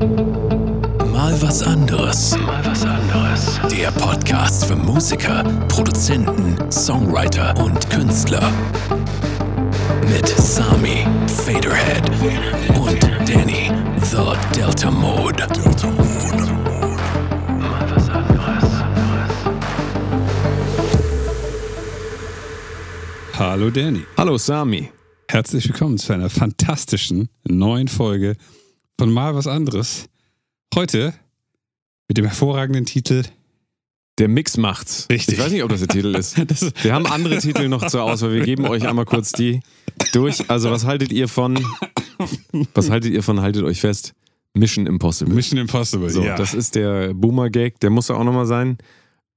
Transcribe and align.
Mal 0.00 1.36
was 1.42 1.62
anderes. 1.62 2.34
Mal 2.38 2.64
was 2.64 2.86
anderes. 2.86 3.60
Der 3.70 3.90
Podcast 3.90 4.64
für 4.64 4.74
Musiker, 4.74 5.44
Produzenten, 5.68 6.56
Songwriter 6.72 7.54
und 7.62 7.90
Künstler. 7.90 8.50
Mit 10.08 10.26
Sami, 10.26 11.06
Faderhead 11.26 12.08
und 12.78 13.02
Danny, 13.28 13.70
The 14.00 14.32
Delta 14.58 14.90
Mode. 14.90 15.46
Delta 15.52 15.90
Mode. 15.90 16.52
Mal 17.58 17.90
was 17.94 18.08
anderes. 18.08 18.64
Hallo 23.34 23.68
Danny. 23.68 24.06
Hallo 24.16 24.38
Sami. 24.38 24.90
Herzlich 25.28 25.68
willkommen 25.68 25.98
zu 25.98 26.14
einer 26.14 26.30
fantastischen 26.30 27.28
neuen 27.44 27.88
Folge 27.88 28.36
von 29.00 29.10
Mal 29.10 29.34
was 29.34 29.46
anderes. 29.46 30.10
Heute 30.74 31.14
mit 32.06 32.18
dem 32.18 32.26
hervorragenden 32.26 32.84
Titel 32.84 33.22
Der 34.18 34.28
Mix 34.28 34.58
macht's. 34.58 35.06
Richtig. 35.10 35.38
Ich 35.38 35.40
weiß 35.42 35.52
nicht, 35.52 35.62
ob 35.62 35.70
das 35.70 35.80
der 35.80 35.88
Titel 35.88 36.14
ist. 36.18 36.36
Wir 36.84 36.92
haben 36.92 37.06
andere 37.06 37.38
Titel 37.38 37.68
noch 37.68 37.86
zur 37.86 38.02
Auswahl. 38.02 38.34
Wir 38.34 38.44
geben 38.44 38.66
euch 38.66 38.86
einmal 38.86 39.06
kurz 39.06 39.32
die 39.32 39.60
durch. 40.12 40.50
Also, 40.50 40.70
was 40.70 40.84
haltet 40.84 41.12
ihr 41.12 41.28
von, 41.28 41.58
was 42.74 42.90
haltet 42.90 43.14
ihr 43.14 43.22
von, 43.22 43.40
haltet 43.40 43.62
euch 43.62 43.80
fest, 43.80 44.12
Mission 44.52 44.86
Impossible. 44.86 45.34
Mission 45.34 45.58
Impossible. 45.58 46.10
So, 46.10 46.22
ja. 46.22 46.36
das 46.36 46.52
ist 46.52 46.74
der 46.74 47.14
Boomer-Gag, 47.14 47.80
der 47.80 47.88
muss 47.88 48.08
ja 48.08 48.16
auch 48.16 48.24
nochmal 48.24 48.44
sein. 48.44 48.76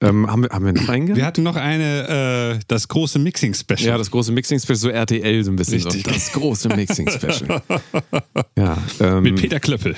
Ähm, 0.03 0.29
haben, 0.29 0.43
wir, 0.43 0.49
haben 0.49 0.65
wir 0.65 0.73
noch 0.73 0.89
einen? 0.89 1.15
Wir 1.15 1.25
hatten 1.25 1.43
noch 1.43 1.55
eine, 1.55 2.55
äh, 2.57 2.63
das 2.67 2.87
große 2.89 3.19
Mixing-Special. 3.19 3.81
Ja, 3.81 3.97
das 3.97 4.11
große 4.11 4.31
Mixing-Special, 4.33 4.75
so 4.75 4.89
RTL 4.89 5.43
so 5.43 5.51
ein 5.51 5.55
bisschen. 5.55 5.81
Richtig. 5.81 6.03
So. 6.05 6.11
Das 6.11 6.31
große 6.33 6.69
Mixing-Special. 6.69 7.61
ja, 8.57 8.77
ähm, 8.99 9.23
mit 9.23 9.37
Peter 9.37 9.59
Klöppel. 9.59 9.95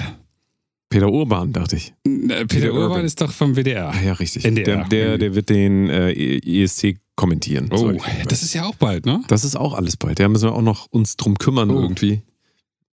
Peter 0.90 1.10
Urban, 1.12 1.52
dachte 1.52 1.78
ich. 1.78 1.94
Äh, 2.06 2.10
Peter, 2.20 2.46
Peter 2.46 2.68
Urban 2.74 2.90
Urban. 2.92 3.06
ist 3.06 3.20
doch 3.20 3.32
vom 3.32 3.56
WDR. 3.56 3.90
Ah, 3.90 4.02
ja, 4.02 4.14
richtig. 4.14 4.46
NDR. 4.46 4.84
Der, 4.84 4.86
der, 4.86 5.18
der 5.18 5.36
wird 5.36 5.50
den 5.50 5.90
äh, 5.90 6.14
ESC 6.14 6.98
kommentieren. 7.16 7.70
Oh, 7.72 7.92
das 8.28 8.44
ist 8.44 8.54
ja 8.54 8.64
auch 8.66 8.76
bald, 8.76 9.06
ne? 9.06 9.22
Das 9.28 9.44
ist 9.44 9.56
auch 9.56 9.74
alles 9.74 9.98
bald. 9.98 10.20
Da 10.20 10.28
müssen 10.28 10.50
wir 10.50 10.54
auch 10.54 10.62
noch 10.62 10.86
uns 10.92 11.18
drum 11.18 11.38
kümmern 11.38 11.72
Oh. 11.72 11.82
irgendwie, 11.82 12.22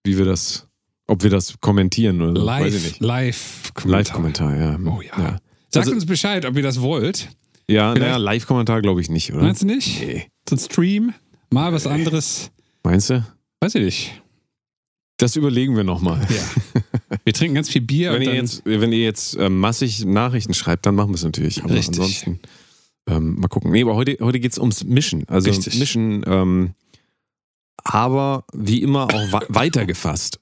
wie 0.04 0.16
wir 0.16 0.24
das, 0.24 0.66
ob 1.06 1.22
wir 1.22 1.30
das 1.30 1.60
kommentieren 1.60 2.22
oder 2.22 2.40
so. 2.40 2.46
weiß 2.46 2.74
ich 2.74 3.00
Live, 3.00 3.64
nicht. 3.66 3.84
live 3.84 3.84
Live-Kommentar, 3.84 4.56
ja. 4.56 4.78
Oh 4.86 5.00
ja. 5.02 5.22
Ja, 5.22 5.38
Sagt 5.72 5.86
Also- 5.86 5.92
uns 5.92 6.06
Bescheid, 6.06 6.44
ob 6.44 6.56
ihr 6.56 6.62
das 6.62 6.80
wollt. 6.80 7.28
ja 7.68 7.94
naja, 7.94 8.16
Live-Kommentar 8.16 8.82
glaube 8.82 9.00
ich 9.00 9.08
nicht, 9.10 9.32
oder? 9.32 9.42
Meinst 9.42 9.62
du 9.62 9.66
nicht? 9.66 10.00
Nee. 10.00 10.26
So 10.48 10.56
ein 10.56 10.58
Stream, 10.58 11.14
mal 11.50 11.72
was 11.72 11.86
anderes. 11.86 12.50
Meinst 12.82 13.10
du? 13.10 13.24
Weiß 13.60 13.74
ich 13.76 13.82
nicht. 13.84 14.22
Das 15.18 15.36
überlegen 15.36 15.76
wir 15.76 15.84
nochmal. 15.84 16.20
Ja. 16.28 16.82
Wir 17.24 17.32
trinken 17.34 17.54
ganz 17.54 17.68
viel 17.68 17.82
Bier 17.82 18.12
Wenn 18.14 18.22
ihr 18.22 18.34
jetzt, 18.34 18.62
wenn 18.64 18.90
ihr 18.92 19.02
jetzt 19.04 19.36
ähm, 19.36 19.60
massig 19.60 20.04
Nachrichten 20.04 20.54
schreibt, 20.54 20.86
dann 20.86 20.94
machen 20.96 21.10
wir 21.10 21.14
es 21.16 21.22
natürlich. 21.22 21.62
Aber 21.62 21.72
Richtig. 21.74 21.90
ansonsten 22.00 22.40
ähm, 23.06 23.38
mal 23.38 23.46
gucken. 23.48 23.70
Nee, 23.70 23.82
aber 23.82 23.94
heute, 23.94 24.16
heute 24.20 24.40
geht 24.40 24.50
es 24.52 24.58
ums 24.58 24.82
Mission. 24.82 25.24
Also 25.28 25.48
Richtig. 25.50 25.78
Mission, 25.78 26.24
ähm, 26.26 26.74
aber 27.84 28.44
wie 28.52 28.82
immer 28.82 29.04
auch 29.04 29.32
wa- 29.32 29.42
weitergefasst. 29.48 30.40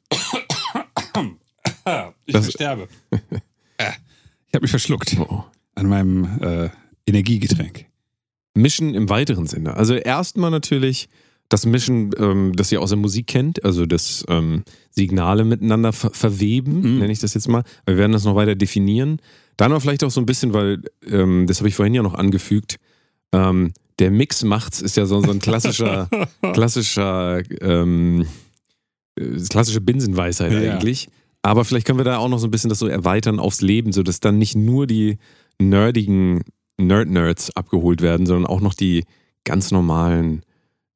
Ich 2.27 2.33
Das- 2.33 2.51
sterbe. 2.51 2.89
Ich 4.51 4.55
habe 4.55 4.65
mich 4.65 4.70
verschluckt 4.70 5.17
Oh. 5.19 5.45
an 5.77 5.87
meinem 5.89 6.25
äh, 6.43 6.69
Energiegetränk. 7.06 7.87
Mission 8.55 8.95
im 8.95 9.09
weiteren 9.09 9.47
Sinne. 9.47 9.75
Also 9.77 9.95
erstmal 9.95 10.51
natürlich 10.51 11.09
das 11.48 11.67
Mission, 11.67 12.11
ähm, 12.19 12.53
das 12.57 12.70
ihr 12.73 12.81
aus 12.83 12.91
der 12.91 12.98
Musik 12.98 13.29
kennt, 13.29 13.65
also 13.65 13.87
das 13.87 14.25
ähm, 14.29 14.65
Signale 14.91 15.45
miteinander 15.45 15.92
ver 15.92 16.11
verweben, 16.11 16.81
Mhm. 16.81 16.98
nenne 16.98 17.12
ich 17.12 17.20
das 17.20 17.34
jetzt 17.34 17.48
mal. 17.48 17.62
Wir 17.87 17.97
werden 17.97 18.12
das 18.12 18.25
noch 18.25 18.34
weiter 18.34 18.55
definieren. 18.57 19.20
Dann 19.57 19.70
aber 19.73 19.81
vielleicht 19.81 20.03
auch 20.05 20.11
so 20.11 20.20
ein 20.20 20.27
bisschen, 20.27 20.53
weil, 20.53 20.83
ähm, 21.09 21.47
das 21.47 21.59
habe 21.61 21.69
ich 21.69 21.75
vorhin 21.77 21.95
ja 21.95 22.03
noch 22.03 22.14
angefügt, 22.14 22.77
ähm, 23.33 23.73
der 24.01 24.11
Mix 24.11 24.42
macht's 24.42 24.80
ist 24.80 24.97
ja 24.97 25.07
so, 25.07 25.20
so 25.23 25.30
ein 25.30 25.39
klassischer, 25.41 26.08
klassischer, 26.55 27.42
ähm, 27.61 28.27
äh, 29.17 29.39
klassische 29.48 29.80
Binsenweisheit 29.80 30.53
Ja. 30.53 30.73
eigentlich. 30.74 31.08
Aber 31.42 31.64
vielleicht 31.64 31.86
können 31.86 31.98
wir 31.98 32.05
da 32.05 32.18
auch 32.18 32.28
noch 32.28 32.39
so 32.39 32.46
ein 32.46 32.51
bisschen 32.51 32.68
das 32.70 32.78
so 32.78 32.86
erweitern 32.86 33.39
aufs 33.40 33.61
Leben, 33.62 33.92
sodass 33.92 34.20
dann 34.20 34.39
nicht 34.39 34.56
nur 34.56 34.86
die 34.86 35.18
nerdigen 35.61 36.42
Nerd-Nerds 36.78 37.56
abgeholt 37.56 38.01
werden, 38.02 38.27
sondern 38.27 38.46
auch 38.46 38.61
noch 38.61 38.74
die 38.74 39.05
ganz 39.45 39.70
normalen 39.70 40.42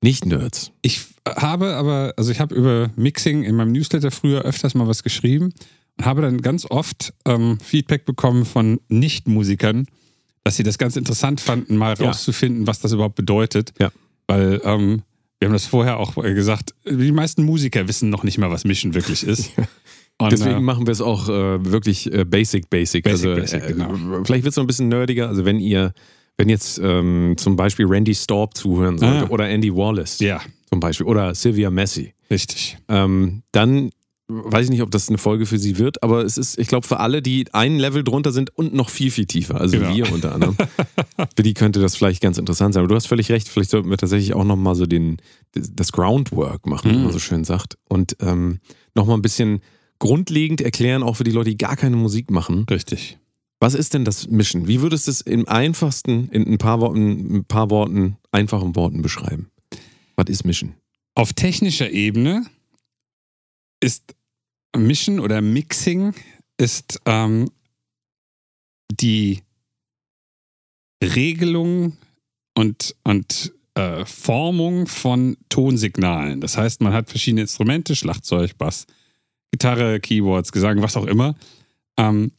Nicht-Nerds. 0.02 0.72
Ich 0.82 1.02
habe 1.26 1.74
aber, 1.74 2.14
also 2.16 2.30
ich 2.30 2.40
habe 2.40 2.54
über 2.54 2.90
Mixing 2.96 3.42
in 3.42 3.56
meinem 3.56 3.72
Newsletter 3.72 4.10
früher 4.10 4.42
öfters 4.42 4.74
mal 4.74 4.86
was 4.86 5.02
geschrieben 5.02 5.52
und 5.98 6.04
habe 6.04 6.22
dann 6.22 6.42
ganz 6.42 6.66
oft 6.70 7.14
ähm, 7.26 7.58
Feedback 7.62 8.04
bekommen 8.04 8.44
von 8.44 8.80
Nicht-Musikern, 8.88 9.86
dass 10.42 10.56
sie 10.56 10.62
das 10.62 10.76
ganz 10.76 10.96
interessant 10.96 11.40
fanden, 11.40 11.76
mal 11.76 11.94
Ja. 11.98 12.06
rauszufinden, 12.06 12.66
was 12.66 12.80
das 12.80 12.92
überhaupt 12.92 13.14
bedeutet. 13.14 13.72
Ja. 13.78 13.90
Weil 14.26 14.60
ähm, 14.64 15.02
wir 15.38 15.48
haben 15.48 15.52
das 15.54 15.66
vorher 15.66 15.98
auch 15.98 16.14
gesagt, 16.14 16.74
die 16.86 17.12
meisten 17.12 17.44
Musiker 17.44 17.88
wissen 17.88 18.10
noch 18.10 18.24
nicht 18.24 18.38
mal, 18.38 18.50
was 18.50 18.64
Mischen 18.64 18.94
wirklich 18.94 19.24
ist. 19.24 19.52
Und, 20.18 20.30
Deswegen 20.32 20.56
äh, 20.58 20.60
machen 20.60 20.86
wir 20.86 20.92
es 20.92 21.00
auch 21.00 21.28
äh, 21.28 21.64
wirklich 21.64 22.12
äh, 22.12 22.24
basic, 22.24 22.70
basic. 22.70 23.04
Basic, 23.04 23.06
also, 23.28 23.34
basic, 23.40 23.64
äh, 23.64 23.72
genau. 23.72 24.22
Vielleicht 24.24 24.44
wird 24.44 24.52
es 24.52 24.56
noch 24.56 24.64
ein 24.64 24.68
bisschen 24.68 24.88
nerdiger. 24.88 25.28
Also 25.28 25.44
wenn 25.44 25.58
ihr, 25.58 25.92
wenn 26.38 26.48
jetzt 26.48 26.78
ähm, 26.82 27.34
zum 27.36 27.56
Beispiel 27.56 27.86
Randy 27.86 28.14
Staub 28.14 28.56
zuhören 28.56 28.98
sollte 28.98 29.24
Ah. 29.26 29.30
oder 29.30 29.48
Andy 29.48 29.74
Wallace 29.74 30.20
ja, 30.20 30.40
zum 30.70 30.78
Beispiel 30.80 31.06
oder 31.06 31.34
Sylvia 31.34 31.68
Messi, 31.70 32.14
richtig. 32.30 32.78
ähm, 32.88 33.42
dann 33.52 33.90
weiß 34.28 34.64
ich 34.64 34.70
nicht, 34.70 34.80
ob 34.82 34.90
das 34.90 35.08
eine 35.10 35.18
Folge 35.18 35.44
für 35.46 35.58
sie 35.58 35.76
wird, 35.78 36.02
aber 36.02 36.24
es 36.24 36.38
ist, 36.38 36.58
ich 36.58 36.66
glaube, 36.68 36.86
für 36.86 36.98
alle, 36.98 37.20
die 37.20 37.44
ein 37.52 37.76
Level 37.78 38.02
drunter 38.04 38.32
sind 38.32 38.56
und 38.56 38.72
noch 38.72 38.88
viel, 38.88 39.10
viel 39.10 39.26
tiefer, 39.26 39.60
also 39.60 39.76
Genau. 39.78 39.94
wir 39.94 40.10
unter 40.12 40.32
anderem, 40.34 40.56
für 41.36 41.42
die 41.42 41.52
könnte 41.54 41.80
das 41.80 41.94
vielleicht 41.96 42.22
ganz 42.22 42.38
interessant 42.38 42.72
sein. 42.72 42.80
Aber 42.82 42.88
du 42.88 42.94
hast 42.94 43.06
völlig 43.06 43.30
recht, 43.30 43.48
vielleicht 43.48 43.68
sollten 43.70 43.90
wir 43.90 43.98
tatsächlich 43.98 44.32
auch 44.32 44.44
nochmal 44.44 44.76
so 44.76 44.86
den, 44.86 45.18
das 45.52 45.92
Groundwork 45.92 46.66
machen, 46.66 46.90
wie 46.90 46.96
Mhm. 46.96 47.02
man 47.04 47.12
so 47.12 47.18
schön 47.18 47.44
sagt. 47.44 47.76
Und 47.88 48.16
ähm, 48.20 48.60
nochmal 48.94 49.18
ein 49.18 49.22
bisschen 49.22 49.60
grundlegend 49.98 50.60
erklären, 50.60 51.02
auch 51.02 51.16
für 51.16 51.24
die 51.24 51.30
Leute, 51.30 51.50
die 51.50 51.56
gar 51.56 51.76
keine 51.76 51.96
Musik 51.96 52.30
machen. 52.30 52.66
Richtig. 52.70 53.18
Was 53.60 53.74
ist 53.74 53.94
denn 53.94 54.04
das 54.04 54.28
Mischen? 54.28 54.68
Wie 54.68 54.82
würdest 54.82 55.06
du 55.06 55.10
es 55.10 55.20
im 55.20 55.48
einfachsten, 55.48 56.28
in 56.28 56.46
ein 56.46 56.58
paar 56.58 56.80
Worten, 56.80 57.36
ein 57.36 57.44
paar 57.44 57.70
Worten, 57.70 58.18
einfachen 58.30 58.76
Worten 58.76 59.00
beschreiben? 59.00 59.50
Was 60.16 60.26
ist 60.28 60.44
Mischen? 60.44 60.74
Auf 61.14 61.32
technischer 61.32 61.90
Ebene 61.90 62.44
ist 63.80 64.14
Mischen 64.76 65.20
oder 65.20 65.40
Mixing 65.40 66.14
ist 66.58 67.00
ähm, 67.06 67.50
die 68.90 69.42
Regelung 71.02 71.96
und, 72.54 72.94
und 73.04 73.52
äh, 73.74 74.04
Formung 74.04 74.86
von 74.86 75.36
Tonsignalen. 75.48 76.40
Das 76.40 76.56
heißt, 76.56 76.80
man 76.80 76.92
hat 76.92 77.08
verschiedene 77.10 77.42
Instrumente, 77.42 77.96
Schlagzeug, 77.96 78.56
Bass, 78.56 78.86
Gitarre, 79.54 80.00
Keyboards, 80.00 80.50
Gesang, 80.50 80.82
was 80.82 80.96
auch 80.96 81.06
immer. 81.06 81.36
Ähm, 81.96 82.32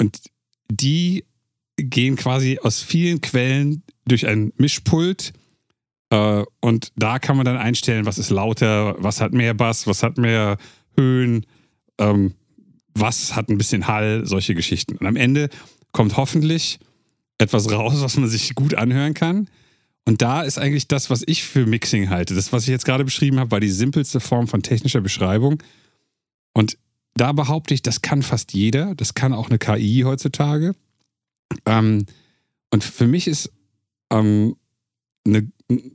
und 0.00 0.20
die 0.68 1.24
gehen 1.76 2.16
quasi 2.16 2.58
aus 2.60 2.82
vielen 2.82 3.20
Quellen 3.20 3.84
durch 4.04 4.26
ein 4.26 4.52
Mischpult 4.56 5.32
äh, 6.10 6.44
und 6.60 6.92
da 6.96 7.18
kann 7.18 7.36
man 7.36 7.46
dann 7.46 7.56
einstellen, 7.56 8.06
was 8.06 8.18
ist 8.18 8.30
lauter, 8.30 8.96
was 8.98 9.20
hat 9.20 9.32
mehr 9.32 9.54
Bass, 9.54 9.86
was 9.86 10.02
hat 10.02 10.18
mehr 10.18 10.56
Höhen, 10.96 11.46
ähm, 11.98 12.34
was 12.94 13.34
hat 13.34 13.48
ein 13.48 13.58
bisschen 13.58 13.86
Hall, 13.86 14.26
solche 14.26 14.54
Geschichten. 14.54 14.96
Und 14.96 15.06
am 15.06 15.16
Ende 15.16 15.48
kommt 15.92 16.16
hoffentlich 16.16 16.78
etwas 17.38 17.70
raus, 17.70 17.94
was 17.98 18.16
man 18.16 18.28
sich 18.28 18.54
gut 18.54 18.74
anhören 18.74 19.14
kann. 19.14 19.48
Und 20.04 20.22
da 20.22 20.42
ist 20.42 20.58
eigentlich 20.58 20.86
das, 20.86 21.10
was 21.10 21.22
ich 21.26 21.44
für 21.44 21.66
Mixing 21.66 22.10
halte. 22.10 22.34
Das, 22.34 22.52
was 22.52 22.64
ich 22.64 22.68
jetzt 22.68 22.84
gerade 22.84 23.04
beschrieben 23.04 23.40
habe, 23.40 23.50
war 23.50 23.60
die 23.60 23.70
simpelste 23.70 24.20
Form 24.20 24.48
von 24.48 24.62
technischer 24.62 25.00
Beschreibung. 25.00 25.62
Und 26.54 26.78
da 27.14 27.32
behaupte 27.32 27.74
ich, 27.74 27.82
das 27.82 28.02
kann 28.02 28.22
fast 28.22 28.54
jeder. 28.54 28.94
Das 28.94 29.14
kann 29.14 29.32
auch 29.32 29.50
eine 29.50 29.58
KI 29.58 30.02
heutzutage. 30.04 30.74
Ähm, 31.66 32.06
und 32.72 32.82
für 32.82 33.06
mich 33.06 33.28
ist 33.28 33.52
ähm, 34.10 34.56
eine, 35.26 35.50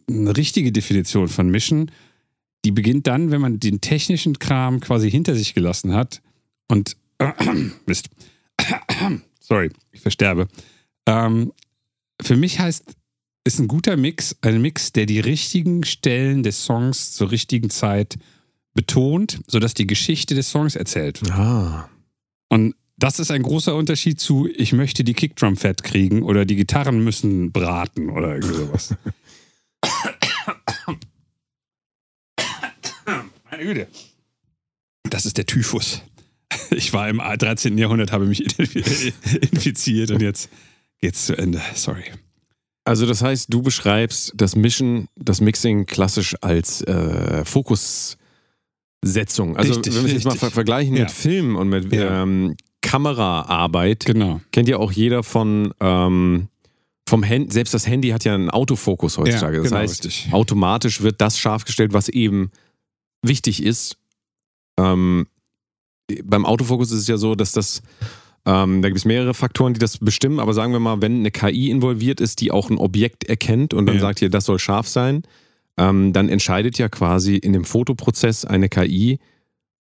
eine 0.09 0.37
richtige 0.37 0.71
Definition 0.71 1.27
von 1.27 1.49
Mischen, 1.49 1.91
die 2.65 2.71
beginnt 2.71 3.07
dann, 3.07 3.31
wenn 3.31 3.41
man 3.41 3.59
den 3.59 3.81
technischen 3.81 4.39
Kram 4.39 4.79
quasi 4.79 5.09
hinter 5.09 5.35
sich 5.35 5.53
gelassen 5.53 5.93
hat 5.93 6.21
und 6.67 6.97
Mist. 7.85 8.09
Sorry, 9.39 9.71
ich 9.91 10.01
versterbe. 10.01 10.47
Ähm, 11.05 11.53
für 12.21 12.35
mich 12.35 12.59
heißt, 12.59 12.85
ist 13.45 13.59
ein 13.59 13.67
guter 13.67 13.97
Mix 13.97 14.35
ein 14.41 14.61
Mix, 14.61 14.91
der 14.91 15.05
die 15.05 15.19
richtigen 15.19 15.83
Stellen 15.83 16.43
des 16.43 16.65
Songs 16.65 17.13
zur 17.13 17.31
richtigen 17.31 17.69
Zeit 17.69 18.17
betont, 18.73 19.39
sodass 19.47 19.73
die 19.73 19.87
Geschichte 19.87 20.35
des 20.35 20.49
Songs 20.49 20.75
erzählt 20.75 21.21
wird. 21.21 21.31
Ah. 21.31 21.89
Und 22.49 22.75
das 22.97 23.19
ist 23.19 23.31
ein 23.31 23.43
großer 23.43 23.73
Unterschied 23.75 24.19
zu, 24.19 24.47
ich 24.53 24.73
möchte 24.73 25.05
die 25.05 25.13
Kickdrum 25.13 25.55
fett 25.55 25.83
kriegen 25.83 26.21
oder 26.23 26.45
die 26.45 26.57
Gitarren 26.57 27.03
müssen 27.03 27.51
braten 27.51 28.09
oder 28.09 28.35
irgendwie 28.35 28.55
sowas. 28.55 28.95
Meine 33.49 33.63
Güte. 33.63 33.87
Das 35.03 35.25
ist 35.25 35.37
der 35.37 35.45
Typhus. 35.45 36.01
ich 36.71 36.91
war 36.93 37.07
im 37.07 37.19
13. 37.19 37.77
Jahrhundert, 37.77 38.11
habe 38.11 38.25
mich 38.25 38.41
infiziert 39.51 40.11
und 40.11 40.21
jetzt 40.21 40.49
geht's 40.99 41.25
zu 41.25 41.37
Ende. 41.37 41.61
Sorry. 41.75 42.03
Also 42.83 43.05
das 43.05 43.21
heißt, 43.21 43.53
du 43.53 43.61
beschreibst 43.61 44.33
das 44.35 44.55
Mischen, 44.55 45.07
das 45.15 45.41
Mixing 45.41 45.85
klassisch 45.85 46.35
als 46.41 46.81
äh, 46.81 47.45
Fokussetzung. 49.03 49.57
Also 49.57 49.73
Richtig, 49.75 49.95
wenn 49.95 50.01
wir 50.03 50.07
es 50.07 50.13
jetzt 50.13 50.25
mal 50.25 50.35
ver 50.35 50.51
vergleichen 50.51 50.95
Ja. 50.95 51.03
mit 51.03 51.11
Film 51.11 51.55
und 51.55 51.69
mit 51.69 51.91
Ja. 51.93 52.23
ähm, 52.23 52.55
Kameraarbeit, 52.81 54.05
Genau. 54.05 54.41
kennt 54.51 54.67
ja 54.69 54.77
auch 54.77 54.91
jeder 54.91 55.23
von 55.23 55.73
ähm, 55.79 56.47
vom 57.07 57.23
Handy, 57.23 57.51
selbst 57.51 57.73
das 57.73 57.87
Handy 57.87 58.09
hat 58.09 58.23
ja 58.23 58.35
einen 58.35 58.51
Autofokus 58.51 59.17
heutzutage. 59.17 59.57
Ja, 59.57 59.63
das 59.63 59.71
genau, 59.71 59.81
heißt, 59.81 60.05
richtig. 60.05 60.31
automatisch 60.31 61.01
wird 61.01 61.19
das 61.21 61.39
scharf 61.39 61.65
gestellt, 61.65 61.91
was 61.91 62.07
eben 62.07 62.51
wichtig 63.23 63.63
ist. 63.63 63.97
Ähm, 64.79 65.25
beim 66.23 66.45
Autofokus 66.45 66.91
ist 66.91 67.01
es 67.01 67.07
ja 67.07 67.17
so, 67.17 67.33
dass 67.33 67.51
das, 67.51 67.81
ähm, 68.45 68.83
da 68.83 68.89
gibt 68.89 68.99
es 68.99 69.05
mehrere 69.05 69.33
Faktoren, 69.33 69.73
die 69.73 69.79
das 69.79 69.97
bestimmen, 69.97 70.39
aber 70.39 70.53
sagen 70.53 70.71
wir 70.71 70.79
mal, 70.79 71.01
wenn 71.01 71.17
eine 71.19 71.31
KI 71.31 71.71
involviert 71.71 72.21
ist, 72.21 72.41
die 72.41 72.51
auch 72.51 72.69
ein 72.69 72.77
Objekt 72.77 73.23
erkennt 73.23 73.73
und 73.73 73.87
dann 73.87 73.95
Ja. 73.95 74.01
sagt 74.01 74.19
hier, 74.19 74.29
das 74.29 74.45
soll 74.45 74.59
scharf 74.59 74.87
sein, 74.87 75.23
ähm, 75.79 76.13
dann 76.13 76.29
entscheidet 76.29 76.77
ja 76.77 76.89
quasi 76.89 77.35
in 77.37 77.53
dem 77.53 77.63
Fotoprozess 77.63 78.43
eine 78.45 78.67
KI, 78.69 79.19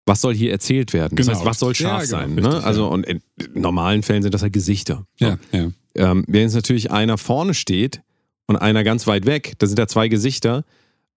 was 0.05 0.21
soll 0.21 0.35
hier 0.35 0.53
erzählt 0.53 0.93
werden. 0.93 1.17
Das 1.17 1.27
Genau, 1.27 1.39
heißt, 1.39 1.47
was 1.47 1.59
soll 1.59 1.71
richtig. 1.71 1.87
scharf 1.87 2.03
Ja, 2.11 2.19
genau, 2.19 2.35
sein. 2.35 2.39
richtig, 2.39 2.53
ne? 2.61 2.65
Also 2.65 2.83
ja. 2.83 2.89
und 2.89 3.07
in 3.07 3.21
normalen 3.55 4.03
Fällen 4.03 4.23
sind 4.23 4.35
das 4.35 4.43
halt 4.43 4.53
Gesichter. 4.53 5.07
So. 5.19 5.27
Ja, 5.27 5.39
ja. 5.53 5.71
Ähm, 5.97 6.25
wenn 6.29 6.43
jetzt 6.43 6.55
natürlich 6.55 6.91
einer 6.91 7.17
vorne 7.19 7.55
steht 7.55 8.03
und 8.47 8.57
einer 8.57 8.85
ganz 8.85 9.07
weit 9.07 9.27
weg, 9.27 9.55
da 9.59 9.67
sind 9.67 9.79
da 9.79 9.89
zwei 9.89 10.09
Gesichter, 10.09 10.65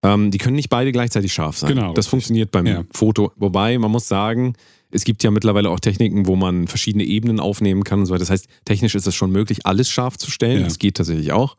ähm, 0.02 0.32
die 0.32 0.38
können 0.38 0.56
nicht 0.56 0.70
beide 0.70 0.92
gleichzeitig 0.94 1.34
scharf 1.34 1.58
sein. 1.58 1.70
Genau, 1.76 1.88
das 1.94 2.06
richtig. 2.06 2.10
funktioniert 2.12 2.52
beim 2.52 2.66
Ja. 2.66 2.84
Foto. 2.92 3.32
Wobei, 3.36 3.78
man 3.78 3.92
muss 3.92 4.08
sagen, 4.08 4.54
es 4.92 5.04
gibt 5.04 5.22
ja 5.24 5.30
mittlerweile 5.30 5.70
auch 5.70 5.80
Techniken, 5.82 6.26
wo 6.26 6.36
man 6.38 6.68
verschiedene 6.68 7.04
Ebenen 7.04 7.40
aufnehmen 7.42 7.84
kann 7.84 8.00
und 8.00 8.06
so 8.06 8.14
weiter. 8.14 8.22
Das 8.22 8.30
heißt, 8.32 8.48
technisch 8.66 8.96
ist 8.96 9.06
es 9.06 9.14
schon 9.14 9.32
möglich, 9.32 9.66
alles 9.66 9.90
scharf 9.90 10.18
zu 10.18 10.32
stellen. 10.32 10.60
Ja. 10.62 10.64
Das 10.64 10.80
geht 10.80 10.96
tatsächlich 10.96 11.32
auch. 11.34 11.58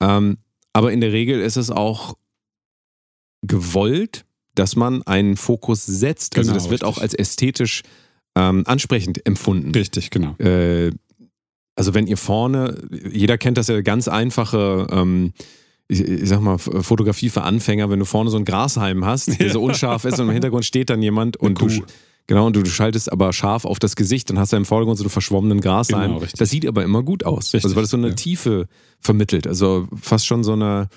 Ähm, 0.00 0.38
aber 0.72 0.90
in 0.92 1.00
der 1.02 1.12
Regel 1.12 1.40
ist 1.40 1.56
es 1.56 1.70
auch 1.70 2.16
gewollt, 3.46 4.24
dass 4.54 4.76
man 4.76 5.02
einen 5.02 5.36
Fokus 5.36 5.84
setzt. 5.84 6.36
Also 6.36 6.50
Genau, 6.50 6.62
das 6.62 6.70
wird 6.70 6.82
richtig. 6.82 6.98
auch 6.98 7.02
als 7.02 7.14
ästhetisch 7.14 7.82
ähm, 8.36 8.64
ansprechend 8.66 9.26
empfunden. 9.26 9.72
Richtig, 9.72 10.10
genau. 10.10 10.36
Äh, 10.38 10.90
also 11.76 11.94
wenn 11.94 12.06
ihr 12.06 12.16
vorne, 12.16 12.78
jeder 13.10 13.36
kennt 13.38 13.58
das 13.58 13.68
ja 13.68 13.80
ganz 13.80 14.08
einfache, 14.08 14.86
ähm, 14.90 15.32
ich, 15.88 16.00
ich 16.00 16.28
sag 16.28 16.40
mal, 16.40 16.58
Fotografie 16.58 17.30
für 17.30 17.42
Anfänger, 17.42 17.90
wenn 17.90 17.98
du 17.98 18.04
vorne 18.04 18.30
so 18.30 18.36
einen 18.36 18.44
Grashalm 18.44 19.04
hast, 19.04 19.38
der 19.40 19.50
so 19.50 19.62
unscharf 19.62 20.04
ist 20.04 20.18
und 20.18 20.28
im 20.28 20.32
Hintergrund 20.32 20.64
steht 20.64 20.90
dann 20.90 21.02
jemand 21.02 21.36
und 21.36 21.60
du, 21.60 21.68
genau, 22.26 22.46
und 22.46 22.56
du, 22.56 22.62
du 22.62 22.70
schaltest 22.70 23.10
aber 23.10 23.32
scharf 23.32 23.64
auf 23.64 23.78
das 23.78 23.96
Gesicht 23.96 24.30
und 24.30 24.38
hast 24.38 24.52
da 24.52 24.56
im 24.56 24.64
Vordergrund 24.64 24.98
so 24.98 25.04
einen 25.04 25.10
verschwommenen 25.10 25.60
Grashalm. 25.60 26.14
Genau, 26.14 26.26
das 26.36 26.48
sieht 26.48 26.66
aber 26.66 26.84
immer 26.84 27.02
gut 27.02 27.24
aus. 27.24 27.52
Richtig, 27.52 27.64
also 27.64 27.76
weil 27.76 27.84
es 27.84 27.90
so 27.90 27.96
eine 27.96 28.08
ja. 28.08 28.14
Tiefe 28.14 28.66
vermittelt. 29.00 29.46
Also 29.46 29.88
fast 30.00 30.26
schon 30.26 30.44
so 30.44 30.52
eine, 30.52 30.88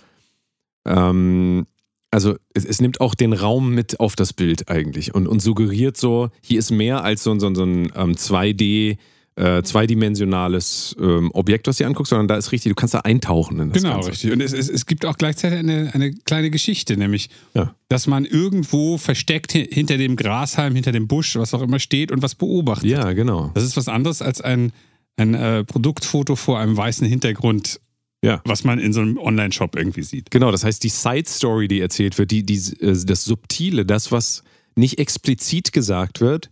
ähm, 0.86 1.66
also 2.12 2.36
es, 2.54 2.66
es 2.66 2.80
nimmt 2.82 3.02
auch 3.02 3.16
den 3.16 3.34
Raum 3.34 3.74
mit 3.74 4.00
auf 4.00 4.16
das 4.16 4.34
Bild 4.34 4.70
eigentlich 4.70 5.14
und, 5.14 5.28
und 5.28 5.42
suggeriert 5.42 5.98
so, 5.98 6.30
hier 6.42 6.60
ist 6.60 6.72
mehr 6.72 7.04
als 7.04 7.24
so, 7.24 7.32
ein- 7.32 7.40
so, 7.40 7.48
ein- 7.48 7.56
so 7.56 7.64
ein 7.64 7.92
ähm, 7.96 8.14
2D, 8.16 8.98
äh, 9.36 9.62
zweidimensionales 9.62 10.96
ähm, 11.00 11.30
Objekt, 11.34 11.68
was 11.68 11.78
du 11.78 11.84
dir 11.84 11.88
anguckst, 11.88 12.10
sondern 12.10 12.28
da 12.28 12.38
ist 12.38 12.52
richtig, 12.52 12.72
du 12.72 12.76
kannst 12.76 12.94
da 12.94 13.00
eintauchen 13.02 13.60
in 13.60 13.70
das 13.72 13.82
Genau, 13.84 13.96
Ganze. 13.96 14.12
richtig. 14.12 14.32
Und 14.32 14.42
es, 14.42 14.54
es, 14.54 14.70
es 14.70 14.86
gibt 14.86 15.06
auch 15.06 15.18
gleichzeitig 15.18 15.60
eine, 15.60 15.92
eine 15.94 16.12
kleine 16.14 16.50
Geschichte, 16.50 16.98
nämlich, 16.98 17.30
Ja. 17.54 17.76
dass 17.90 18.08
man 18.08 18.26
irgendwo 18.26 18.98
versteckt 18.98 19.54
hi- 19.54 19.68
hinter 19.72 19.98
dem 19.98 20.16
Grashalm, 20.16 20.74
hinter 20.76 20.92
dem 20.92 21.08
Busch, 21.08 21.36
was 21.36 21.54
auch 21.54 21.62
immer 21.62 21.80
steht 21.80 22.12
und 22.12 22.22
was 22.24 22.36
beobachtet. 22.36 22.90
Ja, 22.90 23.14
genau. 23.14 23.52
Das 23.54 23.64
ist 23.64 23.78
was 23.78 23.88
anderes 23.88 24.22
als 24.22 24.42
ein, 24.42 24.72
ein 25.18 25.34
äh, 25.36 25.64
Produktfoto 25.64 26.36
vor 26.36 26.60
einem 26.60 26.76
weißen 26.78 27.06
Hintergrund, 27.08 27.80
Ja. 28.28 28.42
was 28.46 28.64
man 28.64 28.80
in 28.80 28.94
so 28.94 29.02
einem 29.02 29.18
Online-Shop 29.18 29.76
irgendwie 29.76 30.04
sieht. 30.04 30.30
Genau, 30.32 30.52
das 30.52 30.64
heißt, 30.64 30.84
die 30.84 30.90
Side 30.90 31.28
Story, 31.28 31.68
die 31.68 31.80
erzählt 31.82 32.18
wird, 32.18 32.32
die, 32.32 32.44
die, 32.44 32.58
äh, 32.82 32.96
das 33.06 33.26
Subtile, 33.26 33.86
das, 33.86 34.12
was 34.12 34.44
nicht 34.76 35.00
explizit 35.00 35.72
gesagt 35.74 36.22
wird, 36.22 36.50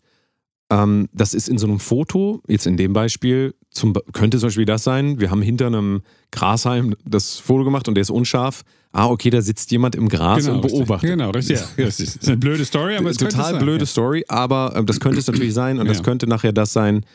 ähm, 0.72 1.08
das 1.14 1.34
ist 1.36 1.48
in 1.48 1.58
so 1.60 1.68
einem 1.68 1.80
Foto, 1.80 2.42
jetzt 2.48 2.66
in 2.66 2.76
dem 2.78 2.94
Beispiel, 2.94 3.54
zum, 3.70 3.94
könnte 4.14 4.40
zum 4.40 4.48
Beispiel 4.48 4.66
das 4.66 4.84
sein, 4.84 5.20
wir 5.20 5.30
haben 5.30 5.42
hinter 5.44 5.68
einem 5.68 6.02
Grashalm 6.32 6.96
das 7.06 7.38
Foto 7.38 7.64
gemacht 7.66 7.88
und 7.88 7.96
der 7.96 8.02
ist 8.02 8.10
unscharf. 8.10 8.64
Ah, 8.92 9.08
okay, 9.08 9.30
da 9.30 9.42
sitzt 9.42 9.70
jemand 9.72 9.94
im 9.96 10.08
Gras 10.10 10.48
und 10.48 10.64
richtig. 10.64 10.72
beobachtet. 10.80 11.10
Genau, 11.10 11.30
richtig. 11.32 11.60
Ja, 11.60 11.66
richtig. 11.86 12.06
Das 12.06 12.16
ist 12.16 12.28
eine 12.28 12.38
blöde 12.38 12.64
Story, 12.66 12.96
aber 12.96 13.10
es 13.10 13.18
Total 13.18 13.52
sein, 13.52 13.60
blöde 13.62 13.82
ja. 13.82 13.86
Story, 13.86 14.24
aber 14.28 14.76
äh, 14.76 14.84
das 14.86 15.00
könnte 15.00 15.20
es 15.20 15.28
natürlich 15.28 15.54
sein 15.54 15.78
und 15.80 15.88
das 15.88 15.98
Ja. 15.98 16.04
könnte 16.04 16.26
nachher 16.28 16.54
das 16.54 16.72
sein, 16.74 17.06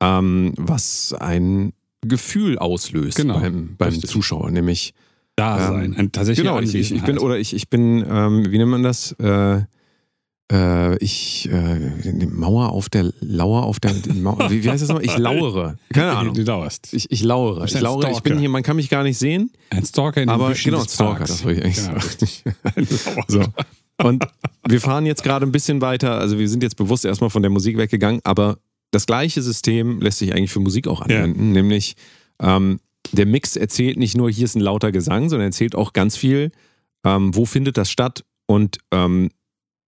ähm, 0.00 0.52
was 0.56 1.14
ein 1.18 1.72
Gefühl 2.02 2.58
auslöst 2.58 3.16
Genau, 3.16 3.38
beim, 3.40 3.76
beim 3.76 3.88
richtig. 3.90 4.10
Zuschauer, 4.10 4.50
nämlich 4.50 4.94
Da 5.36 5.68
sein. 5.68 5.94
Ähm, 5.98 6.12
tatsächlich 6.12 6.44
Genau, 6.44 6.60
ich, 6.60 6.74
ich, 6.74 7.02
bin, 7.02 7.18
oder 7.18 7.38
ich, 7.38 7.54
ich 7.54 7.68
bin, 7.68 8.04
ähm, 8.08 8.50
wie 8.50 8.58
nennt 8.58 8.70
man 8.70 8.82
das? 8.82 9.12
Äh, 9.12 9.62
äh, 10.50 10.96
ich, 10.98 11.48
äh, 11.52 12.26
Mauer 12.26 12.70
auf 12.72 12.88
der, 12.88 13.12
Lauer 13.20 13.64
auf 13.64 13.78
der, 13.78 13.94
Mauer, 14.14 14.50
wie, 14.50 14.64
wie 14.64 14.70
heißt 14.70 14.82
das 14.82 14.88
nochmal? 14.88 15.04
Ich 15.04 15.16
lauere. 15.16 15.76
Keine 15.92 16.12
Ahnung. 16.16 16.34
Du 16.34 16.44
dauerst. 16.44 16.92
Ich, 16.92 17.10
ich 17.10 17.22
lauere. 17.22 17.64
Ich 17.66 17.78
lauere. 17.78 18.10
Ich 18.10 18.22
bin 18.22 18.38
hier, 18.38 18.48
man 18.48 18.62
kann 18.62 18.76
mich 18.76 18.88
gar 18.88 19.02
nicht 19.04 19.18
sehen, 19.18 19.52
Ein 19.70 19.84
Stalker 19.84 20.22
in 20.22 20.28
den 20.28 20.34
aber 20.34 20.52
genau, 20.54 20.82
Stalker, 20.84 21.24
das 21.24 21.44
wollte 21.44 21.60
ich 21.60 21.64
eigentlich 21.66 22.44
Genau, 22.44 22.56
sagen. 22.64 23.24
So. 23.28 23.44
Und 24.02 24.24
wir 24.66 24.80
fahren 24.80 25.04
jetzt 25.06 25.22
gerade 25.22 25.44
ein 25.46 25.52
bisschen 25.52 25.82
weiter, 25.82 26.18
also 26.18 26.38
wir 26.38 26.48
sind 26.48 26.62
jetzt 26.62 26.76
bewusst 26.76 27.04
erstmal 27.04 27.30
von 27.30 27.42
der 27.42 27.50
Musik 27.50 27.76
weggegangen, 27.76 28.20
aber 28.24 28.58
das 28.90 29.06
gleiche 29.06 29.42
System 29.42 30.00
lässt 30.00 30.18
sich 30.18 30.34
eigentlich 30.34 30.50
für 30.50 30.60
Musik 30.60 30.88
auch 30.88 31.00
anwenden, 31.00 31.52
nämlich 31.52 31.96
ähm, 32.40 32.80
der 33.12 33.26
Mix 33.26 33.56
erzählt 33.56 33.98
nicht 33.98 34.16
nur, 34.16 34.30
hier 34.30 34.44
ist 34.44 34.56
ein 34.56 34.60
lauter 34.60 34.92
Gesang, 34.92 35.28
sondern 35.28 35.48
erzählt 35.48 35.74
auch 35.74 35.92
ganz 35.92 36.16
viel, 36.16 36.52
ähm, 37.04 37.34
wo 37.34 37.44
findet 37.44 37.76
das 37.76 37.90
statt 37.90 38.24
und 38.46 38.78
ähm, 38.90 39.30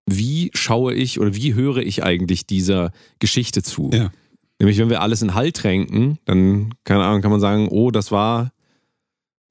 wie 0.06 0.50
schaue 0.54 0.94
ich 0.94 1.20
oder 1.20 1.34
wie 1.34 1.54
höre 1.54 1.78
ich 1.78 2.02
eigentlich 2.02 2.46
dieser 2.46 2.90
Geschichte 3.19 3.62
zu. 3.62 3.90
Ja. 3.93 4.10
Nämlich, 4.58 4.78
wenn 4.78 4.90
wir 4.90 5.00
alles 5.00 5.22
in 5.22 5.34
Halt 5.34 5.56
tränken, 5.56 6.19
dann, 6.25 6.75
keine 6.84 7.04
Ahnung, 7.04 7.22
kann 7.22 7.31
man 7.31 7.40
sagen, 7.40 7.69
oh, 7.69 7.90
das 7.90 8.12
war, 8.12 8.52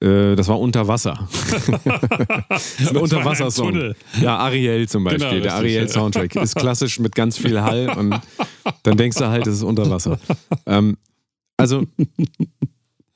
das 0.02 0.48
war 0.48 0.58
unter 0.58 0.88
Wasser. 0.88 1.28
das 2.48 2.80
ist 2.80 2.90
ein 2.90 2.96
Unterwassersong. 2.96 3.94
Ja, 4.20 4.38
Ariel 4.38 4.88
zum 4.88 5.04
Beispiel. 5.04 5.28
Genau, 5.28 5.42
der. 5.42 5.54
Ariel-Soundtrack 5.54 6.36
ist 6.36 6.56
klassisch 6.56 6.98
mit 6.98 7.14
ganz 7.14 7.38
viel 7.38 7.60
Hall 7.60 7.88
und 7.96 8.20
dann 8.82 8.96
denkst 8.96 9.18
du 9.18 9.28
halt, 9.28 9.46
es 9.46 9.56
ist 9.56 9.62
unter 9.62 9.88
Wasser. 9.88 10.18
Ähm, 10.66 10.96
also 11.56 11.84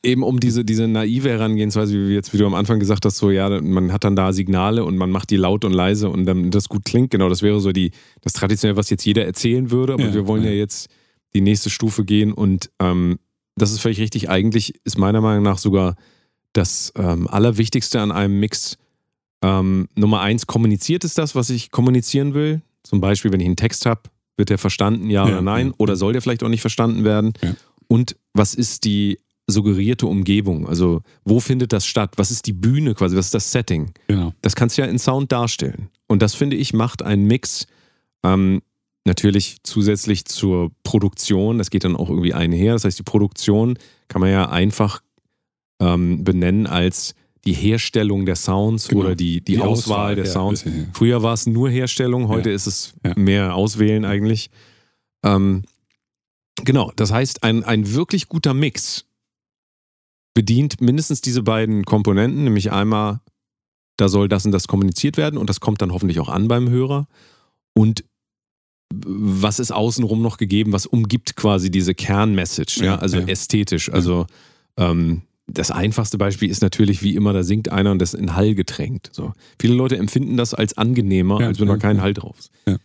eben 0.04 0.22
um 0.22 0.38
diese, 0.38 0.64
diese 0.64 0.86
naive 0.86 1.28
Herangehensweise, 1.30 1.92
wie 1.94 2.14
jetzt, 2.14 2.32
wie 2.32 2.38
du 2.38 2.46
am 2.46 2.54
Anfang 2.54 2.78
gesagt 2.78 3.04
hast, 3.04 3.16
so 3.16 3.30
ja, 3.30 3.60
man 3.60 3.92
hat 3.92 4.04
dann 4.04 4.14
da 4.14 4.32
Signale 4.32 4.84
und 4.84 4.96
man 4.96 5.10
macht 5.10 5.30
die 5.30 5.36
laut 5.36 5.64
und 5.64 5.72
leise 5.72 6.08
und 6.08 6.24
dann 6.24 6.50
das 6.52 6.68
gut 6.68 6.84
klingt. 6.84 7.10
Genau, 7.10 7.28
das 7.28 7.42
wäre 7.42 7.58
so 7.60 7.72
die, 7.72 7.90
das 8.20 8.32
traditionelle, 8.32 8.76
was 8.76 8.90
jetzt 8.90 9.04
jeder 9.04 9.26
erzählen 9.26 9.70
würde, 9.72 9.94
aber 9.94 10.04
Ja, 10.04 10.14
wir 10.14 10.28
wollen 10.28 10.44
ja. 10.44 10.50
ja. 10.50 10.56
jetzt 10.56 10.88
die 11.34 11.40
nächste 11.40 11.68
Stufe 11.68 12.04
gehen 12.04 12.32
und 12.32 12.70
ähm, 12.80 13.18
das 13.56 13.72
ist 13.72 13.80
völlig 13.80 13.98
richtig. 13.98 14.30
Eigentlich 14.30 14.74
ist 14.84 14.98
meiner 14.98 15.20
Meinung 15.20 15.42
nach 15.42 15.58
sogar 15.58 15.96
das 16.52 16.92
ähm, 16.96 17.28
Allerwichtigste 17.28 18.00
an 18.00 18.12
einem 18.12 18.38
Mix. 18.40 18.78
Ähm, 19.42 19.88
Nummer 19.94 20.20
eins, 20.20 20.46
kommuniziert 20.46 21.04
ist 21.04 21.18
das, 21.18 21.34
was 21.34 21.50
ich 21.50 21.70
kommunizieren 21.70 22.34
will. 22.34 22.62
Zum 22.82 23.00
Beispiel, 23.00 23.32
wenn 23.32 23.40
ich 23.40 23.46
einen 23.46 23.56
Text 23.56 23.84
habe, 23.86 24.02
wird 24.36 24.48
der 24.50 24.58
verstanden, 24.58 25.10
ja, 25.10 25.26
Ja, 25.26 25.32
oder 25.34 25.42
nein? 25.42 25.68
ja. 25.68 25.72
Oder 25.78 25.96
soll 25.96 26.12
der 26.12 26.22
vielleicht 26.22 26.42
auch 26.42 26.48
nicht 26.48 26.60
verstanden 26.60 27.04
werden? 27.04 27.32
Ja. 27.42 27.54
Und 27.88 28.16
was 28.32 28.54
ist 28.54 28.84
die 28.84 29.18
suggerierte 29.46 30.06
Umgebung? 30.06 30.66
Also, 30.66 31.02
wo 31.24 31.38
findet 31.40 31.72
das 31.72 31.86
statt? 31.86 32.14
Was 32.16 32.30
ist 32.30 32.46
die 32.46 32.52
Bühne 32.52 32.94
quasi? 32.94 33.16
Was 33.16 33.26
ist 33.26 33.34
das 33.34 33.52
Setting? 33.52 33.92
Genau. 34.08 34.32
Das 34.42 34.56
kannst 34.56 34.76
du 34.76 34.82
ja 34.82 34.88
in 34.88 34.98
Sound 34.98 35.30
darstellen. 35.32 35.88
Und 36.08 36.22
das, 36.22 36.34
finde 36.34 36.56
ich, 36.56 36.72
macht 36.72 37.02
einen 37.02 37.26
Mix 37.26 37.66
ähm, 38.24 38.62
natürlich 39.04 39.58
zusätzlich 39.62 40.24
zur 40.24 40.70
Produktion. 40.82 41.58
Das 41.58 41.70
geht 41.70 41.84
dann 41.84 41.94
auch 41.96 42.10
irgendwie 42.10 42.34
einher. 42.34 42.72
Das 42.72 42.84
heißt, 42.84 42.98
die 42.98 43.04
Produktion 43.04 43.78
kann 44.08 44.20
man 44.20 44.30
ja 44.30 44.48
einfach 44.48 45.00
ähm, 45.80 46.24
benennen 46.24 46.66
als 46.66 47.14
die 47.44 47.52
Herstellung 47.52 48.26
der 48.26 48.36
Sounds 48.36 48.88
Genau. 48.88 49.02
oder 49.02 49.14
die, 49.14 49.40
die, 49.40 49.58
Auswahl, 49.60 50.16
der 50.16 50.24
ja, 50.24 50.30
Sounds. 50.30 50.64
bisschen, 50.64 50.82
ja. 50.82 50.88
Früher 50.92 51.22
war 51.22 51.32
es 51.34 51.46
nur 51.46 51.70
Herstellung, 51.70 52.28
heute 52.28 52.48
Ja. 52.50 52.54
ist 52.56 52.66
es 52.66 52.94
mehr 53.16 53.54
Auswählen 53.54 54.04
eigentlich. 54.04 54.50
Ähm, 55.24 55.62
genau, 56.64 56.92
das 56.96 57.12
heißt, 57.12 57.42
ein, 57.44 57.62
ein 57.62 57.92
wirklich 57.94 58.28
guter 58.28 58.52
Mix 58.54 59.04
bedient 60.34 60.80
mindestens 60.80 61.20
diese 61.20 61.42
beiden 61.42 61.84
Komponenten, 61.84 62.44
nämlich 62.44 62.72
einmal, 62.72 63.20
da 63.96 64.08
soll 64.08 64.28
das 64.28 64.44
und 64.44 64.52
das 64.52 64.66
kommuniziert 64.68 65.16
werden 65.16 65.38
und 65.38 65.48
das 65.48 65.60
kommt 65.60 65.80
dann 65.80 65.92
hoffentlich 65.92 66.20
auch 66.20 66.28
an 66.28 66.48
beim 66.48 66.68
Hörer. 66.68 67.06
Und 67.74 68.04
was 68.94 69.58
ist 69.58 69.72
außenrum 69.72 70.20
noch 70.20 70.36
gegeben, 70.36 70.72
was 70.72 70.86
umgibt 70.86 71.36
quasi 71.36 71.70
diese 71.70 71.94
Kernmessage, 71.94 72.84
ja, 72.84 72.96
also 72.96 73.18
ästhetisch. 73.18 73.90
Also 73.92 74.26
ähm, 74.76 75.22
das 75.46 75.70
einfachste 75.70 76.18
Beispiel 76.18 76.50
ist 76.50 76.62
natürlich 76.62 77.02
wie 77.02 77.14
immer, 77.14 77.32
da 77.32 77.42
singt 77.42 77.70
einer 77.70 77.92
und 77.92 78.00
das 78.00 78.14
ist 78.14 78.20
in 78.20 78.34
Hall 78.34 78.54
getränkt. 78.54 79.10
So. 79.12 79.32
Viele 79.60 79.74
Leute 79.74 79.96
empfinden 79.96 80.36
das 80.36 80.54
als 80.54 80.76
angenehmer, 80.76 81.40
Ja, 81.40 81.46
als 81.48 81.60
wenn 81.60 81.68
da 81.68 81.74
ja, 81.74 81.78
kein 81.78 81.96
ja. 81.96 82.02
Hall 82.02 82.14
drauf 82.14 82.38
ist. 82.38 82.50
Ja. 82.66 82.76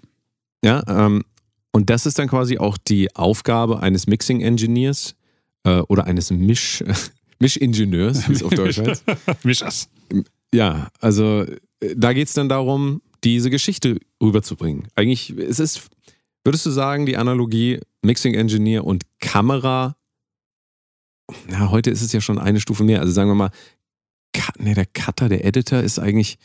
Ja, 0.64 1.06
ähm, 1.06 1.24
Und 1.72 1.90
das 1.90 2.06
ist 2.06 2.20
dann 2.20 2.28
quasi 2.28 2.58
auch 2.60 2.78
die 2.78 3.16
Aufgabe 3.16 3.80
eines 3.82 4.06
Mixing 4.06 4.42
Engineers 4.42 5.16
äh, 5.64 5.80
oder 5.80 6.06
eines 6.06 6.30
Misch, 6.30 6.84
Mischingenieurs, 7.40 8.30
wie 8.30 8.34
es 8.34 8.44
auf 8.44 8.54
Deutsch 8.54 8.78
heißt. 8.78 9.04
Mischers. 9.44 9.90
Ja, 10.54 10.90
also 11.00 11.44
äh, 11.80 11.96
da 11.96 12.14
geht 12.14 12.28
es 12.28 12.34
dann 12.34 12.50
darum, 12.50 13.02
diese 13.24 13.50
Geschichte 13.50 13.98
rüberzubringen. 14.22 14.88
Eigentlich, 14.96 15.32
es 15.32 15.60
ist, 15.60 15.90
würdest 16.44 16.66
du 16.66 16.70
sagen, 16.70 17.06
die 17.06 17.18
Analogie 17.18 17.80
Mixing 18.04 18.34
Engineer 18.36 18.84
und 18.86 19.04
Kamera, 19.20 19.96
ja, 21.50 21.70
heute 21.72 21.90
ist 21.92 22.02
es 22.02 22.12
ja 22.12 22.22
schon 22.22 22.38
eine 22.40 22.60
Stufe 22.60 22.84
mehr. 22.84 23.00
Also 23.02 23.12
sagen 23.14 23.30
wir 23.30 23.36
mal, 23.36 23.52
nee, 24.60 24.74
der 24.74 24.86
Cutter, 24.86 25.30
der 25.30 25.46
Editor 25.46 25.80
ist 25.82 26.00
eigentlich, 26.00 26.38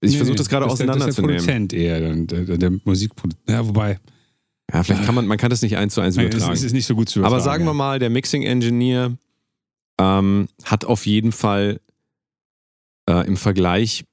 ich 0.00 0.12
Nee, 0.12 0.16
versuche 0.18 0.36
das 0.36 0.48
gerade 0.48 0.66
ist 0.66 0.78
der- 0.78 0.86
Das 0.86 0.96
auseinanderzunehmen. 0.96 1.36
Produzent 1.36 1.72
eher, 1.72 2.00
der, 2.00 2.44
der, 2.44 2.58
der 2.58 2.70
Musikproduzent. 2.84 3.48
Ja, 3.48 3.66
wobei, 3.66 3.98
Ja, 4.72 4.82
vielleicht 4.82 5.04
kann 5.04 5.14
man, 5.14 5.26
man 5.26 5.38
kann 5.38 5.50
das 5.50 5.62
nicht 5.62 5.76
eins 5.76 5.94
zu 5.94 6.00
eins 6.00 6.16
übertragen. 6.16 6.52
ist, 6.52 6.58
es 6.60 6.64
ist 6.66 6.72
nicht 6.72 6.86
so 6.86 6.94
gut 6.94 7.08
zu 7.08 7.20
Aber 7.20 7.36
übertragen, 7.36 7.44
sagen 7.44 7.64
wir 7.64 7.70
ja. 7.70 7.74
mal, 7.74 7.98
der 7.98 8.10
Mixing 8.10 8.42
Engineer 8.42 9.16
ähm, 10.00 10.48
hat 10.64 10.84
auf 10.84 11.06
jeden 11.06 11.32
Fall 11.32 11.80
äh, 13.08 13.26
im 13.26 13.36
Vergleich 13.36 14.04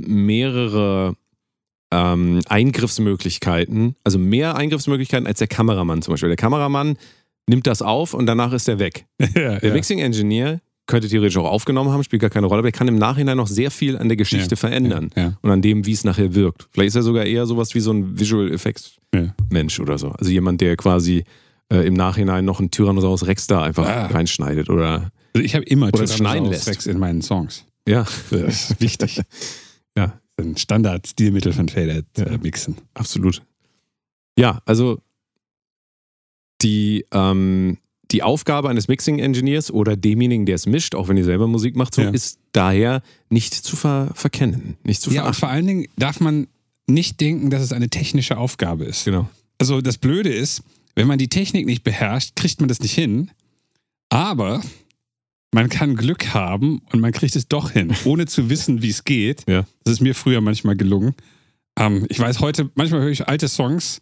mehrere 0.00 1.14
ähm, 1.92 2.40
Eingriffsmöglichkeiten, 2.48 3.96
also 4.04 4.18
mehr 4.18 4.56
Eingriffsmöglichkeiten 4.56 5.26
als 5.26 5.38
der 5.38 5.48
Kameramann 5.48 6.02
zum 6.02 6.12
Beispiel. 6.12 6.28
Der 6.28 6.36
Kameramann 6.36 6.96
nimmt 7.48 7.66
das 7.66 7.82
auf 7.82 8.14
und 8.14 8.26
danach 8.26 8.52
ist 8.52 8.68
er 8.68 8.78
weg. 8.78 9.06
ja, 9.20 9.58
Der 9.58 9.68
ja. 9.68 9.72
Mixing 9.74 9.98
Engineer 9.98 10.60
könnte 10.86 11.08
theoretisch 11.08 11.36
auch 11.36 11.48
aufgenommen 11.48 11.90
haben, 11.92 12.02
spielt 12.02 12.20
gar 12.20 12.30
keine 12.30 12.46
Rolle, 12.46 12.58
aber 12.60 12.68
er 12.68 12.72
kann 12.72 12.88
im 12.88 12.96
Nachhinein 12.96 13.36
noch 13.36 13.46
sehr 13.46 13.70
viel 13.70 13.96
an 13.96 14.08
der 14.08 14.16
Geschichte 14.16 14.50
Ja, 14.50 14.56
verändern 14.56 15.10
Ja, 15.16 15.38
und 15.40 15.50
an 15.50 15.62
dem, 15.62 15.86
wie 15.86 15.92
es 15.92 16.02
nachher 16.02 16.34
wirkt. 16.34 16.68
Vielleicht 16.72 16.88
ist 16.88 16.96
er 16.96 17.02
sogar 17.02 17.24
eher 17.26 17.46
sowas 17.46 17.74
wie 17.76 17.80
so 17.80 17.92
ein 17.92 18.18
Visual 18.18 18.50
Effects 18.52 18.96
ja. 19.14 19.32
Mensch 19.50 19.78
oder 19.78 19.98
so. 19.98 20.08
Also 20.10 20.30
jemand, 20.32 20.60
der 20.60 20.76
quasi 20.76 21.24
äh, 21.72 21.86
im 21.86 21.94
Nachhinein 21.94 22.44
noch 22.44 22.58
einen 22.58 22.72
Tyrannosaurus 22.72 23.26
Rex 23.28 23.46
da 23.46 23.62
einfach 23.62 23.86
Ah. 23.86 24.06
reinschneidet 24.06 24.68
oder 24.68 25.12
Also 25.34 25.44
ich 25.44 25.54
habe 25.54 25.64
immer 25.66 25.88
Oder 25.88 26.06
Tyrannosaurus. 26.06 26.66
Rex 26.66 26.86
in 26.86 26.98
meinen 26.98 27.22
Songs. 27.22 27.64
ja, 27.86 28.04
Das 28.30 28.70
ist 28.70 28.80
wichtig. 28.80 29.22
Ja. 29.96 30.18
Ein 30.40 30.56
Standard-Stilmittel 30.56 31.52
von 31.52 31.68
Fader 31.68 32.02
Ja. 32.16 32.24
äh, 32.24 32.38
mixen. 32.42 32.76
absolut. 32.94 33.42
Ja, 34.36 34.60
also 34.64 34.98
die, 36.62 37.06
ähm, 37.12 37.78
die 38.10 38.22
Aufgabe 38.22 38.68
eines 38.68 38.88
Mixing-Engineers 38.88 39.70
oder 39.70 39.96
demjenigen, 39.96 40.44
der 40.46 40.56
es 40.56 40.66
mischt, 40.66 40.94
auch 40.94 41.08
wenn 41.08 41.16
ihr 41.16 41.24
selber 41.24 41.46
Musik 41.46 41.76
macht, 41.76 41.94
so 41.94 42.02
Ja. 42.02 42.10
ist 42.10 42.38
daher 42.52 43.02
nicht 43.28 43.54
zu 43.54 43.76
ver 43.76 44.10
verkennen, 44.14 44.76
nicht 44.82 45.00
zu 45.00 45.10
Ja, 45.10 45.20
und 45.20 45.34
verachten. 45.34 45.40
vor 45.40 45.48
allen 45.50 45.66
Dingen 45.66 45.86
darf 45.96 46.20
man 46.20 46.48
nicht 46.88 47.20
denken, 47.20 47.50
dass 47.50 47.62
es 47.62 47.72
eine 47.72 47.88
technische 47.88 48.36
Aufgabe 48.36 48.84
ist. 48.84 49.04
genau. 49.04 49.28
Also 49.58 49.80
das 49.80 49.98
Blöde 49.98 50.32
ist, 50.32 50.62
wenn 50.96 51.06
man 51.06 51.18
die 51.18 51.28
Technik 51.28 51.66
nicht 51.66 51.84
beherrscht, 51.84 52.34
kriegt 52.34 52.60
man 52.60 52.68
das 52.68 52.80
nicht 52.80 52.94
hin. 52.94 53.30
Aber 54.08 54.60
man 55.52 55.68
kann 55.68 55.94
Glück 55.96 56.34
haben 56.34 56.80
und 56.92 57.00
man 57.00 57.12
kriegt 57.12 57.36
es 57.36 57.46
doch 57.46 57.70
hin, 57.70 57.92
ohne 58.04 58.26
zu 58.26 58.50
wissen, 58.50 58.82
wie 58.82 58.88
es 58.90 59.04
geht. 59.04 59.44
Ja. 59.48 59.64
Das 59.84 59.92
ist 59.94 60.00
mir 60.00 60.14
früher 60.14 60.40
manchmal 60.40 60.76
gelungen. 60.76 61.14
Ähm, 61.78 62.06
ich 62.08 62.18
weiß 62.18 62.40
heute, 62.40 62.70
manchmal 62.74 63.02
höre 63.02 63.10
ich 63.10 63.28
alte 63.28 63.48
Songs 63.48 64.00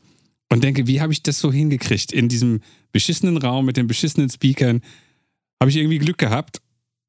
und 0.51 0.65
denke, 0.65 0.87
wie 0.87 1.01
habe 1.01 1.13
ich 1.13 1.23
das 1.23 1.39
so 1.39 1.53
hingekriegt? 1.53 2.13
In 2.13 2.29
diesem 2.29 2.61
beschissenen 2.93 3.37
Raum 3.37 3.67
mit 3.67 3.77
den 3.77 3.87
beschissenen 3.87 4.31
Speakern 4.31 4.83
habe 5.61 5.71
ich 5.71 5.77
irgendwie 5.77 5.99
Glück 5.99 6.19
gehabt. 6.19 6.61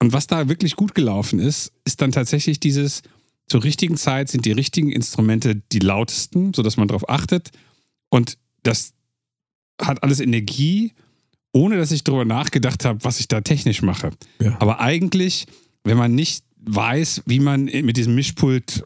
Und 0.02 0.14
was 0.14 0.28
da 0.28 0.50
wirklich 0.50 0.76
gut 0.76 0.96
gelaufen 0.96 1.40
ist, 1.40 1.72
ist 1.86 2.02
dann 2.02 2.12
tatsächlich 2.12 2.60
dieses, 2.60 3.02
zur 3.48 3.64
richtigen 3.64 3.98
Zeit 3.98 4.30
sind 4.30 4.46
die 4.46 4.52
richtigen 4.52 4.92
Instrumente 4.92 5.62
die 5.72 5.80
lautesten, 5.80 6.54
sodass 6.54 6.78
man 6.78 6.88
darauf 6.88 7.10
achtet. 7.10 7.52
Und 8.10 8.38
das 8.64 8.94
hat 9.82 10.04
alles 10.04 10.20
Energie, 10.20 10.94
ohne 11.52 11.78
dass 11.78 11.92
ich 11.92 12.04
darüber 12.04 12.26
nachgedacht 12.26 12.86
habe, 12.86 13.04
was 13.04 13.20
ich 13.20 13.28
da 13.28 13.42
technisch 13.42 13.82
mache. 13.82 14.12
Ja. 14.42 14.58
Aber 14.60 14.80
eigentlich, 14.80 15.48
wenn 15.84 15.98
man 15.98 16.14
nicht 16.14 16.44
weiß, 16.58 17.24
wie 17.26 17.40
man 17.40 17.66
mit 17.66 17.98
diesem 17.98 18.16
Mischpult, 18.16 18.84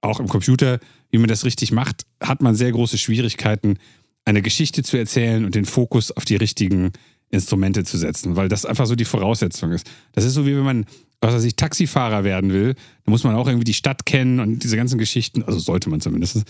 auch 0.00 0.20
im 0.20 0.28
Computer, 0.28 0.78
wie 1.10 1.18
man 1.18 1.28
das 1.28 1.44
richtig 1.44 1.72
macht, 1.72 2.06
hat 2.22 2.42
man 2.42 2.54
sehr 2.54 2.72
große 2.72 2.98
Schwierigkeiten, 2.98 3.78
eine 4.24 4.42
Geschichte 4.42 4.82
zu 4.82 4.96
erzählen 4.96 5.44
und 5.44 5.54
den 5.54 5.64
Fokus 5.64 6.10
auf 6.10 6.24
die 6.24 6.36
richtigen 6.36 6.92
Instrumente 7.30 7.84
zu 7.84 7.96
setzen, 7.96 8.36
weil 8.36 8.48
das 8.48 8.66
einfach 8.66 8.86
so 8.86 8.94
die 8.94 9.04
Voraussetzung 9.04 9.72
ist. 9.72 9.88
Das 10.12 10.24
ist 10.24 10.34
so 10.34 10.46
wie 10.46 10.56
wenn 10.56 10.64
man, 10.64 10.86
was 11.20 11.34
weiß 11.34 11.44
ich, 11.44 11.56
Taxifahrer 11.56 12.24
werden 12.24 12.52
will, 12.52 12.74
dann 12.74 13.10
muss 13.10 13.24
man 13.24 13.34
auch 13.34 13.46
irgendwie 13.46 13.64
die 13.64 13.74
Stadt 13.74 14.06
kennen 14.06 14.40
und 14.40 14.62
diese 14.62 14.76
ganzen 14.76 14.98
Geschichten, 14.98 15.42
also 15.42 15.58
sollte 15.58 15.90
man 15.90 16.00
zumindest. 16.00 16.42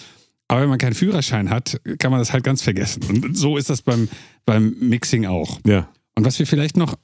Aber 0.48 0.60
wenn 0.62 0.68
man 0.68 0.78
keinen 0.78 0.94
Führerschein 0.94 1.50
hat, 1.50 1.80
kann 1.98 2.10
man 2.10 2.20
das 2.20 2.32
halt 2.32 2.44
ganz 2.44 2.62
vergessen. 2.62 3.02
Und 3.04 3.36
so 3.36 3.56
ist 3.56 3.68
das 3.70 3.82
beim, 3.82 4.08
beim 4.44 4.76
Mixing 4.78 5.26
auch. 5.26 5.58
Ja. 5.66 5.88
Und 6.14 6.24
was 6.24 6.38
wir 6.38 6.46
vielleicht 6.46 6.76
noch 6.76 6.96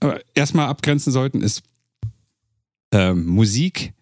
äh, 0.00 0.18
erstmal 0.34 0.68
abgrenzen 0.68 1.12
sollten, 1.12 1.40
ist 1.40 1.62
ähm, 2.92 3.26
Musik, 3.26 3.92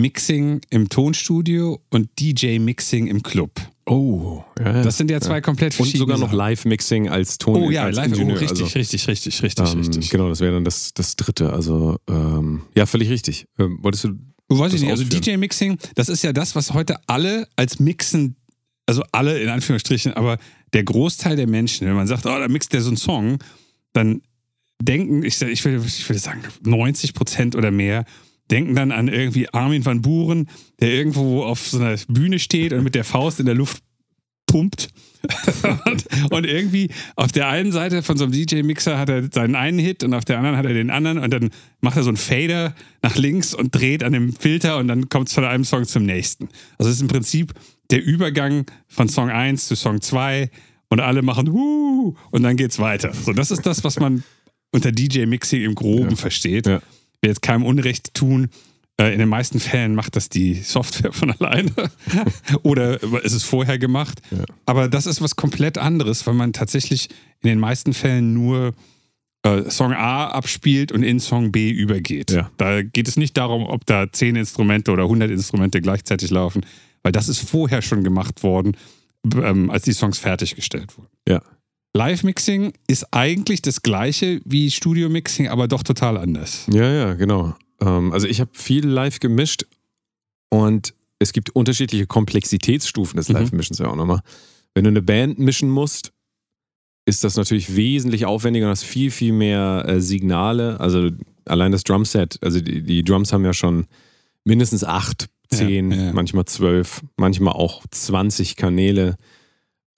Mixing 0.00 0.60
im 0.70 0.88
Tonstudio 0.88 1.80
und 1.90 2.08
DJ-Mixing 2.20 3.06
im 3.06 3.22
Club. 3.22 3.50
Oh, 3.86 4.42
ja. 4.58 4.82
Das 4.82 4.98
sind 4.98 5.10
ja 5.10 5.20
zwei 5.20 5.40
komplett 5.40 5.72
und 5.72 5.76
verschiedene 5.76 6.14
sogar 6.14 6.18
noch. 6.18 6.32
Live-Mixing 6.32 7.08
als 7.08 7.38
Ton. 7.38 7.62
Oh 7.62 7.70
ja, 7.70 7.84
als 7.84 7.96
live. 7.96 8.08
Oh, 8.08 8.14
Ingenieur. 8.14 8.40
richtig, 8.40 8.62
also, 8.62 8.78
richtig, 8.78 9.06
richtig, 9.06 9.42
richtig, 9.42 9.72
ähm, 9.72 9.78
richtig. 9.78 10.10
Genau, 10.10 10.28
das 10.28 10.40
wäre 10.40 10.54
dann 10.54 10.64
das, 10.64 10.92
das 10.92 11.14
dritte. 11.14 11.52
Also, 11.52 11.96
ähm, 12.08 12.62
ja, 12.74 12.86
völlig 12.86 13.10
richtig. 13.10 13.46
Ähm, 13.58 13.78
wolltest 13.82 14.04
du. 14.04 14.18
Weiß 14.48 14.72
ich 14.74 14.82
nicht, 14.82 14.90
also 14.90 15.02
ausführen? 15.02 15.22
DJ-Mixing, 15.22 15.78
das 15.94 16.08
ist 16.08 16.22
ja 16.22 16.32
das, 16.32 16.54
was 16.54 16.72
heute 16.72 16.96
alle 17.06 17.48
als 17.56 17.80
Mixen, 17.80 18.36
also 18.86 19.02
alle 19.10 19.40
in 19.40 19.48
Anführungsstrichen, 19.48 20.14
aber 20.14 20.38
der 20.72 20.84
Großteil 20.84 21.36
der 21.36 21.48
Menschen, 21.48 21.86
wenn 21.86 21.94
man 21.94 22.06
sagt, 22.06 22.26
oh, 22.26 22.38
da 22.38 22.46
mixt 22.46 22.72
der 22.72 22.80
so 22.80 22.88
einen 22.88 22.96
Song, 22.96 23.38
dann 23.92 24.20
denken, 24.80 25.24
ich, 25.24 25.40
ich, 25.42 25.64
will, 25.64 25.82
ich 25.84 26.08
würde 26.08 26.18
sagen, 26.18 26.42
90 26.62 27.14
Prozent 27.14 27.56
oder 27.56 27.70
mehr, 27.70 28.04
denken 28.50 28.74
dann 28.74 28.92
an 28.92 29.08
irgendwie 29.08 29.48
Armin 29.52 29.84
van 29.84 30.02
Buren, 30.02 30.48
der 30.80 30.92
irgendwo 30.92 31.42
auf 31.42 31.66
so 31.68 31.78
einer 31.78 31.96
Bühne 32.08 32.38
steht 32.38 32.72
und 32.72 32.84
mit 32.84 32.94
der 32.94 33.04
Faust 33.04 33.40
in 33.40 33.46
der 33.46 33.54
Luft 33.54 33.82
pumpt. 34.46 34.88
und, 35.86 36.06
und 36.30 36.46
irgendwie 36.46 36.90
auf 37.16 37.32
der 37.32 37.48
einen 37.48 37.72
Seite 37.72 38.02
von 38.04 38.16
so 38.16 38.24
einem 38.24 38.32
DJ-Mixer 38.32 38.96
hat 38.96 39.08
er 39.08 39.24
seinen 39.32 39.56
einen 39.56 39.80
Hit 39.80 40.04
und 40.04 40.14
auf 40.14 40.24
der 40.24 40.38
anderen 40.38 40.56
hat 40.56 40.66
er 40.66 40.72
den 40.74 40.90
anderen 40.90 41.18
und 41.18 41.32
dann 41.32 41.50
macht 41.80 41.96
er 41.96 42.04
so 42.04 42.10
einen 42.10 42.16
Fader 42.16 42.74
nach 43.02 43.16
links 43.16 43.52
und 43.54 43.74
dreht 43.74 44.04
an 44.04 44.12
dem 44.12 44.32
Filter 44.32 44.78
und 44.78 44.86
dann 44.86 45.08
kommt 45.08 45.28
es 45.28 45.34
von 45.34 45.44
einem 45.44 45.64
Song 45.64 45.84
zum 45.84 46.04
nächsten. 46.04 46.48
Also 46.78 46.90
es 46.90 46.96
ist 46.96 47.02
im 47.02 47.08
Prinzip 47.08 47.54
der 47.90 48.04
Übergang 48.04 48.66
von 48.86 49.08
Song 49.08 49.30
1 49.30 49.66
zu 49.66 49.74
Song 49.74 50.00
2 50.00 50.48
und 50.90 51.00
alle 51.00 51.22
machen 51.22 51.52
Wuh 51.52 52.14
und 52.30 52.42
dann 52.44 52.56
geht's 52.56 52.78
weiter. 52.78 53.12
So, 53.12 53.32
das 53.32 53.50
ist 53.50 53.66
das, 53.66 53.82
was 53.82 53.98
man 53.98 54.22
unter 54.70 54.92
DJ-Mixing 54.92 55.62
im 55.64 55.74
Groben 55.74 56.10
Ja. 56.10 56.16
versteht. 56.16 56.66
Ja. 56.68 56.80
Will 57.22 57.30
jetzt 57.30 57.42
keinem 57.42 57.64
Unrecht 57.64 58.14
tun. 58.14 58.48
Äh, 59.00 59.12
In 59.12 59.18
den 59.18 59.28
meisten 59.28 59.60
Fällen 59.60 59.94
macht 59.94 60.16
das 60.16 60.28
die 60.28 60.54
Software 60.54 61.12
von 61.12 61.30
alleine. 61.38 61.70
Oder 62.62 63.02
ist 63.22 63.32
es 63.32 63.42
vorher 63.44 63.78
gemacht. 63.78 64.20
Ja. 64.30 64.44
Aber 64.66 64.88
das 64.88 65.06
ist 65.06 65.20
was 65.20 65.36
komplett 65.36 65.78
anderes, 65.78 66.26
weil 66.26 66.34
man 66.34 66.52
tatsächlich 66.52 67.08
in 67.42 67.48
den 67.48 67.58
meisten 67.58 67.92
Fällen 67.92 68.32
nur 68.34 68.74
äh, 69.42 69.68
Song 69.70 69.92
A 69.92 70.28
abspielt 70.28 70.92
und 70.92 71.02
in 71.02 71.20
Song 71.20 71.52
B 71.52 71.70
übergeht. 71.70 72.30
Ja. 72.30 72.50
Da 72.56 72.82
geht 72.82 73.08
es 73.08 73.16
nicht 73.16 73.36
darum, 73.36 73.64
ob 73.66 73.86
da 73.86 74.10
10 74.10 74.36
Instrumente 74.36 74.90
oder 74.90 75.04
100 75.04 75.30
Instrumente 75.30 75.80
gleichzeitig 75.80 76.30
laufen, 76.30 76.64
weil 77.02 77.12
das 77.12 77.28
ist 77.28 77.48
vorher 77.48 77.82
schon 77.82 78.02
gemacht 78.02 78.42
worden, 78.42 78.76
ähm, 79.34 79.70
als 79.70 79.84
die 79.84 79.92
Songs 79.92 80.18
fertiggestellt 80.18 80.96
wurden. 80.96 81.08
Ja. 81.28 81.42
Live-Mixing 81.96 82.72
ist 82.86 83.06
eigentlich 83.12 83.62
das 83.62 83.82
gleiche 83.82 84.40
wie 84.44 84.70
Studio-Mixing, 84.70 85.48
aber 85.48 85.66
doch 85.68 85.82
total 85.82 86.16
anders. 86.18 86.66
Ja, 86.70 86.90
ja, 86.92 87.14
genau. 87.14 87.54
Ähm, 87.80 88.12
also, 88.12 88.26
ich 88.26 88.40
habe 88.40 88.50
viel 88.52 88.86
live 88.86 89.18
gemischt 89.20 89.66
und 90.50 90.94
es 91.18 91.32
gibt 91.32 91.50
unterschiedliche 91.50 92.06
Komplexitätsstufen 92.06 93.16
des 93.16 93.28
Mhm. 93.28 93.34
Live-Mischens 93.36 93.78
ja 93.78 93.88
auch 93.88 93.96
nochmal. 93.96 94.20
Wenn 94.74 94.84
du 94.84 94.90
eine 94.90 95.02
Band 95.02 95.38
mischen 95.38 95.70
musst, 95.70 96.12
ist 97.06 97.24
das 97.24 97.36
natürlich 97.36 97.74
wesentlich 97.76 98.26
aufwendiger 98.26 98.66
und 98.66 98.72
hast 98.72 98.84
viel, 98.84 99.10
viel 99.10 99.32
mehr 99.32 99.84
äh, 99.88 100.00
Signale. 100.00 100.78
Also 100.80 101.10
allein 101.46 101.72
das 101.72 101.84
Drumset, 101.84 102.38
also 102.42 102.60
die, 102.60 102.82
die 102.82 103.04
Drums 103.04 103.32
haben 103.32 103.44
ja 103.44 103.52
schon 103.54 103.86
mindestens 104.44 104.84
acht, 104.84 105.28
zehn, 105.48 105.92
Ja, 105.92 105.96
ja. 106.06 106.12
manchmal 106.12 106.44
zwölf, 106.44 107.02
manchmal 107.16 107.54
auch 107.54 107.84
20 107.90 108.56
Kanäle. 108.56 109.16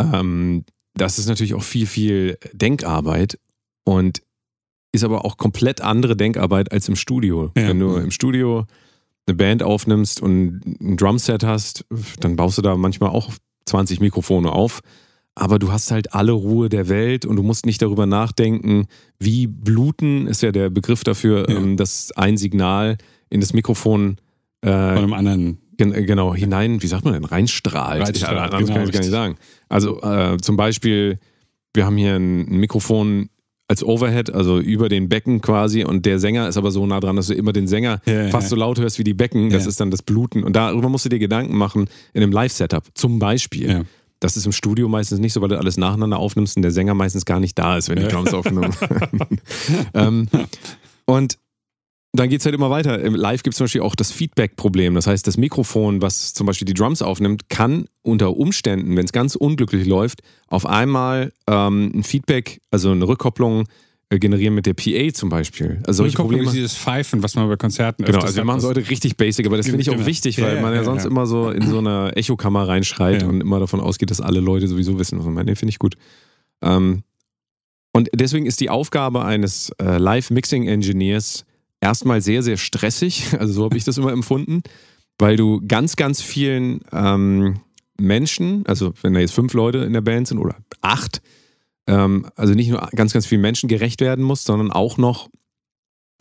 Ähm, 0.01 0.65
das 1.01 1.19
ist 1.19 1.27
natürlich 1.29 1.55
auch 1.55 1.63
viel, 1.63 1.87
viel 1.87 2.39
Denkarbeit 2.53 3.39
und 3.85 4.23
ist 4.93 5.05
aber 5.05 5.25
auch 5.25 5.37
komplett 5.37 5.81
andere 5.81 6.17
Denkarbeit 6.17 6.73
als 6.73 6.89
im 6.89 6.97
Studio. 6.97 7.53
Ja. 7.57 7.69
Wenn 7.69 7.79
du 7.81 7.97
im 7.97 8.11
Studio 8.11 8.67
eine 9.27 9.37
Band 9.37 9.63
aufnimmst 9.63 10.23
und 10.23 10.63
ein 10.81 10.97
Drumset 10.97 11.45
hast, 11.45 11.85
dann 12.21 12.37
baust 12.37 12.59
du 12.59 12.63
da 12.63 12.77
manchmal 12.77 13.11
auch 13.11 13.31
20 13.67 14.01
Mikrofone 14.01 14.51
auf. 14.53 14.81
Aber 15.35 15.59
du 15.59 15.71
hast 15.71 15.91
halt 15.91 16.15
alle 16.15 16.33
Ruhe 16.33 16.69
der 16.69 16.89
Welt 16.89 17.25
und 17.25 17.37
du 17.37 17.43
musst 17.43 17.65
nicht 17.67 17.81
darüber 17.83 18.07
nachdenken, 18.07 18.87
wie 19.21 19.47
bluten, 19.47 20.27
ist 20.27 20.43
ja 20.43 20.51
der 20.51 20.69
Begriff 20.71 21.05
dafür, 21.05 21.49
Ja. 21.49 21.57
ähm, 21.59 21.77
dass 21.77 22.11
ein 22.17 22.37
Signal 22.37 22.97
in 23.31 23.41
das 23.41 23.53
Mikrofon 23.53 24.17
Von 24.65 24.73
äh, 24.73 24.75
einem 24.75 25.13
anderen 25.13 25.59
Gen 25.79 25.93
genau, 26.07 26.35
hinein, 26.35 26.83
wie 26.83 26.87
sagt 26.87 27.05
man 27.05 27.15
denn, 27.15 27.25
reinstrahlt. 27.25 28.03
Reinstrahlt, 28.03 28.37
Ja, 28.37 28.45
anders 28.45 28.61
genau, 28.69 28.75
kann 28.75 28.85
ich 28.87 28.93
gar 28.93 29.01
nicht 29.01 29.11
sagen. 29.11 29.37
Also 29.69 30.03
äh, 30.03 30.37
zum 30.43 30.57
Beispiel, 30.59 31.19
wir 31.73 31.87
haben 31.87 31.97
hier 31.97 32.17
ein 32.17 32.45
Mikrofon 32.47 33.31
als 33.69 33.85
Overhead, 33.85 34.33
also 34.35 34.59
über 34.59 34.89
den 34.89 35.09
Becken 35.09 35.41
quasi 35.41 35.85
und 35.85 36.05
der 36.07 36.19
Sänger 36.19 36.49
ist 36.49 36.57
aber 36.57 36.71
so 36.71 36.87
nah 36.87 37.01
dran, 37.01 37.17
dass 37.17 37.27
du 37.29 37.35
immer 37.35 37.53
den 37.53 37.67
Sänger 37.69 38.01
ja, 38.07 38.29
fast 38.29 38.49
so 38.49 38.57
laut 38.57 38.79
hörst 38.81 38.99
wie 38.99 39.05
die 39.05 39.13
Becken. 39.15 39.51
Das 39.51 39.65
Ja. 39.65 39.69
ist 39.69 39.79
dann 39.81 39.91
das 39.91 40.03
Bluten 40.03 40.43
und 40.43 40.57
darüber 40.57 40.89
musst 40.89 41.05
du 41.05 41.11
dir 41.11 41.19
Gedanken 41.19 41.57
machen 41.57 41.89
in 42.15 42.23
einem 42.23 42.33
Live-Setup. 42.33 42.85
Zum 42.95 43.19
Beispiel. 43.19 43.71
Ja. 43.71 43.83
Das 44.21 44.37
ist 44.37 44.47
im 44.47 44.53
Studio 44.53 44.89
meistens 44.89 45.21
nicht 45.21 45.33
so, 45.33 45.41
weil 45.43 45.49
du 45.51 45.59
alles 45.59 45.77
nacheinander 45.77 46.19
aufnimmst 46.19 46.57
und 46.57 46.63
der 46.63 46.73
Sänger 46.73 46.95
meistens 46.95 47.25
gar 47.25 47.39
nicht 47.39 47.57
da 47.59 47.77
ist, 47.77 47.89
wenn 47.89 48.01
die. 48.01 48.09
Drums 48.09 48.35
aufgenommen 48.35 48.75
ähm, 49.95 50.29
Und 51.05 51.39
dann 52.13 52.29
geht 52.29 52.41
es 52.41 52.47
halt 52.47 52.55
immer 52.55 52.71
weiter. 52.71 53.01
Im 53.01 53.15
Live 53.15 53.43
gibt 53.43 53.55
es 53.55 53.59
zum 53.59 53.65
Beispiel 53.65 53.83
auch 53.83 53.95
das 53.95 54.13
Feedback-Problem. 54.13 54.95
Das 54.95 55.07
heißt, 55.07 55.27
das 55.27 55.37
Mikrofon, 55.37 56.01
was 56.01 56.33
zum 56.33 56.47
Beispiel 56.47 56.67
die 56.67 56.75
Drums 56.75 57.03
aufnimmt, 57.03 57.49
kann 57.49 57.87
unter 58.03 58.37
Umständen, 58.37 58.97
wenn 58.97 59.05
es 59.05 59.13
ganz 59.13 59.37
unglücklich 59.37 59.87
läuft, 59.87 60.23
auf 60.47 60.65
einmal 60.65 61.33
ähm, 61.47 61.93
ein 61.95 62.03
Feedback, 62.03 62.61
also 62.71 62.91
eine 62.91 63.07
Rückkopplung 63.07 63.67
äh, 64.11 64.19
generieren 64.19 64.55
mit 64.55 64.65
der 64.65 64.73
PA 64.73 65.13
zum 65.13 65.29
Beispiel. 65.29 65.83
Also 65.87 65.99
solche 65.99 66.15
Rückkopplung 66.15 66.41
Probleme. 66.41 66.47
ist 66.47 66.57
dieses 66.57 66.77
Pfeifen, 66.77 67.23
was 67.23 67.35
man 67.35 67.47
bei 67.47 67.57
Konzerten 67.57 68.05
Genau, 68.05 68.21
also 68.21 68.37
wir 68.37 68.45
machen 68.45 68.61
es 68.61 68.65
heute 68.65 68.89
richtig 68.89 69.19
basic, 69.19 69.47
aber 69.47 69.59
das 69.59 69.67
finde 69.67 69.83
ich 69.83 69.91
auch 69.91 70.07
wichtig, 70.07 70.41
weil 70.41 70.57
ja, 70.57 70.63
man 70.63 70.73
ja, 70.73 70.79
ja, 70.79 70.85
sonst 70.85 71.05
immer 71.05 71.27
so 71.27 71.51
in 71.51 71.67
so 71.67 71.79
eine 71.79 72.17
Echokammer 72.17 72.67
reinschreit 72.67 73.23
und 73.23 73.43
immer 73.43 73.61
davon 73.61 73.81
ausgeht, 73.81 74.11
dass 74.11 74.23
alle 74.23 74.41
Leute 74.41 74.67
sowieso 74.67 74.99
wissen, 74.99 75.19
was 75.19 75.27
man 75.27 75.35
meint. 75.35 75.49
Nee, 75.49 75.57
finde 75.57 75.71
ich 75.71 75.79
gut. 75.79 75.97
Ähm, 76.63 77.03
und 77.93 78.09
deswegen 78.15 78.47
ist 78.47 78.61
die 78.61 78.71
Aufgabe 78.71 79.25
eines 79.25 79.73
äh, 79.79 79.99
Live-Mixing-Engineers 79.99 81.45
erstmal 81.81 82.21
sehr, 82.21 82.43
sehr 82.43 82.57
stressig. 82.57 83.33
Also 83.39 83.53
so 83.53 83.65
habe 83.65 83.77
ich 83.77 83.85
das 83.85 83.99
immer 83.99 84.13
empfunden, 84.13 84.63
weil 85.19 85.37
du 85.37 85.61
ganz, 85.67 85.97
ganz 85.97 86.23
vielen 86.23 86.81
ähm, 86.93 87.61
Menschen, 87.99 88.65
also 88.67 88.93
wenn 89.03 89.15
da 89.15 89.21
jetzt 89.21 89.35
fünf 89.35 89.53
Leute 89.55 89.79
in 89.79 89.93
der 89.93 90.01
Band 90.01 90.29
sind 90.29 90.39
oder 90.39 90.57
acht, 90.81 91.21
ähm, 91.87 92.27
also 92.37 92.55
nicht 92.55 92.71
nur 92.71 92.89
ganz, 92.95 93.13
ganz 93.13 93.27
vielen 93.27 93.41
Menschen 93.41 93.69
gerecht 93.69 94.01
werden 94.01 94.25
musst, 94.25 94.45
sondern 94.45 94.71
auch 94.71 94.99
noch 94.99 95.29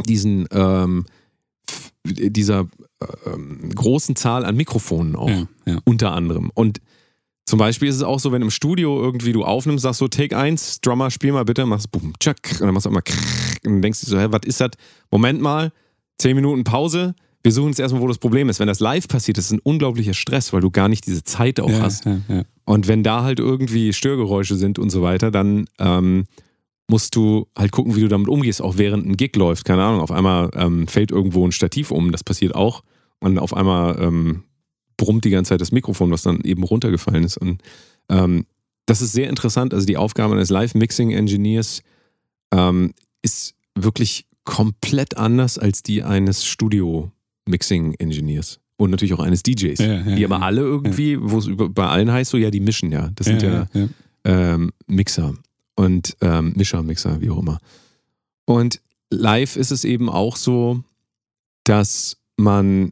diesen 0.06 0.48
ähm, 0.52 1.06
dieser 2.06 2.68
ähm, 3.26 3.70
großen 3.76 4.16
Zahl 4.16 4.46
an 4.46 4.56
Mikrofonen 4.56 5.16
auch 5.16 5.30
Ja, 5.30 5.48
ja. 5.66 5.80
unter 5.84 6.12
anderem. 6.14 6.52
Und 6.54 6.80
zum 7.48 7.58
Beispiel 7.60 7.88
ist 7.88 7.96
es 7.96 8.04
auch 8.04 8.20
so, 8.20 8.32
wenn 8.32 8.42
im 8.42 8.52
Studio 8.52 9.02
irgendwie 9.02 9.32
du 9.32 9.44
aufnimmst, 9.44 9.82
sagst 9.84 10.00
so, 10.00 10.08
Take 10.08 10.38
1, 10.38 10.82
Drummer, 10.82 11.10
spiel 11.10 11.32
mal 11.32 11.46
bitte, 11.46 11.66
machst 11.66 11.90
boom, 11.92 12.14
tschack, 12.20 12.38
und 12.52 12.62
dann 12.62 12.74
machst 12.74 12.86
du 12.86 12.92
mal 12.92 13.02
krrrr, 13.02 13.18
und 13.66 13.72
dann 13.74 13.82
denkst 13.82 14.02
du 14.02 14.08
so, 14.08 14.20
hä, 14.20 14.28
was 14.30 14.42
ist 14.46 14.60
das? 14.62 14.72
Moment 15.10 15.42
mal, 15.42 15.72
10 16.20 16.36
Minuten 16.36 16.64
Pause, 16.66 17.16
wir 17.44 17.52
suchen 17.54 17.70
jetzt 17.70 17.80
erstmal, 17.80 18.02
wo 18.02 18.08
das 18.08 18.18
Problem 18.18 18.50
ist. 18.50 18.60
Wenn 18.60 18.68
das 18.68 18.82
live 18.82 19.08
passiert, 19.08 19.38
das 19.38 19.46
ist 19.46 19.52
ein 19.54 19.60
unglaublicher 19.64 20.14
Stress, 20.14 20.52
weil 20.52 20.60
du 20.60 20.70
gar 20.70 20.90
nicht 20.90 21.06
diese 21.08 21.24
Zeit 21.24 21.60
auch 21.62 21.70
Ja, 21.70 21.80
hast. 21.80 22.06
ja, 22.06 22.20
ja. 22.28 22.44
Und 22.66 22.90
wenn 22.90 23.04
da 23.04 23.24
halt 23.24 23.40
irgendwie 23.40 23.94
Störgeräusche 23.94 24.56
sind 24.58 24.78
und 24.78 24.90
so 24.90 25.02
weiter, 25.02 25.32
dann 25.32 25.66
ähm, 25.80 26.26
musst 26.90 27.16
du 27.16 27.48
halt 27.58 27.72
gucken, 27.72 27.96
wie 27.96 28.02
du 28.02 28.10
damit 28.10 28.28
umgehst, 28.28 28.62
auch 28.62 28.78
während 28.78 29.06
ein 29.06 29.16
Gig 29.16 29.36
läuft. 29.38 29.64
Keine 29.64 29.84
Ahnung, 29.84 30.02
auf 30.02 30.12
einmal 30.12 30.50
ähm, 30.56 30.88
fällt 30.90 31.12
irgendwo 31.12 31.46
ein 31.48 31.54
Stativ 31.54 31.92
um, 31.92 32.12
das 32.12 32.26
passiert 32.26 32.54
auch. 32.56 32.84
Und 33.20 33.40
auf 33.40 33.54
einmal 33.56 33.98
ähm, 34.02 34.44
brummt 34.98 35.24
die 35.26 35.30
ganze 35.30 35.50
Zeit 35.50 35.62
das 35.62 35.72
Mikrofon, 35.72 36.12
was 36.12 36.24
dann 36.24 36.42
eben 36.42 36.64
runtergefallen 36.64 37.24
ist. 37.24 37.38
Und 37.38 37.62
ähm, 38.10 38.46
das 38.86 39.02
ist 39.02 39.14
sehr 39.14 39.30
interessant. 39.30 39.74
Also 39.74 39.86
die 39.86 39.98
Aufgabe 39.98 40.34
eines 40.34 40.50
Live-Mixing-Engineers 40.50 41.82
ähm, 42.54 42.94
ist 43.22 43.54
wirklich 43.76 44.26
komplett 44.44 45.18
anders 45.18 45.58
als 45.60 45.84
die 45.84 46.04
eines 46.04 46.46
Studio-Mixing-Engineers. 47.48 48.60
Und 48.78 48.92
natürlich 48.92 49.14
auch 49.14 49.20
eines 49.20 49.42
DJs. 49.44 49.80
Ja, 49.80 50.02
ja, 50.02 50.16
die 50.16 50.24
aber 50.26 50.42
alle 50.44 50.62
irgendwie, 50.62 51.18
wo 51.20 51.40
es 51.40 51.48
über- 51.48 51.70
bei 51.70 51.88
allen 51.88 52.12
heißt 52.12 52.30
so, 52.32 52.38
ja, 52.38 52.52
die 52.52 52.60
mischen 52.60 52.92
ja. 52.92 53.10
Das 53.16 53.26
sind 53.26 53.42
ja. 53.42 53.68
ähm, 54.24 54.72
Mixer 54.86 55.34
und 55.76 56.16
ähm, 56.22 56.54
Mischer, 56.56 56.84
Mixer, 56.84 57.20
wie 57.22 57.30
auch 57.32 57.40
immer. 57.40 57.58
Und 58.46 58.80
live 59.10 59.56
ist 59.56 59.72
es 59.72 59.84
eben 59.84 60.10
auch 60.10 60.36
so, 60.36 60.84
dass 61.64 62.18
man 62.38 62.92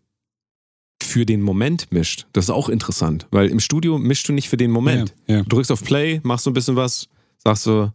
für 1.02 1.26
den 1.26 1.42
Moment 1.42 1.92
mischt. 1.92 2.26
Das 2.34 2.46
ist 2.46 2.50
auch 2.50 2.70
interessant, 2.70 3.28
weil 3.32 3.50
im 3.50 3.60
Studio 3.60 3.98
mischst 3.98 4.28
du 4.28 4.34
nicht 4.34 4.50
für 4.50 4.58
den 4.58 4.72
Moment. 4.72 5.14
Ja, 5.28 5.38
ja. 5.38 5.42
Du 5.44 5.50
drückst 5.50 5.72
auf 5.72 5.84
Play, 5.84 6.20
machst 6.24 6.46
so 6.46 6.50
ein 6.52 6.54
bisschen 6.54 6.76
was, 6.76 7.08
sagst 7.44 7.64
so, 7.64 7.92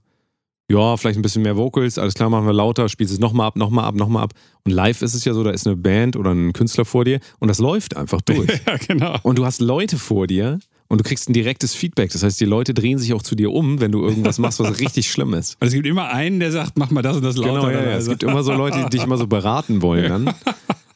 ja, 0.71 0.97
vielleicht 0.97 1.19
ein 1.19 1.23
bisschen 1.23 1.43
mehr 1.43 1.57
Vocals, 1.57 1.99
alles 1.99 2.15
klar, 2.15 2.31
machen 2.31 2.47
wir 2.47 2.53
lauter, 2.53 2.89
spielst 2.89 3.13
es 3.13 3.19
nochmal 3.19 3.49
ab, 3.49 3.57
nochmal 3.57 3.87
ab, 3.87 3.97
nochmal 3.97 4.23
ab. 4.23 4.35
Und 4.65 4.73
live 4.73 5.03
ist 5.03 5.15
es 5.15 5.25
ja 5.25 5.35
so, 5.35 5.43
da 5.43 5.51
ist 5.51 5.67
eine 5.67 5.77
Band 5.77 6.15
oder 6.17 6.31
ein 6.33 6.53
Künstler 6.53 6.85
vor 6.85 7.05
dir 7.05 7.19
und 7.41 7.49
das 7.49 7.59
läuft 7.59 7.97
einfach 7.97 8.21
durch. 8.25 8.49
ja, 8.67 8.77
genau. 8.77 9.17
Und 9.23 9.39
du 9.39 9.45
hast 9.45 9.61
Leute 9.61 9.99
vor 9.99 10.29
dir 10.29 10.61
und 10.87 10.99
du 11.01 11.05
kriegst 11.05 11.29
ein 11.29 11.33
direktes 11.33 11.75
Feedback. 11.75 12.13
Das 12.13 12.23
heißt, 12.23 12.39
die 12.41 12.45
Leute 12.45 12.73
drehen 12.75 12.99
sich 12.99 13.13
auch 13.15 13.23
zu 13.23 13.35
dir 13.35 13.51
um, 13.53 13.81
wenn 13.81 13.91
du 13.91 14.01
irgendwas 14.05 14.39
machst, 14.39 14.61
was 14.61 14.79
richtig 14.81 15.11
schlimm 15.11 15.35
ist. 15.35 15.57
Und 15.61 15.67
es 15.69 15.73
gibt 15.75 15.87
immer 15.87 16.11
einen, 16.11 16.39
der 16.39 16.53
sagt, 16.53 16.79
mach 16.79 16.91
mal 16.93 17.03
das 17.03 17.17
und 17.17 17.25
das 17.25 17.37
lauter. 17.37 17.69
Genau, 17.69 17.71
ja, 17.71 17.83
ja. 17.83 17.89
Es 17.91 17.95
Also- 17.95 18.11
gibt 18.11 18.23
immer 18.23 18.43
so 18.45 18.53
Leute, 18.53 18.85
die 18.85 18.91
dich 18.91 19.03
immer 19.05 19.17
so 19.17 19.27
beraten 19.27 19.83
wollen 19.83 20.09
dann. 20.09 20.35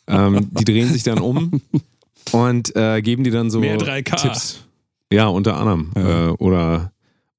Ähm, 0.07 0.51
die 0.51 0.65
drehen 0.65 0.93
sich 0.93 1.03
dann 1.03 1.19
um 1.19 1.63
und 2.33 2.75
äh, 2.77 3.03
geben 3.03 3.25
dir 3.25 3.33
dann 3.33 3.51
so 3.51 3.61
Mehr 3.61 3.79
3K. 3.79 4.17
Tipps. 4.17 4.61
Ja, 5.13 5.27
unter 5.29 5.57
anderem. 5.57 5.91
Ja. 5.97 6.29
Äh, 6.29 6.31
oder 6.33 6.93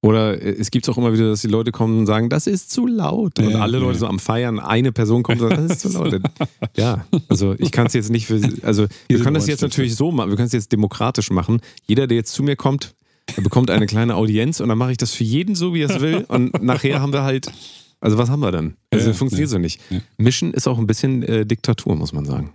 oder 0.06 0.40
es 0.40 0.70
gibt 0.70 0.88
auch 0.88 1.00
immer 1.00 1.14
wieder, 1.14 1.30
dass 1.30 1.42
die 1.42 1.48
Leute 1.48 1.72
kommen 1.72 1.98
und 1.98 2.06
sagen, 2.06 2.30
das 2.30 2.46
ist 2.46 2.70
zu 2.70 2.86
laut. 2.86 3.40
Und 3.40 3.50
Ja, 3.50 3.62
alle 3.62 3.80
Leute 3.80 3.94
ja. 3.94 4.00
so 4.02 4.08
am 4.08 4.20
Feiern, 4.20 4.60
eine 4.60 4.92
Person 4.92 5.24
kommt 5.24 5.42
und 5.42 5.50
sagt, 5.50 5.62
das 5.64 5.72
ist 5.72 5.82
zu 5.82 5.98
laut. 5.98 6.22
ja, 6.78 7.08
also 7.28 7.56
ich 7.58 7.72
kann 7.72 7.88
es 7.88 7.94
jetzt 7.94 8.12
nicht 8.12 8.28
für, 8.28 8.40
also 8.62 8.86
wir 9.08 9.20
können 9.20 9.34
das 9.34 9.48
jetzt 9.48 9.62
natürlich 9.62 9.96
so 9.96 10.12
machen, 10.12 10.30
wir 10.30 10.36
können 10.36 10.46
es 10.46 10.54
jetzt 10.54 10.72
demokratisch 10.72 11.32
machen. 11.32 11.60
Jeder, 11.88 12.06
der 12.06 12.18
jetzt 12.18 12.34
zu 12.34 12.44
mir 12.44 12.56
kommt, 12.56 12.94
der 13.36 13.42
bekommt 13.42 13.72
eine 13.72 13.88
kleine 13.88 14.16
Audienz 14.16 14.60
und 14.60 14.70
dann 14.70 14.78
mache 14.78 14.92
ich 14.92 14.98
das 14.98 15.12
für 15.12 15.24
jeden 15.24 15.56
so, 15.56 15.74
wie 15.74 15.82
er 15.82 15.90
es 15.90 16.00
will. 16.00 16.24
Und 16.28 16.62
nachher 16.62 17.02
haben 17.02 17.12
wir 17.12 17.24
halt, 17.24 17.52
also 18.00 18.20
was 18.20 18.30
haben 18.30 18.42
wir 18.42 18.52
dann? 18.52 18.76
Also 18.92 19.08
Ja, 19.08 19.14
funktioniert 19.14 19.50
ja. 19.50 19.54
so 19.54 19.58
nicht. 19.58 19.82
Mischen 20.18 20.54
ist 20.54 20.68
auch 20.68 20.78
ein 20.78 20.86
bisschen 20.86 21.24
äh, 21.24 21.48
Diktatur, 21.48 21.96
muss 21.96 22.14
man 22.14 22.26
sagen. 22.26 22.52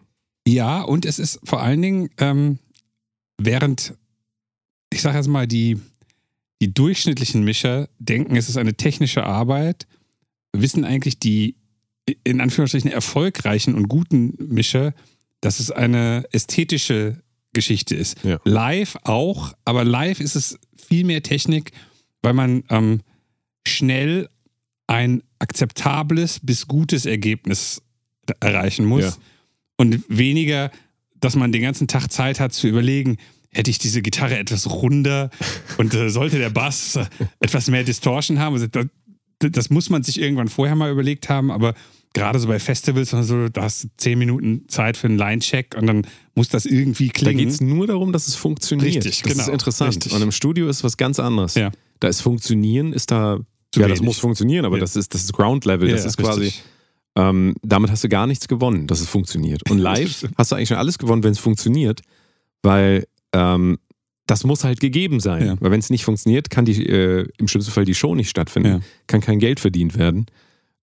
Ja, 0.46 0.83
und 0.83 1.05
es 1.05 1.18
ist 1.18 1.40
vor 1.44 1.62
allen 1.62 1.83
Dingen, 1.83 2.11
ähm, 2.18 2.59
während, 3.38 3.94
ich 4.92 5.03
sage 5.03 5.18
jetzt 5.18 5.29
mal, 5.29 5.46
die, 5.46 5.79
die 6.61 6.72
durchschnittlichen 6.72 7.44
Mischer 7.44 7.88
denken, 7.98 8.37
es 8.37 8.48
ist 8.48 8.57
eine 8.57 8.74
technische 8.74 9.24
Arbeit, 9.24 9.87
wissen 10.53 10.85
eigentlich 10.85 11.18
die 11.18 11.57
in 12.24 12.40
Anführungsstrichen 12.40 12.90
erfolgreichen 12.90 13.74
und 13.74 13.88
guten 13.88 14.35
Mischer, 14.38 14.94
dass 15.40 15.61
es 15.61 15.70
eine 15.70 16.24
ästhetische 16.33 17.22
Geschichte 17.53 17.94
ist. 17.94 18.22
Ja. 18.24 18.38
Live 18.44 18.96
auch, 19.05 19.53
aber 19.64 19.85
live 19.85 20.20
ist 20.20 20.37
es 20.37 20.59
viel 20.76 21.05
mehr 21.05 21.22
Technik, 21.22 21.72
weil 22.22 22.35
man 22.35 22.64
ähm, 22.68 23.00
schnell 23.66 24.29
ein 24.87 25.22
akzeptables 25.38 26.40
bis 26.40 26.66
gutes 26.66 27.07
Ergebnis 27.07 27.83
erreichen 28.40 28.85
muss 28.85 29.05
Ja. 29.05 29.12
Und 29.80 30.02
weniger, 30.08 30.70
dass 31.20 31.36
man 31.36 31.52
den 31.52 31.62
ganzen 31.62 31.88
Tag 31.88 32.10
Zeit 32.12 32.38
hat 32.40 32.52
zu 32.52 32.68
überlegen, 32.68 33.16
hätte 33.52 33.70
ich 33.70 33.78
diese 33.78 34.02
Gitarre 34.02 34.38
etwas 34.38 34.70
runder 34.70 35.30
und 35.78 35.94
äh, 35.94 36.08
sollte 36.10 36.38
der 36.38 36.50
Bass 36.50 36.96
äh, 36.96 37.06
etwas 37.40 37.68
mehr 37.68 37.82
Distortion 37.82 38.38
haben. 38.38 38.54
Also, 38.54 38.66
das, 38.68 38.86
das 39.38 39.70
muss 39.70 39.90
man 39.90 40.02
sich 40.02 40.20
irgendwann 40.20 40.48
vorher 40.48 40.76
mal 40.76 40.90
überlegt 40.92 41.28
haben, 41.28 41.50
aber 41.50 41.74
gerade 42.12 42.38
so 42.38 42.46
bei 42.48 42.58
Festivals 42.58 43.12
oder 43.14 43.22
so, 43.24 43.48
da 43.48 43.62
hast 43.62 43.84
du 43.84 43.88
zehn 43.96 44.18
Minuten 44.18 44.64
Zeit 44.68 44.96
für 44.96 45.06
einen 45.06 45.16
Line-Check 45.18 45.74
und 45.78 45.86
dann 45.86 46.06
muss 46.34 46.48
das 46.48 46.66
irgendwie 46.66 47.06
Da 47.08 47.12
klingen. 47.14 47.38
geht 47.38 47.48
es 47.48 47.60
nur 47.60 47.86
darum, 47.86 48.12
dass 48.12 48.28
es 48.28 48.34
funktioniert. 48.36 48.96
Richtig, 48.96 49.22
das 49.22 49.32
genau. 49.32 49.42
ist 49.44 49.48
interessant. 49.48 49.96
Richtig. 49.96 50.12
Und 50.12 50.22
im 50.22 50.32
Studio 50.32 50.68
ist 50.68 50.84
was 50.84 50.96
ganz 50.96 51.18
anderes. 51.18 51.54
Ja. 51.54 51.70
Da 52.00 52.08
ist 52.08 52.20
Funktionieren, 52.20 52.92
ist 52.92 53.10
da, 53.10 53.38
Zu 53.72 53.80
ja, 53.80 53.88
das 53.88 53.98
wenig. 53.98 54.06
muss 54.06 54.18
funktionieren, 54.18 54.64
aber 54.64 54.76
Ja. 54.76 54.80
das 54.80 54.96
ist 54.96 55.12
das 55.14 55.22
ist 55.24 55.32
Ground 55.32 55.64
Level. 55.64 55.88
Das 55.90 56.02
Ja, 56.02 56.06
ist 56.08 56.16
quasi, 56.16 56.40
richtig. 56.42 56.62
Ähm, 57.16 57.55
damit 57.62 57.90
hast 57.90 58.05
du 58.05 58.09
gar 58.09 58.27
nichts 58.27 58.49
gewonnen, 58.49 58.87
dass 58.87 59.01
es 59.01 59.09
funktioniert. 59.09 59.68
Und 59.70 59.79
live 59.90 60.27
hast 60.37 60.53
du 60.53 60.57
eigentlich 60.57 60.68
schon 60.68 60.79
alles 60.79 60.99
gewonnen, 60.99 61.23
wenn 61.25 61.33
es 61.33 61.38
funktioniert, 61.38 62.01
weil 62.62 63.07
ähm, 63.33 63.79
das 64.27 64.44
muss 64.44 64.62
halt 64.64 64.81
gegeben 64.81 65.18
sein. 65.20 65.44
Ja. 65.46 65.57
Weil 65.61 65.73
wenn 65.73 65.81
es 65.81 65.90
nicht 65.90 66.05
funktioniert, 66.05 66.51
kann 66.51 66.64
die, 66.64 66.87
äh, 66.87 67.27
im 67.38 67.49
schlimmsten 67.49 67.73
Fall 67.73 67.85
die 67.85 67.94
Show 67.94 68.14
nicht 68.14 68.31
stattfinden, 68.31 68.68
Ja. 68.68 68.81
kann 69.09 69.20
kein 69.20 69.38
Geld 69.40 69.59
verdient 69.61 69.99
werden. 69.99 70.27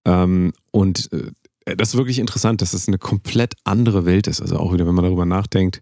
Ähm, 0.06 0.52
und 0.72 1.10
äh, 1.14 1.76
das 1.78 1.90
ist 1.90 1.98
wirklich 1.98 2.20
interessant, 2.20 2.62
dass 2.62 2.72
das 2.72 2.88
eine 2.88 2.98
komplett 2.98 3.54
andere 3.64 4.06
Welt 4.06 4.28
ist. 4.28 4.42
Also 4.42 4.58
auch 4.58 4.74
wieder, 4.74 4.86
wenn 4.88 4.96
man 4.96 5.04
darüber 5.06 5.26
nachdenkt, 5.26 5.82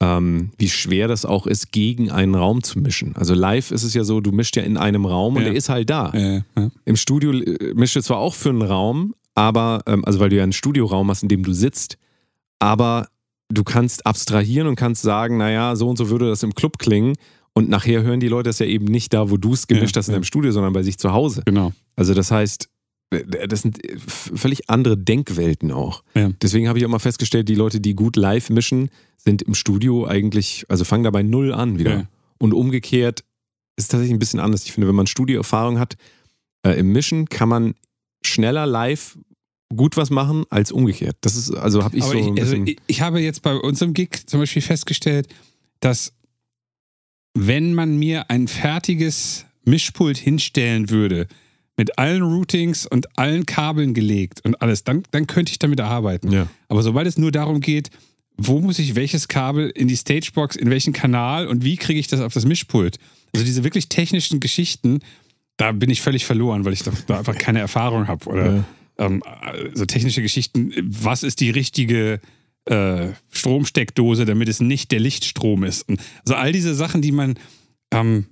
ähm, 0.00 0.50
wie 0.58 0.68
schwer 0.68 1.06
das 1.08 1.24
auch 1.24 1.46
ist, 1.46 1.70
gegen 1.72 2.10
einen 2.10 2.34
Raum 2.34 2.62
zu 2.64 2.78
mischen. 2.80 3.14
Also 3.16 3.32
live 3.34 3.70
ist 3.70 3.84
es 3.84 3.94
ja 3.94 4.02
so, 4.04 4.20
du 4.20 4.32
mischst 4.32 4.56
ja 4.56 4.62
in 4.64 4.76
einem 4.76 5.04
Raum 5.06 5.36
und 5.36 5.42
Ja. 5.42 5.48
der 5.48 5.56
ist 5.56 5.68
halt 5.68 5.88
da. 5.90 6.12
Im 6.84 6.96
Studio 6.96 7.32
äh, 7.32 7.74
mischst 7.74 7.94
du 7.96 8.02
zwar 8.02 8.18
auch 8.18 8.34
für 8.34 8.50
einen 8.50 8.62
Raum, 8.62 9.14
aber, 9.34 9.82
ähm, 9.86 10.04
also 10.04 10.20
weil 10.20 10.28
du 10.28 10.36
ja 10.36 10.42
einen 10.42 10.52
Studioraum 10.52 11.10
hast, 11.10 11.22
in 11.22 11.28
dem 11.28 11.42
du 11.42 11.52
sitzt, 11.52 11.98
aber 12.58 13.08
du 13.48 13.64
kannst 13.64 14.06
abstrahieren 14.06 14.66
und 14.68 14.76
kannst 14.76 15.02
sagen, 15.02 15.36
naja, 15.36 15.76
so 15.76 15.88
und 15.88 15.96
so 15.96 16.10
würde 16.10 16.28
das 16.28 16.42
im 16.42 16.54
Club 16.54 16.78
klingen. 16.78 17.14
Und 17.52 17.68
nachher 17.68 18.02
hören 18.02 18.18
die 18.18 18.28
Leute 18.28 18.48
das 18.48 18.58
ja 18.58 18.66
eben 18.66 18.86
nicht 18.86 19.12
da, 19.12 19.30
wo 19.30 19.36
du 19.36 19.52
es 19.52 19.66
gemischt 19.68 19.94
Ja, 19.94 20.00
hast 20.00 20.08
in 20.08 20.12
ja. 20.12 20.16
deinem 20.16 20.24
Studio, 20.24 20.50
sondern 20.50 20.72
bei 20.72 20.82
sich 20.82 20.98
zu 20.98 21.12
Hause. 21.12 21.42
Genau. 21.44 21.72
Also 21.94 22.14
das 22.14 22.30
heißt, 22.32 22.68
das 23.48 23.62
sind 23.62 23.78
völlig 24.08 24.68
andere 24.68 24.98
Denkwelten 24.98 25.70
auch. 25.70 26.02
Ja. 26.14 26.30
Deswegen 26.42 26.68
habe 26.68 26.78
ich 26.78 26.84
auch 26.84 26.90
mal 26.90 26.98
festgestellt, 26.98 27.48
die 27.48 27.54
Leute, 27.54 27.80
die 27.80 27.94
gut 27.94 28.16
live 28.16 28.50
mischen, 28.50 28.90
sind 29.18 29.42
im 29.42 29.54
Studio 29.54 30.06
eigentlich, 30.06 30.64
also 30.68 30.84
fangen 30.84 31.04
dabei 31.04 31.22
null 31.22 31.52
an 31.52 31.78
wieder. 31.78 32.08
Und 32.38 32.52
umgekehrt 32.54 33.24
ist 33.76 33.90
tatsächlich 33.90 34.14
ein 34.14 34.18
bisschen 34.18 34.40
anders. 34.40 34.64
Ich 34.64 34.72
finde, 34.72 34.88
wenn 34.88 34.96
man 34.96 35.06
Studioerfahrung 35.06 35.78
hat, 35.78 35.96
äh, 36.62 36.72
im 36.72 36.92
Mischen 36.92 37.28
kann 37.28 37.48
man 37.48 37.74
schneller 38.26 38.66
live 38.66 39.16
gut 39.74 39.96
was 39.96 40.10
machen 40.10 40.44
als 40.50 40.72
umgekehrt. 40.72 41.16
Das 41.20 41.36
ist, 41.36 41.50
also 41.50 41.82
habe 41.82 41.96
ich 41.96 42.02
Aber 42.04 42.12
so. 42.12 42.18
ich, 42.18 42.26
ein 42.26 42.38
also 42.38 42.56
ich, 42.56 42.76
ich 42.86 43.00
habe 43.00 43.20
jetzt 43.20 43.42
bei 43.42 43.54
unserem 43.54 43.94
Gig 43.94 44.26
zum 44.26 44.40
Beispiel 44.40 44.62
festgestellt, 44.62 45.28
dass 45.80 46.12
wenn 47.34 47.74
man 47.74 47.96
mir 47.96 48.30
ein 48.30 48.46
fertiges 48.46 49.46
Mischpult 49.64 50.16
hinstellen 50.16 50.90
würde, 50.90 51.26
mit 51.76 51.98
allen 51.98 52.22
Routings 52.22 52.86
und 52.86 53.18
allen 53.18 53.46
Kabeln 53.46 53.94
gelegt 53.94 54.44
und 54.44 54.62
alles, 54.62 54.84
dann, 54.84 55.02
dann 55.10 55.26
könnte 55.26 55.50
ich 55.50 55.58
damit 55.58 55.80
arbeiten. 55.80 56.30
ja. 56.30 56.46
Aber 56.68 56.82
sobald 56.82 57.06
es 57.08 57.18
nur 57.18 57.32
darum 57.32 57.60
geht, 57.60 57.90
wo 58.36 58.60
muss 58.60 58.78
ich 58.78 58.94
welches 58.94 59.28
Kabel 59.28 59.70
in 59.70 59.88
die 59.88 59.96
Stagebox, 59.96 60.56
in 60.56 60.70
welchen 60.70 60.92
Kanal 60.92 61.46
und 61.46 61.64
wie 61.64 61.76
kriege 61.76 61.98
ich 61.98 62.06
das 62.06 62.20
auf 62.20 62.32
das 62.32 62.44
Mischpult? 62.44 62.98
Also 63.34 63.44
diese 63.44 63.64
wirklich 63.64 63.88
technischen 63.88 64.40
Geschichten, 64.40 65.00
da 65.56 65.72
bin 65.72 65.90
ich 65.90 66.00
völlig 66.02 66.24
verloren, 66.26 66.64
weil 66.64 66.72
ich 66.72 66.82
da, 66.82 66.92
da 67.06 67.18
einfach 67.18 67.36
keine 67.36 67.60
Erfahrung 67.60 68.08
habe. 68.08 68.26
Oder 68.28 68.56
Ja. 68.56 68.64
ähm, 68.98 69.22
so 69.74 69.86
technische 69.86 70.22
Geschichten, 70.22 70.72
was 70.82 71.22
ist 71.22 71.40
die 71.40 71.50
richtige 71.50 72.20
äh, 72.66 73.08
Stromsteckdose, 73.30 74.24
damit 74.24 74.48
es 74.48 74.60
nicht 74.60 74.90
der 74.90 75.00
Lichtstrom 75.00 75.64
ist? 75.64 75.88
Und 75.88 76.00
also 76.20 76.34
all 76.34 76.50
diese 76.52 76.74
Sachen, 76.74 77.02
die 77.02 77.12
man 77.12 77.34
ähm, 77.92 78.26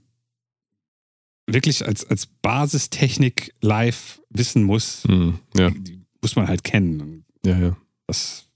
wirklich 1.47 1.87
als, 1.87 2.05
als 2.05 2.27
Basistechnik 2.27 3.53
live 3.61 4.21
wissen 4.31 4.63
muss, 4.65 5.05
Hm, 5.05 5.39
ja, 5.57 5.71
die 5.71 6.01
muss 6.23 6.35
man 6.37 6.49
halt 6.49 6.65
kennen. 6.65 7.25
Ja, 7.45 7.59
ja. 7.59 7.77
das 8.07 8.47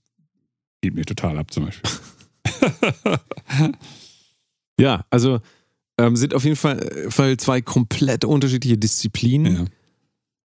geht 0.81 0.93
mir 0.95 1.05
total 1.05 1.37
ab, 1.37 1.51
zum 1.51 1.65
Beispiel. 1.65 1.89
Ja, 4.79 5.05
also 5.09 5.41
ähm, 5.97 6.15
sind 6.15 6.33
auf 6.33 6.43
jeden 6.43 6.55
Fall, 6.55 7.07
Fall 7.09 7.37
zwei 7.37 7.61
komplett 7.61 8.25
unterschiedliche 8.25 8.77
Disziplinen. 8.77 9.55
ja. 9.55 9.65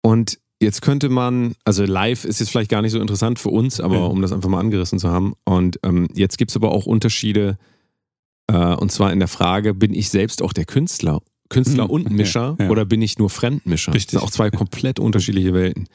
Und 0.03 0.39
jetzt 0.61 0.83
könnte 0.83 1.09
man, 1.09 1.55
also 1.65 1.85
live 1.85 2.25
ist 2.25 2.41
jetzt 2.41 2.51
vielleicht 2.51 2.71
gar 2.71 2.83
nicht 2.83 2.93
so 2.93 3.01
interessant 3.01 3.39
für 3.39 3.51
uns, 3.51 3.81
aber 3.81 3.97
Ja. 3.97 4.05
um 4.05 4.23
das 4.23 4.33
einfach 4.33 4.49
mal 4.49 4.61
angerissen 4.61 4.99
zu 4.99 5.09
haben. 5.11 5.35
Und 5.45 5.79
ähm, 5.83 6.09
jetzt 6.15 6.39
gibt 6.39 6.51
es 6.51 6.57
aber 6.57 6.71
auch 6.73 6.87
Unterschiede, 6.87 7.59
äh, 8.49 8.75
und 8.75 8.91
zwar 8.93 9.13
in 9.13 9.19
der 9.19 9.29
Frage, 9.29 9.75
bin 9.75 9.93
ich 9.95 10.09
selbst 10.09 10.43
auch 10.43 10.53
der 10.53 10.65
Künstler? 10.65 11.21
Künstler 11.49 11.85
Mhm, 11.85 11.91
und 11.91 12.11
Mischer 12.11 12.57
ja. 12.59 12.69
oder 12.71 12.85
bin 12.85 13.03
ich 13.03 13.19
nur 13.19 13.31
Fremdmischer? 13.31 13.95
Richtig. 13.95 14.13
Das 14.13 14.21
sind 14.21 14.27
auch 14.29 14.33
zwei 14.33 14.51
komplett 14.51 14.99
unterschiedliche 15.01 15.53
Welten. 15.55 15.89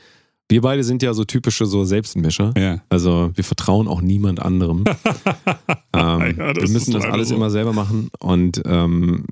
Wir 0.52 0.62
beide 0.62 0.84
sind 0.84 1.02
ja 1.02 1.14
so 1.14 1.24
typische 1.24 1.66
so 1.66 1.84
Selbstmischer. 1.84 2.54
ja. 2.58 2.82
Also 2.90 3.32
wir 3.34 3.44
vertrauen 3.44 3.88
auch 3.88 4.02
niemand 4.02 4.42
anderem. 4.42 4.84
ähm, 5.94 6.36
Ja, 6.38 6.56
wir 6.56 6.70
müssen 6.70 6.94
das 6.94 7.06
alles 7.06 7.30
so. 7.30 7.36
immer 7.36 7.50
selber 7.50 7.74
machen 7.74 8.10
und 8.20 8.62
ähm, 8.66 9.26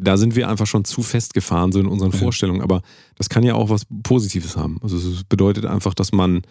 da 0.00 0.16
sind 0.16 0.36
wir 0.36 0.48
einfach 0.48 0.66
schon 0.66 0.84
zu 0.84 1.02
festgefahren 1.02 1.72
so 1.72 1.80
in 1.80 1.86
unseren 1.86 2.12
Ja. 2.12 2.18
Vorstellungen. 2.18 2.60
Aber 2.62 2.82
das 3.16 3.28
kann 3.28 3.42
ja 3.42 3.54
auch 3.54 3.70
was 3.70 3.86
Positives 4.02 4.56
haben. 4.56 4.78
Also 4.82 4.96
es 4.96 5.24
bedeutet 5.24 5.64
einfach, 5.66 5.94
dass 5.94 6.12
man 6.12 6.42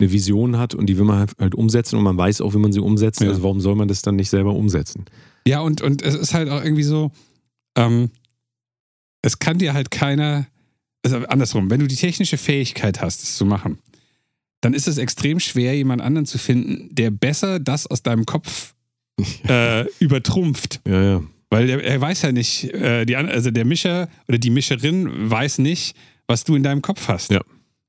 eine 0.00 0.12
Vision 0.12 0.58
hat 0.58 0.74
und 0.74 0.86
die 0.86 0.96
will 0.96 1.04
man 1.04 1.18
halt, 1.18 1.32
halt 1.40 1.54
umsetzen 1.54 1.96
und 1.96 2.04
man 2.04 2.16
weiß 2.16 2.40
auch, 2.40 2.54
wie 2.54 2.58
man 2.58 2.72
sie 2.72 2.80
umsetzt. 2.80 3.20
Also 3.22 3.42
warum 3.42 3.60
soll 3.60 3.74
man 3.74 3.88
das 3.88 4.00
dann 4.02 4.16
nicht 4.16 4.30
selber 4.30 4.52
umsetzen? 4.54 5.04
Ja, 5.46 5.60
und, 5.60 5.82
und 5.82 6.02
es 6.02 6.14
ist 6.14 6.34
halt 6.34 6.48
auch 6.50 6.62
irgendwie 6.62 6.84
so, 6.84 7.10
ähm, 7.76 8.10
es 9.22 9.38
kann 9.40 9.58
dir 9.58 9.74
halt 9.74 9.90
keiner, 9.90 10.46
also 11.04 11.18
andersrum, 11.26 11.70
wenn 11.70 11.80
du 11.80 11.86
die 11.86 11.96
technische 11.96 12.36
Fähigkeit 12.38 13.00
hast, 13.00 13.22
es 13.22 13.36
zu 13.36 13.44
machen, 13.44 13.78
dann 14.60 14.74
ist 14.74 14.88
es 14.88 14.98
extrem 14.98 15.38
schwer, 15.40 15.76
jemand 15.76 16.02
anderen 16.02 16.26
zu 16.26 16.38
finden, 16.38 16.88
der 16.94 17.10
besser 17.10 17.60
das 17.60 17.86
aus 17.86 18.02
deinem 18.02 18.26
Kopf 18.26 18.74
äh, 19.48 19.86
übertrumpft. 19.98 20.80
Ja, 20.86 21.02
ja. 21.02 21.22
Weil 21.50 21.66
der, 21.66 21.82
er 21.82 22.00
weiß 22.00 22.22
ja 22.22 22.32
nicht, 22.32 22.64
äh, 22.74 23.06
die, 23.06 23.16
also 23.16 23.50
der 23.50 23.64
Mischer 23.64 24.08
oder 24.28 24.36
die 24.38 24.50
Mischerin 24.50 25.30
weiß 25.30 25.58
nicht, 25.58 25.96
was 26.26 26.44
du 26.44 26.54
in 26.56 26.62
deinem 26.62 26.82
Kopf 26.82 27.08
hast. 27.08 27.30
Ja. 27.30 27.40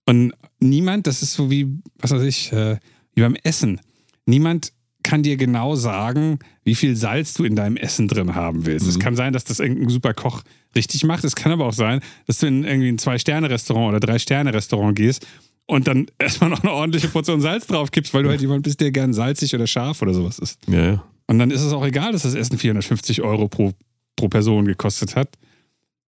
Und 0.05 0.31
niemand, 0.59 1.07
das 1.07 1.21
ist 1.21 1.33
so 1.33 1.51
wie, 1.51 1.67
was 1.97 2.11
weiß 2.11 2.23
ich, 2.23 2.51
äh, 2.53 2.77
wie 3.15 3.21
beim 3.21 3.35
Essen. 3.43 3.81
Niemand 4.25 4.71
kann 5.03 5.23
dir 5.23 5.37
genau 5.37 5.75
sagen, 5.75 6.39
wie 6.63 6.75
viel 6.75 6.95
Salz 6.95 7.33
du 7.33 7.43
in 7.43 7.55
deinem 7.55 7.75
Essen 7.77 8.07
drin 8.07 8.33
haben 8.35 8.65
willst. 8.65 8.87
Es 8.87 8.95
Mhm. 8.97 9.01
kann 9.01 9.15
sein, 9.15 9.33
dass 9.33 9.43
das 9.43 9.59
irgendein 9.59 9.89
super 9.89 10.13
Koch 10.13 10.43
richtig 10.75 11.03
macht. 11.03 11.23
Es 11.23 11.35
kann 11.35 11.51
aber 11.51 11.65
auch 11.65 11.73
sein, 11.73 12.01
dass 12.27 12.39
du 12.39 12.47
in 12.47 12.63
irgendwie 12.63 12.89
ein 12.89 12.97
Zwei-Sterne-Restaurant 12.97 13.89
oder 13.89 13.99
Drei-Sterne-Restaurant 13.99 14.95
gehst 14.95 15.25
und 15.65 15.87
dann 15.87 16.07
erstmal 16.19 16.49
noch 16.49 16.63
eine 16.63 16.71
ordentliche 16.71 17.07
Portion 17.07 17.41
Salz 17.41 17.67
drauf 17.67 17.91
kippst, 17.91 18.13
weil 18.13 18.23
du 18.23 18.29
halt 18.29 18.41
jemand 18.41 18.63
bist, 18.63 18.79
der 18.81 18.91
gern 18.91 19.13
salzig 19.13 19.53
oder 19.55 19.67
scharf 19.67 20.01
oder 20.01 20.13
sowas 20.13 20.39
ist. 20.39 20.59
Ja, 20.67 20.85
ja. 20.93 21.03
Und 21.27 21.39
dann 21.39 21.51
ist 21.51 21.61
es 21.61 21.73
auch 21.73 21.85
egal, 21.85 22.11
dass 22.11 22.23
das 22.23 22.33
Essen 22.33 22.57
450 22.57 23.21
Euro 23.21 23.47
pro, 23.47 23.73
pro 24.15 24.27
Person 24.29 24.65
gekostet 24.65 25.15
hat. 25.15 25.29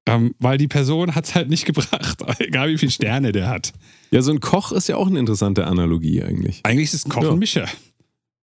Ähm, 0.08 0.34
weil 0.38 0.56
die 0.56 0.68
Person 0.68 1.14
hat 1.16 1.24
es 1.24 1.34
halt 1.34 1.48
nicht 1.48 1.64
gebracht, 1.66 2.22
egal 2.38 2.68
wie 2.68 2.78
viele 2.78 2.92
Sterne 2.92 3.32
der 3.32 3.48
hat. 3.48 3.72
Ja, 4.12 4.22
so 4.22 4.30
ein 4.30 4.38
Koch 4.40 4.70
ist 4.72 4.88
ja 4.88 4.96
auch 4.96 5.08
eine 5.08 5.18
interessante 5.18 5.66
Analogie 5.66 6.22
eigentlich. 6.22 6.60
Eigentlich 6.62 6.84
ist 6.88 6.94
es 6.94 7.06
ein 7.06 7.10
Koch 7.10 7.24
Ja. 7.24 7.30
ein 7.32 7.38
Mischer. 7.38 7.66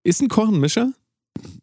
Ist 0.04 0.22
ein 0.22 0.28
Koch 0.28 0.50
ein 0.50 0.60
Mischer? 0.60 0.92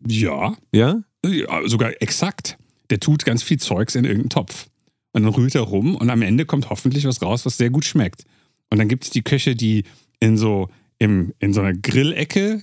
Ja, 0.07 0.57
Ja? 0.73 1.03
ja, 1.27 1.69
sogar 1.69 1.93
exakt. 2.01 2.57
Der 2.91 3.01
tut 3.01 3.25
ganz 3.25 3.43
viel 3.43 3.59
Zeugs 3.59 3.95
in 3.95 4.05
irgendeinen 4.05 4.31
Topf. 4.31 4.69
Und 5.13 5.25
dann 5.25 5.33
rührt 5.33 5.55
er 5.55 5.63
rum 5.63 5.97
und 5.97 6.11
am 6.11 6.23
Ende 6.23 6.45
kommt 6.45 6.71
hoffentlich 6.71 7.05
was 7.05 7.21
raus, 7.23 7.45
was 7.45 7.57
sehr 7.57 7.71
gut 7.71 7.85
schmeckt. 7.85 8.25
Und 8.71 8.79
dann 8.79 8.89
gibt 8.89 9.05
es 9.05 9.11
die 9.11 9.23
Köche, 9.23 9.57
die 9.57 9.85
in 10.21 10.37
so, 10.37 10.69
im, 10.99 11.35
in 11.41 11.53
so 11.53 11.61
einer 11.61 11.73
Grillecke 11.73 12.63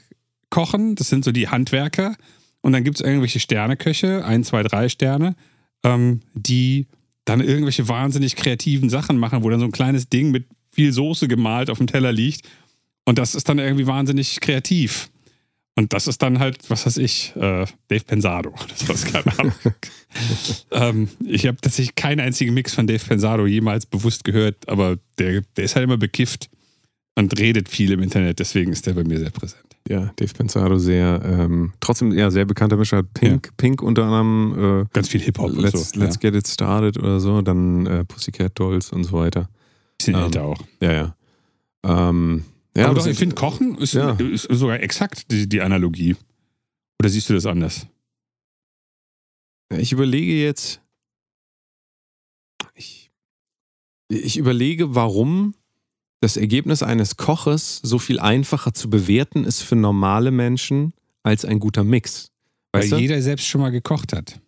kochen. 0.49 0.95
Das 0.95 1.09
sind 1.09 1.25
so 1.25 1.31
die 1.31 1.49
Handwerker. 1.49 2.15
Und 2.61 2.71
dann 2.71 2.83
gibt 2.83 2.97
es 2.97 3.05
irgendwelche 3.05 3.39
Sterneköche, 3.39 4.23
ein, 4.25 4.43
zwei, 4.43 4.63
drei 4.63 4.89
Sterne, 4.89 5.35
ähm, 5.83 6.21
die 6.33 6.87
dann 7.25 7.41
irgendwelche 7.41 7.87
wahnsinnig 7.89 8.35
kreativen 8.35 8.89
Sachen 8.89 9.17
machen, 9.17 9.43
wo 9.43 9.49
dann 9.49 9.59
so 9.59 9.65
ein 9.65 9.71
kleines 9.71 10.07
Ding 10.07 10.31
mit 10.31 10.45
viel 10.71 10.93
Soße 10.93 11.27
gemalt 11.27 11.69
auf 11.69 11.77
dem 11.77 11.87
Teller 11.87 12.11
liegt. 12.11 12.47
Und 13.03 13.19
das 13.19 13.35
ist 13.35 13.49
dann 13.49 13.59
irgendwie 13.59 13.87
wahnsinnig 13.87 14.39
kreativ. 14.39 15.09
Und 15.77 15.93
das 15.93 16.07
ist 16.07 16.23
dann 16.23 16.39
halt, 16.39 16.57
was 16.71 16.87
weiß 16.87 16.97
ich, 16.97 17.35
äh, 17.35 17.65
Dave 17.87 18.03
Pensado. 18.03 18.51
Das 18.67 18.89
war's, 18.89 19.05
keine 19.05 19.39
Ahnung. 19.39 19.53
ähm, 20.71 21.07
ich 21.23 21.45
habe 21.45 21.57
tatsächlich 21.61 21.93
keinen 21.93 22.19
einzigen 22.19 22.55
Mix 22.55 22.73
von 22.73 22.87
Dave 22.87 23.05
Pensado 23.05 23.45
jemals 23.45 23.85
bewusst 23.85 24.23
gehört, 24.23 24.67
aber 24.67 24.97
der, 25.19 25.41
der 25.55 25.63
ist 25.63 25.75
halt 25.75 25.83
immer 25.83 25.97
bekifft 25.97 26.49
und 27.13 27.39
redet 27.39 27.69
viel 27.69 27.91
im 27.91 28.01
Internet, 28.01 28.39
deswegen 28.39 28.71
ist 28.71 28.87
der 28.87 28.93
bei 28.93 29.03
mir 29.03 29.19
sehr 29.19 29.29
präsent. 29.29 29.63
Ja, 29.87 30.11
Dave 30.15 30.33
Pensado 30.33 30.79
sehr, 30.79 31.21
ähm, 31.23 31.73
trotzdem 31.79 32.11
ja, 32.11 32.31
sehr 32.31 32.45
bekannter 32.45 32.75
Mischer. 32.75 33.03
Pink, 33.03 33.55
Pink 33.57 33.83
unter 33.83 34.05
anderem, 34.05 34.81
äh, 34.81 34.85
Ganz 34.93 35.09
viel 35.09 35.21
Hip-Hop 35.21 35.51
und 35.51 35.61
Let's, 35.61 35.91
so. 35.91 35.99
let's 35.99 36.15
ja. 36.15 36.31
Get 36.31 36.39
It 36.39 36.47
Started 36.47 36.97
oder 36.97 37.19
so, 37.19 37.43
dann 37.43 37.85
äh, 37.85 38.03
Pussycat 38.03 38.59
Dolls 38.59 38.91
und 38.91 39.03
so 39.03 39.13
weiter. 39.13 39.47
Bisschen 39.99 40.15
ähm, 40.15 40.23
älter 40.23 40.43
auch. 40.43 40.61
Ja, 40.81 40.91
ja. 40.91 41.15
Ähm, 41.83 42.45
ja 42.77 42.85
aber 42.85 42.95
das 42.95 43.05
doch, 43.05 43.11
ich 43.11 43.17
finde, 43.17 43.35
Kochen 43.35 43.77
ist, 43.77 43.93
Ja. 43.93 44.11
ist 44.13 44.43
sogar 44.49 44.79
exakt 44.81 45.31
die, 45.31 45.47
die 45.47 45.61
Analogie. 45.61 46.15
Oder 47.01 47.09
siehst 47.09 47.29
du 47.29 47.33
das 47.33 47.45
anders? 47.45 47.87
Ich 49.77 49.91
überlege 49.91 50.33
jetzt. 50.33 50.81
Ich, 52.75 53.11
ich 54.09 54.37
überlege, 54.37 54.95
warum 54.95 55.55
das 56.21 56.37
Ergebnis 56.37 56.81
eines 56.81 57.17
Koches 57.17 57.79
so 57.83 57.99
viel 57.99 58.19
einfacher 58.19 58.73
zu 58.73 58.89
bewerten 58.89 59.43
ist 59.43 59.61
für 59.61 59.75
normale 59.75 60.31
Menschen 60.31 60.93
als 61.23 61.45
ein 61.45 61.59
guter 61.59 61.83
Mix. 61.83 62.31
Weißt 62.73 62.91
Weil 62.91 62.97
du? 62.97 63.01
jeder 63.01 63.21
selbst 63.21 63.47
schon 63.47 63.61
mal 63.61 63.69
gekocht 63.69 64.13
hat. 64.13 64.39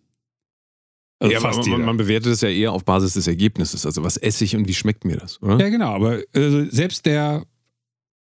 Also 1.22 1.32
ja, 1.32 1.38
aber 1.38 1.52
fast 1.52 1.68
man, 1.68 1.82
man 1.82 1.96
bewertet 1.98 2.32
es 2.32 2.40
ja 2.40 2.48
eher 2.48 2.72
auf 2.72 2.84
Basis 2.84 3.12
des 3.12 3.26
Ergebnisses. 3.26 3.84
Also, 3.84 4.02
was 4.02 4.16
esse 4.16 4.42
ich 4.42 4.56
und 4.56 4.66
wie 4.66 4.74
schmeckt 4.74 5.04
mir 5.04 5.18
das, 5.18 5.40
oder? 5.42 5.58
Ja, 5.60 5.68
genau, 5.68 5.94
aber 5.94 6.22
also 6.32 6.64
selbst 6.70 7.04
der 7.04 7.44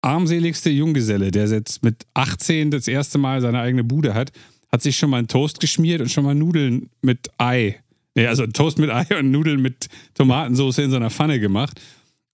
armseligste 0.04 0.70
Junggeselle, 0.70 1.30
der 1.30 1.48
jetzt 1.48 1.82
mit 1.82 2.06
18 2.14 2.70
das 2.70 2.86
erste 2.88 3.18
Mal 3.18 3.40
seine 3.40 3.60
eigene 3.60 3.84
Bude 3.84 4.14
hat, 4.14 4.32
hat 4.70 4.82
sich 4.82 4.96
schon 4.96 5.10
mal 5.10 5.18
einen 5.18 5.28
Toast 5.28 5.60
geschmiert 5.60 6.00
und 6.00 6.10
schon 6.10 6.24
mal 6.24 6.34
Nudeln 6.34 6.90
mit 7.00 7.30
Ei. 7.38 7.80
Nee, 8.14 8.26
also 8.26 8.46
Toast 8.46 8.78
mit 8.78 8.90
Ei 8.90 9.06
und 9.18 9.30
Nudeln 9.30 9.62
mit 9.62 9.88
Tomatensauce 10.14 10.78
in 10.78 10.90
so 10.90 10.96
einer 10.96 11.10
Pfanne 11.10 11.40
gemacht. 11.40 11.80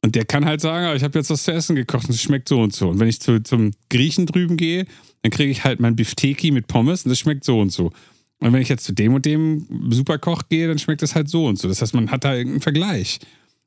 Und 0.03 0.15
der 0.15 0.25
kann 0.25 0.47
halt 0.47 0.61
sagen, 0.61 0.87
ah, 0.87 0.95
ich 0.95 1.03
habe 1.03 1.19
jetzt 1.19 1.31
was 1.31 1.45
zu 1.45 1.53
essen 1.53 1.77
gekocht 1.77 2.07
und 2.07 2.15
es 2.15 2.23
schmeckt 2.23 2.49
so 2.49 2.61
und 2.61 2.75
so. 2.75 2.89
Und 2.89 2.99
wenn 2.99 3.09
ich 3.09 3.21
zu, 3.21 3.43
zum 3.43 3.73
Griechen 3.91 4.27
drüben 4.27 4.57
gehe, 4.57 4.87
dann 5.23 5.31
kriege 5.31 5.51
ich 5.51 5.65
halt 5.65 5.79
mein 5.79 5.95
Bifteki 5.95 6.51
mit 6.51 6.67
Pommes 6.67 7.05
und 7.05 7.11
das 7.11 7.19
schmeckt 7.19 7.45
so 7.45 7.61
und 7.61 7.71
so. 7.71 7.93
Und 8.39 8.53
wenn 8.53 8.63
ich 8.63 8.71
jetzt 8.71 8.85
zu 8.85 8.95
dem 8.95 9.15
und 9.15 9.27
dem 9.27 9.67
Superkoch 9.91 10.49
gehe, 10.49 10.67
dann 10.67 10.79
schmeckt 10.79 11.03
das 11.03 11.15
halt 11.15 11.29
so 11.29 11.47
und 11.47 11.59
so. 11.59 11.69
Das 11.69 11.83
heißt, 11.83 11.95
man 11.95 12.11
hat 12.11 12.25
da 12.25 12.35
irgendeinen 12.35 12.63
Vergleich. 12.63 13.21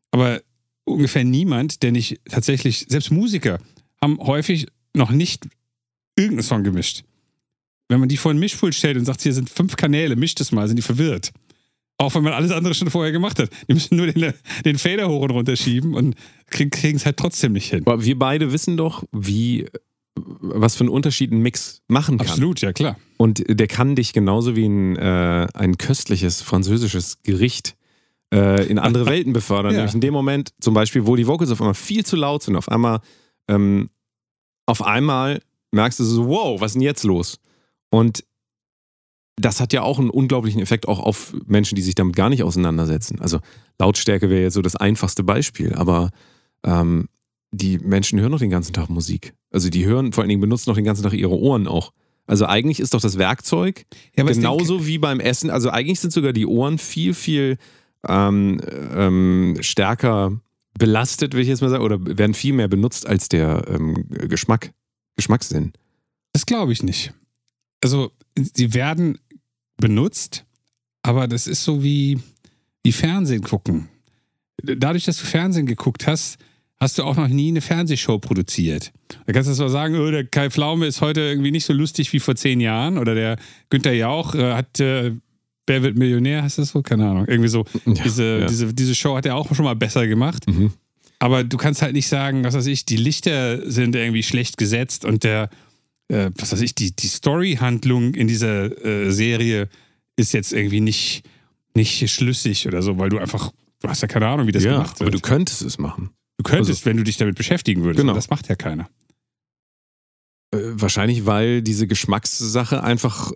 Aber 0.09 0.41
ungefähr 0.83 1.23
niemand, 1.23 1.83
der 1.83 1.91
nicht 1.91 2.19
tatsächlich, 2.27 2.87
selbst 2.89 3.11
Musiker, 3.11 3.59
haben 4.03 4.19
häufig 4.19 4.67
noch 4.93 5.11
nicht 5.11 5.47
irgendeinen 6.15 6.43
Song 6.43 6.63
gemischt. 6.63 7.03
Wenn 7.89 7.99
man 7.99 8.09
die 8.09 8.17
vor 8.17 8.31
ein 8.31 8.37
Mischpult 8.37 8.75
stellt 8.75 8.97
und 8.97 9.05
sagt, 9.05 9.21
hier 9.21 9.33
sind 9.33 9.49
fünf 9.49 9.75
Kanäle, 9.75 10.15
mischt 10.15 10.39
es 10.41 10.51
mal, 10.51 10.67
sind 10.67 10.77
die 10.77 10.83
verwirrt. 10.83 11.31
Auch 11.97 12.15
wenn 12.15 12.23
man 12.23 12.33
alles 12.33 12.51
andere 12.51 12.73
schon 12.73 12.89
vorher 12.89 13.11
gemacht 13.11 13.39
hat. 13.39 13.49
Die 13.67 13.73
müssen 13.73 13.95
nur 13.95 14.07
den, 14.07 14.33
den 14.65 14.77
Fader 14.77 15.09
hoch 15.09 15.21
und 15.21 15.31
runter 15.31 15.55
schieben 15.55 15.93
und 15.93 16.15
kriegen 16.49 16.95
es 16.95 17.05
halt 17.05 17.17
trotzdem 17.17 17.53
nicht 17.53 17.69
hin. 17.69 17.83
Aber 17.85 18.03
wir 18.03 18.17
beide 18.17 18.51
wissen 18.51 18.77
doch, 18.77 19.03
wie 19.11 19.67
was 20.15 20.75
für 20.75 20.81
einen 20.81 20.89
Unterschied 20.89 21.31
ein 21.31 21.39
Mix 21.39 21.81
machen 21.87 22.17
kann. 22.17 22.27
Absolut, 22.27 22.61
ja 22.61 22.73
klar. 22.73 22.97
Und 23.17 23.43
der 23.47 23.67
kann 23.67 23.95
dich 23.95 24.13
genauso 24.13 24.55
wie 24.55 24.65
ein, 24.65 24.95
äh, 24.95 25.47
ein 25.53 25.77
köstliches 25.77 26.41
französisches 26.41 27.23
Gericht 27.23 27.75
äh, 28.33 28.67
in 28.67 28.79
andere 28.79 29.05
Welten 29.09 29.33
befördern. 29.33 29.71
Ja. 29.71 29.79
Nämlich 29.79 29.95
in 29.95 30.01
dem 30.01 30.13
Moment, 30.13 30.53
zum 30.59 30.73
Beispiel, 30.73 31.07
wo 31.07 31.15
die 31.15 31.25
Vocals 31.25 31.51
auf 31.51 31.61
einmal 31.61 31.73
viel 31.73 32.05
zu 32.05 32.15
laut 32.15 32.43
sind, 32.43 32.55
auf 32.55 32.69
einmal, 32.69 32.99
ähm, 33.47 33.89
auf 34.65 34.83
einmal 34.83 35.41
merkst 35.71 35.99
du 35.99 36.03
so, 36.03 36.27
wow, 36.27 36.61
was 36.61 36.71
ist 36.71 36.75
denn 36.75 36.81
jetzt 36.81 37.03
los? 37.03 37.39
Und 37.89 38.23
das 39.35 39.59
hat 39.59 39.73
ja 39.73 39.81
auch 39.81 39.99
einen 39.99 40.09
unglaublichen 40.09 40.61
Effekt 40.61 40.87
auch 40.87 40.99
auf 40.99 41.33
Menschen, 41.45 41.75
die 41.75 41.81
sich 41.81 41.95
damit 41.95 42.15
gar 42.15 42.29
nicht 42.29 42.43
auseinandersetzen. 42.43 43.19
Also 43.19 43.39
Lautstärke 43.79 44.29
wäre 44.29 44.43
jetzt 44.43 44.53
so 44.53 44.61
das 44.61 44.75
einfachste 44.75 45.23
Beispiel, 45.23 45.73
aber 45.73 46.11
ähm, 46.63 47.09
die 47.51 47.79
Menschen 47.79 48.19
hören 48.19 48.31
noch 48.31 48.39
den 48.39 48.49
ganzen 48.49 48.73
Tag 48.73 48.89
Musik. 48.89 49.33
Also 49.51 49.69
die 49.69 49.85
hören, 49.85 50.13
vor 50.13 50.21
allen 50.21 50.29
Dingen 50.29 50.41
benutzen 50.41 50.69
noch 50.69 50.75
den 50.75 50.85
ganzen 50.85 51.03
Tag 51.03 51.13
ihre 51.13 51.37
Ohren 51.37 51.67
auch. 51.67 51.93
Also 52.25 52.45
eigentlich 52.45 52.79
ist 52.79 52.93
doch 52.93 53.01
das 53.01 53.17
Werkzeug 53.17 53.85
Ja, 54.15 54.23
genauso 54.23 54.85
wie 54.87 54.97
beim 54.97 55.19
Essen. 55.19 55.49
Also 55.49 55.69
eigentlich 55.69 55.99
sind 55.99 56.13
sogar 56.13 56.31
die 56.31 56.45
Ohren 56.45 56.77
viel, 56.77 57.13
viel 57.13 57.57
ähm, 58.07 58.61
ähm, 58.95 59.57
stärker 59.61 60.39
belastet, 60.77 61.33
will 61.33 61.41
ich 61.41 61.47
jetzt 61.47 61.61
mal 61.61 61.69
sagen, 61.69 61.83
oder 61.83 61.99
werden 62.17 62.33
viel 62.33 62.53
mehr 62.53 62.67
benutzt 62.67 63.05
als 63.07 63.29
der 63.29 63.65
ähm, 63.67 64.05
Geschmack, 64.09 64.71
Geschmackssinn. 65.15 65.73
Das 66.33 66.45
glaube 66.45 66.73
ich 66.73 66.83
nicht. 66.83 67.13
Also, 67.83 68.11
sie 68.37 68.73
werden 68.73 69.19
benutzt, 69.77 70.45
aber 71.03 71.27
das 71.27 71.47
ist 71.47 71.63
so 71.63 71.83
wie, 71.83 72.19
wie 72.83 72.91
Fernsehen 72.91 73.43
gucken. 73.43 73.89
Dadurch, 74.63 75.05
dass 75.05 75.17
du 75.17 75.25
Fernsehen 75.25 75.65
geguckt 75.65 76.07
hast, 76.07 76.37
hast 76.79 76.97
du 76.97 77.03
auch 77.03 77.15
noch 77.15 77.27
nie 77.27 77.49
eine 77.49 77.61
Fernsehshow 77.61 78.19
produziert. 78.19 78.91
Da 79.25 79.33
kannst 79.33 79.49
du 79.49 79.53
zwar 79.53 79.69
sagen, 79.69 79.95
oh, 79.95 80.11
der 80.11 80.25
Kai 80.25 80.49
Pflaume 80.49 80.85
ist 80.85 81.01
heute 81.01 81.21
irgendwie 81.21 81.51
nicht 81.51 81.65
so 81.65 81.73
lustig 81.73 82.11
wie 82.13 82.19
vor 82.19 82.35
zehn 82.35 82.59
Jahren 82.59 82.97
oder 82.97 83.15
der 83.15 83.37
Günther 83.69 83.93
Jauch 83.93 84.35
äh, 84.35 84.53
hat 84.53 84.79
äh, 84.79 85.11
Wer 85.67 85.81
wird 85.81 85.97
Millionär, 85.97 86.43
heißt 86.43 86.57
das 86.57 86.69
so? 86.69 86.81
Keine 86.81 87.07
Ahnung. 87.09 87.25
Irgendwie 87.27 87.49
so. 87.49 87.65
Ja, 87.85 88.03
diese, 88.03 88.39
ja. 88.39 88.47
Diese, 88.47 88.73
diese 88.73 88.95
Show 88.95 89.15
hat 89.15 89.25
er 89.25 89.35
auch 89.35 89.53
schon 89.55 89.65
mal 89.65 89.75
besser 89.75 90.07
gemacht. 90.07 90.47
Mhm. 90.47 90.73
Aber 91.19 91.43
du 91.45 91.55
kannst 91.55 91.81
halt 91.81 91.93
nicht 91.93 92.07
sagen, 92.07 92.43
was 92.43 92.53
weiß 92.53 92.67
ich, 92.67 92.85
die 92.85 92.97
Lichter 92.97 93.69
sind 93.69 93.95
irgendwie 93.95 94.23
schlecht 94.23 94.57
gesetzt 94.57 95.05
und 95.05 95.23
der, 95.23 95.49
äh, 96.09 96.31
was 96.35 96.51
weiß 96.51 96.59
ich, 96.61 96.75
die, 96.75 96.93
die 96.93 97.07
Story-Handlung 97.07 98.13
in 98.13 98.27
dieser 98.27 98.85
äh, 98.85 99.09
Serie 99.09 99.69
ist 100.17 100.33
jetzt 100.33 100.51
irgendwie 100.51 100.81
nicht, 100.81 101.23
nicht 101.75 102.09
schlüssig 102.11 102.67
oder 102.67 102.81
so, 102.81 102.97
weil 102.97 103.07
du 103.07 103.19
einfach, 103.19 103.51
du 103.79 103.87
hast 103.87 104.01
ja 104.01 104.09
keine 104.09 104.27
Ahnung, 104.27 104.47
wie 104.47 104.51
das 104.51 104.63
ja, 104.63 104.73
gemacht 104.73 104.97
aber 104.97 105.05
wird. 105.05 105.15
du 105.15 105.19
könntest 105.21 105.61
es 105.61 105.77
machen. 105.77 106.09
Du 106.37 106.43
könntest, 106.43 106.85
wenn 106.85 106.97
du 106.97 107.03
dich 107.03 107.15
damit 107.15 107.35
beschäftigen 107.35 107.83
würdest. 107.83 108.01
Genau. 108.01 108.11
aber 108.11 108.17
Das 108.17 108.29
macht 108.29 108.49
ja 108.49 108.55
keiner. 108.55 108.89
Äh, 110.53 110.81
wahrscheinlich, 110.81 111.25
weil 111.25 111.61
diese 111.61 111.87
Geschmackssache 111.87 112.83
einfach, 112.83 113.31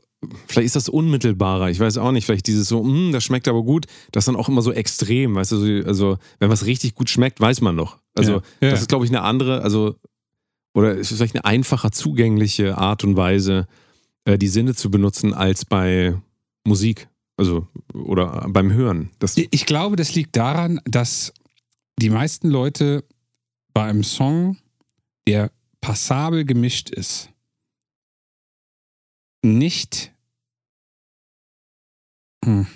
vielleicht 0.48 0.68
ist 0.68 0.76
das 0.76 0.90
unmittelbarer, 0.90 1.70
ich 1.70 1.80
weiß 1.80 1.98
auch 1.98 2.12
nicht, 2.12 2.26
vielleicht 2.26 2.48
dieses 2.48 2.68
so, 2.68 2.84
"Mm, 2.84 3.12
das 3.12 3.24
schmeckt 3.24 3.48
aber 3.48 3.64
gut, 3.64 3.86
das 4.12 4.22
ist 4.24 4.28
dann 4.28 4.36
auch 4.36 4.50
immer 4.50 4.62
so 4.62 4.72
extrem, 4.72 5.36
weißt 5.36 5.52
du, 5.54 5.58
so- 5.58 5.88
also 5.88 6.18
wenn 6.40 6.50
was 6.50 6.66
richtig 6.66 6.94
gut 6.96 7.10
schmeckt, 7.10 7.40
weiß 7.42 7.62
man 7.62 7.76
doch. 7.78 7.98
Also 8.16 8.34
Ja, 8.34 8.42
ja. 8.62 8.70
das 8.72 8.82
ist, 8.82 8.90
glaube 8.90 9.06
ich, 9.06 9.12
eine 9.12 9.22
andere, 9.22 9.62
also, 9.62 9.96
oder 10.76 10.98
es 10.98 11.12
ist 11.12 11.18
vielleicht 11.18 11.36
eine 11.36 11.46
einfacher 11.46 11.92
zugängliche 11.92 12.78
Art 12.78 13.04
und 13.04 13.16
Weise, 13.18 13.68
äh, 14.26 14.38
die 14.38 14.48
Sinne 14.48 14.76
zu 14.76 14.92
benutzen, 14.92 15.34
als 15.34 15.66
bei 15.66 16.16
Musik, 16.68 17.08
also, 17.38 17.68
oder 17.94 18.46
beim 18.50 18.72
Hören. 18.74 19.10
Das, 19.20 19.38
Ich 19.38 19.66
glaube, 19.66 19.96
das 19.96 20.14
liegt 20.16 20.36
daran, 20.36 20.80
dass 20.86 21.34
die 22.00 22.10
meisten 22.10 22.50
Leute 22.50 23.04
bei 23.74 23.84
einem 23.86 24.04
Song, 24.04 24.58
der 25.28 25.52
passabel 25.88 26.44
gemischt 26.44 26.90
ist, 26.90 27.30
nicht 29.42 30.12
Hm. 32.44 32.68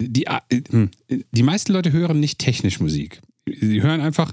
die, 0.00 0.24
äh, 0.24 0.40
hm. 0.70 0.90
die 1.08 1.42
meisten 1.42 1.74
Leute 1.74 1.92
hören 1.92 2.18
nicht 2.18 2.38
technisch 2.38 2.80
Musik. 2.80 3.20
Sie 3.46 3.82
hören 3.82 4.00
einfach, 4.00 4.32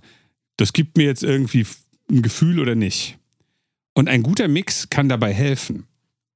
das 0.56 0.72
gibt 0.72 0.96
mir 0.96 1.04
jetzt 1.04 1.24
irgendwie 1.24 1.68
ein 2.10 2.22
Gefühl 2.22 2.62
oder 2.62 2.76
nicht. 2.76 3.18
Und 3.94 4.08
ein 4.08 4.24
guter 4.24 4.48
Mix 4.48 4.90
kann 4.90 5.10
dabei 5.10 5.34
helfen. 5.34 5.86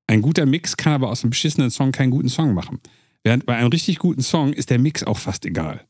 Ein 0.07 0.21
guter 0.21 0.45
Mix 0.45 0.75
kann 0.75 0.91
aber 0.91 1.09
aus 1.09 1.23
einem 1.23 1.29
beschissenen 1.29 1.71
Song 1.71 1.93
keinen 1.93 2.11
guten 2.11 2.29
Song 2.29 2.53
machen. 2.53 2.81
Während 3.23 3.45
bei 3.45 3.55
einem 3.55 3.69
richtig 3.69 3.97
guten 3.97 4.23
Song 4.23 4.51
ist 4.51 4.71
der 4.71 4.79
Mix 4.79 5.03
auch 5.03 5.19
fast 5.19 5.45
egal. 5.45 5.85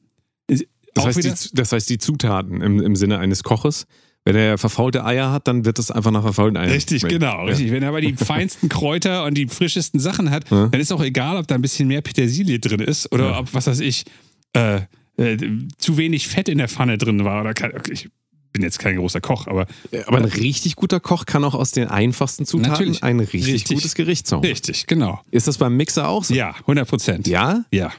Das, 0.93 1.05
heißt, 1.05 1.23
die, 1.23 1.55
das 1.55 1.71
heißt, 1.71 1.89
die 1.89 1.97
Zutaten 1.97 2.61
im, 2.61 2.81
im 2.81 2.95
Sinne 2.95 3.19
eines 3.19 3.43
Koches, 3.43 3.85
wenn 4.25 4.35
er 4.35 4.57
verfaulte 4.57 5.05
Eier 5.05 5.31
hat, 5.31 5.47
dann 5.47 5.65
wird 5.65 5.79
das 5.79 5.91
einfach 5.91 6.11
nach 6.11 6.21
verfaulten 6.23 6.57
Eiern. 6.57 6.71
Richtig, 6.71 7.01
schmecken. 7.01 7.19
genau, 7.19 7.37
Ja. 7.37 7.43
richtig. 7.43 7.71
Wenn 7.71 7.83
er 7.83 7.89
aber 7.89 8.01
die 8.01 8.13
feinsten 8.17 8.67
Kräuter 8.69 9.23
und 9.25 9.35
die 9.35 9.47
frischesten 9.47 9.99
Sachen 9.99 10.29
hat, 10.31 10.49
Ja. 10.51 10.67
dann 10.67 10.79
ist 10.81 10.91
auch 10.91 11.01
egal, 11.03 11.37
ob 11.37 11.47
da 11.47 11.55
ein 11.55 11.61
bisschen 11.61 11.87
mehr 11.87 12.01
Petersilie 12.01 12.59
drin 12.59 12.81
ist 12.81 13.11
oder 13.11 13.31
Ja. 13.31 13.39
ob, 13.39 13.53
was 13.53 13.67
weiß 13.67 13.79
ich, 13.79 14.03
äh, 14.53 14.81
äh, 15.17 15.37
zu 15.77 15.97
wenig 15.97 16.27
Fett 16.27 16.49
in 16.49 16.57
der 16.57 16.67
Pfanne 16.69 16.97
drin 16.97 17.23
war. 17.23 17.41
Oder 17.41 17.53
kein, 17.53 17.73
okay, 17.75 17.91
ich 17.93 18.09
bin 18.51 18.63
jetzt 18.63 18.79
kein 18.79 18.95
großer 18.97 19.21
Koch, 19.21 19.47
aber 19.47 19.67
Aber 20.07 20.17
ein 20.17 20.25
richtig 20.25 20.75
guter 20.75 20.99
Koch 20.99 21.25
kann 21.25 21.43
auch 21.43 21.53
aus 21.55 21.71
den 21.71 21.87
einfachsten 21.87 22.45
Zutaten 22.45 22.71
Natürlich. 22.71 23.03
ein 23.03 23.19
richtig, 23.19 23.45
Richtig. 23.53 23.77
gutes 23.77 23.95
Gericht 23.95 24.27
zaubern. 24.27 24.49
richtig, 24.49 24.87
genau. 24.87 25.21
Ist 25.31 25.47
das 25.47 25.57
beim 25.59 25.77
Mixer 25.77 26.07
auch 26.07 26.23
so? 26.23 26.33
Ja, 26.33 26.55
100 26.61 26.87
Prozent. 26.87 27.27
Ja? 27.27 27.63
Ja. 27.71 27.91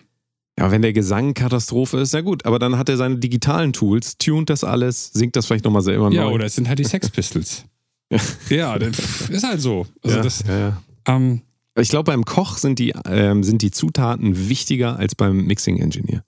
Ja, 0.60 0.70
wenn 0.70 0.82
der 0.82 0.92
Gesang 0.92 1.32
Katastrophe 1.34 1.98
ist, 1.98 2.12
ja 2.14 2.20
gut. 2.20 2.44
Aber 2.44 2.58
dann 2.58 2.76
hat 2.76 2.88
er 2.90 2.96
seine 2.98 3.16
digitalen 3.16 3.72
Tools, 3.72 4.18
tunt 4.18 4.50
das 4.50 4.62
alles, 4.62 5.10
singt 5.12 5.34
das 5.34 5.46
vielleicht 5.46 5.64
nochmal 5.64 5.82
selber 5.82 6.12
Ja, 6.12 6.24
neu. 6.24 6.34
oder 6.34 6.44
es 6.44 6.54
sind 6.54 6.68
halt 6.68 6.78
die 6.78 6.84
Sex 6.84 7.08
Pistols. 7.08 7.64
ja, 8.50 8.78
pff, 8.78 9.30
ist 9.30 9.44
halt 9.44 9.60
so. 9.60 9.86
Also 10.04 10.16
ja, 10.18 10.22
das, 10.22 10.44
ja, 10.46 10.58
ja. 10.58 10.82
ähm, 11.06 11.40
Ich 11.78 11.88
glaube, 11.88 12.12
beim 12.12 12.24
Koch 12.24 12.58
sind 12.58 12.78
die, 12.78 12.92
ähm, 13.06 13.42
sind 13.42 13.62
die 13.62 13.70
Zutaten 13.70 14.48
wichtiger 14.50 14.96
als 14.98 15.14
beim 15.14 15.46
Mixing-Engineer. 15.46 16.22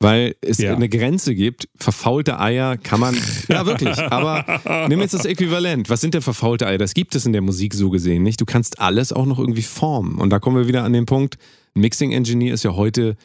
Weil 0.00 0.34
es 0.42 0.58
Ja. 0.58 0.74
eine 0.74 0.88
Grenze 0.90 1.34
gibt. 1.34 1.68
Verfaulte 1.76 2.38
Eier 2.40 2.76
kann 2.76 3.00
man. 3.00 3.16
Ja, 3.48 3.64
wirklich. 3.64 3.96
Aber 3.98 4.44
nimm 4.88 5.00
jetzt 5.00 5.14
das 5.14 5.24
Äquivalent. 5.24 5.88
Was 5.88 6.02
sind 6.02 6.12
denn 6.12 6.20
verfaulte 6.20 6.66
Eier? 6.66 6.76
Das 6.76 6.92
gibt 6.92 7.14
es 7.14 7.24
in 7.24 7.32
der 7.32 7.40
Musik 7.40 7.72
so 7.72 7.88
gesehen 7.88 8.22
nicht. 8.24 8.38
Du 8.40 8.44
kannst 8.44 8.80
alles 8.80 9.12
auch 9.12 9.24
noch 9.24 9.38
irgendwie 9.38 9.62
formen. 9.62 10.16
Und 10.16 10.28
da 10.30 10.38
kommen 10.40 10.56
wir 10.58 10.68
wieder 10.68 10.84
an 10.84 10.92
den 10.92 11.06
Punkt. 11.06 11.38
Mixing-Engineer 11.74 12.52
ist 12.52 12.64
ja 12.64 12.74
heute. 12.74 13.16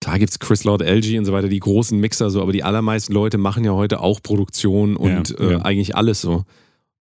Klar 0.00 0.18
gibt 0.18 0.30
es 0.32 0.38
Chris 0.38 0.64
Lord, 0.64 0.82
LG 0.82 1.18
und 1.18 1.24
so 1.24 1.32
weiter, 1.32 1.48
die 1.48 1.60
großen 1.60 1.98
Mixer 1.98 2.28
so, 2.30 2.42
aber 2.42 2.52
die 2.52 2.62
allermeisten 2.62 3.12
Leute 3.12 3.38
machen 3.38 3.64
ja 3.64 3.72
heute 3.72 4.00
auch 4.00 4.22
Produktion 4.22 4.96
und 4.96 5.30
Ja, 5.30 5.36
äh, 5.46 5.52
ja. 5.52 5.58
eigentlich 5.62 5.96
alles 5.96 6.20
so, 6.20 6.44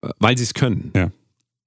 äh, 0.01 0.09
weil 0.19 0.37
sie 0.37 0.43
es 0.45 0.53
können. 0.53 0.91
Ja. 0.95 1.09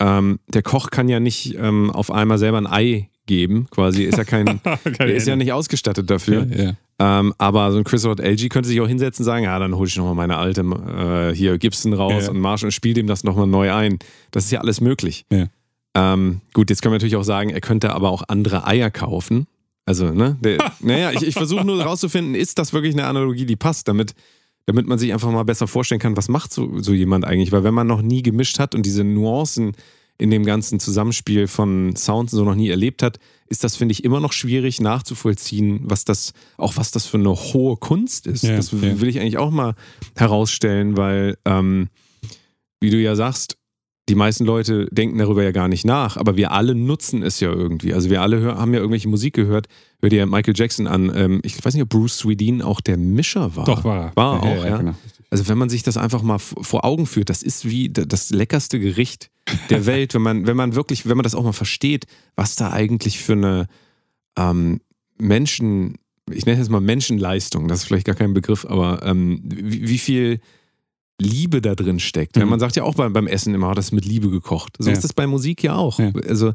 Ähm, 0.01 0.39
der 0.53 0.63
Koch 0.63 0.91
kann 0.91 1.09
ja 1.09 1.21
nicht 1.21 1.55
ähm, 1.59 1.91
auf 1.91 2.11
einmal 2.11 2.39
selber 2.39 2.59
ein 2.59 2.67
Ei 2.67 3.09
geben, 3.27 3.67
quasi. 3.71 4.05
Ist 4.05 4.19
ja 4.19 4.25
kein, 4.25 4.61
der 4.99 5.07
ist 5.15 5.27
ja 5.27 5.37
nicht 5.37 5.53
ausgestattet 5.53 6.09
dafür. 6.11 6.47
Ja, 6.47 6.65
ja. 6.65 6.73
Ähm, 7.21 7.35
aber 7.39 7.73
so 7.73 7.79
ein 7.79 7.85
Chris 7.85 8.05
Lord 8.05 8.21
LG 8.21 8.49
könnte 8.49 8.69
sich 8.69 8.81
auch 8.81 8.89
hinsetzen 8.89 9.23
und 9.23 9.27
sagen, 9.27 9.45
ja, 9.45 9.59
dann 9.59 9.75
hole 9.77 9.89
ich 9.89 9.97
nochmal 9.97 10.15
meine 10.15 10.37
alte 10.39 10.63
äh, 10.63 11.35
hier 11.35 11.59
Gibson 11.59 11.93
raus 11.93 12.25
Ja. 12.27 12.31
und 12.31 12.39
Marsch 12.41 12.65
und 12.65 12.71
spiele 12.73 12.95
dem 12.95 13.07
das 13.07 13.25
nochmal 13.25 13.47
neu 13.47 13.73
ein. 13.73 13.99
Das 14.31 14.45
ist 14.45 14.51
ja 14.53 14.61
alles 14.61 14.81
möglich. 14.81 15.27
Ähm, 15.95 16.41
gut, 16.53 16.71
jetzt 16.71 16.83
können 16.83 16.93
wir 16.93 16.97
natürlich 16.97 17.17
auch 17.17 17.23
sagen, 17.25 17.51
er 17.51 17.61
könnte 17.61 17.93
aber 17.95 18.11
auch 18.11 18.23
andere 18.29 18.67
Eier 18.67 18.91
kaufen. 18.91 19.47
Also, 19.87 20.11
ne? 20.11 20.37
Der, 20.41 20.59
naja, 20.81 21.13
ich, 21.13 21.23
ich 21.23 21.35
versuche 21.35 21.65
nur 21.65 21.79
herauszufinden, 21.79 22.35
ist 22.35 22.59
das 22.59 22.73
wirklich 22.73 22.95
eine 22.95 23.07
Analogie, 23.07 23.47
die 23.47 23.57
passt, 23.57 23.89
damit, 23.89 24.15
damit 24.67 24.87
man 24.87 24.99
sich 24.99 25.13
einfach 25.13 25.31
mal 25.31 25.45
besser 25.45 25.69
vorstellen 25.69 26.01
kann, 26.01 26.17
was 26.17 26.29
macht 26.29 26.53
so, 26.53 26.79
so 26.81 26.93
jemand 26.93 27.25
eigentlich? 27.25 27.53
Weil 27.53 27.65
wenn 27.65 27.75
man 27.75 27.87
noch 27.87 28.03
nie 28.03 28.23
gemischt 28.23 28.59
hat 28.59 28.75
und 28.75 28.85
diese 28.85 29.05
Nuancen 29.05 29.73
in 30.19 30.31
dem 30.31 30.45
ganzen 30.45 30.81
Zusammenspiel 30.81 31.47
von 31.47 31.95
Sounds 31.95 32.33
so 32.33 32.45
noch 32.45 32.55
nie 32.55 32.69
erlebt 32.69 33.03
hat, 33.03 33.19
ist 33.49 33.63
das, 33.65 33.77
finde 33.77 33.93
ich, 33.93 34.03
immer 34.03 34.19
noch 34.19 34.33
schwierig 34.33 34.81
nachzuvollziehen, 34.81 35.81
was 35.85 36.05
das, 36.05 36.33
auch 36.57 36.77
was 36.77 36.91
das 36.91 37.07
für 37.07 37.19
eine 37.19 37.35
hohe 37.35 37.77
Kunst 37.77 38.27
ist. 38.27 38.43
Ja, 38.43 38.57
das 38.57 38.73
ja. 38.73 38.81
will 39.01 39.09
ich 39.09 39.21
eigentlich 39.21 39.39
auch 39.39 39.51
mal 39.51 39.75
herausstellen, 40.17 40.97
weil, 40.97 41.37
ähm, 41.45 41.89
wie 42.81 42.91
du 42.91 42.97
ja 42.97 43.15
sagst, 43.15 43.57
die 44.09 44.15
meisten 44.15 44.45
Leute 44.45 44.87
denken 44.93 45.19
darüber 45.19 45.43
ja 45.43 45.51
gar 45.51 45.67
nicht 45.67 45.85
nach, 45.85 46.17
aber 46.17 46.37
wir 46.37 46.53
alle 46.53 46.75
nutzen 46.75 47.23
es 47.23 47.41
ja 47.41 47.51
irgendwie. 47.51 47.93
Also 47.93 48.09
wir 48.09 48.23
alle 48.23 48.57
haben 48.57 48.73
ja 48.73 48.79
irgendwelche 48.79 49.09
Musik 49.09 49.35
gehört. 49.35 49.67
Hör 50.01 50.09
dir 50.09 50.27
Michael 50.27 50.55
Jackson 50.57 50.87
an. 50.87 51.13
Ähm, 51.15 51.41
ich 51.43 51.65
weiß 51.65 51.75
nicht, 51.75 51.83
ob 51.83 51.89
Bruce 51.89 52.19
Swedeen 52.19 52.63
auch 52.63 52.81
der 52.81 52.99
Mischer 52.99 53.57
war. 53.57 53.65
Doch, 53.65 53.83
war 53.83 54.07
er. 54.07 54.17
War 54.17 54.45
Ja, 54.45 54.51
auch, 54.51 54.65
ja, 54.65 54.69
ja. 54.69 54.77
genau. 54.77 54.95
Also 55.29 55.49
wenn 55.49 55.59
man 55.59 55.69
sich 55.69 55.83
das 55.83 55.97
einfach 55.97 56.23
mal 56.23 56.39
vor 56.39 56.85
Augen 56.85 57.07
führt, 57.07 57.31
das 57.31 57.43
ist 57.43 57.69
wie 57.69 57.89
das 57.89 58.31
leckerste 58.31 58.79
Gericht 58.79 59.31
der 59.71 59.87
Welt, 59.87 60.15
wenn 60.15 60.23
man, 60.23 60.47
wenn 60.47 60.57
man 60.57 60.77
wirklich, 60.77 61.09
wenn 61.09 61.17
man 61.17 61.25
das 61.25 61.35
auch 61.35 61.43
mal 61.43 61.53
versteht, 61.53 62.07
was 62.37 62.55
da 62.55 62.71
eigentlich 62.73 63.19
für 63.19 63.33
eine 63.33 63.67
ähm, 64.39 64.81
Menschen, 65.19 65.97
ich 66.31 66.47
nenne 66.47 66.61
es 66.61 66.69
mal 66.69 66.81
Menschenleistung, 66.81 67.67
das 67.67 67.81
ist 67.81 67.85
vielleicht 67.87 68.07
gar 68.07 68.15
kein 68.15 68.35
Begriff, 68.35 68.65
aber 68.65 69.03
ähm, 69.03 69.41
wie, 69.45 69.89
wie 69.89 69.99
viel 69.99 70.41
Liebe 71.21 71.63
da 71.63 71.75
drin 71.75 71.99
steckt. 71.99 72.37
Ja, 72.37 72.45
Mhm. 72.45 72.51
man 72.51 72.61
sagt 72.61 72.77
ja 72.77 72.83
auch 72.83 72.95
beim, 72.95 73.13
beim 73.13 73.27
Essen 73.27 73.55
immer, 73.55 73.75
das 73.75 73.87
ist 73.87 73.93
mit 73.93 74.05
Liebe 74.05 74.31
gekocht. 74.31 74.75
So 74.79 74.89
Ja. 74.91 74.95
ist 74.95 75.03
das 75.05 75.13
bei 75.13 75.27
Musik 75.27 75.63
ja 75.63 75.75
auch. 75.75 75.99
Ja. 75.99 76.13
Also 76.29 76.53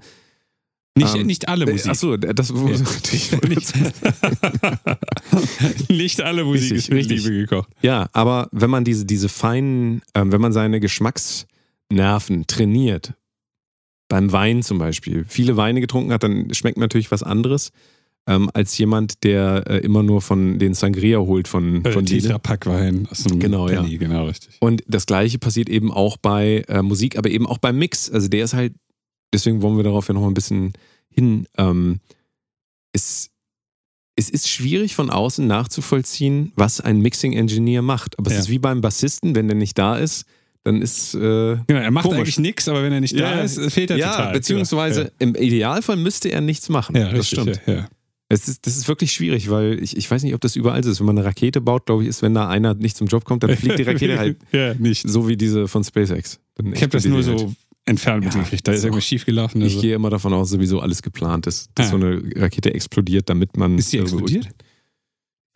Nicht, 0.97 1.15
Ähm, 1.15 1.25
nicht 1.25 1.47
alle 1.47 1.65
Musik. 1.71 1.89
Achso, 1.89 2.17
das 2.17 2.49
Ja. 2.49 2.55
nicht, 3.47 3.73
nicht 5.89 6.21
alle 6.21 6.43
Musik 6.43 6.71
Richtig, 6.73 6.77
ist 6.77 6.91
mit. 6.91 7.05
Liebe 7.07 7.31
gekocht. 7.31 7.69
Ja, 7.81 8.09
aber 8.13 8.49
wenn 8.51 8.69
man 8.69 8.83
diese, 8.83 9.05
diese 9.05 9.29
feinen, 9.29 10.01
ähm, 10.15 10.31
wenn 10.33 10.41
man 10.41 10.51
seine 10.51 10.79
Geschmacksnerven 10.81 12.45
trainiert, 12.47 13.13
beim 14.09 14.31
Wein 14.33 14.63
zum 14.63 14.77
Beispiel, 14.79 15.23
viele 15.27 15.55
Weine 15.55 15.79
getrunken 15.79 16.11
hat, 16.11 16.23
dann 16.23 16.53
schmeckt 16.53 16.77
natürlich 16.77 17.09
was 17.11 17.23
anderes 17.23 17.71
ähm, 18.27 18.49
als 18.53 18.77
jemand, 18.77 19.23
der 19.23 19.63
äh, 19.67 19.77
immer 19.79 20.03
nur 20.03 20.21
von 20.21 20.59
den 20.59 20.73
Sangria 20.73 21.17
holt 21.19 21.47
von, 21.47 21.83
Äh, 21.83 21.91
von 21.91 22.05
Lidl. 22.05 22.21
Tetra-Pack-Wein 22.27 23.07
aus 23.09 23.25
einem 23.25 23.39
Genau, 23.39 23.67
ja. 23.69 23.81
Penny, 23.81 23.97
genau, 23.97 24.27
richtig. 24.27 24.57
Und 24.59 24.83
das 24.87 25.05
gleiche 25.05 25.39
passiert 25.39 25.69
eben 25.69 25.91
auch 25.91 26.17
bei 26.17 26.63
äh, 26.67 26.81
Musik, 26.81 27.17
aber 27.17 27.29
eben 27.29 27.47
auch 27.47 27.57
beim 27.57 27.77
Mix. 27.77 28.09
Also 28.11 28.27
der 28.27 28.43
ist 28.45 28.53
halt, 28.53 28.73
deswegen 29.33 29.61
wollen 29.61 29.75
wir 29.77 29.83
darauf 29.83 30.07
ja 30.07 30.13
noch 30.13 30.21
mal 30.21 30.27
ein 30.27 30.33
bisschen 30.35 30.73
hin. 31.09 31.47
Ähm, 31.57 31.99
es, 32.93 33.29
es 34.15 34.29
ist 34.29 34.47
schwierig 34.49 34.93
von 34.93 35.09
außen 35.09 35.45
nachzuvollziehen, 35.47 36.51
was 36.55 36.79
ein 36.79 36.99
Mixing-Engineer 37.01 37.81
macht. 37.81 38.19
Aber 38.19 38.29
es 38.29 38.35
Ja. 38.35 38.39
ist 38.41 38.49
wie 38.49 38.59
beim 38.59 38.81
Bassisten, 38.81 39.33
wenn 39.35 39.47
der 39.47 39.55
nicht 39.57 39.77
da 39.79 39.97
ist, 39.97 40.25
dann 40.63 40.79
ist 40.83 41.15
äh, 41.15 41.17
Genau, 41.65 41.79
er 41.79 41.89
macht 41.89 42.03
Komisch. 42.05 42.19
eigentlich 42.19 42.37
nichts, 42.39 42.67
aber 42.67 42.83
wenn 42.83 42.93
er 42.93 43.01
nicht 43.01 43.15
da 43.19 43.35
Ja, 43.37 43.41
ist, 43.41 43.59
fehlt 43.71 43.89
er 43.89 43.97
ja, 43.97 44.11
total. 44.15 44.33
beziehungsweise 44.33 45.11
im 45.17 45.33
Idealfall 45.33 45.95
müsste 45.97 46.29
er 46.31 46.41
nichts 46.41 46.69
machen. 46.69 46.95
ja, 46.95 47.05
das 47.09 47.13
richtig, 47.31 47.39
stimmt. 47.39 47.61
Ja, 47.65 47.73
ja. 47.73 47.89
Es 48.31 48.47
ist, 48.47 48.65
das 48.65 48.77
ist 48.77 48.87
wirklich 48.87 49.11
schwierig, 49.11 49.49
weil 49.49 49.81
ich, 49.83 49.95
ich 49.97 50.09
weiß 50.09 50.23
nicht, 50.23 50.33
ob 50.33 50.41
das 50.41 50.55
überall 50.55 50.83
so 50.83 50.89
ist. 50.91 50.99
Wenn 50.99 51.07
man 51.07 51.17
eine 51.17 51.25
Rakete 51.27 51.61
baut, 51.61 51.85
glaube 51.85 52.03
ich, 52.03 52.09
ist, 52.09 52.21
wenn 52.21 52.33
da 52.33 52.47
einer 52.47 52.73
nicht 52.73 52.95
zum 52.97 53.07
Job 53.07 53.25
kommt, 53.25 53.43
dann 53.43 53.55
fliegt 53.57 53.77
die 53.79 53.83
Rakete 53.83 54.17
halt 54.19 54.37
ja, 54.51 54.73
nicht. 54.75 55.07
so 55.07 55.27
wie 55.27 55.37
diese 55.37 55.67
von 55.67 55.83
SpaceX. 55.83 56.39
Dann 56.55 56.73
Ich 56.73 56.81
habe 56.81 56.89
das 56.91 57.05
nur 57.05 57.21
so 57.23 57.37
halt. 57.37 57.49
entfernt 57.85 58.23
Ja, 58.25 58.29
mitgekriegt. 58.33 58.67
Da 58.67 58.71
ist 58.71 58.83
irgendwas 58.83 59.05
schiefgelaufen. 59.05 59.61
Ich 59.61 59.69
Also. 59.73 59.81
gehe 59.81 59.95
immer 59.95 60.09
davon 60.09 60.33
aus, 60.33 60.49
sowieso 60.49 60.79
alles 60.79 61.01
geplant 61.01 61.47
ist, 61.47 61.69
dass 61.75 61.87
Ja. 61.87 61.91
so 61.91 61.97
eine 61.97 62.21
Rakete 62.35 62.73
explodiert, 62.73 63.29
damit 63.29 63.57
man. 63.57 63.77
Ist 63.77 63.91
die 63.93 63.97
explodiert? 63.99 64.47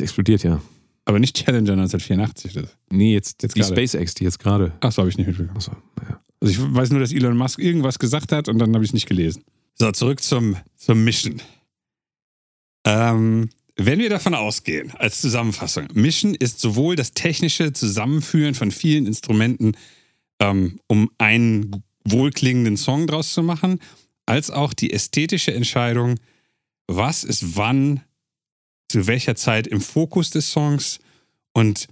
Explodiert, 0.02 0.44
ja. 0.44 0.62
Aber 1.06 1.20
nicht 1.20 1.36
Challenger 1.38 1.74
1984. 1.74 2.54
Das. 2.54 2.78
Nee, 2.92 3.14
jetzt, 3.14 3.44
Jetzt 3.44 3.56
die 3.56 3.60
gerade. 3.62 3.74
SpaceX, 3.88 4.16
die 4.16 4.24
jetzt 4.24 4.40
gerade. 4.40 4.74
Ach, 4.82 4.92
so 4.92 5.02
habe 5.02 5.10
ich 5.10 5.18
nicht 5.18 5.28
mitbekommen. 5.28 5.56
Achso, 5.56 5.72
naja. 6.02 6.20
Also 6.42 6.52
ich 6.52 6.76
weiß 6.76 6.90
nur, 6.90 7.00
dass 7.00 7.14
Elon 7.14 7.38
Musk 7.38 7.60
irgendwas 7.60 8.00
gesagt 8.00 8.32
hat 8.32 8.50
und 8.50 8.58
dann 8.58 8.74
habe 8.74 8.84
ich 8.84 8.90
es 8.90 8.94
nicht 8.94 9.08
gelesen. 9.08 9.44
So, 9.76 9.92
zurück 9.92 10.22
zum, 10.24 10.56
zum 10.76 11.04
Mission. 11.04 11.42
Ähm, 12.86 13.50
wenn 13.76 14.00
wir 14.00 14.10
davon 14.10 14.36
ausgehen, 14.36 14.92
als 14.92 15.20
Zusammenfassung, 15.20 15.88
Mission 15.94 16.34
ist 16.34 16.62
sowohl 16.62 16.96
das 16.96 17.12
technische 17.12 17.74
Zusammenführen 17.74 18.56
von 18.56 18.72
vielen 18.72 19.06
Instrumenten, 19.06 19.76
ähm, 20.40 20.80
um 20.88 21.10
einen 21.18 21.84
wohlklingenden 22.06 22.78
Song 22.78 23.08
draus 23.08 23.34
zu 23.34 23.44
machen, 23.44 23.80
als 24.26 24.50
auch 24.50 24.74
die 24.74 24.94
ästhetische 24.94 25.54
Entscheidung, 25.54 26.20
was 26.88 27.24
ist 27.24 27.58
wann, 27.58 28.02
zu 28.88 29.08
welcher 29.08 29.36
Zeit 29.36 29.68
im 29.68 29.82
Fokus 29.82 30.30
des 30.30 30.52
Songs 30.52 31.00
und 31.54 31.88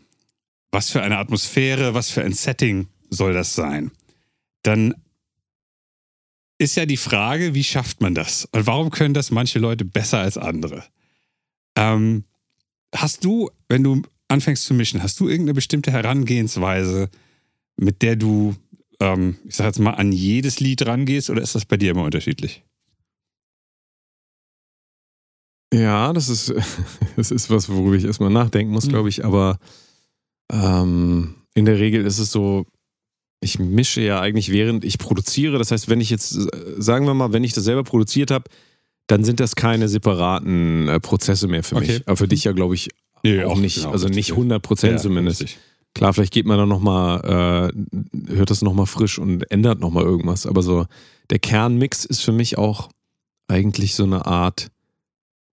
was 0.72 0.90
für 0.90 1.02
eine 1.02 1.18
Atmosphäre, 1.18 1.94
was 1.94 2.12
für 2.12 2.24
ein 2.24 2.34
Setting 2.34 2.88
soll 3.10 3.34
das 3.34 3.56
sein. 3.56 3.92
Dann 4.62 4.96
ist 6.64 6.76
ja 6.76 6.86
die 6.86 6.98
Frage, 6.98 7.54
wie 7.54 7.64
schafft 7.64 8.02
man 8.02 8.16
das? 8.16 8.46
Und 8.52 8.66
warum 8.68 8.90
können 8.90 9.14
das 9.14 9.32
manche 9.32 9.60
Leute 9.60 9.86
besser 9.86 10.20
als 10.20 10.38
andere? 10.38 10.84
Ähm, 11.76 12.24
hast 12.96 13.24
du, 13.26 13.50
wenn 13.70 13.84
du 13.84 14.02
anfängst 14.28 14.66
zu 14.66 14.74
mischen, 14.74 15.04
hast 15.04 15.20
du 15.20 15.28
irgendeine 15.28 15.54
bestimmte 15.54 15.92
Herangehensweise, 15.92 17.10
mit 17.78 18.02
der 18.02 18.16
du, 18.16 18.56
ähm, 19.00 19.38
ich 19.46 19.56
sag 19.56 19.66
jetzt 19.66 19.80
mal, 19.80 19.92
an 19.92 20.12
jedes 20.12 20.60
Lied 20.60 20.86
rangehst 20.86 21.30
oder 21.30 21.42
ist 21.42 21.56
das 21.56 21.66
bei 21.66 21.78
dir 21.78 21.92
immer 21.92 22.04
unterschiedlich? 22.04 22.64
Ja, 25.74 26.14
das 26.14 26.30
ist, 26.30 26.54
das 27.16 27.32
ist 27.32 27.50
was, 27.50 27.70
worüber 27.70 27.96
ich 27.96 28.06
erstmal 28.06 28.30
nachdenken 28.30 28.72
muss, 28.74 28.86
Mhm. 28.86 28.90
glaube 28.90 29.10
ich. 29.10 29.26
Aber 29.26 29.58
ähm, 30.52 31.36
in 31.56 31.66
der 31.66 31.80
Regel 31.80 32.06
ist 32.06 32.20
es 32.20 32.32
so, 32.32 32.66
ich 33.44 33.60
mische 33.60 34.02
ja 34.02 34.20
eigentlich 34.20 34.52
während 34.52 34.84
ich 34.86 34.98
produziere. 34.98 35.58
Das 35.58 35.72
heißt, 35.72 35.90
wenn 35.90 36.02
ich 36.02 36.10
jetzt, 36.10 36.36
äh, 36.36 36.48
sagen 36.78 37.06
wir 37.06 37.14
mal, 37.14 37.34
wenn 37.34 37.44
ich 37.44 37.54
das 37.54 37.64
selber 37.66 37.84
produziert 37.84 38.32
habe, 38.32 38.46
dann 39.08 39.24
sind 39.24 39.40
das 39.40 39.56
keine 39.56 39.88
separaten 39.90 40.88
äh, 40.88 41.00
Prozesse 41.00 41.48
mehr 41.48 41.64
für 41.64 41.76
Okay. 41.76 41.88
mich. 42.00 42.08
Aber 42.08 42.18
für 42.18 42.28
dich 42.28 42.44
ja, 42.46 42.52
glaube 42.54 42.76
ich, 42.76 42.90
Nee, 43.26 43.44
auch 43.44 43.58
nicht. 43.58 43.76
genau, 43.78 43.92
also 43.92 44.08
nicht 44.10 44.30
ja. 44.30 44.36
100 44.36 44.62
Prozent 44.62 44.94
Ja, 44.94 44.98
zumindest. 45.00 45.42
richtig. 45.42 45.60
Klar, 45.96 46.14
vielleicht 46.14 46.34
geht 46.34 46.46
man 46.48 46.58
dann 46.58 46.68
nochmal, 46.70 47.72
äh, 47.72 48.34
hört 48.36 48.50
das 48.50 48.62
nochmal 48.64 48.86
frisch 48.88 49.20
und 49.20 49.50
ändert 49.52 49.80
nochmal 49.80 50.04
irgendwas. 50.04 50.46
Aber 50.48 50.64
so 50.64 50.88
der 51.30 51.40
Kernmix 51.40 52.04
ist 52.04 52.22
für 52.22 52.32
mich 52.32 52.58
auch 52.58 52.90
eigentlich 53.48 53.94
so 53.96 54.04
eine 54.04 54.26
Art, 54.26 54.72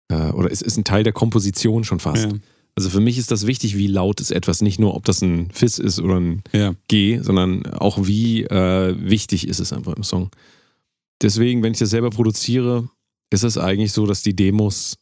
äh, 0.09 0.31
oder 0.33 0.51
es 0.51 0.61
ist 0.61 0.77
ein 0.77 0.85
Teil 0.85 1.05
der 1.05 1.13
Komposition 1.13 1.85
schon 1.85 2.01
fast. 2.01 2.25
Ja, 2.25 2.33
Also 2.77 2.91
für 2.91 3.01
mich 3.01 3.19
ist 3.19 3.31
das 3.31 3.47
wichtig, 3.47 3.77
wie 3.77 3.87
laut 3.87 4.21
ist 4.21 4.33
etwas. 4.33 4.61
Nicht 4.61 4.81
nur, 4.81 4.95
ob 4.95 5.05
das 5.05 5.23
ein 5.23 5.51
Fis 5.53 5.79
ist 5.79 6.01
oder 6.01 6.19
ein 6.19 6.43
ja. 6.53 6.75
G, 6.89 7.21
sondern 7.21 7.67
auch 7.67 8.07
wie 8.07 8.43
äh, 8.45 8.97
wichtig 8.99 9.47
ist 9.47 9.61
es 9.61 9.73
einfach 9.73 9.95
im 9.95 10.03
Song. 10.03 10.31
Deswegen, 11.23 11.63
wenn 11.63 11.73
ich 11.73 11.79
das 11.79 11.91
selber 11.91 12.11
produziere, 12.11 12.89
ist 13.31 13.45
es 13.45 13.59
eigentlich 13.59 13.93
so, 13.93 14.07
dass 14.07 14.23
die 14.23 14.35
Demos 14.35 14.99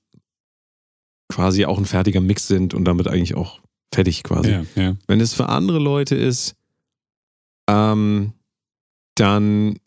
quasi 1.30 1.64
auch 1.64 1.78
ein 1.78 1.86
fertiger 1.86 2.20
Mix 2.20 2.46
sind 2.46 2.74
und 2.74 2.84
damit 2.84 3.08
eigentlich 3.08 3.34
auch 3.34 3.60
fertig 3.92 4.22
quasi. 4.22 4.50
ja, 4.50 4.64
ja. 4.74 4.96
Wenn 5.06 5.20
es 5.20 5.32
für 5.32 5.48
andere 5.48 5.78
Leute 5.78 6.14
ist, 6.14 6.54
ähm, 7.68 8.32
dann 9.14 9.78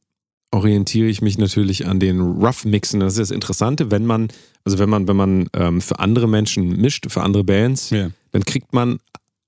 orientiere 0.56 1.08
ich 1.08 1.22
mich 1.22 1.38
natürlich 1.38 1.86
an 1.86 2.00
den 2.00 2.22
Rough 2.22 2.64
Mixen. 2.66 3.02
Das 3.02 3.14
ist 3.14 3.20
das 3.20 3.32
Interessante, 3.32 3.92
wenn 3.92 4.06
man, 4.06 4.30
also 4.64 4.80
wenn 4.80 4.90
man, 4.90 5.08
wenn 5.08 5.18
man 5.18 5.50
ähm, 5.54 5.82
für 5.82 6.00
andere 6.00 6.28
Menschen 6.28 6.82
mischt, 6.82 7.06
für 7.12 7.22
andere 7.22 7.44
Bands, 7.44 7.90
ja. 7.90 8.10
dann 8.32 8.44
kriegt 8.46 8.74
man 8.74 9.00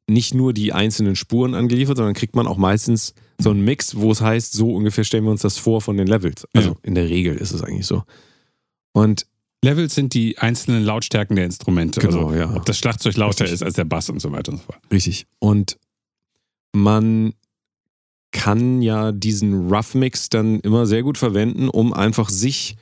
nicht 0.09 0.33
nur 0.33 0.53
die 0.53 0.73
einzelnen 0.73 1.15
Spuren 1.15 1.53
angeliefert, 1.53 1.97
sondern 1.97 2.13
kriegt 2.13 2.35
man 2.35 2.45
auch 2.45 2.57
meistens 2.57 3.13
so 3.39 3.51
einen 3.51 3.63
Mix, 3.63 3.95
wo 3.95 4.11
es 4.11 4.21
heißt, 4.21 4.53
so 4.53 4.73
ungefähr 4.73 5.03
stellen 5.03 5.23
wir 5.23 5.31
uns 5.31 5.41
das 5.41 5.57
vor 5.57 5.81
von 5.81 5.97
den 5.97 6.07
Levels. 6.07 6.45
Also 6.53 6.71
Ja. 6.71 6.75
in 6.83 6.95
der 6.95 7.09
Regel 7.09 7.35
ist 7.35 7.51
es 7.51 7.61
eigentlich 7.61 7.87
so. 7.87 8.03
Und 8.91 9.25
Levels 9.63 9.95
sind 9.95 10.13
die 10.13 10.37
einzelnen 10.37 10.83
Lautstärken 10.83 11.35
der 11.35 11.45
Instrumente. 11.45 11.99
Genau, 11.99 12.27
also, 12.27 12.39
ja. 12.39 12.53
Ob 12.55 12.65
das 12.65 12.77
Schlagzeug 12.77 13.15
lauter 13.15 13.45
Richtig. 13.45 13.55
ist 13.55 13.63
als 13.63 13.75
der 13.75 13.85
Bass 13.85 14.09
und 14.09 14.21
so 14.21 14.31
weiter 14.31 14.51
und 14.51 14.57
so 14.59 14.63
fort. 14.65 14.79
Richtig. 14.91 15.25
Und 15.39 15.77
man 16.73 17.33
kann 18.31 18.81
ja 18.81 19.11
diesen 19.11 19.69
Rough 19.73 19.95
Mix 19.95 20.29
dann 20.29 20.59
immer 20.61 20.85
sehr 20.85 21.03
gut 21.03 21.17
verwenden, 21.17 21.69
um 21.69 21.93
einfach 21.93 22.29
sich 22.29 22.75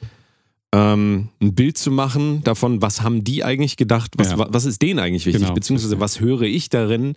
ähm, 0.74 1.30
ein 1.42 1.56
Bild 1.56 1.78
zu 1.78 1.92
machen 1.92 2.44
davon, 2.44 2.82
was 2.82 3.02
haben 3.02 3.24
die 3.24 3.44
eigentlich 3.44 3.78
gedacht, 3.78 4.14
was, 4.18 4.32
Ja. 4.32 4.38
wa- 4.40 4.48
was 4.50 4.66
ist 4.66 4.82
denen 4.82 5.00
eigentlich 5.00 5.26
wichtig, 5.26 5.44
Genau. 5.44 5.54
beziehungsweise 5.54 6.00
was 6.00 6.20
höre 6.20 6.42
ich 6.42 6.70
darin 6.70 7.14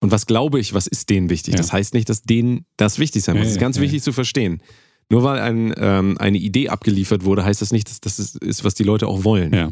und 0.00 0.10
was 0.10 0.26
glaube 0.26 0.60
ich, 0.60 0.72
was 0.74 0.86
ist 0.86 1.10
denen 1.10 1.28
wichtig. 1.28 1.54
Ja. 1.54 1.58
Das 1.58 1.72
heißt 1.72 1.92
nicht, 1.92 2.08
dass 2.08 2.22
denen 2.22 2.64
das 2.76 2.98
wichtig 2.98 3.24
sein 3.24 3.34
muss. 3.34 3.40
Ja, 3.42 3.44
das 3.48 3.52
ist 3.54 3.60
ganz 3.60 3.76
ja. 3.76 3.82
wichtig 3.82 4.02
zu 4.02 4.12
verstehen. 4.12 4.62
Nur 5.10 5.22
weil 5.24 5.40
ein, 5.40 5.74
ähm, 5.76 6.16
eine 6.18 6.38
Idee 6.38 6.68
abgeliefert 6.68 7.24
wurde, 7.24 7.44
heißt 7.44 7.60
das 7.60 7.72
nicht, 7.72 7.88
dass 7.90 8.00
das 8.00 8.18
ist, 8.18 8.36
ist 8.42 8.64
was 8.64 8.74
die 8.74 8.84
Leute 8.84 9.06
auch 9.08 9.24
wollen. 9.24 9.52
Ja. 9.52 9.70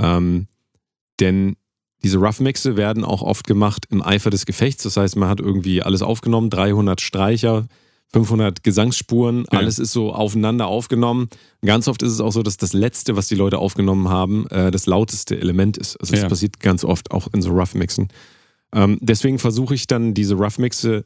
Ähm, 0.00 0.46
denn 1.20 1.56
diese 2.02 2.18
Rough 2.18 2.40
Mixe 2.40 2.76
werden 2.76 3.04
auch 3.04 3.22
oft 3.22 3.46
gemacht 3.46 3.86
im 3.90 4.02
Eifer 4.02 4.30
des 4.30 4.46
Gefechts. 4.46 4.82
Das 4.84 4.96
heißt, 4.96 5.16
man 5.16 5.28
hat 5.28 5.40
irgendwie 5.40 5.82
alles 5.82 6.02
aufgenommen, 6.02 6.48
300 6.50 7.00
Streicher, 7.00 7.66
500 8.12 8.62
Gesangsspuren, 8.62 9.44
Ja. 9.52 9.58
alles 9.58 9.78
ist 9.78 9.92
so 9.92 10.12
aufeinander 10.12 10.66
aufgenommen. 10.66 11.28
Ganz 11.64 11.86
oft 11.88 12.02
ist 12.02 12.12
es 12.12 12.20
auch 12.20 12.32
so, 12.32 12.42
dass 12.42 12.56
das 12.56 12.72
Letzte, 12.72 13.16
was 13.16 13.28
die 13.28 13.34
Leute 13.36 13.58
aufgenommen 13.58 14.08
haben, 14.08 14.46
äh, 14.48 14.70
das 14.70 14.86
lauteste 14.86 15.38
Element 15.38 15.76
ist. 15.76 15.96
Also 16.00 16.12
das 16.12 16.22
Ja. 16.22 16.28
passiert 16.28 16.58
ganz 16.60 16.84
oft 16.84 17.10
auch 17.12 17.28
in 17.32 17.42
so 17.42 17.50
Rough 17.50 17.74
Mixen. 17.74 18.08
Ähm, 18.72 18.98
deswegen 19.00 19.38
versuche 19.38 19.74
ich 19.74 19.86
dann 19.86 20.14
diese 20.14 20.34
Rough 20.34 20.58
Mixe, 20.58 21.04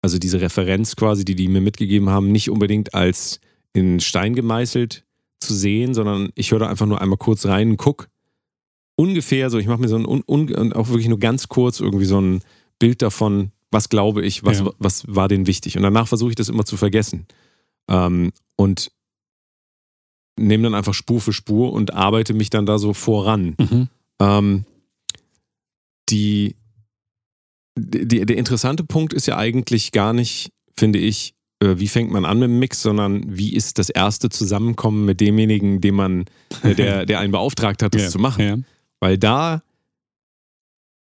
also 0.00 0.18
diese 0.18 0.40
Referenz 0.40 0.96
quasi, 0.96 1.24
die 1.24 1.34
die 1.36 1.48
mir 1.48 1.60
mitgegeben 1.60 2.08
haben, 2.10 2.32
nicht 2.32 2.50
unbedingt 2.50 2.94
als 2.94 3.40
in 3.72 4.00
Stein 4.00 4.34
gemeißelt 4.34 5.04
zu 5.40 5.54
sehen, 5.54 5.94
sondern 5.94 6.30
ich 6.34 6.50
höre 6.50 6.60
da 6.60 6.68
einfach 6.68 6.86
nur 6.86 7.00
einmal 7.00 7.18
kurz 7.18 7.46
rein 7.46 7.70
und 7.70 7.76
guck 7.76 8.08
ungefähr 8.96 9.50
so, 9.50 9.58
ich 9.58 9.66
mache 9.66 9.80
mir 9.80 9.88
so 9.88 9.96
ein, 9.96 10.06
un, 10.06 10.22
un, 10.26 10.72
auch 10.72 10.88
wirklich 10.88 11.08
nur 11.08 11.18
ganz 11.18 11.48
kurz 11.48 11.80
irgendwie 11.80 12.04
so 12.04 12.20
ein 12.20 12.42
Bild 12.78 13.02
davon, 13.02 13.52
was 13.70 13.88
glaube 13.88 14.24
ich, 14.24 14.44
was, 14.44 14.60
Ja. 14.60 14.70
was 14.78 15.04
war 15.06 15.28
denen 15.28 15.46
wichtig. 15.46 15.76
Und 15.76 15.82
danach 15.82 16.08
versuche 16.08 16.30
ich 16.30 16.36
das 16.36 16.48
immer 16.48 16.64
zu 16.64 16.76
vergessen. 16.76 17.26
Ähm, 17.88 18.32
und 18.56 18.92
nehme 20.38 20.64
dann 20.64 20.74
einfach 20.74 20.94
Spur 20.94 21.20
für 21.20 21.32
Spur 21.32 21.72
und 21.72 21.94
arbeite 21.94 22.34
mich 22.34 22.50
dann 22.50 22.66
da 22.66 22.78
so 22.78 22.92
voran. 22.94 23.54
Mhm. 23.58 23.88
Ähm, 24.20 24.64
die, 26.10 26.56
die, 27.78 28.24
der 28.26 28.36
interessante 28.36 28.84
Punkt 28.84 29.12
ist 29.12 29.26
ja 29.26 29.36
eigentlich 29.36 29.92
gar 29.92 30.12
nicht, 30.12 30.52
finde 30.76 30.98
ich, 30.98 31.34
äh, 31.60 31.78
wie 31.78 31.88
fängt 31.88 32.10
man 32.10 32.24
an 32.24 32.38
mit 32.38 32.48
dem 32.48 32.58
Mix, 32.58 32.82
sondern 32.82 33.24
wie 33.26 33.54
ist 33.54 33.78
das 33.78 33.88
erste 33.88 34.28
Zusammenkommen 34.28 35.04
mit 35.04 35.20
demjenigen, 35.20 35.80
den 35.80 35.94
man, 35.94 36.24
der, 36.62 37.06
der 37.06 37.20
einen 37.20 37.32
beauftragt 37.32 37.82
hat, 37.82 37.94
das 37.94 38.02
ja. 38.02 38.08
zu 38.10 38.18
machen. 38.18 38.66
Weil 39.02 39.18
da 39.18 39.62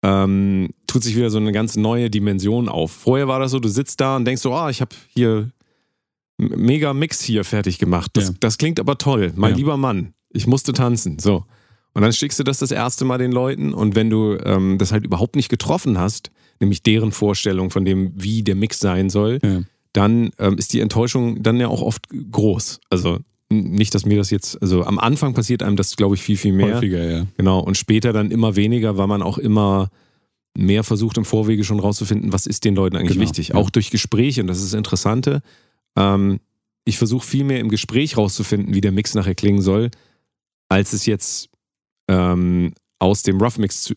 ähm, 0.04 0.70
tut 0.88 1.04
sich 1.04 1.16
wieder 1.16 1.30
so 1.30 1.38
eine 1.38 1.52
ganz 1.52 1.76
neue 1.76 2.10
Dimension 2.10 2.68
auf. 2.68 2.91
Vorher 2.91 3.28
war 3.28 3.39
das 3.39 3.52
so, 3.52 3.60
du 3.60 3.70
sitzt 3.70 4.02
da 4.02 4.16
und 4.16 4.26
denkst 4.26 4.41
so, 4.41 4.54
ah, 4.56 4.72
ich 4.72 4.82
habe 4.82 4.95
hier 5.14 5.52
mega 6.39 6.93
Mix 6.95 7.22
hier 7.22 7.43
fertig 7.43 7.78
gemacht. 7.78 8.10
Das, 8.14 8.30
Ja. 8.30 8.34
das 8.39 8.58
klingt 8.58 8.80
aber 8.80 8.97
toll. 8.97 9.32
Mein 9.36 9.52
Ja. 9.52 9.58
lieber 9.58 9.78
Mann, 9.78 10.16
ich 10.32 10.47
musste 10.47 10.74
tanzen. 10.74 11.20
So. 11.20 11.45
Und 11.93 12.02
dann 12.02 12.12
schickst 12.12 12.39
du 12.39 12.43
das 12.43 12.58
das 12.58 12.72
erste 12.72 13.06
Mal 13.06 13.20
den 13.20 13.32
Leuten 13.32 13.72
und 13.74 13.93
wenn 13.95 14.10
du 14.10 14.36
ähm, 14.43 14.80
das 14.80 14.91
halt 14.91 15.06
überhaupt 15.06 15.36
nicht 15.36 15.49
getroffen 15.49 15.99
hast, 15.99 16.32
nämlich 16.60 16.82
deren 16.82 17.12
Vorstellung 17.12 17.70
von 17.70 17.86
dem, 17.86 18.14
wie 18.16 18.41
der 18.41 18.56
Mix 18.56 18.80
sein 18.80 19.12
soll, 19.12 19.38
Ja. 19.43 19.62
dann 19.93 20.32
ähm, 20.39 20.58
ist 20.58 20.74
die 20.74 20.80
Enttäuschung 20.80 21.43
dann 21.43 21.60
ja 21.60 21.68
auch 21.68 21.84
oft 21.84 22.08
groß. 22.10 22.80
Also 22.89 23.20
nicht, 23.52 23.93
dass 23.93 24.06
mir 24.06 24.18
das 24.18 24.30
jetzt, 24.32 24.62
also 24.62 24.84
am 24.86 24.97
Anfang 24.97 25.34
passiert 25.34 25.62
einem 25.64 25.76
das, 25.76 25.95
glaube 25.95 26.16
ich, 26.16 26.22
viel, 26.22 26.38
viel 26.38 26.54
mehr. 26.54 26.76
Häufiger, 26.76 27.04
ja. 27.04 27.26
Genau, 27.38 27.60
und 27.60 27.78
später 27.78 28.14
dann 28.14 28.32
immer 28.32 28.56
weniger, 28.56 28.97
weil 28.97 29.08
man 29.08 29.22
auch 29.22 29.38
immer 29.38 29.89
mehr 30.58 30.84
versucht 30.84 31.18
im 31.18 31.26
Vorwege 31.26 31.64
schon 31.64 31.80
rauszufinden, 31.80 32.34
was 32.34 32.45
ist 32.47 32.66
den 32.66 32.76
Leuten 32.76 32.95
eigentlich 32.97 33.14
Genau, 33.14 33.22
wichtig. 33.24 33.49
ja. 33.49 33.56
Auch 33.56 33.70
durch 33.70 33.89
Gespräche, 33.91 34.41
und 34.41 34.47
das 34.47 34.58
ist 34.58 34.74
das 34.74 34.78
Interessante. 34.78 35.41
Ähm, 35.97 36.39
ich 36.86 36.97
versuche 36.97 37.26
viel 37.26 37.43
mehr 37.43 37.60
im 37.60 37.70
Gespräch 37.70 38.18
rauszufinden, 38.18 38.74
wie 38.74 38.82
der 38.82 38.91
Mix 38.91 39.14
nachher 39.14 39.36
klingen 39.36 39.62
soll, 39.62 39.91
als 40.70 40.93
es 40.93 41.06
jetzt 41.06 41.49
ähm, 42.10 42.74
aus 42.99 43.24
dem 43.24 43.39
Rough 43.39 43.58
Mix 43.60 43.84
zu, 43.84 43.93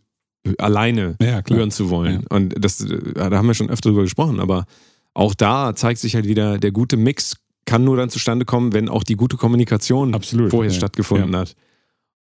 alleine 0.59 1.17
Ja, 1.23 1.43
hören 1.49 1.71
zu 1.71 1.91
wollen. 1.91 2.27
Und 2.29 2.55
das, 2.59 2.81
äh, 2.83 3.15
da 3.15 3.31
haben 3.31 3.47
wir 3.47 3.55
schon 3.55 3.71
öfter 3.71 3.91
drüber 3.91 4.03
gesprochen, 4.03 4.39
aber 4.41 4.67
auch 5.15 5.35
da 5.35 5.75
zeigt 5.75 6.01
sich 6.01 6.15
halt 6.15 6.27
wieder, 6.27 6.59
der 6.59 6.73
gute 6.73 6.97
Mix 6.97 7.37
kann 7.65 7.85
nur 7.85 7.97
dann 7.97 8.11
zustande 8.11 8.45
kommen, 8.45 8.73
wenn 8.73 8.89
auch 8.89 9.05
die 9.05 9.17
gute 9.17 9.37
Kommunikation 9.37 10.15
Absolut. 10.15 10.51
vorher 10.51 10.73
ja. 10.73 10.77
stattgefunden 10.77 11.35
hat. 11.37 11.55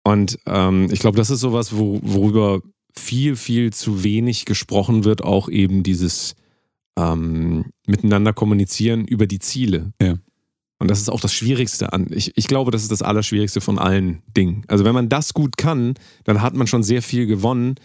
Und 0.03 0.39
ähm, 0.45 0.89
ich 0.91 0.99
glaube, 0.99 1.17
das 1.17 1.29
ist 1.29 1.41
sowas, 1.41 1.75
wo, 1.75 1.99
worüber 2.03 2.61
viel, 2.93 3.35
viel 3.35 3.71
zu 3.71 4.03
wenig 4.03 4.45
gesprochen 4.45 5.03
wird, 5.03 5.23
auch 5.23 5.49
eben 5.49 5.83
dieses 5.83 6.35
ähm, 6.97 7.65
Miteinander 7.85 8.33
kommunizieren 8.33 9.05
über 9.05 9.27
die 9.27 9.39
Ziele. 9.39 9.93
Ja. 10.01 10.15
Und 10.79 10.89
das 10.89 10.99
ist 10.99 11.09
auch 11.09 11.21
das 11.21 11.33
Schwierigste 11.33 11.93
an. 11.93 12.07
Ich, 12.09 12.35
ich 12.35 12.47
glaube, 12.47 12.71
das 12.71 12.81
ist 12.81 12.91
das 12.91 13.03
Allerschwierigste 13.03 13.61
von 13.61 13.77
allen 13.77 14.23
Dingen. 14.35 14.63
Also 14.67 14.83
wenn 14.83 14.95
man 14.95 15.09
das 15.09 15.33
gut 15.33 15.55
kann, 15.55 15.93
dann 16.23 16.41
hat 16.41 16.55
man 16.55 16.65
schon 16.65 16.81
sehr 16.81 17.03
viel 17.03 17.27
gewonnen, 17.27 17.75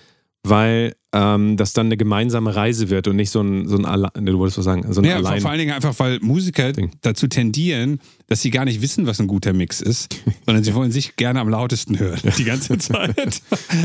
weil 0.49 0.95
ähm, 1.13 1.57
das 1.57 1.73
dann 1.73 1.87
eine 1.87 1.97
gemeinsame 1.97 2.55
Reise 2.55 2.91
wird 2.91 3.09
und 3.09 3.17
nicht 3.17 3.31
so 3.31 3.41
ein, 3.41 3.67
so 3.69 3.77
ein 3.77 3.85
Alle 3.85 4.11
du 4.15 4.39
wolltest 4.39 4.59
was 4.59 4.65
sagen, 4.65 4.93
so 4.93 5.01
ein 5.01 5.05
Ja, 5.05 5.17
Allein. 5.17 5.41
vor 5.41 5.51
allen 5.51 5.61
Dingen 5.61 5.73
einfach, 5.73 5.99
weil 5.99 6.19
Musiker 6.21 6.73
Ding. 6.73 6.91
dazu 7.03 7.27
tendieren, 7.27 8.01
dass 8.27 8.43
sie 8.43 8.51
gar 8.51 8.65
nicht 8.65 8.83
wissen, 8.83 9.07
was 9.07 9.21
ein 9.21 9.27
guter 9.27 9.53
Mix 9.53 9.81
ist, 9.81 10.17
sondern 10.47 10.63
sie 10.65 10.75
wollen 10.75 10.91
sich 10.93 11.17
gerne 11.17 11.41
am 11.41 11.49
lautesten 11.49 11.99
hören, 11.99 12.21
die 12.39 12.45
ganze 12.45 12.77
Zeit. 12.79 13.41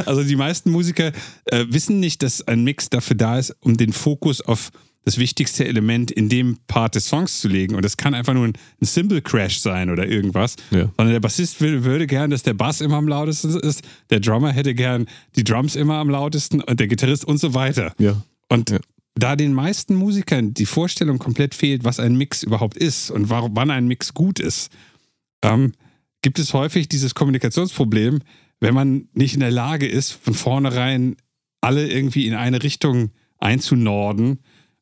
Also 0.05 0.23
die 0.23 0.35
meisten 0.35 0.71
Musiker 0.71 1.11
äh, 1.45 1.65
wissen 1.69 1.99
nicht, 1.99 2.23
dass 2.23 2.47
ein 2.47 2.63
Mix 2.63 2.89
dafür 2.89 3.15
da 3.15 3.37
ist, 3.39 3.55
um 3.61 3.77
den 3.77 3.93
Fokus 3.93 4.41
auf 4.41 4.71
das 5.03 5.17
wichtigste 5.17 5.65
Element 5.67 6.11
in 6.11 6.29
dem 6.29 6.57
Part 6.67 6.95
des 6.95 7.05
Songs 7.07 7.41
zu 7.41 7.47
legen. 7.47 7.73
Und 7.75 7.83
das 7.83 7.97
kann 7.97 8.13
einfach 8.13 8.33
nur 8.35 8.45
ein, 8.47 8.53
ein 8.81 8.85
Cymbal-Crash 8.85 9.59
sein 9.59 9.89
oder 9.89 10.07
irgendwas. 10.07 10.55
Ja. 10.69 10.91
Sondern 10.95 11.09
der 11.13 11.19
Bassist 11.19 11.59
will, 11.59 11.83
würde 11.83 12.05
gern, 12.05 12.29
dass 12.29 12.43
der 12.43 12.53
Bass 12.53 12.81
immer 12.81 12.97
am 12.97 13.07
lautesten 13.07 13.57
ist, 13.59 13.81
der 14.11 14.19
Drummer 14.19 14.51
hätte 14.51 14.75
gern 14.75 15.07
die 15.35 15.43
Drums 15.43 15.75
immer 15.75 15.95
am 15.95 16.09
lautesten 16.09 16.61
und 16.61 16.79
der 16.79 16.87
Gitarrist 16.87 17.25
und 17.25 17.39
so 17.39 17.53
weiter. 17.55 17.93
Ja. 17.97 18.21
Und 18.49 18.69
Ja. 18.69 18.79
da 19.15 19.35
den 19.35 19.53
meisten 19.53 19.95
Musikern 19.95 20.53
die 20.53 20.67
Vorstellung 20.67 21.17
komplett 21.17 21.55
fehlt, 21.55 21.83
was 21.83 21.99
ein 21.99 22.15
Mix 22.15 22.43
überhaupt 22.43 22.77
ist 22.77 23.09
und 23.09 23.29
warum, 23.29 23.55
wann 23.55 23.71
ein 23.71 23.87
Mix 23.87 24.13
gut 24.13 24.39
ist, 24.39 24.71
ähm, 25.43 25.71
gibt 26.21 26.37
es 26.37 26.53
häufig 26.53 26.87
dieses 26.89 27.15
Kommunikationsproblem, 27.15 28.19
wenn 28.59 28.75
man 28.75 29.07
nicht 29.13 29.33
in 29.33 29.39
der 29.39 29.49
Lage 29.49 29.87
ist, 29.87 30.11
von 30.11 30.35
vornherein 30.35 31.15
alle 31.61 31.89
irgendwie 31.89 32.27
in 32.27 32.35
eine 32.35 32.61
Richtung 32.61 33.09
einzunorden. 33.39 34.39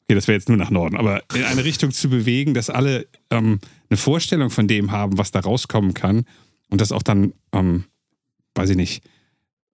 Okay, 0.10 0.16
das 0.16 0.28
wäre 0.28 0.38
jetzt 0.40 0.50
nur 0.50 0.58
nach 0.58 0.72
Norden, 0.72 0.98
aber 0.98 1.22
in 1.36 1.44
eine 1.44 1.64
Richtung 1.64 1.92
zu 1.92 2.10
bewegen, 2.10 2.56
dass 2.56 2.72
alle 2.72 3.06
ähm, 3.30 3.60
eine 3.92 3.98
Vorstellung 3.98 4.50
von 4.50 4.68
dem 4.68 4.92
haben, 4.92 5.20
was 5.20 5.30
da 5.30 5.40
rauskommen 5.40 5.94
kann 5.94 6.26
und 6.72 6.82
das 6.82 6.92
auch 6.92 7.04
dann, 7.04 7.34
ähm, 7.52 7.84
weiß 8.56 8.72
ich 8.72 8.76
nicht, 8.76 9.04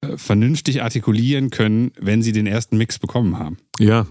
äh, 0.01 0.17
vernünftig 0.17 0.83
artikulieren 0.83 1.51
können, 1.51 1.93
wenn 1.97 2.21
sie 2.21 2.33
den 2.33 2.47
ersten 2.47 2.75
Mix 2.75 2.99
bekommen 2.99 3.39
haben. 3.39 3.55
Ja. 3.79 4.07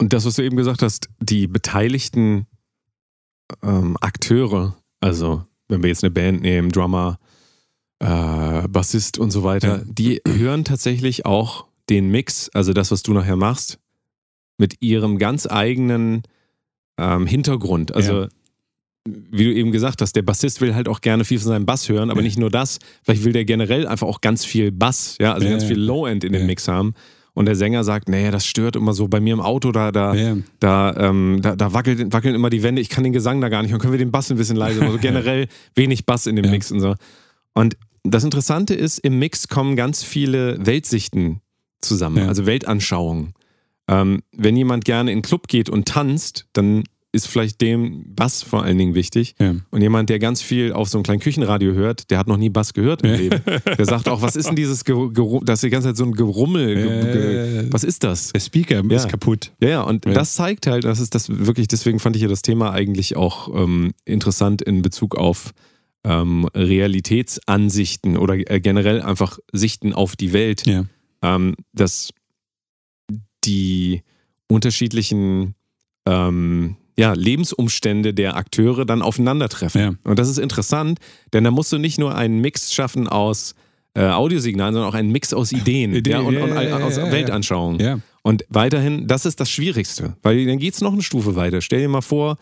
Und 0.00 0.14
das, 0.14 0.24
was 0.24 0.36
du 0.36 0.42
eben 0.42 0.56
gesagt 0.56 0.80
hast, 0.80 1.10
die 1.20 1.46
beteiligten 1.46 2.46
ähm, 3.62 3.98
Akteure, 4.00 4.78
also 5.00 5.42
wenn 5.68 5.82
wir 5.82 5.90
jetzt 5.90 6.02
eine 6.04 6.10
Band 6.10 6.40
nehmen, 6.40 6.70
Drummer, 6.72 7.18
äh, 7.98 8.66
Bassist 8.66 9.18
und 9.18 9.30
so 9.30 9.42
weiter, 9.44 9.80
Ja. 9.80 9.84
die 9.84 10.22
hören 10.26 10.64
tatsächlich 10.64 11.26
auch 11.26 11.66
den 11.90 12.08
Mix, 12.10 12.48
also 12.54 12.72
das, 12.72 12.90
was 12.90 13.02
du 13.02 13.12
nachher 13.12 13.36
machst, 13.36 13.78
mit 14.58 14.74
ihrem 14.80 15.18
ganz 15.18 15.46
eigenen 15.46 16.22
ähm, 16.98 17.26
Hintergrund. 17.26 17.94
Also 17.94 18.22
Ja. 18.22 18.28
wie 19.06 19.44
du 19.44 19.54
eben 19.54 19.70
gesagt 19.72 20.02
hast, 20.02 20.14
der 20.16 20.22
Bassist 20.22 20.60
will 20.60 20.74
halt 20.74 20.88
auch 20.88 21.00
gerne 21.00 21.24
viel 21.24 21.38
von 21.38 21.48
seinem 21.48 21.64
Bass 21.64 21.88
hören, 21.88 22.10
aber 22.10 22.20
Ja. 22.20 22.24
nicht 22.26 22.38
nur 22.38 22.50
das, 22.50 22.78
vielleicht 23.04 23.24
will 23.24 23.32
der 23.32 23.44
generell 23.44 23.86
einfach 23.86 24.06
auch 24.06 24.20
ganz 24.20 24.44
viel 24.44 24.70
Bass, 24.72 25.16
ja, 25.20 25.32
also 25.32 25.46
Ja, 25.46 25.52
ganz 25.52 25.64
viel 25.64 25.78
Low-End 25.78 26.24
in 26.24 26.32
dem 26.32 26.42
Ja. 26.42 26.46
Mix 26.46 26.68
haben. 26.68 26.92
Und 27.34 27.46
der 27.46 27.54
Sänger 27.54 27.84
sagt, 27.84 28.08
nee, 28.08 28.30
das 28.32 28.44
stört 28.46 28.74
immer 28.74 28.92
so 28.94 29.06
bei 29.06 29.20
mir 29.20 29.32
im 29.32 29.40
Auto, 29.40 29.70
da, 29.70 29.92
da, 29.92 30.12
da, 30.58 30.96
ähm, 30.96 31.38
da, 31.40 31.54
da 31.54 31.72
wackelt, 31.72 32.12
wackeln 32.12 32.34
immer 32.34 32.50
die 32.50 32.64
Wände, 32.64 32.82
ich 32.82 32.88
kann 32.88 33.04
den 33.04 33.12
Gesang 33.12 33.40
da 33.40 33.48
gar 33.48 33.62
nicht, 33.62 33.72
dann 33.72 33.78
können 33.78 33.92
wir 33.92 33.98
den 33.98 34.10
Bass 34.10 34.28
ein 34.32 34.36
bisschen 34.36 34.56
leiser, 34.56 34.82
also 34.82 34.98
generell 35.00 35.46
wenig 35.76 36.04
Bass 36.04 36.26
in 36.26 36.34
dem. 36.34 36.50
Mix 36.50 36.72
und 36.72 36.80
so. 36.80 36.96
Und 37.54 37.76
das 38.02 38.24
Interessante 38.24 38.74
ist, 38.74 38.98
im 38.98 39.20
Mix 39.20 39.46
kommen 39.46 39.76
ganz 39.76 40.02
viele 40.02 40.58
Weltsichten 40.66 41.40
zusammen, 41.80 42.26
also 42.28 42.44
Weltanschauungen. 42.44 43.34
Ähm, 43.88 44.22
wenn 44.36 44.56
jemand 44.56 44.84
gerne 44.84 45.10
in 45.10 45.16
einen 45.16 45.22
Club 45.22 45.48
geht 45.48 45.68
und 45.70 45.88
tanzt, 45.88 46.46
dann 46.52 46.84
ist 47.10 47.26
vielleicht 47.26 47.62
dem 47.62 48.14
Bass 48.14 48.42
vor 48.42 48.62
allen 48.64 48.76
Dingen 48.76 48.94
wichtig. 48.94 49.34
Ja. 49.40 49.54
Und 49.70 49.80
jemand, 49.80 50.10
der 50.10 50.18
ganz 50.18 50.42
viel 50.42 50.74
auf 50.74 50.90
so 50.90 50.98
einem 50.98 51.04
kleinen 51.04 51.20
Küchenradio 51.20 51.72
hört, 51.72 52.10
der 52.10 52.18
hat 52.18 52.26
noch 52.28 52.36
nie 52.36 52.50
Bass 52.50 52.74
gehört 52.74 53.02
im 53.02 53.14
Leben. 53.14 53.40
Der 53.78 53.86
sagt 53.86 54.10
auch, 54.10 54.20
was 54.20 54.36
ist 54.36 54.46
denn 54.48 54.56
dieses, 54.56 54.84
Geru 54.84 55.10
Geru 55.10 55.40
das 55.42 55.54
ist 55.60 55.62
die 55.64 55.70
ganze 55.70 55.88
Zeit 55.88 55.96
so 55.96 56.04
ein 56.04 56.12
Gerummel, 56.12 56.74
ge 56.74 57.12
ge 57.12 57.60
Äh, 57.66 57.72
was 57.72 57.82
ist 57.82 58.04
das? 58.04 58.32
Der 58.34 58.40
Speaker 58.40 58.82
Ja. 58.84 58.96
ist 58.96 59.08
kaputt. 59.08 59.52
Ja, 59.62 59.68
ja, 59.70 59.80
und 59.82 60.04
Ja. 60.04 60.12
das 60.12 60.34
zeigt 60.34 60.66
halt, 60.66 60.84
das 60.84 61.00
ist 61.00 61.14
das 61.14 61.30
wirklich, 61.30 61.66
deswegen 61.66 61.98
fand 61.98 62.14
ich 62.14 62.20
ja 62.22 62.28
das 62.28 62.42
Thema 62.42 62.72
eigentlich 62.72 63.16
auch 63.16 63.54
ähm, 63.58 63.92
interessant 64.04 64.60
in 64.60 64.82
Bezug 64.82 65.16
auf 65.16 65.52
ähm, 66.04 66.46
Realitätsansichten 66.54 68.16
oder 68.16 68.34
äh, 68.50 68.60
generell 68.60 69.02
einfach 69.02 69.38
Sichten 69.52 69.92
auf 69.92 70.14
die 70.16 70.32
Welt, 70.32 70.66
Ja. 70.66 70.84
ähm, 71.22 71.54
dass 71.72 72.10
die 73.44 74.02
unterschiedlichen 74.48 75.54
ähm, 76.06 76.76
ja, 76.98 77.12
Lebensumstände 77.12 78.12
der 78.12 78.36
Akteure 78.36 78.84
dann 78.84 79.02
aufeinandertreffen. 79.02 79.80
Ja. 79.80 79.92
Und 80.04 80.18
das 80.18 80.28
ist 80.28 80.38
interessant, 80.38 80.98
denn 81.32 81.44
da 81.44 81.50
musst 81.50 81.72
du 81.72 81.78
nicht 81.78 81.98
nur 81.98 82.14
einen 82.14 82.40
Mix 82.40 82.72
schaffen 82.74 83.06
aus 83.06 83.54
äh, 83.94 84.02
Audiosignalen, 84.02 84.74
sondern 84.74 84.90
auch 84.90 84.94
einen 84.96 85.12
Mix 85.12 85.32
aus 85.32 85.52
Ideen 85.52 85.94
Ideen, 85.94 86.12
ja, 86.12 86.20
und, 86.20 86.36
und 86.36 86.50
ja, 86.50 86.78
aus. 86.78 86.96
Weltanschauungen. 86.96 88.02
Und 88.22 88.44
weiterhin, 88.48 89.06
das 89.06 89.26
ist 89.26 89.40
das 89.40 89.50
Schwierigste, 89.50 90.16
weil 90.22 90.44
dann 90.44 90.58
geht 90.58 90.74
es 90.74 90.80
noch 90.80 90.92
eine 90.92 91.02
Stufe 91.02 91.36
weiter. 91.36 91.60
Stell 91.60 91.80
dir 91.80 91.88
mal 91.88 92.00
vor, 92.00 92.36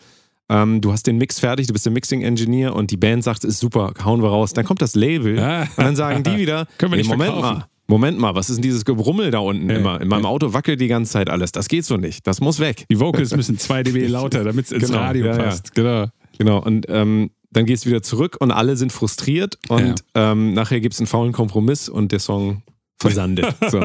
ähm, 0.49 0.81
du 0.81 0.91
hast 0.91 1.07
den 1.07 1.17
Mix 1.17 1.39
fertig, 1.39 1.67
du 1.67 1.73
bist 1.73 1.85
der 1.85 1.93
Mixing-Engineer 1.93 2.75
und 2.75 2.91
die 2.91 2.97
Band 2.97 3.23
sagt, 3.23 3.43
ist 3.43 3.59
super, 3.59 3.93
hauen 4.03 4.21
wir 4.21 4.29
raus. 4.29 4.53
Dann 4.53 4.65
kommt 4.65 4.81
das 4.81 4.95
Label 4.95 5.37
und 5.37 5.83
dann 5.83 5.95
sagen 5.95 6.23
die 6.23 6.37
wieder, 6.37 6.67
Können 6.77 6.93
wir 6.93 6.97
nicht 6.97 7.09
Moment 7.09 7.31
verkaufen. 7.33 7.59
mal, 7.59 7.67
Moment 7.87 8.19
mal, 8.19 8.35
was 8.35 8.49
ist 8.49 8.57
denn 8.57 8.63
dieses 8.63 8.83
Gebrummel 8.85 9.31
da 9.31 9.39
unten 9.39 9.69
Ja, 9.69 9.77
immer? 9.77 10.01
In 10.01 10.07
meinem 10.09 10.23
ja. 10.23 10.29
Auto 10.29 10.53
wackelt 10.53 10.79
die 10.81 10.87
ganze 10.87 11.13
Zeit 11.13 11.29
alles. 11.29 11.51
Das 11.53 11.67
geht 11.69 11.85
so 11.85 11.95
nicht. 11.97 12.27
Das 12.27 12.41
muss 12.41 12.59
weg. 12.59 12.85
Die 12.91 12.99
Vocals 12.99 13.35
müssen 13.35 13.57
2 13.57 13.83
dB 13.83 14.07
lauter, 14.09 14.43
damit 14.43 14.65
es 14.65 14.71
ins 14.73 14.87
Genau, 14.87 14.99
Radio 14.99 15.25
ja, 15.27 15.37
ja. 15.37 15.43
passt. 15.43 15.73
Genau. 15.73 16.07
Genau. 16.37 16.61
Und 16.61 16.85
ähm, 16.89 17.31
dann 17.51 17.65
geht 17.65 17.77
es 17.77 17.85
wieder 17.85 18.03
zurück 18.03 18.35
und 18.39 18.51
alle 18.51 18.75
sind 18.75 18.91
frustriert 18.91 19.57
und 19.69 20.03
ähm, 20.15 20.53
nachher 20.53 20.81
gibt 20.81 20.93
es 20.93 20.99
einen 20.99 21.07
faulen 21.07 21.31
Kompromiss 21.31 21.87
und 21.87 22.11
der 22.11 22.19
Song 22.19 22.61
versandet. 22.99 23.55
so. 23.69 23.79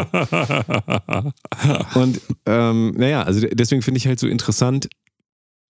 Und 1.95 2.21
ähm, 2.47 2.93
naja, 2.97 3.23
also 3.23 3.41
de- 3.41 3.55
deswegen 3.55 3.83
finde 3.83 3.99
ich 3.99 4.07
halt 4.07 4.19
so 4.19 4.27
interessant, 4.27 4.89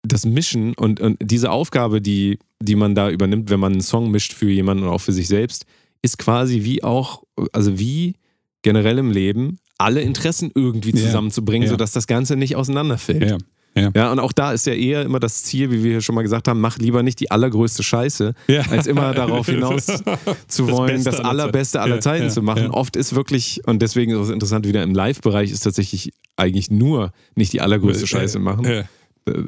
das 0.03 0.25
Mischen 0.25 0.75
und, 0.75 1.01
und 1.01 1.19
diese 1.21 1.51
Aufgabe, 1.51 2.01
die, 2.01 2.39
die 2.61 2.75
man 2.77 2.95
da 2.95 3.11
übernimmt, 3.11 3.51
wenn 3.51 3.61
man 3.61 3.73
einen 3.73 3.83
Song 3.83 4.11
mischt 4.11 4.33
für 4.33 4.51
jemanden 4.51 4.85
und 4.85 4.89
auch 4.91 5.01
für 5.01 5.13
sich 5.13 5.29
selbst, 5.29 5.67
ist 6.03 6.19
quasi 6.19 6.65
wie 6.65 6.83
auch, 6.83 7.23
also 7.53 7.79
wie 7.79 8.15
generell 8.63 8.99
im 8.99 9.11
Leben, 9.11 9.59
alle 9.79 10.01
Interessen 10.01 10.51
irgendwie 10.55 10.91
Ja. 10.91 11.07
zusammenzubringen, 11.07 11.67
Ja. 11.67 11.71
sodass 11.71 11.93
das 11.93 12.07
Ganze 12.07 12.37
nicht 12.37 12.57
auseinanderfällt. 12.57 13.31
Ja. 13.31 13.39
Ja. 13.75 13.91
Ja, 13.97 14.13
und 14.13 14.19
auch 14.19 14.33
da 14.33 14.53
ist 14.53 14.67
ja 14.67 14.75
eher 14.75 15.01
immer 15.03 15.19
das 15.19 15.45
Ziel, 15.45 15.71
wie 15.71 15.83
wir 15.83 15.93
hier 15.93 16.01
schon 16.03 16.15
mal 16.15 16.21
gesagt 16.21 16.47
haben, 16.47 16.61
mach 16.61 16.77
lieber 16.77 17.03
nicht 17.03 17.19
die 17.21 17.31
allergrößte 17.31 17.83
Scheiße, 17.83 18.35
Ja. 18.49 18.61
als 18.69 18.87
immer 18.87 19.15
darauf 19.15 19.47
hinaus 19.47 19.87
zu 20.47 20.71
wollen, 20.71 20.97
Beste 20.97 21.11
das 21.11 21.21
aller 21.21 21.45
allerbeste 21.45 21.81
aller 21.81 21.95
Ja, 21.95 22.01
Zeiten 22.03 22.25
ja, 22.25 22.29
zu 22.29 22.43
machen. 22.43 22.65
ja. 22.65 22.71
Oft 22.71 22.97
ist 22.97 23.15
wirklich, 23.15 23.63
und 23.67 23.81
deswegen 23.81 24.13
ist 24.13 24.19
es 24.19 24.29
interessant, 24.29 24.69
wieder 24.69 24.83
im 24.83 24.93
Live-Bereich 24.95 25.51
ist 25.51 25.61
tatsächlich 25.61 26.13
eigentlich 26.37 26.71
nur 26.71 27.13
nicht 27.35 27.55
die 27.55 27.63
allergrößte 27.63 28.07
Scheiße 28.07 28.39
machen. 28.41 28.67
Ja. 28.67 28.83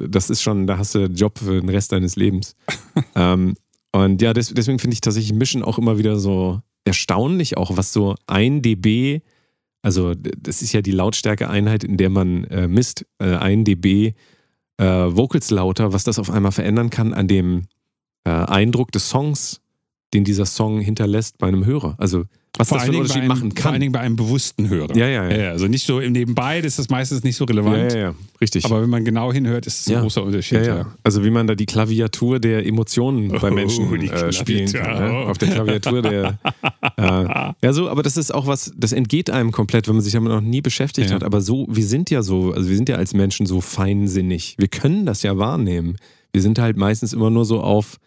Das 0.07 0.31
ist 0.31 0.41
schon, 0.41 0.65
da 0.65 0.79
hast 0.79 0.95
du 0.95 1.03
einen 1.03 1.13
Job 1.15 1.37
für 1.37 1.59
den 1.61 1.69
Rest 1.69 1.91
deines 1.91 2.15
Lebens. 2.15 2.55
ähm, 3.15 3.53
und 3.91 4.23
ja, 4.23 4.33
des, 4.33 4.51
deswegen 4.55 4.79
finde 4.79 4.95
ich 4.95 5.01
tatsächlich 5.01 5.33
Mischen 5.37 5.61
auch 5.61 5.77
immer 5.77 5.99
wieder 5.99 6.17
so 6.17 6.61
erstaunlich, 6.85 7.57
auch 7.57 7.75
was 7.75 7.91
so 7.91 8.15
ein 8.27 8.61
dB, 8.61 9.21
also 9.81 10.13
das 10.15 10.61
ist 10.61 10.73
ja 10.73 10.81
die 10.81 10.91
Lautstärkeeinheit, 10.91 11.83
in 11.83 11.97
der 11.97 12.09
man 12.09 12.45
äh, 12.45 12.67
misst, 12.67 13.05
äh, 13.19 13.35
ein 13.35 13.65
dB 13.65 14.13
äh, 14.77 14.83
Vocals 14.83 15.51
lauter, 15.51 15.93
was 15.93 16.03
das 16.03 16.19
auf 16.19 16.31
einmal 16.31 16.51
verändern 16.51 16.89
kann 16.89 17.13
an 17.13 17.27
dem 17.27 17.67
äh, 18.23 18.29
Eindruck 18.29 18.91
des 18.91 19.09
Songs, 19.09 19.61
den 20.15 20.23
dieser 20.23 20.45
Song 20.47 20.79
hinterlässt 20.79 21.37
bei 21.37 21.47
einem 21.47 21.65
Hörer. 21.65 21.93
Also 21.99 22.23
was 22.57 22.69
Vor 22.69 22.77
das 22.77 22.85
für 22.85 22.91
einen 22.91 22.97
bei 22.99 23.01
Unterschied 23.01 23.21
einem, 23.23 23.27
machen 23.27 23.51
vor 23.51 23.65
allen 23.65 23.73
kann. 23.73 23.79
Dingen 23.81 23.91
bei 23.91 23.99
einem 23.99 24.15
bewussten 24.15 24.69
Hörer. 24.69 24.95
Ja, 24.95 25.07
ja, 25.09 25.29
ja. 25.29 25.49
Also 25.51 25.67
nicht 25.67 25.85
so 25.85 25.99
im 25.99 26.13
Nebenbei, 26.13 26.61
das 26.61 26.79
ist 26.79 26.89
meistens 26.89 27.21
nicht 27.25 27.35
so 27.35 27.43
Ja, 27.43 27.49
relevant. 27.49 27.91
ja, 27.91 27.99
ja, 27.99 28.15
richtig. 28.39 28.63
Aber 28.63 28.81
wenn 28.81 28.89
man 28.89 29.03
genau 29.03 29.33
hinhört, 29.33 29.67
ist 29.67 29.81
es 29.81 29.87
ein 29.87 29.93
Ja. 29.95 30.01
großer 30.01 30.23
Unterschied. 30.23 30.59
ja, 30.59 30.77
ja. 30.77 30.95
Also 31.03 31.25
wie 31.25 31.31
man 31.31 31.47
da 31.47 31.55
die 31.55 31.65
Klaviatur 31.65 32.39
der 32.39 32.65
Emotionen 32.65 33.27
bei 33.27 33.51
Oh, 33.51 33.53
Menschen 33.53 33.99
die 33.99 34.07
äh, 34.07 34.31
spielen 34.31 34.71
kann. 34.71 35.03
Ne? 35.03 35.11
Auf 35.27 35.37
der 35.37 35.49
Klaviatur 35.49 36.01
der. 36.01 36.39
äh, 36.97 37.01
ja, 37.61 37.73
so, 37.73 37.89
aber 37.89 38.03
das 38.03 38.15
ist 38.15 38.33
auch 38.33 38.47
was, 38.47 38.71
das 38.77 38.93
entgeht 38.93 39.29
einem 39.29 39.51
komplett, 39.51 39.89
wenn 39.89 39.95
man 39.95 40.03
sich 40.05 40.13
damit 40.13 40.31
noch 40.31 40.39
nie 40.39 40.61
beschäftigt 40.61 41.09
Ja. 41.09 41.15
hat. 41.17 41.23
Aber 41.25 41.41
so, 41.41 41.67
wir 41.69 41.85
sind 41.85 42.09
ja 42.09 42.23
so, 42.23 42.53
also 42.53 42.69
wir 42.69 42.77
sind 42.77 42.87
ja 42.87 42.95
als 42.95 43.13
Menschen 43.13 43.45
so 43.47 43.59
feinsinnig. 43.59 44.55
Wir 44.57 44.69
können 44.69 45.05
das 45.05 45.23
ja 45.23 45.37
wahrnehmen. 45.37 45.97
Wir 46.31 46.41
sind 46.41 46.57
halt 46.57 46.77
meistens 46.77 47.11
immer 47.11 47.29
nur 47.29 47.43
so 47.43 47.59
auf, 47.59 47.97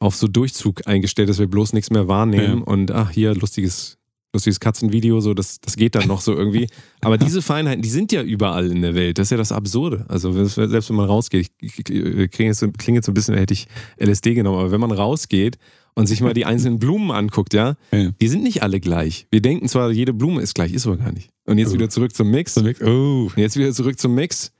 auf 0.00 0.16
so 0.16 0.26
Durchzug 0.28 0.86
eingestellt, 0.86 1.28
dass 1.28 1.38
wir 1.38 1.46
bloß 1.46 1.72
nichts 1.72 1.90
mehr 1.90 2.08
wahrnehmen 2.08 2.58
Ja. 2.58 2.64
und 2.64 2.90
ach, 2.90 3.10
hier 3.10 3.34
lustiges. 3.34 3.98
Lustiges 4.34 4.58
Katzenvideo, 4.58 5.20
so 5.20 5.32
das, 5.32 5.60
das 5.60 5.76
geht 5.76 5.94
dann 5.94 6.08
noch 6.08 6.20
so 6.20 6.34
irgendwie. 6.34 6.66
Aber 7.02 7.18
diese 7.18 7.40
Feinheiten, 7.40 7.82
die 7.82 7.88
sind 7.88 8.10
ja 8.10 8.20
überall 8.20 8.68
in 8.68 8.82
der 8.82 8.96
Welt. 8.96 9.16
Das 9.18 9.28
ist 9.28 9.30
ja 9.30 9.36
das 9.36 9.52
Absurde. 9.52 10.06
Also 10.08 10.32
selbst 10.44 10.88
wenn 10.90 10.96
man 10.96 11.06
rausgeht, 11.06 11.52
ich 11.60 11.72
klinge 11.84 12.48
jetzt, 12.50 12.58
so- 12.58 12.68
klinge 12.72 12.98
jetzt 12.98 13.06
so 13.06 13.12
ein 13.12 13.14
bisschen, 13.14 13.36
hätte 13.36 13.54
ich 13.54 13.68
LSD 13.96 14.34
genommen, 14.34 14.58
aber 14.58 14.72
wenn 14.72 14.80
man 14.80 14.90
rausgeht 14.90 15.56
und 15.94 16.08
sich 16.08 16.20
mal 16.20 16.34
die 16.34 16.46
einzelnen 16.46 16.80
Blumen 16.80 17.12
anguckt, 17.12 17.54
ja, 17.54 17.76
Ja. 17.92 18.10
die 18.20 18.26
sind 18.26 18.42
nicht 18.42 18.64
alle 18.64 18.80
gleich. 18.80 19.28
Wir 19.30 19.40
denken 19.40 19.68
zwar, 19.68 19.92
jede 19.92 20.12
Blume 20.12 20.42
ist 20.42 20.56
gleich, 20.56 20.72
ist 20.72 20.88
aber 20.88 20.96
gar 20.96 21.12
nicht. 21.12 21.30
Und 21.46 21.58
jetzt 21.58 21.70
Oh. 21.70 21.74
wieder 21.74 21.88
zurück 21.88 22.12
zum 22.12 22.32
Mix. 22.32 22.58
Oh. 22.58 23.28
Und 23.30 23.32
Jetzt 23.36 23.56
wieder 23.56 23.70
zurück 23.70 24.00
zum 24.00 24.16
Mix. 24.16 24.50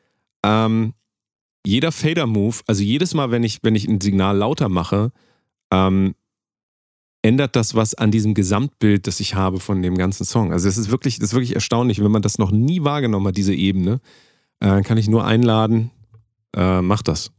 Ähm, 0.44 0.92
jeder 1.66 1.92
Fader-Move, 1.92 2.56
also 2.66 2.82
jedes 2.82 3.14
Mal, 3.14 3.30
wenn 3.30 3.42
ich, 3.42 3.58
wenn 3.62 3.74
ich 3.74 3.88
ein 3.88 4.00
Signal 4.00 4.36
lauter 4.36 4.68
mache, 4.68 5.12
ähm, 5.72 6.14
ändert 7.22 7.56
das 7.56 7.74
was 7.74 7.94
an 7.94 8.10
diesem 8.10 8.34
Gesamtbild, 8.34 9.06
das 9.06 9.18
ich 9.20 9.34
habe 9.34 9.58
von 9.60 9.80
dem 9.80 9.96
ganzen 9.96 10.24
Song. 10.24 10.52
Also 10.52 10.68
es 10.68 10.76
ist 10.76 10.90
wirklich, 10.90 11.18
das 11.18 11.30
ist 11.30 11.34
wirklich 11.34 11.54
erstaunlich, 11.54 12.02
wenn 12.04 12.10
man 12.10 12.20
das 12.22 12.36
noch 12.38 12.50
nie 12.50 12.84
wahrgenommen 12.84 13.28
hat, 13.28 13.36
diese 13.36 13.54
Ebene, 13.54 14.00
äh, 14.60 14.82
kann 14.82 14.98
ich 14.98 15.08
nur 15.08 15.24
einladen, 15.24 15.90
äh, 16.54 16.82
mach 16.82 17.00
das. 17.02 17.30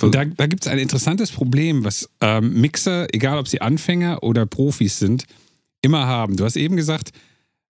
Und 0.00 0.14
da, 0.14 0.24
da 0.24 0.46
gibt 0.46 0.64
es 0.64 0.72
ein 0.72 0.78
interessantes 0.78 1.30
Problem, 1.30 1.84
was 1.84 2.08
ähm, 2.22 2.58
Mixer, 2.60 3.06
egal 3.14 3.38
ob 3.38 3.48
sie 3.48 3.60
Anfänger 3.60 4.22
oder 4.22 4.46
Profis 4.46 4.98
sind, 4.98 5.24
immer 5.82 6.06
haben. 6.06 6.36
Du 6.36 6.44
hast 6.44 6.56
eben 6.56 6.76
gesagt, 6.76 7.10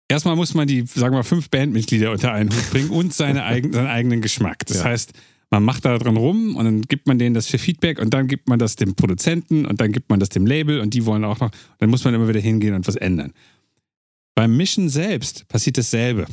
erstmal 0.08 0.36
muss 0.36 0.56
man 0.56 0.68
die, 0.68 0.82
sagen 0.88 1.14
wir 1.14 1.20
mal, 1.20 1.24
fünf 1.24 1.50
Bandmitglieder 1.52 2.12
unter 2.12 2.32
einen 2.32 2.50
Hut 2.50 2.72
bringen 2.72 2.90
und 2.90 3.14
seine 3.14 3.44
eigen, 3.46 3.74
seinen 3.74 3.88
eigenen 3.88 4.22
Geschmack. 4.22 4.66
Das 4.66 4.78
Ja. 4.78 4.86
heißt, 4.86 5.12
man 5.50 5.64
macht 5.64 5.86
da 5.86 5.98
dran 5.98 6.18
rum 6.18 6.56
und 6.56 6.66
dann 6.66 6.82
gibt 6.82 7.08
man 7.08 7.20
denen 7.20 7.34
das 7.34 7.48
für 7.48 7.58
Feedback 7.58 8.00
und 8.00 8.14
dann 8.14 8.28
gibt 8.28 8.50
man 8.50 8.60
das 8.60 8.76
dem 8.76 8.96
Produzenten 8.96 9.66
und 9.66 9.80
dann 9.80 9.92
gibt 9.92 10.10
man 10.10 10.20
das 10.20 10.30
dem 10.30 10.46
Label 10.46 10.80
und 10.80 10.94
die 10.94 11.06
wollen 11.06 11.24
auch 11.24 11.40
noch, 11.40 11.52
dann 11.80 11.90
muss 11.90 12.04
man 12.04 12.14
immer 12.14 12.28
wieder 12.28 12.40
hingehen 12.40 12.74
und 12.74 12.88
was 12.88 12.96
ändern. 12.96 13.34
Beim 14.36 14.56
Mischen 14.56 14.90
selbst 14.90 15.48
passiert 15.48 15.78
dasselbe. 15.78 16.26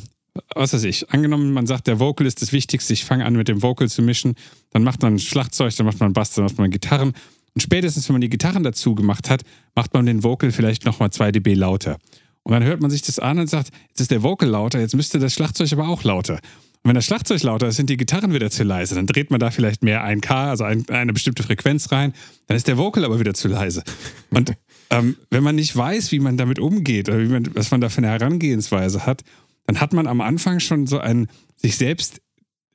Was 0.53 0.73
weiß 0.73 0.83
ich, 0.83 1.09
angenommen, 1.11 1.53
man 1.53 1.65
sagt, 1.65 1.87
der 1.87 1.99
Vocal 1.99 2.27
ist 2.27 2.41
das 2.41 2.51
Wichtigste, 2.51 2.91
ich 2.91 3.05
fange 3.05 3.25
an 3.25 3.35
mit 3.35 3.47
dem 3.47 3.61
Vocal 3.61 3.89
zu 3.89 4.01
mischen, 4.01 4.35
dann 4.71 4.83
macht 4.83 5.01
man 5.01 5.17
Schlagzeug, 5.17 5.73
dann 5.77 5.85
macht 5.85 6.01
man 6.01 6.11
Bass, 6.11 6.33
dann 6.33 6.43
macht 6.43 6.57
man 6.57 6.69
Gitarren 6.69 7.13
und 7.55 7.61
spätestens, 7.61 8.09
wenn 8.09 8.15
man 8.15 8.21
die 8.21 8.29
Gitarren 8.29 8.63
dazu 8.63 8.95
gemacht 8.95 9.29
hat, 9.29 9.43
macht 9.75 9.93
man 9.93 10.05
den 10.05 10.23
Vocal 10.23 10.51
vielleicht 10.51 10.85
nochmal 10.85 11.11
2 11.11 11.31
dB 11.31 11.53
lauter. 11.53 11.97
Und 12.43 12.51
dann 12.51 12.63
hört 12.63 12.81
man 12.81 12.91
sich 12.91 13.01
das 13.01 13.17
an 13.17 13.39
und 13.39 13.49
sagt, 13.49 13.71
jetzt 13.89 14.01
ist 14.01 14.11
der 14.11 14.23
Vocal 14.23 14.49
lauter, 14.49 14.79
jetzt 14.79 14.93
müsste 14.93 15.19
das 15.19 15.33
Schlagzeug 15.33 15.71
aber 15.71 15.87
auch 15.87 16.03
lauter. 16.03 16.39
Und 16.85 16.89
wenn 16.89 16.95
das 16.95 17.05
Schlagzeug 17.05 17.41
lauter 17.41 17.67
ist, 17.67 17.77
sind 17.77 17.89
die 17.89 17.97
Gitarren 17.97 18.31
wieder 18.31 18.51
zu 18.51 18.61
leise. 18.61 18.93
Dann 18.93 19.07
dreht 19.07 19.31
man 19.31 19.39
da 19.39 19.49
vielleicht 19.49 19.81
mehr 19.81 20.05
1K, 20.05 20.49
also 20.51 20.65
ein, 20.65 20.87
eine 20.89 21.13
bestimmte 21.13 21.41
Frequenz 21.41 21.91
rein. 21.91 22.13
Dann 22.45 22.55
ist 22.55 22.67
der 22.67 22.77
Vocal 22.77 23.03
aber 23.03 23.19
wieder 23.19 23.33
zu 23.33 23.47
leise. 23.47 23.83
Und 24.29 24.53
ähm, 24.91 25.15
wenn 25.31 25.41
man 25.41 25.55
nicht 25.55 25.75
weiß, 25.75 26.11
wie 26.11 26.19
man 26.19 26.37
damit 26.37 26.59
umgeht 26.59 27.09
oder 27.09 27.19
wie 27.19 27.27
man, 27.27 27.49
was 27.55 27.71
man 27.71 27.81
da 27.81 27.89
für 27.89 27.97
eine 27.97 28.09
Herangehensweise 28.09 29.07
hat, 29.07 29.23
dann 29.65 29.81
hat 29.81 29.93
man 29.93 30.05
am 30.05 30.21
Anfang 30.21 30.59
schon 30.59 30.85
so 30.85 30.99
ein 30.99 31.27
sich 31.55 31.75
selbst 31.75 32.21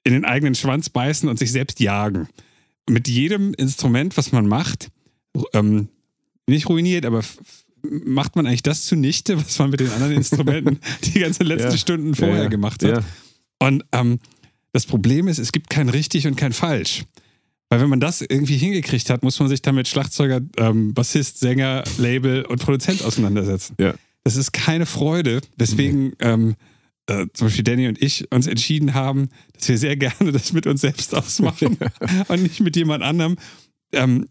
in 0.02 0.12
den 0.12 0.24
eigenen 0.24 0.56
Schwanz 0.56 0.90
beißen 0.90 1.28
und 1.28 1.38
sich 1.38 1.52
selbst 1.52 1.78
jagen. 1.78 2.26
Mit 2.88 3.06
jedem 3.06 3.54
Instrument, 3.54 4.16
was 4.16 4.32
man 4.32 4.48
macht, 4.48 4.88
ähm, 5.52 5.86
nicht 6.48 6.68
ruiniert, 6.68 7.06
aber 7.06 7.22
macht 7.84 8.34
man 8.34 8.48
eigentlich 8.48 8.64
das 8.64 8.86
zunichte, 8.86 9.38
was 9.38 9.56
man 9.60 9.70
mit 9.70 9.78
den 9.78 9.92
anderen 9.92 10.14
Instrumenten 10.16 10.80
die 11.04 11.20
ganzen 11.20 11.46
letzten 11.46 11.70
Ja. 11.70 11.76
Stunden 11.76 12.16
vorher 12.16 12.42
ja. 12.42 12.48
gemacht 12.48 12.82
hat. 12.82 12.90
Ja. 12.90 13.04
Und 13.60 13.84
ähm, 13.92 14.18
das 14.72 14.86
Problem 14.86 15.28
ist, 15.28 15.38
es 15.38 15.52
gibt 15.52 15.70
kein 15.70 15.88
richtig 15.88 16.26
und 16.26 16.36
kein 16.36 16.52
falsch. 16.52 17.04
Weil 17.68 17.80
wenn 17.80 17.88
man 17.88 18.00
das 18.00 18.20
irgendwie 18.20 18.56
hingekriegt 18.56 19.10
hat, 19.10 19.22
muss 19.22 19.38
man 19.38 19.48
sich 19.48 19.62
damit 19.62 19.86
Schlagzeuger, 19.86 20.40
ähm, 20.56 20.92
Bassist, 20.92 21.38
Sänger, 21.38 21.84
Label 21.98 22.44
und 22.44 22.60
Produzent 22.60 23.04
auseinandersetzen. 23.04 23.76
Ja. 23.78 23.94
Das 24.24 24.36
ist 24.36 24.52
keine 24.52 24.86
Freude, 24.86 25.40
weswegen 25.56 26.14
ähm, 26.18 26.56
äh, 27.06 27.26
zum 27.32 27.46
Beispiel 27.46 27.64
Danny 27.64 27.86
und 27.86 28.02
ich 28.02 28.30
uns 28.32 28.46
entschieden 28.46 28.94
haben, 28.94 29.28
dass 29.54 29.68
wir 29.68 29.78
sehr 29.78 29.96
gerne 29.96 30.32
das 30.32 30.52
mit 30.52 30.66
uns 30.66 30.80
selbst 30.80 31.14
ausmachen 31.14 31.78
und 32.28 32.42
nicht 32.42 32.60
mit 32.60 32.76
jemand 32.76 33.04
anderem. 33.04 33.36
Ähm, 33.92 34.26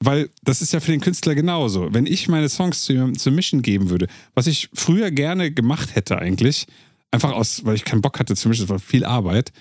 weil 0.00 0.30
das 0.42 0.62
ist 0.62 0.72
ja 0.72 0.80
für 0.80 0.92
den 0.92 1.00
Künstler 1.00 1.34
genauso. 1.34 1.92
Wenn 1.92 2.06
ich 2.06 2.28
meine 2.28 2.48
Songs 2.48 2.82
zu, 2.84 3.12
zu 3.12 3.30
mischen 3.32 3.62
geben 3.62 3.90
würde, 3.90 4.06
was 4.34 4.46
ich 4.46 4.70
früher 4.72 5.10
gerne 5.10 5.50
gemacht 5.50 5.94
hätte 5.94 6.18
eigentlich, 6.18 6.66
einfach 7.10 7.32
aus, 7.32 7.64
weil 7.64 7.74
ich 7.74 7.84
keinen 7.84 8.02
Bock 8.02 8.18
hatte 8.18 8.36
zu 8.36 8.48
mischen, 8.48 8.62
das 8.62 8.70
war 8.70 8.78
viel 8.78 9.04
Arbeit. 9.04 9.52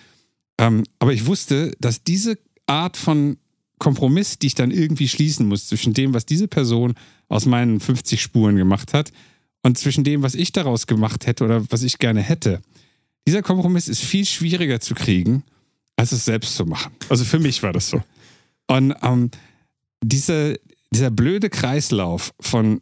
Ähm, 0.60 0.84
aber 1.00 1.14
ich 1.14 1.26
wusste, 1.26 1.72
dass 1.80 2.04
diese 2.04 2.38
Art 2.66 2.98
von 2.98 3.38
Kompromiss, 3.80 4.40
die 4.40 4.48
ich 4.48 4.56
dann 4.56 4.72
irgendwie 4.72 5.08
schließen 5.08 5.48
muss 5.48 5.68
zwischen 5.68 5.94
dem, 5.94 6.14
was 6.14 6.26
diese 6.26 6.48
Person 6.48 6.96
aus 7.30 7.46
meinen 7.46 7.80
50 7.80 8.22
Spuren 8.22 8.56
gemacht 8.56 8.94
hat 8.94 9.12
und 9.62 9.78
zwischen 9.78 10.04
dem, 10.04 10.24
was 10.24 10.36
ich 10.36 10.52
daraus 10.52 10.88
gemacht 10.88 11.28
hätte 11.28 11.44
oder 11.44 11.70
was 11.70 11.84
ich 11.84 12.00
gerne 12.00 12.22
hätte, 12.22 12.62
dieser 13.28 13.42
Kompromiss 13.42 13.88
ist 13.88 14.02
viel 14.02 14.26
schwieriger 14.26 14.80
zu 14.80 14.96
kriegen, 14.96 15.44
als 15.96 16.12
es 16.12 16.26
selbst 16.26 16.56
zu 16.56 16.66
machen. 16.66 16.94
Also 17.10 17.26
für 17.26 17.40
mich 17.40 17.62
war 17.62 17.74
das 17.74 17.90
so. 17.90 18.02
Und 18.68 18.96
ähm, 19.04 19.32
diese, 20.04 20.60
dieser 20.94 21.12
blöde 21.12 21.50
Kreislauf 21.50 22.34
von 22.40 22.82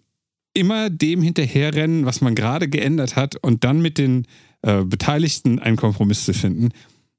immer 0.53 0.89
dem 0.89 1.21
hinterherrennen, 1.21 2.05
was 2.05 2.21
man 2.21 2.35
gerade 2.35 2.69
geändert 2.69 3.15
hat 3.15 3.35
und 3.35 3.63
dann 3.63 3.81
mit 3.81 3.97
den 3.97 4.25
äh, 4.65 4.83
Beteiligten 4.83 5.59
einen 5.59 5.77
Kompromiss 5.77 6.25
zu 6.25 6.33
finden, 6.33 6.69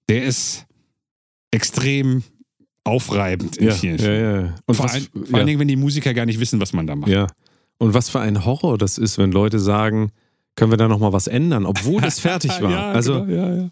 der 0.09 0.25
ist 0.25 0.67
extrem 1.53 2.25
aufreibend 2.85 3.57
in 3.57 3.69
Ja, 3.69 3.75
vielen 3.75 3.99
ja, 3.99 4.03
Fällen. 4.05 4.47
ja. 4.47 4.55
Und 4.67 4.75
vor, 4.75 4.85
was, 4.85 4.95
ein, 4.95 5.03
vor 5.13 5.25
ja. 5.29 5.35
allen 5.39 5.47
Dingen, 5.47 5.61
wenn 5.61 5.69
die 5.69 5.77
Musiker 5.77 6.13
gar 6.13 6.27
nicht 6.27 6.41
wissen, 6.41 6.61
was 6.61 6.73
man 6.73 6.87
da 6.87 6.97
macht. 6.97 7.11
Ja. 7.11 7.27
Und 7.79 7.95
was 7.95 8.09
für 8.09 8.21
ein 8.21 8.45
Horror 8.45 8.79
das 8.79 8.99
ist, 8.99 9.19
wenn 9.19 9.31
Leute 9.31 9.59
sagen, 9.61 10.11
können 10.57 10.73
wir 10.73 10.79
da 10.79 10.89
nochmal 10.89 11.13
was 11.13 11.27
ändern, 11.29 11.67
obwohl 11.67 12.01
das 12.01 12.19
fertig 12.19 12.51
war. 12.61 12.71
ja, 12.71 12.91
also 12.93 13.25
genau, 13.25 13.33
ja, 13.33 13.55
ja. 13.55 13.71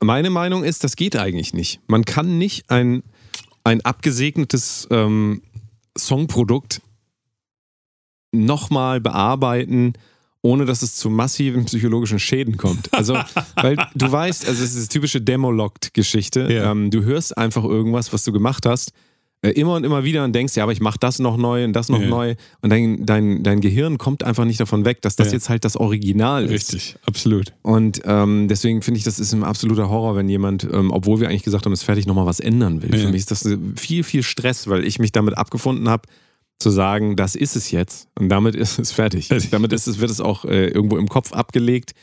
meine 0.00 0.30
Meinung 0.30 0.62
ist, 0.62 0.84
das 0.84 0.94
geht 0.94 1.16
eigentlich 1.16 1.52
nicht. 1.52 1.80
Man 1.88 2.04
kann 2.04 2.38
nicht 2.38 2.70
ein, 2.70 3.02
ein 3.64 3.80
abgesegnetes 3.80 4.86
ähm, 4.90 5.42
Songprodukt 5.98 6.80
nochmal 8.32 9.00
bearbeiten, 9.00 9.94
ohne 10.42 10.64
dass 10.64 10.82
es 10.82 10.94
zu 10.96 11.10
massiven 11.10 11.64
psychologischen 11.66 12.18
Schäden 12.18 12.56
kommt. 12.56 12.92
Also, 12.94 13.14
weil 13.56 13.76
du 13.94 14.10
weißt, 14.10 14.48
also 14.48 14.62
es 14.64 14.74
ist 14.74 14.90
die 14.90 14.94
typische 14.98 15.20
Demo-Locked-Geschichte. 15.20 16.48
Ja. 16.52 16.70
Ähm, 16.70 16.90
du 16.90 17.02
hörst 17.02 17.36
einfach 17.36 17.64
irgendwas, 17.64 18.12
was 18.12 18.24
du 18.24 18.32
gemacht 18.32 18.64
hast, 18.66 18.92
äh, 19.42 19.50
immer 19.50 19.74
und 19.74 19.84
immer 19.84 20.04
wieder 20.04 20.24
und 20.24 20.34
denkst, 20.34 20.54
ja, 20.56 20.62
aber 20.64 20.72
ich 20.72 20.80
mache 20.80 20.98
das 21.00 21.18
noch 21.18 21.36
neu 21.36 21.64
und 21.64 21.72
das 21.72 21.88
noch 21.88 22.00
Ja. 22.00 22.08
neu. 22.08 22.34
Und 22.60 22.70
dein, 22.70 23.06
dein, 23.06 23.42
dein 23.42 23.60
Gehirn 23.60 23.96
kommt 23.98 24.22
einfach 24.22 24.44
nicht 24.44 24.60
davon 24.60 24.84
weg, 24.84 25.00
dass 25.02 25.16
das 25.16 25.28
Ja. 25.28 25.32
jetzt 25.34 25.48
halt 25.48 25.64
das 25.64 25.76
Original 25.76 26.44
ist. 26.44 26.72
Richtig, 26.72 26.96
absolut. 27.06 27.52
Und 27.62 28.00
ähm, 28.04 28.48
deswegen 28.48 28.82
finde 28.82 28.98
ich, 28.98 29.04
das 29.04 29.18
ist 29.18 29.32
ein 29.32 29.44
absoluter 29.44 29.88
Horror, 29.88 30.16
wenn 30.16 30.28
jemand, 30.28 30.64
ähm, 30.70 30.90
obwohl 30.90 31.20
wir 31.20 31.28
eigentlich 31.28 31.42
gesagt 31.42 31.64
haben, 31.64 31.72
es 31.72 31.80
ist 31.80 31.84
fertig, 31.86 32.06
nochmal 32.06 32.26
was 32.26 32.40
ändern 32.40 32.82
will. 32.82 32.98
Für 32.98 33.06
mich 33.08 33.16
ist 33.20 33.30
das 33.30 33.44
äh, 33.46 33.56
viel, 33.76 34.04
viel 34.04 34.22
Stress, 34.22 34.68
weil 34.68 34.84
ich 34.86 34.98
mich 34.98 35.12
damit 35.12 35.36
abgefunden 35.38 35.88
habe, 35.88 36.02
zu 36.60 36.70
sagen, 36.70 37.16
das 37.16 37.34
ist 37.34 37.56
es 37.56 37.70
jetzt. 37.70 38.08
Und 38.18 38.28
damit 38.28 38.54
ist 38.54 38.78
es 38.78 38.92
fertig. 38.92 39.28
Fertig. 39.28 39.50
damit 39.50 39.72
ist 39.72 39.86
es, 39.86 39.98
wird 39.98 40.10
es 40.10 40.20
auch 40.20 40.44
äh, 40.44 40.68
irgendwo 40.68 40.98
im 40.98 41.08
Kopf 41.08 41.32
abgelegt 41.32 41.94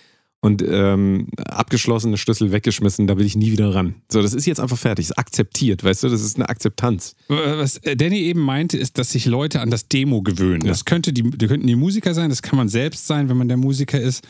und 0.41 0.63
ähm, 0.67 1.27
abgeschlossene 1.37 2.17
Schlüssel 2.17 2.51
weggeschmissen, 2.51 3.07
da 3.07 3.17
will 3.17 3.25
ich 3.25 3.35
nie 3.35 3.51
wieder 3.51 3.73
ran. 3.73 3.95
So, 4.11 4.21
das 4.21 4.33
ist 4.33 4.45
jetzt 4.45 4.59
einfach 4.59 4.77
fertig, 4.77 5.05
ist 5.05 5.17
akzeptiert, 5.17 5.83
weißt 5.83 6.03
du, 6.03 6.09
das 6.09 6.21
ist 6.21 6.35
eine 6.37 6.49
Akzeptanz. 6.49 7.15
Was 7.27 7.77
äh, 7.77 7.95
Danny 7.95 8.19
eben 8.19 8.41
meinte, 8.41 8.77
ist, 8.77 8.97
dass 8.97 9.11
sich 9.11 9.25
Leute 9.25 9.61
an 9.61 9.71
das 9.71 9.87
Demo 9.87 10.21
gewöhnen. 10.21 10.65
Ja. 10.65 10.71
Das 10.71 10.85
könnte 10.85 11.13
die, 11.13 11.23
die 11.23 11.47
könnten 11.47 11.67
die 11.67 11.75
Musiker 11.75 12.13
sein, 12.13 12.29
das 12.29 12.41
kann 12.41 12.57
man 12.57 12.69
selbst 12.69 13.07
sein, 13.07 13.29
wenn 13.29 13.37
man 13.37 13.47
der 13.47 13.57
Musiker 13.57 13.99
ist. 13.99 14.23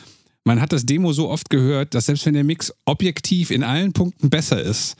Man 0.44 0.60
hat 0.60 0.72
das 0.72 0.86
Demo 0.86 1.12
so 1.12 1.28
oft 1.28 1.50
gehört, 1.50 1.94
dass 1.94 2.06
selbst 2.06 2.24
wenn 2.24 2.34
der 2.34 2.44
Mix 2.44 2.72
objektiv 2.86 3.50
in 3.50 3.62
allen 3.62 3.92
Punkten 3.92 4.30
besser 4.30 4.62
ist, 4.62 4.96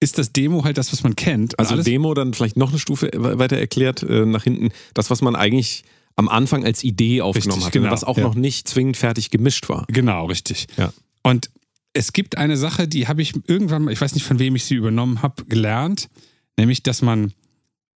ist 0.00 0.18
das 0.18 0.32
Demo 0.32 0.64
halt 0.64 0.78
das, 0.78 0.92
was 0.92 1.02
man 1.02 1.14
kennt. 1.14 1.58
Also 1.58 1.82
Demo 1.82 2.14
dann 2.14 2.32
vielleicht 2.34 2.56
noch 2.56 2.70
eine 2.70 2.78
Stufe 2.78 3.10
we- 3.12 3.38
weiter 3.38 3.58
erklärt 3.58 4.02
äh, 4.02 4.24
nach 4.24 4.44
hinten, 4.44 4.70
das, 4.94 5.10
was 5.10 5.20
man 5.20 5.36
eigentlich 5.36 5.84
am 6.16 6.28
Anfang 6.28 6.64
als 6.64 6.82
Idee 6.82 7.20
aufgenommen 7.20 7.52
Richtig, 7.60 7.66
hatte, 7.66 7.80
genau, 7.80 7.92
was 7.92 8.04
auch 8.04 8.16
ja. 8.16 8.24
noch 8.24 8.34
nicht 8.34 8.68
zwingend 8.68 8.96
fertig 8.96 9.30
gemischt 9.30 9.68
war. 9.68 9.84
Genau, 9.88 10.26
richtig. 10.26 10.66
Ja. 10.76 10.92
Und 11.22 11.50
es 11.92 12.12
gibt 12.12 12.38
eine 12.38 12.56
Sache, 12.56 12.88
die 12.88 13.08
habe 13.08 13.22
ich 13.22 13.34
irgendwann, 13.46 13.88
ich 13.88 14.00
weiß 14.00 14.14
nicht, 14.14 14.24
von 14.24 14.38
wem 14.38 14.56
ich 14.56 14.64
sie 14.64 14.74
übernommen 14.74 15.22
habe, 15.22 15.44
gelernt, 15.44 16.08
nämlich, 16.56 16.82
dass 16.82 17.02
man 17.02 17.32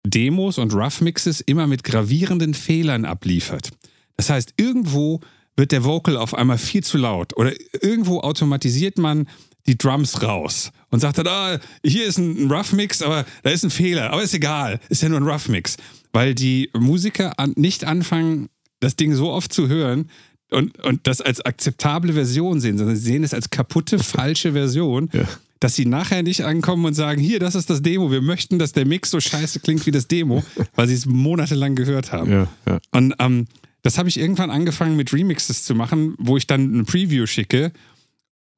Demos 0.07 0.59
und 0.59 0.75
Rough 0.75 1.01
Mixes 1.01 1.41
immer 1.41 1.67
mit 1.67 1.85
gravierenden 1.85 2.55
Fehlern 2.55 3.05
abliefert. 3.05 3.71
Das 4.17 4.31
heißt, 4.31 4.55
irgendwo 4.57 5.21
wird 5.57 5.73
der 5.73 5.85
Vocal 5.85 6.17
auf 6.17 6.35
einmal 6.35 6.59
viel 6.59 6.83
zu 6.83 6.99
laut 6.99 7.37
oder 7.37 7.53
irgendwo 7.81 8.21
automatisiert 8.21 8.99
man 8.99 9.29
die 9.67 9.79
Drums 9.79 10.23
raus 10.23 10.73
und 10.95 11.01
sagt 11.01 11.18
dann, 11.18 11.26
ah, 11.26 11.59
hier 11.84 12.07
ist 12.07 12.18
ein 12.18 12.49
Rough 12.49 12.72
Mix, 12.72 13.03
aber 13.03 13.26
da 13.42 13.51
ist 13.51 13.64
ein 13.64 13.70
Fehler, 13.70 14.12
aber 14.12 14.22
ist 14.22 14.32
egal, 14.32 14.78
ist 14.90 15.03
ja 15.03 15.09
nur 15.09 15.18
ein 15.18 15.26
Rough 15.26 15.49
Mix, 15.49 15.76
weil 16.12 16.36
die 16.36 16.70
Musiker 16.72 17.36
an, 17.40 17.53
nicht 17.57 17.84
anfangen, 17.84 18.49
das 18.78 18.95
Ding 18.95 19.12
so 19.12 19.32
oft 19.32 19.53
zu 19.53 19.66
hören 19.66 20.09
und, 20.53 20.78
und 20.84 21.09
das 21.09 21.20
als 21.20 21.40
akzeptable 21.40 22.12
Version 22.12 22.61
sehen, 22.61 22.78
sondern 22.78 22.95
sie 22.95 23.03
sehen 23.03 23.24
es 23.24 23.34
als 23.34 23.51
kaputte, 23.51 23.99
falsche 23.99 24.53
Version. 24.53 25.11
Ja. 25.12 25.24
Dass 25.59 25.74
sie 25.74 25.86
nachher 25.86 26.22
nicht 26.22 26.45
ankommen 26.45 26.84
und 26.84 26.95
sagen, 26.95 27.20
hier, 27.20 27.40
das 27.40 27.57
ist 27.57 27.70
das 27.70 27.82
Demo, 27.82 28.12
wir 28.12 28.22
möchten, 28.22 28.61
dass 28.61 28.70
der 28.70 28.86
Mix 28.86 29.11
so 29.11 29.18
scheiße 29.18 29.61
klingt 29.61 29.84
wie 29.86 29.90
das 29.90 30.07
Demo, 30.07 30.45
weil 30.76 30.86
sie 30.86 30.95
es 30.95 31.07
monatelang 31.07 31.74
gehört 31.74 32.12
haben. 32.12 32.30
Ja, 32.30 32.49
ja. 32.66 32.78
Und 32.92 33.14
ähm, 33.18 33.47
das 33.82 33.99
habe 33.99 34.09
ich 34.09 34.20
irgendwann 34.20 34.51
angefangen 34.51 34.95
mit 34.95 35.12
Remixes 35.12 35.64
zu 35.64 35.74
machen, 35.74 36.14
wo 36.18 36.36
ich 36.36 36.47
dann 36.47 36.72
eine 36.72 36.84
Preview 36.84 37.26
schicke, 37.26 37.72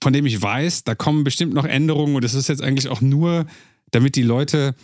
von 0.02 0.12
dem 0.12 0.26
ich 0.26 0.40
weiß, 0.40 0.84
da 0.84 0.94
kommen 0.94 1.24
bestimmt 1.24 1.54
noch 1.54 1.64
Änderungen 1.64 2.16
und 2.16 2.24
das 2.24 2.34
ist 2.34 2.48
jetzt 2.48 2.62
eigentlich 2.62 2.88
auch 2.88 3.00
nur, 3.00 3.46
damit 3.90 4.16
die 4.16 4.22
Leute 4.22 4.74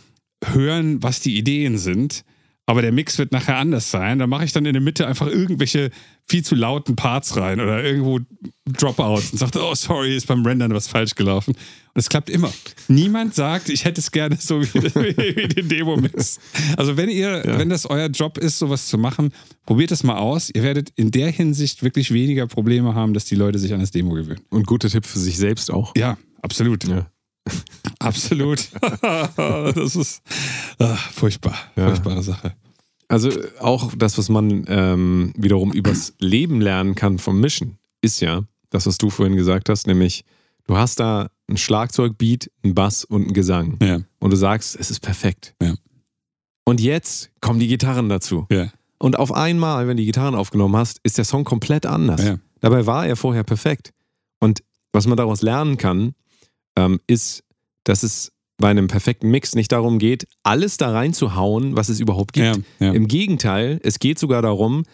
hören, 0.44 1.02
was 1.02 1.20
die 1.20 1.36
Ideen 1.36 1.78
sind. 1.78 2.24
Aber 2.64 2.80
der 2.80 2.92
Mix 2.92 3.18
wird 3.18 3.32
nachher 3.32 3.56
anders 3.58 3.90
sein. 3.90 4.20
Da 4.20 4.26
mache 4.28 4.44
ich 4.44 4.52
dann 4.52 4.64
in 4.66 4.72
der 4.72 4.80
Mitte 4.82 5.06
einfach 5.08 5.26
irgendwelche 5.26 5.90
viel 6.28 6.44
zu 6.44 6.54
lauten 6.54 6.94
Parts 6.94 7.36
rein 7.36 7.60
oder 7.60 7.82
irgendwo 7.82 8.20
Dropouts 8.66 9.32
und 9.32 9.38
sage, 9.38 9.58
oh 9.60 9.74
sorry, 9.74 10.16
ist 10.16 10.28
beim 10.28 10.46
Rendern 10.46 10.72
was 10.72 10.86
falsch 10.86 11.16
gelaufen. 11.16 11.54
Und 11.54 11.98
es 11.98 12.08
klappt 12.08 12.30
immer. 12.30 12.52
Niemand 12.86 13.34
sagt, 13.34 13.68
ich 13.68 13.84
hätte 13.84 14.00
es 14.00 14.12
gerne 14.12 14.36
so 14.40 14.62
wie, 14.62 14.72
wie 14.74 15.48
den 15.48 15.68
Demo-Mix. 15.68 16.38
Also 16.76 16.96
wenn 16.96 17.08
ihr, 17.08 17.44
Ja. 17.44 17.58
wenn 17.58 17.68
das 17.68 17.84
euer 17.84 18.06
Job 18.08 18.38
ist, 18.38 18.58
sowas 18.60 18.86
zu 18.86 18.96
machen, 18.96 19.32
probiert 19.66 19.90
es 19.90 20.04
mal 20.04 20.16
aus. 20.18 20.48
Ihr 20.54 20.62
werdet 20.62 20.90
in 20.94 21.10
der 21.10 21.30
Hinsicht 21.30 21.82
wirklich 21.82 22.12
weniger 22.12 22.46
Probleme 22.46 22.94
haben, 22.94 23.12
dass 23.12 23.24
die 23.24 23.34
Leute 23.34 23.58
sich 23.58 23.74
an 23.74 23.80
das 23.80 23.90
Demo 23.90 24.14
gewöhnen. 24.14 24.40
Und 24.50 24.68
guter 24.68 24.88
Tipp 24.88 25.04
für 25.04 25.18
sich 25.18 25.36
selbst 25.36 25.70
auch. 25.72 25.92
Ja, 25.96 26.16
absolut. 26.40 26.84
Ja. 26.84 27.10
Absolut. 27.98 28.68
das 28.96 29.96
ist 29.96 30.22
ah, 30.78 30.96
furchtbar. 30.96 31.56
Ja. 31.76 31.88
Furchtbare 31.88 32.22
Sache. 32.22 32.54
Also 33.08 33.30
auch 33.60 33.92
das, 33.94 34.16
was 34.16 34.28
man 34.28 34.64
ähm, 34.68 35.32
wiederum 35.36 35.72
übers 35.72 36.14
Leben 36.18 36.60
lernen 36.60 36.94
kann 36.94 37.18
vom 37.18 37.40
Mischen, 37.40 37.78
ist 38.00 38.20
ja 38.20 38.44
das, 38.70 38.86
was 38.86 38.96
du 38.98 39.10
vorhin 39.10 39.36
gesagt 39.36 39.68
hast, 39.68 39.86
nämlich 39.86 40.24
du 40.66 40.76
hast 40.76 40.98
da 40.98 41.28
ein 41.48 41.58
Schlagzeugbeat, 41.58 42.50
einen 42.62 42.74
Bass 42.74 43.04
und 43.04 43.22
einen 43.24 43.34
Gesang. 43.34 43.76
Ja, 43.82 44.00
Und 44.18 44.30
du 44.30 44.36
sagst, 44.36 44.76
es 44.80 44.90
ist 44.90 45.00
perfekt. 45.00 45.54
Ja. 45.62 45.74
Und 46.64 46.80
jetzt 46.80 47.30
kommen 47.40 47.60
die 47.60 47.68
Gitarren 47.68 48.08
dazu. 48.08 48.46
ja, 48.50 48.72
Und 48.98 49.18
auf 49.18 49.32
einmal, 49.32 49.86
wenn 49.88 49.96
du 49.96 50.02
die 50.02 50.06
Gitarren 50.06 50.34
aufgenommen 50.34 50.76
hast, 50.76 51.00
ist 51.02 51.18
der 51.18 51.24
Song 51.24 51.44
komplett 51.44 51.84
anders. 51.84 52.38
Dabei 52.60 52.86
war 52.86 53.06
er 53.06 53.16
vorher 53.16 53.42
perfekt. 53.42 53.92
Und 54.38 54.62
was 54.92 55.06
man 55.06 55.16
daraus 55.16 55.42
lernen 55.42 55.76
kann, 55.76 56.14
ähm, 56.76 57.00
ist, 57.06 57.44
dass 57.84 58.02
es 58.02 58.32
bei 58.58 58.70
einem 58.70 58.88
perfekten 58.88 59.30
Mix 59.30 59.54
nicht 59.54 59.72
darum 59.72 59.98
geht, 59.98 60.26
alles 60.42 60.76
da 60.76 60.92
reinzuhauen, 60.92 61.76
was 61.76 61.88
es 61.88 62.00
überhaupt 62.00 62.32
gibt. 62.32 62.46
ja, 62.46 62.86
ja. 62.86 62.92
Im 62.92 63.08
Gegenteil, 63.08 63.80
es 63.82 63.98
geht 63.98 64.18
sogar 64.18 64.40
darum, 64.40 64.84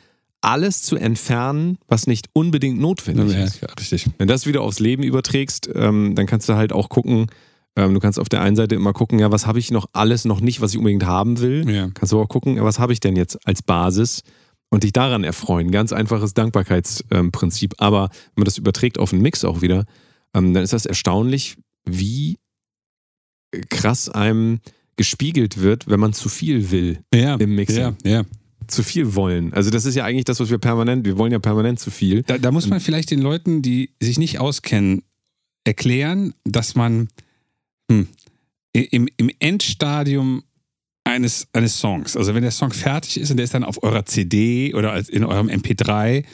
alles 0.40 0.82
zu 0.82 0.96
entfernen, 0.96 1.78
was 1.88 2.06
nicht 2.06 2.28
unbedingt 2.32 2.78
notwendig 2.78 3.32
ja, 3.32 3.44
ist. 3.44 3.60
ja, 3.60 3.68
richtig. 3.78 4.06
Wenn 4.18 4.28
du 4.28 4.34
das 4.34 4.46
wieder 4.46 4.62
aufs 4.62 4.78
Leben 4.78 5.02
überträgst, 5.02 5.68
ähm, 5.74 6.14
dann 6.14 6.26
kannst 6.26 6.48
du 6.48 6.54
halt 6.54 6.72
auch 6.72 6.88
gucken, 6.88 7.26
ähm, 7.76 7.94
du 7.94 8.00
kannst 8.00 8.18
auf 8.18 8.28
der 8.28 8.40
einen 8.40 8.56
Seite 8.56 8.74
immer 8.74 8.92
gucken, 8.92 9.18
ja, 9.18 9.30
was 9.30 9.46
habe 9.46 9.58
ich 9.58 9.70
noch 9.70 9.86
alles 9.92 10.24
noch 10.24 10.40
nicht, 10.40 10.60
was 10.60 10.72
ich 10.72 10.78
unbedingt 10.78 11.04
haben 11.04 11.40
will. 11.40 11.68
Ja. 11.68 11.90
Kannst 11.92 12.12
du 12.12 12.20
auch 12.20 12.28
gucken, 12.28 12.56
ja, 12.56 12.64
was 12.64 12.78
habe 12.78 12.92
ich 12.92 13.00
denn 13.00 13.16
jetzt 13.16 13.46
als 13.46 13.62
Basis 13.62 14.22
und 14.70 14.84
dich 14.84 14.92
daran 14.92 15.24
erfreuen. 15.24 15.70
Ganz 15.70 15.92
einfaches 15.92 16.34
Dankbarkeitsprinzip. 16.34 17.74
Aber 17.78 18.10
wenn 18.10 18.42
man 18.42 18.44
das 18.44 18.58
überträgt 18.58 18.98
auf 18.98 19.12
einen 19.12 19.22
Mix 19.22 19.44
auch 19.44 19.60
wieder, 19.60 19.84
ähm, 20.34 20.54
dann 20.54 20.62
ist 20.62 20.72
das 20.72 20.86
erstaunlich, 20.86 21.56
wie 21.90 22.38
krass 23.70 24.08
einem 24.08 24.60
gespiegelt 24.96 25.60
wird, 25.60 25.88
wenn 25.88 26.00
man 26.00 26.12
zu 26.12 26.28
viel 26.28 26.70
will 26.70 27.00
Ja, 27.14 27.36
im 27.36 27.54
Mixing. 27.54 27.78
ja, 27.78 27.94
ja. 28.04 28.24
Zu 28.66 28.82
viel 28.82 29.14
wollen. 29.14 29.54
Also 29.54 29.70
das 29.70 29.86
ist 29.86 29.94
ja 29.94 30.04
eigentlich 30.04 30.26
das, 30.26 30.40
was 30.40 30.50
wir 30.50 30.58
permanent, 30.58 31.06
wir 31.06 31.16
wollen 31.16 31.32
ja 31.32 31.38
permanent 31.38 31.80
zu 31.80 31.90
viel. 31.90 32.22
Da, 32.24 32.36
da 32.36 32.50
muss 32.50 32.66
man 32.66 32.80
vielleicht 32.80 33.10
den 33.10 33.20
Leuten, 33.20 33.62
die 33.62 33.90
sich 34.00 34.18
nicht 34.18 34.38
auskennen, 34.40 35.02
erklären, 35.64 36.34
dass 36.44 36.74
man 36.74 37.08
hm, 37.90 38.08
im, 38.72 39.08
im 39.16 39.30
Endstadium 39.38 40.42
eines, 41.04 41.48
eines 41.54 41.78
Songs, 41.78 42.16
also 42.16 42.34
wenn 42.34 42.42
der 42.42 42.50
Song 42.50 42.72
fertig 42.72 43.18
ist 43.18 43.30
und 43.30 43.38
der 43.38 43.44
ist 43.44 43.54
dann 43.54 43.64
auf 43.64 43.82
eurer 43.82 44.04
CD 44.04 44.74
oder 44.74 44.94
in 45.08 45.24
eurem 45.24 45.48
MP3, 45.48 46.24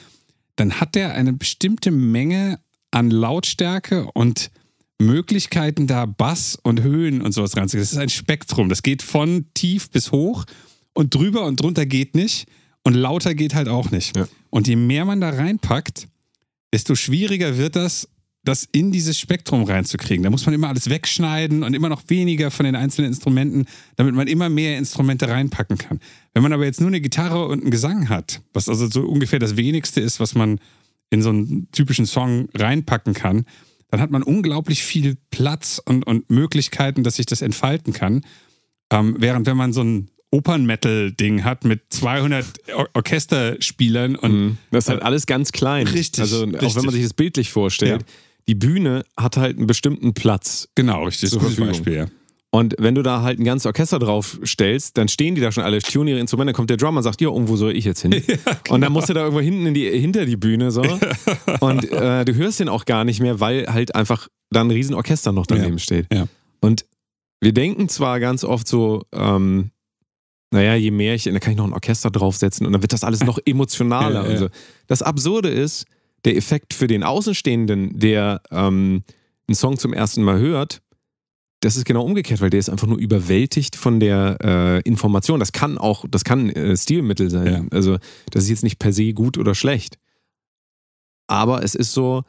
dann 0.57 0.81
hat 0.81 0.95
der 0.95 1.13
eine 1.13 1.31
bestimmte 1.31 1.91
Menge 1.91 2.59
an 2.91 3.09
Lautstärke 3.11 4.11
und 4.13 4.51
Möglichkeiten, 4.99 5.87
da 5.87 6.05
Bass 6.05 6.57
und 6.61 6.81
Höhen 6.81 7.21
und 7.21 7.33
sowas 7.33 7.57
reinzugehen. 7.57 7.83
Das 7.83 7.91
ist 7.91 7.97
ein 7.97 8.09
Spektrum. 8.09 8.69
Das 8.69 8.83
geht 8.83 9.01
von 9.01 9.45
tief 9.53 9.89
bis 9.89 10.11
hoch 10.11 10.45
und 10.93 11.13
drüber 11.13 11.45
und 11.45 11.59
drunter 11.59 11.85
geht 11.85 12.15
nicht 12.15 12.47
und 12.83 12.93
lauter 12.93 13.35
geht 13.35 13.55
halt 13.55 13.67
auch 13.67 13.91
nicht. 13.91 14.15
Ja. 14.15 14.27
Und 14.49 14.67
je 14.67 14.75
mehr 14.75 15.05
man 15.05 15.19
da 15.19 15.29
reinpackt, 15.29 16.07
desto 16.73 16.95
schwieriger 16.95 17.57
wird 17.57 17.75
das, 17.75 18.07
das 18.43 18.67
in 18.71 18.91
dieses 18.91 19.19
Spektrum 19.19 19.63
reinzukriegen. 19.63 20.23
Da 20.23 20.29
muss 20.29 20.45
man 20.45 20.53
immer 20.53 20.69
alles 20.69 20.89
wegschneiden 20.89 21.63
und 21.63 21.73
immer 21.73 21.89
noch 21.89 22.03
weniger 22.07 22.51
von 22.51 22.65
den 22.65 22.75
einzelnen 22.75 23.09
Instrumenten, 23.09 23.65
damit 23.95 24.13
man 24.13 24.27
immer 24.27 24.49
mehr 24.49 24.77
Instrumente 24.77 25.27
reinpacken 25.27 25.77
kann. 25.77 25.99
Wenn 26.33 26.43
man 26.43 26.53
aber 26.53 26.65
jetzt 26.65 26.79
nur 26.79 26.89
eine 26.89 27.01
Gitarre 27.01 27.47
und 27.47 27.61
einen 27.61 27.71
Gesang 27.71 28.07
hat, 28.07 28.41
was 28.53 28.69
also 28.69 28.87
so 28.87 29.01
ungefähr 29.01 29.39
das 29.39 29.57
wenigste 29.57 29.99
ist, 29.99 30.19
was 30.19 30.35
man 30.35 30.59
in 31.09 31.21
so 31.21 31.29
einen 31.29 31.69
typischen 31.71 32.05
Song 32.05 32.49
reinpacken 32.53 33.13
kann, 33.13 33.45
dann 33.89 34.01
hat 34.01 34.11
man 34.11 34.23
unglaublich 34.23 34.83
viel 34.83 35.15
Platz 35.31 35.81
und, 35.85 36.05
und 36.07 36.29
Möglichkeiten, 36.29 37.03
dass 37.03 37.15
sich 37.17 37.25
das 37.25 37.41
entfalten 37.41 37.93
kann. 37.93 38.25
Ähm, 38.91 39.15
während 39.19 39.45
wenn 39.47 39.57
man 39.57 39.73
so 39.73 39.81
ein 39.83 40.09
Opern-Metal-Ding 40.31 41.43
hat 41.43 41.65
mit 41.65 41.81
200 41.89 42.45
Or 42.75 42.89
Orchesterspielern 42.93 44.15
und 44.15 44.31
Mhm. 44.31 44.57
Das 44.71 44.85
ist 44.85 44.89
halt 44.89 45.01
alles 45.01 45.25
ganz 45.25 45.51
klein. 45.51 45.87
Richtig, 45.87 46.21
Also 46.21 46.43
auch 46.43 46.47
richtig. 46.47 46.75
wenn 46.75 46.85
man 46.85 46.93
sich 46.93 47.03
das 47.03 47.13
bildlich 47.13 47.51
vorstellt, 47.51 48.01
Ja. 48.01 48.07
die 48.47 48.55
Bühne 48.55 49.03
hat 49.17 49.37
halt 49.37 49.57
einen 49.57 49.67
bestimmten 49.67 50.13
Platz. 50.13 50.67
genau, 50.75 51.03
richtig, 51.05 51.29
Verfügung. 51.29 51.67
Beispiel, 51.69 51.93
ja. 51.93 52.05
Und 52.55 52.73
wenn 52.79 52.95
du 52.95 53.01
da 53.01 53.21
halt 53.21 53.37
ein 53.37 53.43
ganzes 53.43 53.65
Orchester 53.65 53.99
drauf 53.99 54.39
stellst, 54.45 54.97
dann 54.97 55.09
stehen 55.09 55.35
die 55.35 55.41
da 55.41 55.51
schon 55.51 55.65
alle, 55.65 55.81
tun 55.81 56.07
ihre 56.07 56.19
Instrumente, 56.21 56.51
dann 56.53 56.55
kommt 56.55 56.69
der 56.69 56.77
Drummer 56.77 56.99
und 56.99 57.03
sagt, 57.03 57.19
ja, 57.19 57.27
irgendwo 57.27 57.57
soll 57.57 57.75
ich 57.75 57.83
jetzt 57.83 58.01
hin? 58.01 58.23
Und 58.69 58.79
dann 58.79 58.93
musst 58.93 59.09
du 59.09 59.13
da 59.13 59.23
irgendwo 59.23 59.41
hinten 59.41 59.65
in 59.65 59.73
die, 59.73 59.89
hinter 59.89 60.25
die 60.25 60.37
Bühne 60.37 60.71
so. 60.71 60.81
Und 61.59 61.91
äh, 61.91 62.23
du 62.23 62.33
hörst 62.33 62.61
den 62.61 62.69
auch 62.69 62.85
gar 62.85 63.03
nicht 63.03 63.19
mehr, 63.19 63.41
weil 63.41 63.65
halt 63.67 63.93
einfach 63.93 64.29
da 64.51 64.61
ein 64.61 64.71
riesen 64.71 64.95
Orchester 64.95 65.33
noch 65.33 65.47
daneben 65.47 65.73
Ja. 65.73 65.79
steht. 65.79 66.07
Ja. 66.13 66.27
Und 66.61 66.85
wir 67.41 67.51
denken 67.51 67.89
zwar 67.89 68.21
ganz 68.21 68.45
oft 68.45 68.69
so, 68.69 69.03
ähm, 69.11 69.71
naja, 70.51 70.75
je 70.75 70.91
mehr 70.91 71.13
ich, 71.13 71.25
da 71.25 71.37
kann 71.39 71.51
ich 71.51 71.57
noch 71.57 71.67
ein 71.67 71.73
Orchester 71.73 72.09
draufsetzen 72.09 72.65
und 72.65 72.71
dann 72.71 72.81
wird 72.81 72.93
das 72.93 73.03
alles 73.03 73.21
noch 73.25 73.37
emotionaler. 73.45 74.23
Ja, 74.23 74.23
ja. 74.27 74.31
Und 74.31 74.37
so. 74.37 74.47
Das 74.87 75.01
Absurde 75.01 75.49
ist, 75.49 75.87
der 76.23 76.37
Effekt 76.37 76.73
für 76.73 76.87
den 76.87 77.03
Außenstehenden, 77.03 77.99
der 77.99 78.41
ähm, 78.49 79.03
einen 79.49 79.55
Song 79.55 79.77
zum 79.77 79.91
ersten 79.91 80.23
Mal 80.23 80.39
hört, 80.39 80.81
das 81.65 81.77
ist 81.77 81.85
genau 81.85 82.03
umgekehrt, 82.05 82.41
weil 82.41 82.51
der 82.51 82.59
ist 82.59 82.69
einfach 82.69 82.85
nur 82.85 82.99
überwältigt 82.99 83.75
von 83.75 83.99
der 83.99 84.37
äh, 84.43 84.81
Information. 84.81 85.39
Das 85.39 85.51
kann 85.51 85.79
auch, 85.79 86.05
das 86.07 86.23
kann 86.23 86.51
äh, 86.51 86.77
Stilmittel 86.77 87.31
sein. 87.31 87.47
Ja. 87.47 87.65
Also 87.71 87.97
das 88.29 88.43
ist 88.43 88.49
jetzt 88.49 88.63
nicht 88.63 88.77
per 88.77 88.93
se 88.93 89.13
gut 89.13 89.39
oder 89.39 89.55
schlecht. 89.55 89.97
Aber 91.25 91.63
es 91.63 91.73
ist 91.73 91.91
so, 91.91 92.23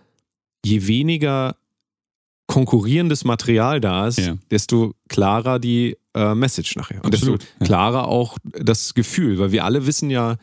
je 0.64 0.86
weniger 0.86 1.56
konkurrierendes 2.46 3.24
Material 3.24 3.78
da 3.78 4.06
ist, 4.06 4.20
Ja. 4.20 4.38
desto 4.50 4.94
klarer 5.08 5.58
die 5.58 5.98
äh, 6.14 6.34
Message 6.34 6.74
nachher. 6.76 7.04
Und 7.04 7.12
Absolut, 7.14 7.42
desto 7.42 7.54
ja. 7.60 7.66
klarer 7.66 8.08
auch 8.08 8.38
das 8.42 8.94
Gefühl, 8.94 9.38
weil 9.38 9.52
wir 9.52 9.66
alle 9.66 9.86
wissen 9.86 10.08
ja, 10.08 10.36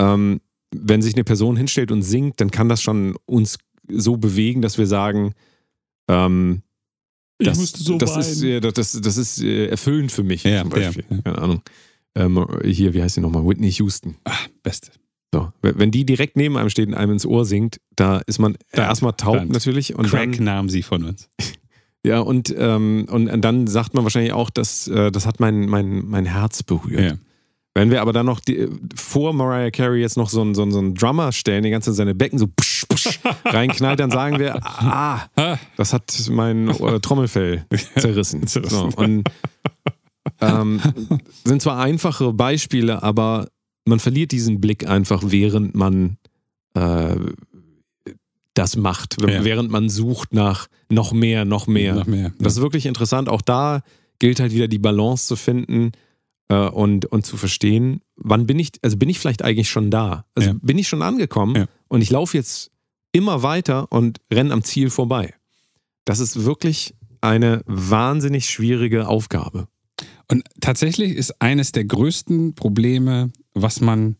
ähm, 0.00 0.40
wenn 0.72 1.02
sich 1.02 1.14
eine 1.14 1.24
Person 1.24 1.56
hinstellt 1.56 1.90
und 1.90 2.02
singt, 2.02 2.40
dann 2.40 2.52
kann 2.52 2.68
das 2.68 2.80
schon 2.80 3.16
uns 3.26 3.58
so 3.88 4.16
bewegen, 4.18 4.62
dass 4.62 4.78
wir 4.78 4.86
sagen, 4.86 5.34
ähm, 6.08 6.62
das, 7.40 7.72
das 7.98 8.16
ist, 8.16 8.42
äh, 8.42 8.60
das, 8.60 8.74
das, 8.74 8.92
das 9.00 9.16
ist 9.16 9.42
äh, 9.42 9.66
erfüllend 9.66 10.12
für 10.12 10.22
mich, 10.22 10.44
Ja, 10.44 10.60
zum 10.62 10.70
Beispiel. 10.70 11.04
ja. 11.10 11.16
Keine 11.22 11.38
Ahnung. 11.38 11.62
Ähm, 12.16 12.46
hier, 12.64 12.92
wie 12.94 13.02
heißt 13.02 13.14
sie 13.16 13.20
nochmal? 13.20 13.46
Whitney 13.46 13.70
Houston. 13.72 14.16
Ah, 14.24 14.32
beste. 14.62 14.90
So, 15.32 15.52
wenn 15.62 15.92
die 15.92 16.04
direkt 16.04 16.36
neben 16.36 16.56
einem 16.56 16.70
steht 16.70 16.88
und 16.88 16.94
einem 16.94 17.12
ins 17.12 17.24
Ohr 17.24 17.44
singt, 17.44 17.80
da 17.94 18.18
ist 18.26 18.40
man 18.40 18.56
Dann- 18.72 18.86
erstmal 18.86 19.12
taub 19.12 19.36
dann- 19.36 19.48
natürlich. 19.48 19.94
Und 19.94 20.08
Crack 20.08 20.32
dann, 20.32 20.44
nahm 20.44 20.68
sie 20.68 20.82
von 20.82 21.04
uns. 21.04 21.28
ja, 22.04 22.18
und, 22.18 22.52
ähm, 22.58 23.06
und 23.08 23.40
dann 23.42 23.68
sagt 23.68 23.94
man 23.94 24.02
wahrscheinlich 24.02 24.32
auch, 24.32 24.50
dass, 24.50 24.88
äh, 24.88 25.12
das 25.12 25.26
hat 25.26 25.38
mein, 25.38 25.68
mein, 25.68 26.04
mein 26.06 26.24
Herz 26.26 26.62
berührt. 26.64 27.00
Ja. 27.00 27.16
Wenn 27.74 27.90
wir 27.90 28.00
aber 28.02 28.12
dann 28.12 28.26
noch 28.26 28.40
die, 28.40 28.68
vor 28.96 29.32
Mariah 29.32 29.70
Carey 29.70 30.00
jetzt 30.00 30.16
noch 30.16 30.28
so 30.28 30.40
einen, 30.40 30.54
so, 30.54 30.62
einen, 30.62 30.72
so 30.72 30.78
einen 30.78 30.94
Drummer 30.94 31.30
stellen, 31.30 31.62
die 31.62 31.70
ganze 31.70 31.90
Zeit 31.90 31.96
seine 31.98 32.14
Becken 32.16 32.38
so 32.38 32.48
psch, 32.48 32.86
psch, 32.88 33.20
reinknallt, 33.44 34.00
dann 34.00 34.10
sagen 34.10 34.38
wir, 34.40 34.56
ah, 34.64 35.28
das 35.76 35.92
hat 35.92 36.12
mein 36.30 36.68
äh, 36.68 37.00
Trommelfell 37.00 37.64
zerrissen. 37.96 38.46
So, 38.46 38.88
und 38.96 39.28
ähm, 40.40 40.80
sind 41.44 41.62
zwar 41.62 41.78
einfache 41.78 42.32
Beispiele, 42.32 43.02
aber 43.04 43.48
man 43.84 44.00
verliert 44.00 44.32
diesen 44.32 44.60
Blick 44.60 44.88
einfach, 44.88 45.22
während 45.26 45.74
man 45.76 46.16
äh, 46.74 47.14
das 48.54 48.76
macht, 48.76 49.16
Ja. 49.22 49.44
während 49.44 49.70
man 49.70 49.88
sucht 49.88 50.34
nach 50.34 50.66
noch 50.88 51.12
mehr, 51.12 51.44
noch 51.44 51.68
mehr. 51.68 51.94
Noch 51.94 52.06
mehr. 52.06 52.32
Das 52.40 52.54
ist 52.56 52.62
wirklich 52.62 52.86
interessant. 52.86 53.28
Auch 53.28 53.42
da 53.42 53.82
gilt 54.18 54.40
halt 54.40 54.52
wieder 54.52 54.66
die 54.68 54.78
Balance 54.80 55.26
zu 55.28 55.36
finden 55.36 55.92
und, 56.56 57.06
und 57.06 57.24
zu 57.26 57.36
verstehen, 57.36 58.00
wann 58.16 58.46
bin 58.46 58.58
ich, 58.58 58.70
also 58.82 58.96
bin 58.96 59.08
ich 59.08 59.18
vielleicht 59.18 59.42
eigentlich 59.42 59.70
schon 59.70 59.90
da? 59.90 60.24
Also 60.34 60.50
Ja. 60.50 60.56
bin 60.60 60.78
ich 60.78 60.88
schon 60.88 61.02
angekommen 61.02 61.54
Ja. 61.56 61.66
und 61.88 62.02
ich 62.02 62.10
laufe 62.10 62.36
jetzt 62.36 62.70
immer 63.12 63.42
weiter 63.42 63.90
und 63.92 64.18
renne 64.32 64.52
am 64.52 64.62
Ziel 64.62 64.90
vorbei. 64.90 65.34
Das 66.04 66.20
ist 66.20 66.44
wirklich 66.44 66.94
eine 67.20 67.62
wahnsinnig 67.66 68.48
schwierige 68.48 69.06
Aufgabe. 69.08 69.68
Und 70.28 70.44
tatsächlich 70.60 71.12
ist 71.16 71.40
eines 71.42 71.72
der 71.72 71.84
größten 71.84 72.54
Probleme, 72.54 73.30
was 73.54 73.80
man 73.80 74.16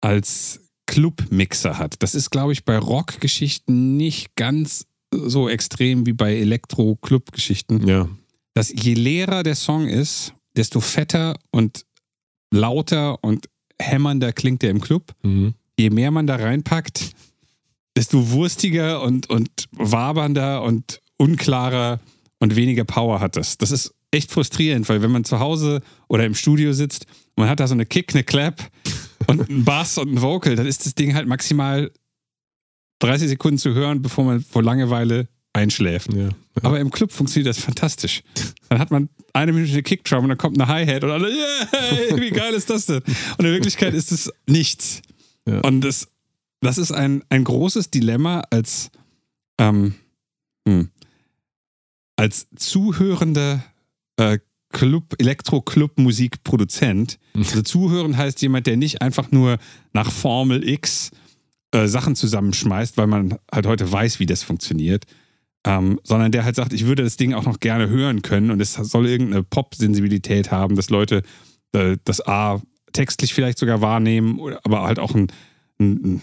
als 0.00 0.60
Club-Mixer 0.86 1.78
hat. 1.78 1.94
Das 2.02 2.14
ist, 2.14 2.30
glaube 2.30 2.52
ich, 2.52 2.64
bei 2.64 2.76
Rock-Geschichten 2.78 3.96
nicht 3.96 4.34
ganz 4.36 4.86
so 5.10 5.48
extrem 5.48 6.04
wie 6.06 6.12
bei 6.12 6.36
Elektro-Club-Geschichten. 6.36 7.86
Ja. 7.86 8.08
Dass 8.54 8.70
je 8.70 8.94
leerer 8.94 9.42
der 9.42 9.54
Song 9.54 9.88
ist, 9.88 10.34
desto 10.56 10.80
fetter 10.80 11.36
und 11.50 11.84
lauter 12.52 13.22
und 13.22 13.48
hämmernder 13.80 14.32
klingt 14.32 14.62
der 14.62 14.70
im 14.70 14.80
Club. 14.80 15.12
Mhm. 15.22 15.54
Je 15.78 15.90
mehr 15.90 16.10
man 16.10 16.26
da 16.26 16.36
reinpackt, 16.36 17.10
desto 17.96 18.30
wurstiger 18.30 19.02
und, 19.02 19.28
und 19.28 19.68
wabernder 19.72 20.62
und 20.62 21.00
unklarer 21.16 22.00
und 22.38 22.56
weniger 22.56 22.84
Power 22.84 23.20
hat 23.20 23.36
das. 23.36 23.58
Das 23.58 23.70
ist 23.70 23.94
echt 24.10 24.30
frustrierend, 24.30 24.88
weil 24.88 25.02
wenn 25.02 25.10
man 25.10 25.24
zu 25.24 25.40
Hause 25.40 25.80
oder 26.08 26.24
im 26.24 26.34
Studio 26.34 26.72
sitzt, 26.72 27.06
man 27.36 27.48
hat 27.48 27.60
da 27.60 27.66
so 27.66 27.74
eine 27.74 27.86
Kick, 27.86 28.14
eine 28.14 28.24
Clap 28.24 28.70
und 29.26 29.48
einen 29.48 29.64
Bass 29.64 29.98
und 29.98 30.12
ein 30.12 30.22
Vocal, 30.22 30.56
dann 30.56 30.66
ist 30.66 30.86
das 30.86 30.94
Ding 30.94 31.14
halt 31.14 31.26
maximal 31.26 31.90
30 33.00 33.28
Sekunden 33.28 33.58
zu 33.58 33.74
hören, 33.74 34.02
bevor 34.02 34.24
man 34.24 34.40
vor 34.40 34.62
Langeweile 34.62 35.28
einschläft. 35.54 36.12
Ja. 36.12 36.28
Aber 36.62 36.80
im 36.80 36.90
Club 36.90 37.12
funktioniert 37.12 37.48
das 37.48 37.62
fantastisch. 37.62 38.22
Dann 38.68 38.78
hat 38.78 38.90
man 38.90 39.08
eine 39.32 39.52
Minute 39.52 39.82
Kickdrum 39.82 40.24
und 40.24 40.30
dann 40.30 40.38
kommt 40.38 40.60
eine 40.60 40.68
Hi-Hat 40.68 41.04
und 41.04 41.10
alle, 41.10 41.30
yeah, 41.30 42.20
wie 42.20 42.30
geil 42.30 42.54
ist 42.54 42.70
das 42.70 42.86
denn? 42.86 43.02
Und 43.38 43.44
in 43.44 43.52
Wirklichkeit 43.52 43.94
ist 43.94 44.12
es 44.12 44.32
nichts. 44.46 45.02
Ja. 45.48 45.60
Und 45.60 45.82
das, 45.82 46.08
das 46.60 46.78
ist 46.78 46.92
ein, 46.92 47.22
ein 47.28 47.44
großes 47.44 47.90
Dilemma 47.90 48.42
als, 48.50 48.90
ähm, 49.58 49.94
hm, 50.66 50.88
als 52.16 52.46
zuhörender 52.56 53.64
äh, 54.16 54.38
Club, 54.72 55.14
Elektro-Club-Musikproduzent. 55.18 57.18
Also 57.36 57.62
zuhören 57.62 58.16
heißt 58.16 58.42
jemand, 58.42 58.66
der 58.66 58.76
nicht 58.76 59.02
einfach 59.02 59.30
nur 59.30 59.58
nach 59.92 60.10
Formel 60.10 60.68
X 60.68 61.12
äh, 61.70 61.86
Sachen 61.86 62.16
zusammenschmeißt, 62.16 62.96
weil 62.96 63.06
man 63.06 63.38
halt 63.52 63.66
heute 63.66 63.90
weiß, 63.90 64.18
wie 64.18 64.26
das 64.26 64.42
funktioniert, 64.42 65.04
ähm, 65.64 66.00
sondern 66.02 66.32
der 66.32 66.44
halt 66.44 66.56
sagt, 66.56 66.72
ich 66.72 66.86
würde 66.86 67.02
das 67.02 67.16
Ding 67.16 67.34
auch 67.34 67.44
noch 67.44 67.60
gerne 67.60 67.88
hören 67.88 68.22
können 68.22 68.50
und 68.50 68.60
es 68.60 68.74
soll 68.74 69.06
irgendeine 69.06 69.42
Pop-Sensibilität 69.42 70.50
haben, 70.50 70.76
dass 70.76 70.90
Leute 70.90 71.22
äh, 71.72 71.96
das 72.04 72.26
A 72.26 72.60
textlich 72.92 73.34
vielleicht 73.34 73.58
sogar 73.58 73.80
wahrnehmen, 73.80 74.40
aber 74.62 74.82
halt 74.82 74.98
auch 74.98 75.14
ein, 75.14 75.28
ein, 75.80 76.22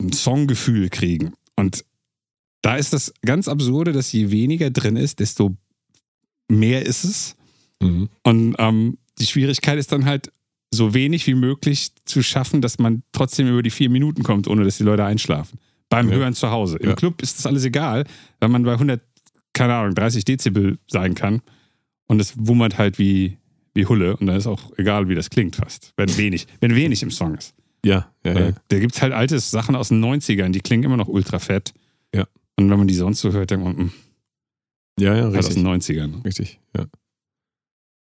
ein 0.00 0.12
Songgefühl 0.12 0.88
kriegen. 0.90 1.32
Und 1.56 1.84
da 2.62 2.76
ist 2.76 2.92
das 2.92 3.14
ganz 3.22 3.48
absurde, 3.48 3.92
dass 3.92 4.12
je 4.12 4.30
weniger 4.30 4.70
drin 4.70 4.96
ist, 4.96 5.20
desto 5.20 5.56
mehr 6.48 6.84
ist 6.84 7.04
es. 7.04 7.36
Mhm. 7.80 8.08
Und 8.24 8.56
ähm, 8.58 8.98
die 9.18 9.26
Schwierigkeit 9.26 9.78
ist 9.78 9.92
dann 9.92 10.04
halt, 10.04 10.30
so 10.70 10.94
wenig 10.94 11.26
wie 11.26 11.34
möglich 11.34 11.92
zu 12.04 12.22
schaffen, 12.22 12.60
dass 12.60 12.78
man 12.78 13.02
trotzdem 13.12 13.48
über 13.48 13.62
die 13.62 13.70
vier 13.70 13.90
Minuten 13.90 14.22
kommt, 14.22 14.46
ohne 14.48 14.64
dass 14.64 14.78
die 14.78 14.84
Leute 14.84 15.04
einschlafen. 15.04 15.58
Beim 15.90 16.08
Ja. 16.08 16.16
Hören 16.16 16.32
zu 16.34 16.50
Hause. 16.50 16.78
Im 16.78 16.88
Ja. 16.90 16.94
Club 16.94 17.20
ist 17.20 17.38
das 17.38 17.46
alles 17.46 17.64
egal, 17.64 18.04
weil 18.38 18.48
man 18.48 18.62
bei 18.62 18.78
100, 18.78 19.02
keine 19.52 19.74
Ahnung, 19.74 19.94
30 19.94 20.24
Dezibel 20.24 20.78
sein 20.86 21.14
kann. 21.14 21.42
Und 22.06 22.20
es 22.20 22.32
wummert 22.38 22.78
halt 22.78 22.98
wie, 22.98 23.36
wie 23.74 23.84
Hulle. 23.86 24.16
Und 24.16 24.26
dann 24.26 24.36
ist 24.36 24.46
auch 24.46 24.72
egal, 24.78 25.08
wie 25.08 25.14
das 25.14 25.28
klingt 25.30 25.56
fast. 25.56 25.92
Wenn 25.96 26.16
wenig, 26.16 26.46
wenn 26.60 26.74
wenig 26.74 27.02
im 27.02 27.10
Song 27.10 27.34
ist. 27.34 27.54
Ja, 27.84 28.10
ja, 28.24 28.38
ja. 28.38 28.52
Da 28.68 28.78
gibt 28.78 28.94
es 28.94 29.02
halt 29.02 29.12
alte 29.12 29.38
Sachen 29.38 29.74
aus 29.76 29.88
den 29.88 30.02
90ern, 30.04 30.50
die 30.50 30.60
klingen 30.60 30.84
immer 30.84 30.96
noch 30.96 31.08
ultra 31.08 31.38
fett. 31.38 31.72
Ja. 32.14 32.24
Und 32.56 32.70
wenn 32.70 32.78
man 32.78 32.88
die 32.88 32.94
sonst 32.94 33.20
so 33.20 33.32
hört, 33.32 33.50
denkt 33.50 33.64
man, 33.64 33.76
hm, 33.76 33.92
ja, 34.98 35.14
ja, 35.16 35.22
halt 35.24 35.36
aus 35.36 35.46
richtig. 35.48 35.54
den 35.62 35.66
90ern. 35.66 36.24
Richtig, 36.24 36.60
ja. 36.76 36.86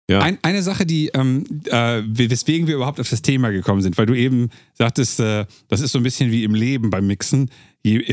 Ja. 0.08 0.20
Ein, 0.20 0.38
eine 0.42 0.62
Sache, 0.62 0.86
die, 0.86 1.08
ähm, 1.14 1.42
äh, 1.64 2.00
weswegen 2.06 2.68
wir 2.68 2.76
überhaupt 2.76 3.00
auf 3.00 3.10
das 3.10 3.22
Thema 3.22 3.50
gekommen 3.50 3.82
sind, 3.82 3.98
weil 3.98 4.06
du 4.06 4.14
eben 4.14 4.50
sagtest, 4.74 5.18
äh, 5.18 5.46
das 5.66 5.80
ist 5.80 5.90
so 5.90 5.98
ein 5.98 6.04
bisschen 6.04 6.30
wie 6.30 6.44
im 6.44 6.54
Leben 6.54 6.90
beim 6.90 7.08
Mixen. 7.08 7.50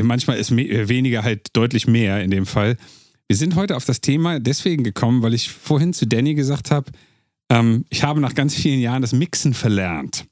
Manchmal 0.02 0.38
ist 0.38 0.56
weniger 0.56 1.22
halt 1.22 1.48
deutlich 1.52 1.86
mehr 1.86 2.22
in 2.22 2.30
dem 2.30 2.46
Fall. 2.46 2.76
Wir 3.26 3.36
sind 3.36 3.56
heute 3.56 3.76
auf 3.76 3.84
das 3.84 4.00
Thema 4.00 4.38
deswegen 4.38 4.84
gekommen, 4.84 5.22
weil 5.22 5.34
ich 5.34 5.50
vorhin 5.50 5.92
zu 5.92 6.06
Danny 6.06 6.34
gesagt 6.34 6.70
habe, 6.70 6.92
ähm, 7.50 7.84
ich 7.88 8.04
habe 8.04 8.20
nach 8.20 8.34
ganz 8.34 8.54
vielen 8.54 8.80
Jahren 8.80 9.02
das 9.02 9.12
Mixen 9.12 9.54
verlernt. 9.54 10.26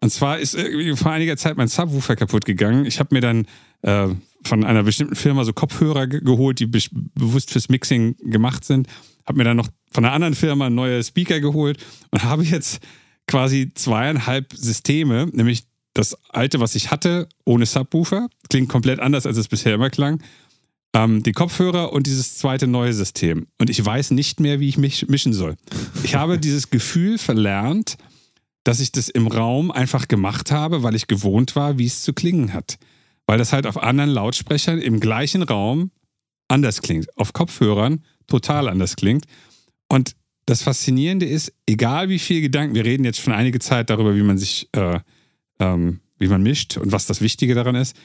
Und 0.00 0.10
zwar 0.10 0.38
ist 0.38 0.56
vor 0.96 1.12
einiger 1.12 1.36
Zeit 1.36 1.56
mein 1.56 1.68
Subwoofer 1.68 2.14
kaputt 2.14 2.44
gegangen. 2.44 2.84
Ich 2.84 3.00
habe 3.00 3.14
mir 3.14 3.22
dann 3.22 3.46
äh, 3.82 4.08
von 4.44 4.62
einer 4.62 4.82
bestimmten 4.82 5.16
Firma 5.16 5.44
so 5.44 5.54
Kopfhörer 5.54 6.06
ge 6.06 6.20
geholt, 6.20 6.60
die 6.60 6.66
be 6.66 6.78
bewusst 7.14 7.50
fürs 7.50 7.70
Mixing 7.70 8.16
gemacht 8.18 8.64
sind. 8.64 8.86
Habe 9.26 9.38
mir 9.38 9.44
dann 9.44 9.56
noch 9.56 9.68
von 9.90 10.04
einer 10.04 10.12
anderen 10.12 10.34
Firma 10.34 10.68
neue 10.68 11.02
Speaker 11.02 11.40
geholt 11.40 11.82
und 12.10 12.22
habe 12.22 12.44
jetzt 12.44 12.80
quasi 13.26 13.72
zweieinhalb 13.74 14.52
Systeme, 14.52 15.28
nämlich 15.32 15.64
das 15.94 16.16
alte, 16.28 16.60
was 16.60 16.74
ich 16.74 16.90
hatte, 16.90 17.28
ohne 17.44 17.66
Subwoofer, 17.66 18.28
klingt 18.50 18.68
komplett 18.68 19.00
anders, 19.00 19.26
als 19.26 19.36
es 19.36 19.48
bisher 19.48 19.74
immer 19.74 19.90
klang. 19.90 20.22
Ähm, 20.94 21.22
die 21.22 21.32
Kopfhörer 21.32 21.92
und 21.92 22.06
dieses 22.06 22.36
zweite 22.36 22.66
neue 22.66 22.92
System. 22.92 23.46
Und 23.58 23.70
ich 23.70 23.84
weiß 23.84 24.10
nicht 24.10 24.40
mehr, 24.40 24.60
wie 24.60 24.68
ich 24.68 24.76
mich 24.76 25.08
mischen 25.08 25.32
soll. 25.32 25.56
Ich 26.02 26.14
habe 26.14 26.38
dieses 26.40 26.70
Gefühl 26.70 27.18
verlernt, 27.18 27.96
dass 28.64 28.80
ich 28.80 28.92
das 28.92 29.08
im 29.08 29.26
Raum 29.26 29.70
einfach 29.70 30.08
gemacht 30.08 30.50
habe, 30.50 30.82
weil 30.82 30.94
ich 30.94 31.06
gewohnt 31.06 31.54
war, 31.54 31.78
wie 31.78 31.86
es 31.86 32.02
zu 32.02 32.12
klingen 32.12 32.52
hat. 32.52 32.78
Weil 33.26 33.38
das 33.38 33.52
halt 33.52 33.66
auf 33.66 33.76
anderen 33.76 34.10
Lautsprechern 34.10 34.80
im 34.80 35.00
gleichen 35.00 35.42
Raum 35.42 35.90
anders 36.48 36.82
klingt. 36.82 37.06
Auf 37.16 37.32
Kopfhörern 37.32 38.04
total 38.26 38.68
anders 38.68 38.96
klingt. 38.96 39.26
Und 39.88 40.16
das 40.46 40.62
Faszinierende 40.62 41.26
ist, 41.26 41.52
egal 41.66 42.08
wie 42.08 42.18
viel 42.18 42.40
Gedanken, 42.40 42.74
wir 42.74 42.84
reden 42.84 43.04
jetzt 43.04 43.20
schon 43.20 43.32
einige 43.32 43.58
Zeit 43.58 43.90
darüber, 43.90 44.14
wie 44.14 44.22
man 44.22 44.38
sich, 44.38 44.68
äh, 44.72 45.00
ähm, 45.64 46.00
wie 46.18 46.28
man 46.28 46.42
mischt 46.42 46.76
und 46.76 46.92
was 46.92 47.06
das 47.06 47.20
Wichtige 47.20 47.54
daran 47.54 47.74
ist. 47.74 47.96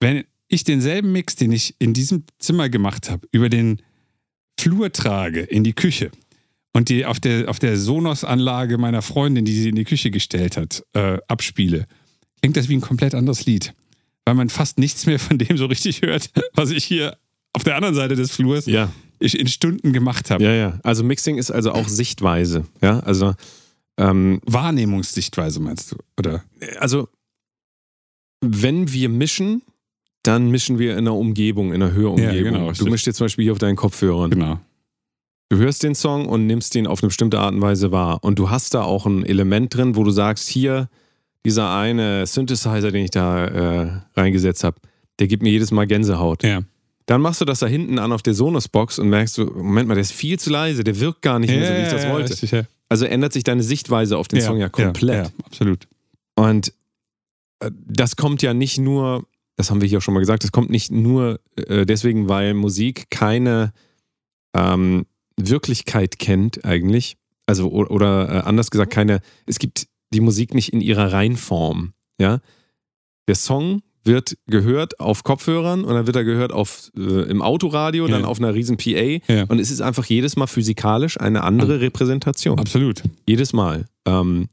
Wenn 0.00 0.24
ich 0.48 0.64
denselben 0.64 1.12
Mix, 1.12 1.34
den 1.36 1.52
ich 1.52 1.74
in 1.78 1.92
diesem 1.94 2.24
Zimmer 2.38 2.68
gemacht 2.68 3.10
habe, 3.10 3.26
über 3.32 3.48
den 3.48 3.82
Flur 4.58 4.92
trage 4.92 5.40
in 5.40 5.64
die 5.64 5.72
Küche 5.72 6.10
und 6.72 6.88
die 6.88 7.04
auf 7.06 7.20
der, 7.20 7.48
auf 7.48 7.58
der 7.58 7.76
Sonos-Anlage 7.76 8.78
meiner 8.78 9.02
Freundin, 9.02 9.44
die 9.44 9.54
sie 9.54 9.68
in 9.70 9.76
die 9.76 9.84
Küche 9.84 10.10
gestellt 10.10 10.56
hat, 10.56 10.84
äh, 10.92 11.18
abspiele, 11.28 11.86
klingt 12.40 12.56
das 12.56 12.68
wie 12.68 12.76
ein 12.76 12.80
komplett 12.80 13.14
anderes 13.14 13.46
Lied. 13.46 13.74
Weil 14.24 14.34
man 14.34 14.48
fast 14.48 14.78
nichts 14.78 15.06
mehr 15.06 15.18
von 15.18 15.38
dem 15.38 15.56
so 15.56 15.66
richtig 15.66 16.02
hört, 16.02 16.30
was 16.54 16.70
ich 16.70 16.84
hier 16.84 17.16
auf 17.52 17.62
der 17.64 17.76
anderen 17.76 17.94
Seite 17.94 18.16
des 18.16 18.32
Flurs 18.32 18.66
Ja, 18.66 18.92
in 19.20 19.46
Stunden 19.46 19.92
gemacht 19.92 20.30
habe. 20.30 20.44
ja, 20.44 20.52
ja. 20.52 20.78
Also 20.82 21.04
Mixing 21.04 21.38
ist 21.38 21.50
also 21.50 21.72
auch 21.72 21.88
Sichtweise. 21.88 22.66
Ja, 22.82 23.00
also, 23.00 23.34
ähm, 23.98 24.40
Wahrnehmungssichtweise 24.46 25.60
meinst 25.60 25.92
du? 25.92 25.96
Oder? 26.18 26.44
also 26.78 27.08
wenn 28.40 28.92
wir 28.92 29.08
mischen, 29.08 29.62
dann 30.22 30.50
mischen 30.50 30.78
wir 30.78 30.92
in 30.92 30.98
einer 30.98 31.14
Umgebung, 31.14 31.72
in 31.72 31.82
einer 31.82 31.92
Hörumgebung. 31.92 32.34
Ja, 32.34 32.42
genau, 32.42 32.60
du 32.64 32.68
richtig. 32.68 32.90
mischst 32.90 33.06
jetzt 33.06 33.16
zum 33.16 33.26
Beispiel 33.26 33.44
hier 33.44 33.52
auf 33.52 33.58
deinen 33.58 33.76
Kopfhörern. 33.76 34.30
Genau. 34.30 34.60
Du 35.48 35.58
hörst 35.58 35.82
den 35.84 35.94
Song 35.94 36.26
und 36.26 36.46
nimmst 36.46 36.74
den 36.74 36.86
auf 36.86 37.02
eine 37.02 37.08
bestimmte 37.08 37.38
Art 37.38 37.54
und 37.54 37.60
Weise 37.60 37.92
wahr. 37.92 38.18
Und 38.22 38.38
du 38.38 38.50
hast 38.50 38.74
da 38.74 38.82
auch 38.82 39.06
ein 39.06 39.24
Element 39.24 39.74
drin, 39.74 39.94
wo 39.94 40.02
du 40.02 40.10
sagst, 40.10 40.48
hier, 40.48 40.88
dieser 41.44 41.72
eine 41.72 42.26
Synthesizer, 42.26 42.90
den 42.90 43.04
ich 43.04 43.12
da 43.12 43.44
äh, 43.46 44.00
reingesetzt 44.16 44.64
habe, 44.64 44.80
der 45.20 45.28
gibt 45.28 45.44
mir 45.44 45.50
jedes 45.50 45.70
Mal 45.70 45.86
Gänsehaut. 45.86 46.42
Ja. 46.42 46.62
Dann 47.06 47.20
machst 47.20 47.40
du 47.40 47.44
das 47.44 47.60
da 47.60 47.66
hinten 47.66 47.98
an 47.98 48.12
auf 48.12 48.22
der 48.22 48.34
Sonos-Box 48.34 48.98
und 48.98 49.08
merkst 49.08 49.38
du, 49.38 49.44
Moment 49.46 49.88
mal, 49.88 49.94
der 49.94 50.02
ist 50.02 50.12
viel 50.12 50.38
zu 50.38 50.50
leise, 50.50 50.82
der 50.84 50.98
wirkt 51.00 51.22
gar 51.22 51.38
nicht 51.38 51.50
mehr 51.50 51.66
so, 51.66 51.72
wie 51.74 51.82
ich 51.82 51.88
das 52.02 52.08
wollte. 52.12 52.30
richtig, 52.32 52.50
ja. 52.50 52.62
Also 52.88 53.04
ändert 53.04 53.32
sich 53.32 53.44
deine 53.44 53.62
Sichtweise 53.62 54.16
auf 54.18 54.28
den 54.28 54.40
Song 54.40 54.58
ja 54.58 54.68
komplett. 54.68 55.26
Ja, 55.26 55.32
absolut. 55.44 55.86
Und 56.34 56.72
äh, 57.60 57.70
das 57.86 58.16
kommt 58.16 58.42
ja 58.42 58.54
nicht 58.54 58.78
nur, 58.78 59.24
das 59.56 59.70
haben 59.70 59.80
wir 59.80 59.88
hier 59.88 59.98
auch 59.98 60.02
schon 60.02 60.14
mal 60.14 60.20
gesagt, 60.20 60.44
das 60.44 60.52
kommt 60.52 60.70
nicht 60.70 60.90
nur 60.92 61.40
äh, 61.56 61.86
deswegen, 61.86 62.28
weil 62.28 62.54
Musik 62.54 63.06
keine 63.10 63.72
ähm, 64.54 65.06
Wirklichkeit 65.36 66.18
kennt 66.18 66.64
eigentlich, 66.64 67.16
Also 67.46 67.70
o- 67.70 67.86
oder 67.86 68.28
äh, 68.28 68.38
anders 68.40 68.70
gesagt, 68.70 68.92
keine, 68.92 69.20
es 69.46 69.58
gibt 69.58 69.86
die 70.12 70.20
Musik 70.20 70.54
nicht 70.54 70.72
in 70.72 70.80
ihrer 70.80 71.12
Reinform. 71.12 71.92
Ja, 72.20 72.40
der 73.28 73.34
Song 73.34 73.82
wird 74.06 74.36
gehört 74.46 75.00
auf 75.00 75.24
Kopfhörern 75.24 75.84
und 75.84 75.94
dann 75.94 76.06
wird 76.06 76.16
er 76.16 76.24
gehört 76.24 76.52
auf, 76.52 76.90
äh, 76.96 77.00
im 77.28 77.42
Autoradio, 77.42 78.06
dann 78.06 78.22
Ja. 78.22 78.26
auf 78.26 78.38
einer 78.38 78.54
riesen 78.54 78.76
PA 78.76 79.20
Ja. 79.32 79.44
und 79.48 79.58
es 79.58 79.70
ist 79.70 79.80
einfach 79.80 80.04
jedes 80.06 80.36
Mal 80.36 80.46
physikalisch 80.46 81.18
eine 81.20 81.42
andere 81.44 81.80
Repräsentation. 81.80 82.58
Absolut. 82.58 83.02
Jedes 83.26 83.52
Mal. 83.52 83.86
Ähm, 84.06 84.48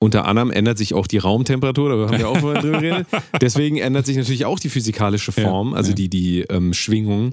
unter 0.00 0.26
anderem 0.26 0.50
ändert 0.52 0.78
sich 0.78 0.94
auch 0.94 1.06
die 1.08 1.18
Raumtemperatur, 1.18 1.88
da 1.90 2.08
haben 2.12 2.18
wir 2.18 2.28
auch 2.28 2.38
vorhin 2.38 2.62
drüber 2.62 2.80
geredet. 2.80 3.06
Deswegen 3.40 3.78
ändert 3.78 4.06
sich 4.06 4.16
natürlich 4.16 4.44
auch 4.44 4.60
die 4.60 4.68
physikalische 4.68 5.32
Form, 5.32 5.70
Ja, 5.72 5.76
also 5.76 5.90
ja. 5.90 5.94
die, 5.96 6.08
die 6.08 6.40
ähm, 6.42 6.72
Schwingung. 6.72 7.32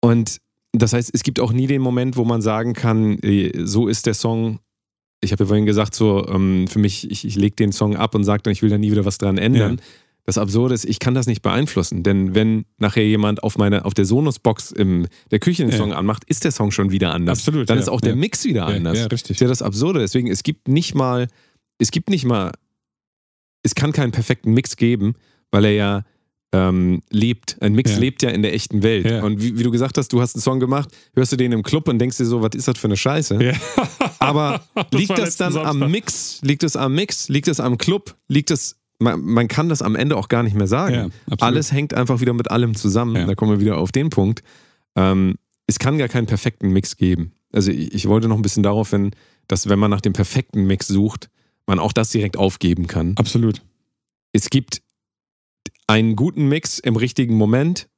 Und 0.00 0.38
das 0.72 0.92
heißt, 0.94 1.10
es 1.12 1.22
gibt 1.22 1.38
auch 1.40 1.52
nie 1.52 1.66
den 1.66 1.82
Moment, 1.82 2.16
wo 2.16 2.24
man 2.24 2.40
sagen 2.40 2.72
kann, 2.72 3.18
äh, 3.20 3.52
so 3.64 3.88
ist 3.88 4.06
der 4.06 4.14
Song. 4.14 4.58
Ich 5.20 5.32
habe 5.32 5.44
ja 5.44 5.48
vorhin 5.48 5.66
gesagt, 5.66 5.94
so 5.94 6.26
ähm, 6.28 6.66
für 6.68 6.78
mich, 6.78 7.10
ich, 7.10 7.24
ich 7.24 7.36
lege 7.36 7.56
den 7.56 7.72
Song 7.72 7.96
ab 7.96 8.14
und 8.14 8.24
sage 8.24 8.42
dann, 8.42 8.52
ich 8.52 8.62
will 8.62 8.70
da 8.70 8.78
nie 8.78 8.90
wieder 8.90 9.04
was 9.04 9.18
dran 9.18 9.38
ändern. 9.38 9.76
Ja. 9.76 9.82
Das 10.24 10.38
Absurde 10.38 10.74
ist, 10.74 10.84
ich 10.84 10.98
kann 10.98 11.14
das 11.14 11.26
nicht 11.28 11.40
beeinflussen, 11.40 12.02
denn 12.02 12.34
wenn 12.34 12.64
nachher 12.78 13.06
jemand 13.06 13.44
auf 13.44 13.58
meine 13.58 13.84
auf 13.84 13.94
der 13.94 14.04
Sonos-Box 14.04 14.72
in 14.72 15.06
der 15.30 15.38
Küche 15.38 15.62
den 15.62 15.70
Ja. 15.70 15.76
Song 15.78 15.92
anmacht, 15.92 16.24
ist 16.24 16.42
der 16.44 16.50
Song 16.50 16.72
schon 16.72 16.90
wieder 16.90 17.14
anders. 17.14 17.38
Absolut, 17.38 17.70
Dann 17.70 17.76
ja, 17.78 17.82
ist 17.82 17.88
auch 17.88 18.00
der. 18.00 18.16
Mix 18.16 18.44
wieder 18.44 18.66
anders. 18.66 18.98
ja, 18.98 19.04
Das 19.04 19.12
richtig. 19.12 19.36
ist 19.36 19.40
ja 19.40 19.46
das 19.46 19.62
Absurde. 19.62 20.00
Deswegen, 20.00 20.28
es 20.28 20.42
gibt 20.42 20.66
nicht 20.66 20.94
mal, 20.96 21.28
es 21.78 21.92
gibt 21.92 22.10
nicht 22.10 22.24
mal, 22.24 22.50
es 23.62 23.74
kann 23.76 23.92
keinen 23.92 24.10
perfekten 24.12 24.52
Mix 24.52 24.76
geben, 24.76 25.14
weil 25.52 25.64
er 25.64 25.72
ja 25.72 26.04
ähm, 26.56 27.02
lebt. 27.10 27.56
Ein 27.60 27.74
Mix 27.74 27.92
Ja. 27.92 27.98
lebt 27.98 28.22
ja 28.22 28.30
in 28.30 28.42
der 28.42 28.54
echten 28.54 28.82
Welt. 28.82 29.06
Ja. 29.08 29.22
Und 29.22 29.42
wie, 29.42 29.58
wie 29.58 29.62
du 29.62 29.70
gesagt 29.70 29.98
hast, 29.98 30.12
du 30.12 30.20
hast 30.20 30.34
einen 30.34 30.42
Song 30.42 30.60
gemacht, 30.60 30.88
hörst 31.14 31.32
du 31.32 31.36
den 31.36 31.52
im 31.52 31.62
Club 31.62 31.88
und 31.88 31.98
denkst 31.98 32.16
dir 32.16 32.24
so, 32.24 32.42
was 32.42 32.50
ist 32.54 32.68
das 32.68 32.78
für 32.78 32.86
eine 32.88 32.96
Scheiße? 32.96 33.42
Ja. 33.42 33.52
Aber 34.18 34.62
liegt 34.92 35.10
war 35.10 35.16
das 35.16 35.36
dann 35.36 35.52
Samstag. 35.52 35.82
am 35.82 35.90
Mix? 35.90 36.40
Liegt 36.42 36.62
es 36.62 36.76
am 36.76 36.94
Mix? 36.94 37.28
Liegt 37.28 37.48
es 37.48 37.60
am 37.60 37.78
Club? 37.78 38.16
Liegt 38.28 38.50
es, 38.50 38.76
man, 38.98 39.20
man 39.20 39.48
kann 39.48 39.68
das 39.68 39.82
am 39.82 39.94
Ende 39.96 40.16
auch 40.16 40.28
gar 40.28 40.42
nicht 40.42 40.56
mehr 40.56 40.66
sagen. 40.66 41.12
Ja. 41.28 41.36
Alles 41.40 41.72
hängt 41.72 41.94
einfach 41.94 42.20
wieder 42.20 42.32
mit 42.32 42.50
allem 42.50 42.74
zusammen. 42.74 43.16
Ja. 43.16 43.26
Da 43.26 43.34
kommen 43.34 43.52
wir 43.52 43.60
wieder 43.60 43.78
auf 43.78 43.92
den 43.92 44.10
Punkt. 44.10 44.42
Ähm, 44.96 45.34
es 45.66 45.78
kann 45.78 45.98
gar 45.98 46.08
keinen 46.08 46.26
perfekten 46.26 46.70
Mix 46.72 46.96
geben. 46.96 47.32
Also 47.52 47.70
ich, 47.70 47.92
ich 47.94 48.06
wollte 48.08 48.28
noch 48.28 48.36
ein 48.36 48.42
bisschen 48.42 48.62
darauf 48.62 48.90
hin, 48.90 49.10
dass 49.48 49.68
wenn 49.68 49.78
man 49.78 49.90
nach 49.90 50.00
dem 50.00 50.12
perfekten 50.12 50.66
Mix 50.66 50.86
sucht, 50.88 51.28
man 51.66 51.78
auch 51.78 51.92
das 51.92 52.10
direkt 52.10 52.36
aufgeben 52.36 52.86
kann. 52.86 53.12
Absolut. 53.16 53.62
Es 54.32 54.50
gibt 54.50 54.82
einen 55.86 56.16
guten 56.16 56.48
Mix 56.48 56.78
im 56.78 56.96
richtigen 56.96 57.36
Moment. 57.36 57.88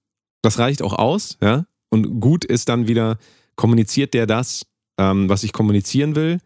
Das 0.42 0.58
reicht 0.58 0.82
auch 0.82 0.92
aus, 0.92 1.38
ja. 1.42 1.66
Und 1.90 2.20
gut 2.20 2.44
ist 2.44 2.68
dann 2.68 2.86
wieder, 2.86 3.18
kommuniziert 3.56 4.14
der 4.14 4.26
das, 4.26 4.66
ähm, 4.98 5.28
was 5.28 5.42
ich 5.42 5.52
kommunizieren 5.52 6.14
will, 6.14 6.38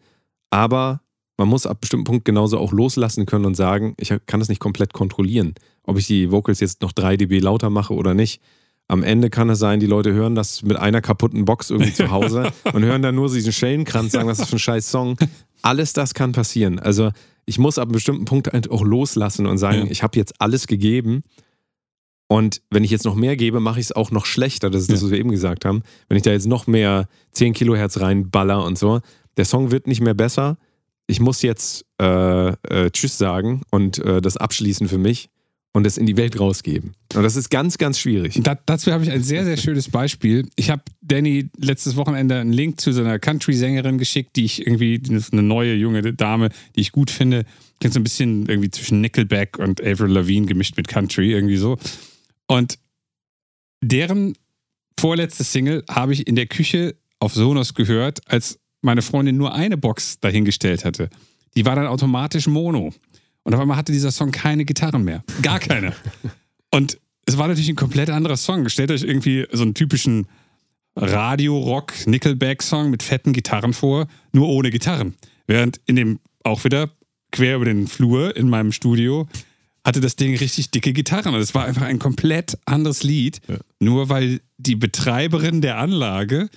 aber 0.49 1.01
man 1.37 1.47
muss 1.47 1.65
ab 1.65 1.81
bestimmten 1.81 2.05
Punkt 2.05 2.25
genauso 2.25 2.59
auch 2.59 2.71
loslassen 2.71 3.25
können 3.25 3.45
und 3.45 3.55
sagen, 3.55 3.95
ich 3.99 4.13
kann 4.27 4.39
das 4.39 4.49
nicht 4.49 4.59
komplett 4.59 4.93
kontrollieren. 4.93 5.55
Ob 5.83 5.97
ich 5.97 6.07
die 6.07 6.31
Vocals 6.31 6.59
jetzt 6.59 6.81
noch 6.81 6.91
3 6.91 7.17
dB 7.17 7.39
lauter 7.39 7.69
mache 7.69 7.93
oder 7.93 8.13
nicht. 8.13 8.41
Am 8.87 9.01
Ende 9.01 9.29
kann 9.29 9.49
es 9.49 9.59
sein, 9.59 9.79
die 9.79 9.87
Leute 9.87 10.13
hören 10.13 10.35
das 10.35 10.61
mit 10.61 10.77
einer 10.77 11.01
kaputten 11.01 11.45
Box 11.45 11.69
irgendwie 11.69 11.93
zu 11.93 12.11
Hause 12.11 12.51
und 12.73 12.83
hören 12.83 13.01
dann 13.01 13.15
nur 13.15 13.29
diesen 13.29 13.51
Schellenkranz, 13.51 14.11
sagen, 14.11 14.29
ist 14.29 14.41
das 14.41 14.49
für 14.49 14.57
ein 14.57 14.59
scheiß 14.59 14.91
Song. 14.91 15.17
Alles 15.61 15.93
das 15.93 16.13
kann 16.13 16.33
passieren. 16.33 16.79
Also 16.79 17.11
ich 17.45 17.59
muss 17.59 17.77
ab 17.77 17.83
einem 17.85 17.93
bestimmten 17.93 18.25
Punkt 18.25 18.51
halt 18.51 18.69
auch 18.71 18.83
loslassen 18.83 19.45
und 19.45 19.57
sagen, 19.57 19.85
Ja. 19.85 19.91
ich 19.91 20.03
habe 20.03 20.17
jetzt 20.17 20.39
alles 20.39 20.67
gegeben. 20.67 21.23
Und 22.27 22.61
wenn 22.71 22.83
ich 22.83 22.91
jetzt 22.91 23.05
noch 23.05 23.15
mehr 23.15 23.35
gebe, 23.35 23.59
mache 23.59 23.79
ich 23.79 23.87
es 23.87 23.91
auch 23.91 24.09
noch 24.11 24.25
schlechter. 24.25 24.69
Das 24.69 24.81
ist 24.81 24.91
das, 24.91 25.01
Ja. 25.01 25.05
was 25.05 25.11
wir 25.11 25.19
eben 25.19 25.31
gesagt 25.31 25.65
haben. 25.65 25.83
Wenn 26.07 26.17
ich 26.17 26.23
da 26.23 26.31
jetzt 26.31 26.47
noch 26.47 26.67
mehr 26.67 27.07
10 27.33 27.53
Kilohertz 27.53 27.99
reinballer 27.99 28.63
und 28.63 28.77
so, 28.77 29.01
der 29.37 29.45
Song 29.45 29.71
wird 29.71 29.87
nicht 29.87 30.01
mehr 30.01 30.13
besser. 30.13 30.57
Ich 31.05 31.19
muss 31.19 31.41
jetzt 31.41 31.85
äh, 32.01 32.49
äh, 32.49 32.89
Tschüss 32.91 33.17
sagen 33.17 33.61
und 33.71 33.99
äh, 33.99 34.21
das 34.21 34.37
abschließen 34.37 34.87
für 34.87 34.97
mich 34.97 35.29
und 35.73 35.85
es 35.85 35.97
in 35.97 36.05
die 36.05 36.17
Welt 36.17 36.39
rausgeben. 36.39 36.93
Und 37.13 37.23
das 37.23 37.35
ist 37.35 37.49
ganz, 37.49 37.77
ganz 37.77 37.99
schwierig. 37.99 38.39
Da, 38.41 38.55
dazu 38.65 38.91
habe 38.91 39.03
ich 39.03 39.11
ein 39.11 39.21
sehr, 39.23 39.43
sehr 39.43 39.57
schönes 39.57 39.89
Beispiel. 39.89 40.47
Ich 40.55 40.69
habe 40.69 40.83
Danny 41.03 41.49
letztes 41.57 41.95
Wochenende 41.95 42.39
einen 42.39 42.53
Link 42.53 42.79
zu 42.79 42.91
so 42.93 43.01
einer 43.01 43.19
Country-Sängerin 43.19 43.97
geschickt, 43.97 44.35
die 44.35 44.45
ich 44.45 44.65
irgendwie, 44.65 45.01
eine 45.31 45.43
neue 45.43 45.75
junge 45.75 46.13
Dame, 46.13 46.49
die 46.75 46.81
ich 46.81 46.91
gut 46.91 47.11
finde. 47.11 47.45
Klingt 47.79 47.93
so 47.93 47.99
ein 47.99 48.03
bisschen 48.03 48.47
irgendwie 48.47 48.71
zwischen 48.71 49.01
Nickelback 49.01 49.59
und 49.59 49.81
Avril 49.81 50.11
Lavigne 50.11 50.47
gemischt 50.47 50.77
mit 50.77 50.87
Country, 50.87 51.31
irgendwie 51.31 51.57
so. 51.57 51.77
Und 52.47 52.79
deren 53.81 54.35
vorletzte 54.97 55.43
Single 55.43 55.83
habe 55.89 56.13
ich 56.13 56.27
in 56.27 56.35
der 56.35 56.47
Küche 56.47 56.95
auf 57.19 57.33
Sonos 57.33 57.73
gehört, 57.73 58.21
als 58.31 58.59
meine 58.81 59.01
Freundin 59.01 59.37
nur 59.37 59.53
eine 59.53 59.77
Box 59.77 60.19
dahingestellt 60.19 60.85
hatte. 60.85 61.09
Die 61.55 61.65
war 61.65 61.75
dann 61.75 61.87
automatisch 61.87 62.47
Mono. 62.47 62.93
Und 63.43 63.53
auf 63.53 63.59
einmal 63.59 63.77
hatte 63.77 63.91
dieser 63.91 64.11
Song 64.11 64.31
keine 64.31 64.63
Gitarren 64.63 65.03
mehr. 65.03 65.23
Gar 65.41 65.59
keine. 65.59 65.93
Und 66.71 66.97
es 67.25 67.37
war 67.37 67.47
natürlich 67.47 67.69
ein 67.69 67.75
komplett 67.75 68.09
anderer 68.09 68.37
Song. 68.37 68.67
Stellt 68.69 68.91
euch 68.91 69.03
irgendwie 69.03 69.45
so 69.51 69.63
einen 69.63 69.73
typischen 69.73 70.27
Radio-Rock-Nickelback-Song 70.95 72.89
mit 72.89 73.03
fetten 73.03 73.33
Gitarren 73.33 73.73
vor, 73.73 74.07
nur 74.31 74.47
ohne 74.49 74.69
Gitarren. 74.69 75.15
Während 75.47 75.79
in 75.85 75.95
dem 75.95 76.19
auch 76.43 76.63
wieder 76.63 76.89
quer 77.31 77.55
über 77.57 77.65
den 77.65 77.87
Flur 77.87 78.35
in 78.35 78.49
meinem 78.49 78.71
Studio 78.71 79.27
hatte 79.85 79.99
das 79.99 80.15
Ding 80.15 80.35
richtig 80.37 80.71
dicke 80.71 80.93
Gitarren. 80.93 81.33
Und 81.35 81.41
es 81.41 81.53
war 81.53 81.65
einfach 81.65 81.81
ein 81.81 81.99
komplett 81.99 82.57
anderes 82.65 83.03
Lied, 83.03 83.41
nur 83.79 84.07
weil 84.09 84.39
die 84.57 84.75
Betreiberin 84.75 85.61
der 85.61 85.77
Anlage 85.77 86.49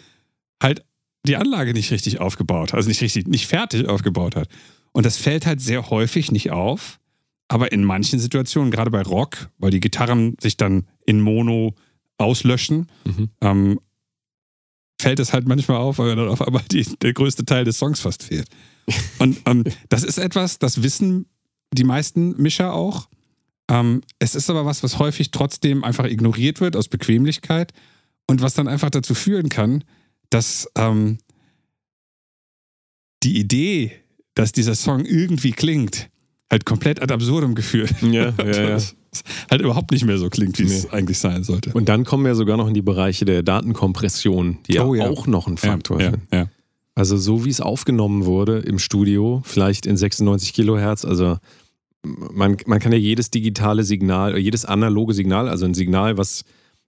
halt 0.62 0.84
die 1.26 1.36
Anlage 1.36 1.72
nicht 1.72 1.90
richtig 1.90 2.20
aufgebaut 2.20 2.72
hat, 2.72 2.76
also 2.76 2.88
nicht 2.88 3.00
richtig, 3.00 3.26
nicht 3.26 3.48
fertig 3.48 3.88
aufgebaut 3.88 4.36
hat. 4.36 4.48
Und 4.92 5.06
das 5.06 5.16
fällt 5.16 5.44
halt 5.44 5.60
sehr 5.60 5.90
häufig 5.90 6.30
nicht 6.30 6.52
auf, 6.52 7.00
aber 7.48 7.72
in 7.72 7.82
manchen 7.82 8.20
Situationen, 8.20 8.70
gerade 8.70 8.92
bei 8.92 9.02
Rock, 9.02 9.50
weil 9.58 9.72
die 9.72 9.80
Gitarren 9.80 10.36
sich 10.40 10.56
dann 10.56 10.86
in 11.04 11.20
Mono 11.20 11.74
auslöschen, 12.18 12.86
Mhm. 13.04 13.28
ähm, 13.40 13.80
fällt 15.00 15.20
es 15.20 15.32
halt 15.32 15.46
manchmal 15.46 15.78
auf, 15.78 15.98
weil 15.98 16.14
dann 16.16 16.28
auf 16.28 16.42
einmal 16.42 16.62
die, 16.70 16.84
der 17.02 17.12
größte 17.12 17.44
Teil 17.44 17.64
des 17.64 17.78
Songs 17.78 18.00
fast 18.00 18.22
fehlt. 18.22 18.48
Und 19.18 19.38
ähm, 19.46 19.64
das 19.88 20.04
ist 20.04 20.18
etwas, 20.18 20.58
das 20.58 20.82
wissen 20.82 21.26
die 21.72 21.84
meisten 21.84 22.40
Mischer 22.40 22.72
auch. 22.72 23.08
Ähm, 23.68 24.02
es 24.18 24.34
ist 24.34 24.48
aber 24.48 24.64
was, 24.64 24.82
was 24.82 24.98
häufig 24.98 25.30
trotzdem 25.30 25.84
einfach 25.84 26.04
ignoriert 26.04 26.60
wird 26.60 26.76
aus 26.76 26.88
Bequemlichkeit 26.88 27.72
und 28.26 28.40
was 28.40 28.54
dann 28.54 28.68
einfach 28.68 28.90
dazu 28.90 29.14
führen 29.14 29.48
kann, 29.48 29.84
dass 30.30 30.68
ähm, 30.76 31.18
die 33.22 33.38
Idee, 33.38 33.92
dass 34.34 34.52
dieser 34.52 34.74
Song 34.74 35.04
irgendwie 35.04 35.52
klingt, 35.52 36.08
halt 36.50 36.64
komplett 36.64 37.02
ad 37.02 37.12
absurdum 37.12 37.54
geführt. 37.54 37.94
Ja, 38.02 38.32
ja, 38.38 38.76
ja. 38.76 38.78
Es 39.24 39.50
halt 39.50 39.60
überhaupt 39.62 39.90
nicht 39.90 40.04
mehr 40.04 40.18
so 40.18 40.28
klingt, 40.28 40.58
wie 40.58 40.64
es 40.64 40.84
Nee. 40.84 40.90
eigentlich 40.90 41.18
sein 41.18 41.44
sollte. 41.44 41.72
Und 41.72 41.88
dann 41.88 42.04
kommen 42.04 42.24
wir 42.24 42.34
sogar 42.34 42.56
noch 42.56 42.68
in 42.68 42.74
die 42.74 42.82
Bereiche 42.82 43.24
der 43.24 43.42
Datenkompression, 43.42 44.58
die 44.68 44.78
Oh, 44.80 44.94
ja, 44.94 45.04
ja. 45.04 45.10
auch 45.10 45.26
noch 45.26 45.46
ein 45.46 45.56
Faktor 45.56 46.00
ja, 46.00 46.10
sind. 46.10 46.22
ja. 46.32 46.46
Also 46.94 47.16
so 47.16 47.44
wie 47.44 47.50
es 47.50 47.60
aufgenommen 47.60 48.24
wurde 48.24 48.58
im 48.60 48.78
Studio, 48.78 49.42
vielleicht 49.44 49.84
in 49.86 49.96
96 49.96 50.54
Kilohertz, 50.54 51.04
also 51.04 51.36
man, 52.02 52.56
man 52.66 52.78
kann 52.78 52.92
ja 52.92 52.98
jedes 52.98 53.30
digitale 53.30 53.82
Signal, 53.82 54.30
oder 54.32 54.38
jedes 54.40 54.64
analoge 54.64 55.12
Signal, 55.12 55.48
also 55.48 55.64
ein 55.66 55.74
Signal, 55.74 56.16
was, 56.16 56.44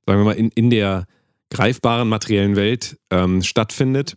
sagen 0.07 0.21
wir 0.21 0.25
mal, 0.25 0.33
in, 0.33 0.51
in 0.55 0.71
der 0.71 1.07
greifbaren 1.51 2.09
materiellen 2.09 2.57
Welt 2.57 2.97
ähm, 3.11 3.43
stattfindet, 3.43 4.15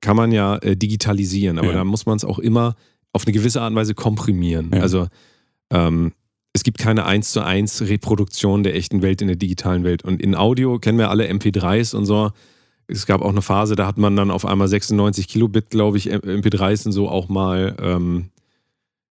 kann 0.00 0.16
man 0.16 0.32
ja 0.32 0.56
äh, 0.58 0.76
digitalisieren. 0.76 1.58
Aber 1.58 1.68
Ja. 1.68 1.74
da 1.74 1.84
muss 1.84 2.06
man 2.06 2.16
es 2.16 2.24
auch 2.24 2.38
immer 2.38 2.76
auf 3.12 3.26
eine 3.26 3.32
gewisse 3.32 3.60
Art 3.60 3.70
und 3.70 3.76
Weise 3.76 3.94
komprimieren. 3.94 4.70
Ja. 4.74 4.80
Also 4.80 5.08
ähm, 5.70 6.12
es 6.56 6.62
gibt 6.62 6.78
keine 6.78 7.04
1 7.04 7.32
zu 7.32 7.42
1 7.44 7.82
Reproduktion 7.82 8.62
der 8.62 8.74
echten 8.76 9.02
Welt 9.02 9.20
in 9.20 9.26
der 9.26 9.36
digitalen 9.36 9.82
Welt. 9.84 10.02
Und 10.04 10.22
in 10.22 10.34
Audio 10.36 10.78
kennen 10.78 10.98
wir 10.98 11.10
alle 11.10 11.28
MP3s 11.28 11.94
und 11.96 12.06
so. 12.06 12.30
Es 12.86 13.06
gab 13.06 13.22
auch 13.22 13.30
eine 13.30 13.42
Phase, 13.42 13.76
da 13.76 13.86
hat 13.86 13.98
man 13.98 14.14
dann 14.14 14.30
auf 14.30 14.46
einmal 14.46 14.68
96 14.68 15.26
Kilobit, 15.26 15.70
glaube 15.70 15.98
ich, 15.98 16.12
MP3s 16.12 16.86
und 16.86 16.92
so 16.92 17.08
auch 17.08 17.28
mal 17.28 17.74
ähm, 17.80 18.30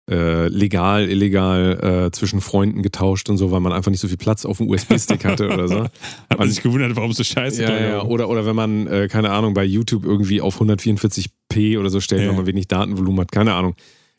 äh, 0.10 0.48
legal, 0.48 1.10
illegal 1.10 2.06
äh, 2.08 2.12
zwischen 2.12 2.40
Freunden 2.40 2.82
getauscht 2.82 3.30
und 3.30 3.38
so, 3.38 3.52
weil 3.52 3.60
man 3.62 3.74
einfach 3.74 3.92
nicht 3.92 4.00
so 4.02 4.08
viel 4.08 4.18
Platz 4.18 4.46
auf 4.46 4.58
dem 4.58 4.70
USB-Stick 4.70 5.26
hatte 5.26 5.48
oder 5.50 5.68
so. 5.68 5.84
Hat 6.30 6.40
man 6.40 6.50
sich 6.50 6.62
gewundert, 6.62 6.96
warum 6.96 7.12
es 7.12 7.18
so 7.18 7.24
scheiße 7.24 7.62
Ja, 7.64 7.76
ja. 7.78 8.04
Oder, 8.04 8.30
oder 8.30 8.46
wenn 8.46 8.56
man, 8.56 8.88
äh, 8.88 9.08
keine 9.10 9.32
Ahnung, 9.32 9.54
bei 9.54 9.64
YouTube 9.66 10.06
irgendwie 10.06 10.40
auf 10.40 10.62
144p 10.62 11.80
oder 11.80 11.90
so 11.90 12.00
stellt, 12.00 12.22
Ja. 12.22 12.30
weil 12.30 12.36
man 12.38 12.46
wenig 12.46 12.68
Datenvolumen 12.68 13.22
hat, 13.22 13.32
keine 13.34 13.54
Ahnung. 13.54 13.76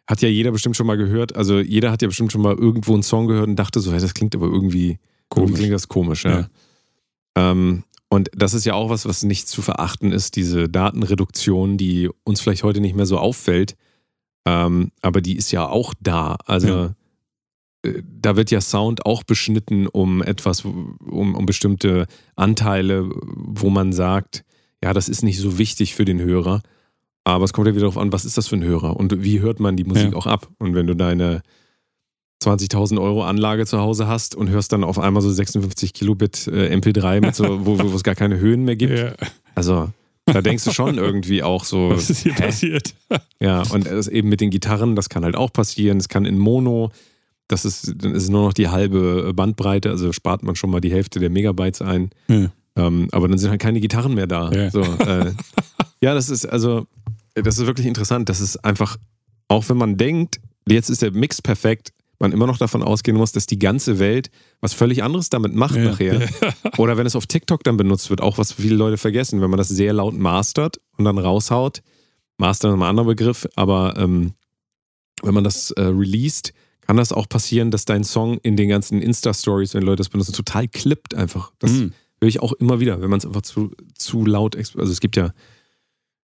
Hat 0.06 0.20
ja 0.20 0.28
jeder 0.28 0.50
bestimmt 0.52 0.76
schon 0.76 0.86
mal 0.86 0.96
gehört. 0.96 1.34
Also 1.34 1.58
jeder 1.60 1.90
hat 1.90 2.02
ja 2.02 2.08
bestimmt 2.08 2.30
schon 2.32 2.42
mal 2.42 2.54
irgendwo 2.54 2.92
einen 2.92 3.02
Song 3.02 3.26
gehört 3.26 3.48
und 3.48 3.56
dachte 3.56 3.80
so, 3.80 3.92
hey, 3.92 4.00
das 4.00 4.14
klingt 4.14 4.34
aber 4.34 4.46
irgendwie 4.46 4.98
Komisch. 5.28 5.48
Irgendwie 5.48 5.60
klingt 5.62 5.74
das 5.74 5.88
komisch, 5.88 6.24
ja. 6.24 6.48
Ähm, 7.36 7.84
und 8.08 8.30
das 8.36 8.54
ist 8.54 8.64
ja 8.64 8.74
auch 8.74 8.90
was, 8.90 9.06
was 9.06 9.24
nicht 9.24 9.48
zu 9.48 9.62
verachten 9.62 10.12
ist, 10.12 10.36
diese 10.36 10.68
Datenreduktion, 10.68 11.76
die 11.76 12.08
uns 12.22 12.40
vielleicht 12.40 12.62
heute 12.62 12.80
nicht 12.80 12.94
mehr 12.94 13.06
so 13.06 13.18
auffällt, 13.18 13.76
ähm, 14.46 14.92
aber 15.02 15.20
die 15.20 15.36
ist 15.36 15.50
ja 15.50 15.66
auch 15.66 15.94
da. 16.00 16.36
Also 16.44 16.68
Ja. 16.68 16.94
äh, 17.82 18.02
da 18.04 18.36
wird 18.36 18.50
ja 18.50 18.60
Sound 18.60 19.06
auch 19.06 19.24
beschnitten 19.24 19.86
um 19.88 20.22
etwas, 20.22 20.64
um, 20.64 21.34
um 21.34 21.46
bestimmte 21.46 22.06
Anteile, 22.36 23.08
wo 23.24 23.70
man 23.70 23.92
sagt, 23.92 24.44
ja, 24.82 24.92
das 24.92 25.08
ist 25.08 25.22
nicht 25.22 25.38
so 25.40 25.58
wichtig 25.58 25.94
für 25.94 26.04
den 26.04 26.20
Hörer. 26.20 26.62
Aber 27.24 27.44
es 27.44 27.52
kommt 27.52 27.66
ja 27.66 27.72
wieder 27.72 27.80
darauf 27.82 27.96
an, 27.98 28.12
was 28.12 28.24
ist 28.24 28.36
das 28.36 28.48
für 28.48 28.56
ein 28.56 28.64
Hörer 28.64 28.96
und 28.96 29.22
wie 29.24 29.40
hört 29.40 29.58
man 29.58 29.76
die 29.76 29.84
Musik 29.84 30.12
Ja. 30.12 30.16
auch 30.16 30.26
ab. 30.26 30.48
Und 30.58 30.74
wenn 30.74 30.86
du 30.86 30.94
deine 30.94 31.40
20.000 32.42 33.00
Euro 33.00 33.24
Anlage 33.24 33.64
zu 33.64 33.78
Hause 33.80 34.06
hast 34.06 34.34
und 34.34 34.50
hörst 34.50 34.72
dann 34.72 34.84
auf 34.84 34.98
einmal 34.98 35.22
so 35.22 35.30
56 35.30 35.94
Kilobit 35.94 36.46
äh, 36.48 36.74
MP3, 36.74 37.20
mit 37.22 37.34
so, 37.34 37.64
wo, 37.64 37.78
wo 37.78 37.94
es 37.96 38.02
gar 38.02 38.14
keine 38.14 38.38
Höhen 38.38 38.64
mehr 38.64 38.76
gibt, 38.76 38.98
Ja. 38.98 39.12
also 39.54 39.88
da 40.26 40.42
denkst 40.42 40.64
du 40.64 40.70
schon 40.72 40.98
irgendwie 40.98 41.42
auch 41.42 41.64
so, 41.64 41.90
Was 41.90 42.10
ist 42.10 42.22
hier 42.22 42.34
hä? 42.34 42.42
passiert? 42.46 42.94
Ja, 43.40 43.62
und 43.72 43.86
es 43.86 44.08
eben 44.08 44.28
mit 44.28 44.40
den 44.40 44.50
Gitarren, 44.50 44.94
das 44.96 45.08
kann 45.08 45.24
halt 45.24 45.36
auch 45.36 45.52
passieren. 45.52 45.98
Es 45.98 46.08
kann 46.08 46.24
in 46.26 46.38
Mono, 46.38 46.90
das 47.48 47.64
ist, 47.64 47.94
dann 47.96 48.14
ist 48.14 48.28
nur 48.30 48.42
noch 48.46 48.52
die 48.54 48.68
halbe 48.68 49.32
Bandbreite, 49.34 49.90
also 49.90 50.12
spart 50.12 50.42
man 50.42 50.56
schon 50.56 50.70
mal 50.70 50.80
die 50.80 50.90
Hälfte 50.92 51.20
der 51.20 51.30
Megabytes 51.30 51.80
ein. 51.82 52.10
Ja. 52.28 52.50
Ähm, 52.76 53.08
aber 53.12 53.28
dann 53.28 53.38
sind 53.38 53.50
halt 53.50 53.60
keine 53.62 53.80
Gitarren 53.80 54.14
mehr 54.14 54.26
da. 54.26 54.50
Ja. 54.50 54.70
So, 54.70 54.80
äh, 54.82 55.32
ja, 56.02 56.12
das 56.14 56.28
ist 56.28 56.44
also, 56.46 56.86
das 57.34 57.58
ist 57.58 57.66
wirklich 57.66 57.86
interessant. 57.86 58.28
Das 58.28 58.40
ist 58.40 58.56
einfach, 58.64 58.96
auch 59.48 59.68
wenn 59.68 59.76
man 59.76 59.96
denkt, 59.96 60.40
jetzt 60.68 60.88
ist 60.90 61.02
der 61.02 61.10
Mix 61.12 61.42
perfekt, 61.42 61.92
man 62.20 62.32
immer 62.32 62.46
noch 62.46 62.58
davon 62.58 62.82
ausgehen 62.82 63.16
muss, 63.16 63.32
dass 63.32 63.46
die 63.46 63.58
ganze 63.58 63.98
Welt 63.98 64.30
was 64.60 64.72
völlig 64.72 65.02
anderes 65.02 65.28
damit 65.30 65.54
macht 65.54 65.74
Ja. 65.76 65.84
nachher. 65.84 66.28
Oder 66.78 66.96
wenn 66.96 67.06
es 67.06 67.16
auf 67.16 67.26
TikTok 67.26 67.64
dann 67.64 67.76
benutzt 67.76 68.08
wird, 68.08 68.20
auch 68.20 68.38
was 68.38 68.52
viele 68.52 68.76
Leute 68.76 68.96
vergessen, 68.96 69.40
wenn 69.40 69.50
man 69.50 69.58
das 69.58 69.68
sehr 69.68 69.92
laut 69.92 70.14
mastert 70.14 70.80
und 70.96 71.04
dann 71.04 71.18
raushaut. 71.18 71.82
Master 72.38 72.68
ist 72.68 72.74
ein 72.74 72.82
anderer 72.82 73.06
Begriff, 73.06 73.46
aber 73.56 73.94
ähm, 73.98 74.32
wenn 75.22 75.34
man 75.34 75.44
das 75.44 75.70
äh, 75.72 75.82
released, 75.82 76.52
kann 76.82 76.96
das 76.96 77.12
auch 77.12 77.28
passieren, 77.28 77.70
dass 77.70 77.84
dein 77.84 78.04
Song 78.04 78.38
in 78.42 78.56
den 78.56 78.68
ganzen 78.68 79.00
Insta-Stories, 79.02 79.74
wenn 79.74 79.82
Leute 79.82 79.98
das 79.98 80.08
benutzen, 80.08 80.32
total 80.34 80.68
klippt 80.68 81.14
einfach. 81.14 81.52
Das 81.58 81.72
Mhm. 81.72 81.92
höre 82.20 82.28
ich 82.28 82.40
auch 82.40 82.52
immer 82.54 82.78
wieder, 82.80 83.00
wenn 83.02 83.10
man 83.10 83.18
es 83.18 83.26
einfach 83.26 83.42
zu, 83.42 83.72
zu 83.96 84.24
laut, 84.24 84.56
also 84.56 84.80
es 84.82 85.00
gibt 85.00 85.16
ja, 85.16 85.32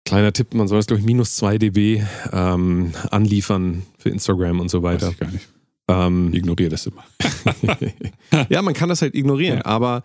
kleiner 0.05 0.32
Tipp, 0.32 0.55
man 0.55 0.68
soll 0.68 0.78
es 0.78 0.86
glaube 0.86 1.01
ich 1.01 1.07
minus 1.07 1.36
2 1.36 1.59
dB 1.59 2.03
ähm, 2.32 2.92
anliefern 3.11 3.82
für 3.98 4.09
Instagram 4.11 4.61
und 4.61 4.70
so 4.70 4.82
Weiß 4.82 5.03
weiter. 5.03 5.11
ich 5.12 5.18
gar 5.18 5.30
nicht. 5.30 5.48
Ähm, 5.88 6.32
Ignoriere 6.32 6.70
das 6.70 6.86
immer. 6.86 7.05
ja, 8.48 8.62
man 8.62 8.74
kann 8.74 8.88
das 8.88 9.03
halt 9.03 9.14
ignorieren, 9.14 9.59
Ja. 9.59 9.64
aber 9.66 10.03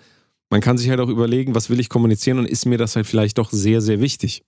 man 0.50 0.62
kann 0.62 0.78
sich 0.78 0.90
halt 0.90 1.00
auch 1.00 1.10
überlegen, 1.10 1.54
was 1.56 1.70
will 1.70 1.80
ich 1.80 1.90
kommunizieren 1.90 2.40
und 2.40 2.46
ist 2.48 2.66
mir 2.66 2.78
das 2.78 2.96
halt 2.96 3.06
vielleicht 3.08 3.38
doch 3.38 3.52
sehr, 3.52 3.82
sehr 3.82 4.00
wichtig. 4.02 4.44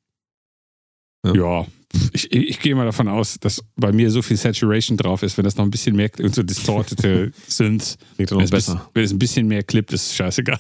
Ja. 1.26 1.34
Ja, 1.36 1.66
ich, 2.14 2.32
ich 2.32 2.60
gehe 2.60 2.76
mal 2.76 2.86
davon 2.86 3.08
aus, 3.08 3.40
dass 3.40 3.64
bei 3.76 3.92
mir 3.92 4.12
so 4.12 4.22
viel 4.22 4.38
Saturation 4.38 4.98
drauf 4.98 5.24
ist, 5.24 5.38
wenn 5.38 5.46
das 5.46 5.56
noch 5.58 5.66
ein 5.66 5.72
bisschen 5.72 5.96
mehr 5.96 6.10
und 6.22 6.34
so 6.36 6.44
distortete 6.44 7.32
Synths, 7.48 7.98
wenn 8.18 8.26
es, 8.42 8.50
besser. 8.52 8.90
wenn 8.94 9.04
es 9.04 9.12
ein 9.12 9.20
bisschen 9.20 9.48
mehr 9.48 9.64
klippt, 9.64 9.94
ist 9.94 10.08
es 10.08 10.16
scheißegal. 10.16 10.58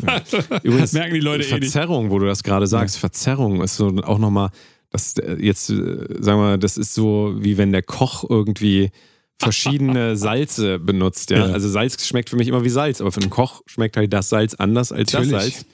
Übrigens, 0.63 0.93
merken 0.93 1.13
die 1.13 1.19
Leute 1.19 1.43
eh 1.43 1.59
nicht. 1.59 1.71
Verzerrung, 1.71 2.09
wo 2.09 2.19
du 2.19 2.25
das 2.25 2.43
gerade 2.43 2.65
sagst, 2.67 2.97
Verzerrung 2.97 3.61
ist 3.61 3.75
so 3.75 3.87
auch 4.03 4.17
nochmal, 4.19 4.49
das 4.89 5.17
äh, 5.17 5.37
jetzt, 5.39 5.69
äh, 5.69 6.05
sagen 6.19 6.39
wir, 6.39 6.57
das 6.57 6.77
ist 6.77 6.93
so, 6.93 7.35
wie 7.37 7.57
wenn 7.57 7.71
der 7.71 7.83
Koch 7.83 8.25
irgendwie 8.29 8.91
verschiedene 9.39 10.15
Salze 10.17 10.79
benutzt. 10.79 11.29
Ja? 11.29 11.47
Ja. 11.47 11.53
Also 11.53 11.69
Salz 11.69 12.05
schmeckt 12.05 12.29
für 12.29 12.35
mich 12.37 12.47
immer 12.47 12.63
wie 12.63 12.69
Salz, 12.69 13.01
aber 13.01 13.11
für 13.11 13.21
einen 13.21 13.29
Koch 13.29 13.61
schmeckt 13.65 13.97
halt 13.97 14.11
das 14.13 14.29
Salz 14.29 14.53
anders 14.55 14.91
als 14.91 15.13
Natürlich. 15.13 15.31
das 15.31 15.43
Salz. 15.43 15.65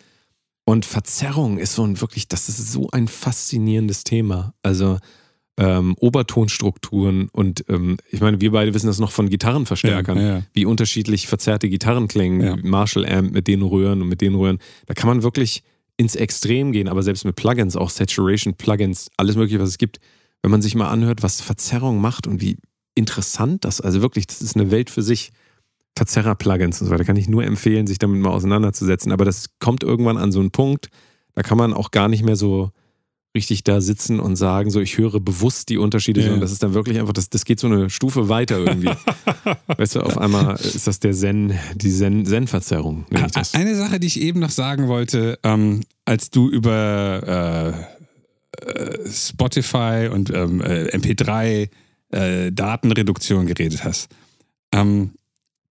Und 0.66 0.86
Verzerrung 0.86 1.58
ist 1.58 1.74
so 1.76 1.84
ein 1.86 2.00
wirklich, 2.00 2.28
das 2.28 2.48
ist 2.48 2.72
so 2.72 2.90
ein 2.92 3.08
faszinierendes 3.08 4.04
Thema. 4.06 4.54
Also 4.64 4.98
ähm, 5.58 5.96
Obertonstrukturen 6.00 7.30
und 7.32 7.66
ähm, 7.70 7.98
ich 8.10 8.22
meine, 8.22 8.42
wir 8.42 8.52
beide 8.52 8.74
wissen 8.74 8.88
das 8.88 8.98
noch 9.00 9.12
von 9.12 9.30
Gitarrenverstärkern, 9.30 10.18
Ja, 10.18 10.24
ja. 10.38 10.44
wie 10.54 10.66
unterschiedlich 10.66 11.28
verzerrte 11.28 11.70
Gitarren 11.70 12.08
klingen. 12.08 12.62
Marshall 12.64 13.06
Amp 13.06 13.34
mit 13.34 13.48
den 13.48 13.62
Röhren 13.62 14.02
und 14.02 14.08
mit 14.08 14.22
den 14.22 14.34
Röhren. 14.36 14.58
Da 14.88 14.94
kann 14.94 15.10
man 15.10 15.22
wirklich 15.22 15.64
ins 15.98 16.16
Extrem 16.16 16.72
gehen, 16.72 16.88
aber 16.88 17.04
selbst 17.04 17.26
mit 17.26 17.36
Plugins, 17.36 17.76
auch 17.76 17.90
Saturation 17.90 18.56
Plugins, 18.56 19.10
alles 19.18 19.36
mögliche, 19.36 19.60
was 19.60 19.70
es 19.70 19.78
gibt, 19.78 20.00
wenn 20.42 20.52
man 20.52 20.62
sich 20.62 20.76
mal 20.76 20.90
anhört, 20.90 21.24
was 21.24 21.42
Verzerrung 21.42 22.02
macht 22.02 22.28
und 22.28 22.42
wie 22.42 22.58
interessant 22.96 23.66
das, 23.66 23.82
also 23.82 24.02
wirklich, 24.02 24.28
das 24.28 24.42
ist 24.42 24.56
eine 24.56 24.72
Welt 24.72 24.90
für 24.90 25.02
sich. 25.02 25.32
Verzerrer-Plugins 25.96 26.82
und 26.82 26.88
so 26.88 26.94
weiter, 26.94 27.04
kann 27.04 27.18
ich 27.18 27.30
nur 27.30 27.44
empfehlen, 27.44 27.86
sich 27.86 28.00
damit 28.00 28.20
mal 28.20 28.32
auseinanderzusetzen. 28.32 29.12
Aber 29.12 29.26
das 29.26 29.50
kommt 29.60 29.84
irgendwann 29.84 30.18
an 30.18 30.32
so 30.32 30.40
einen 30.40 30.50
Punkt, 30.50 30.90
da 31.36 31.44
kann 31.44 31.58
man 31.58 31.72
auch 31.72 31.92
gar 31.92 32.08
nicht 32.08 32.24
mehr 32.24 32.36
so 32.36 32.72
richtig 33.36 33.64
da 33.64 33.82
sitzen 33.82 34.20
und 34.20 34.36
sagen, 34.36 34.70
so 34.70 34.80
ich 34.80 34.98
höre 34.98 35.20
bewusst 35.20 35.70
die 35.70 35.78
Unterschiede, 35.78 36.20
Ja. 36.20 36.26
sondern 36.28 36.42
das 36.42 36.52
ist 36.52 36.62
dann 36.62 36.74
wirklich 36.76 37.00
einfach, 37.00 37.14
das, 37.14 37.30
das 37.30 37.46
geht 37.46 37.60
so 37.60 37.68
eine 37.68 37.90
Stufe 37.90 38.30
weiter 38.30 38.60
irgendwie. 38.60 38.90
weißt 39.78 39.96
du, 39.96 40.02
auf 40.02 40.18
einmal 40.20 40.56
ist 40.58 40.86
das 40.86 41.00
der 41.00 41.14
Zen, 41.14 41.54
die 41.76 41.90
Zen- 41.92 42.26
Zen-Verzerrung, 42.26 43.06
das. 43.34 43.54
Eine 43.56 43.76
Sache, 43.76 44.00
die 44.00 44.08
ich 44.08 44.22
eben 44.22 44.40
noch 44.40 44.52
sagen 44.52 44.88
wollte, 44.88 45.40
ähm, 45.44 45.82
als 46.06 46.30
du 46.30 46.48
über 46.50 47.86
äh, 48.62 48.66
äh, 48.70 49.10
Spotify 49.10 50.10
und 50.12 50.30
ähm, 50.32 50.62
äh, 50.62 50.96
MP3 50.96 51.70
äh, 52.12 52.52
Datenreduktion 52.52 53.48
geredet 53.48 53.84
hast. 53.84 54.10
Ähm, 54.72 55.12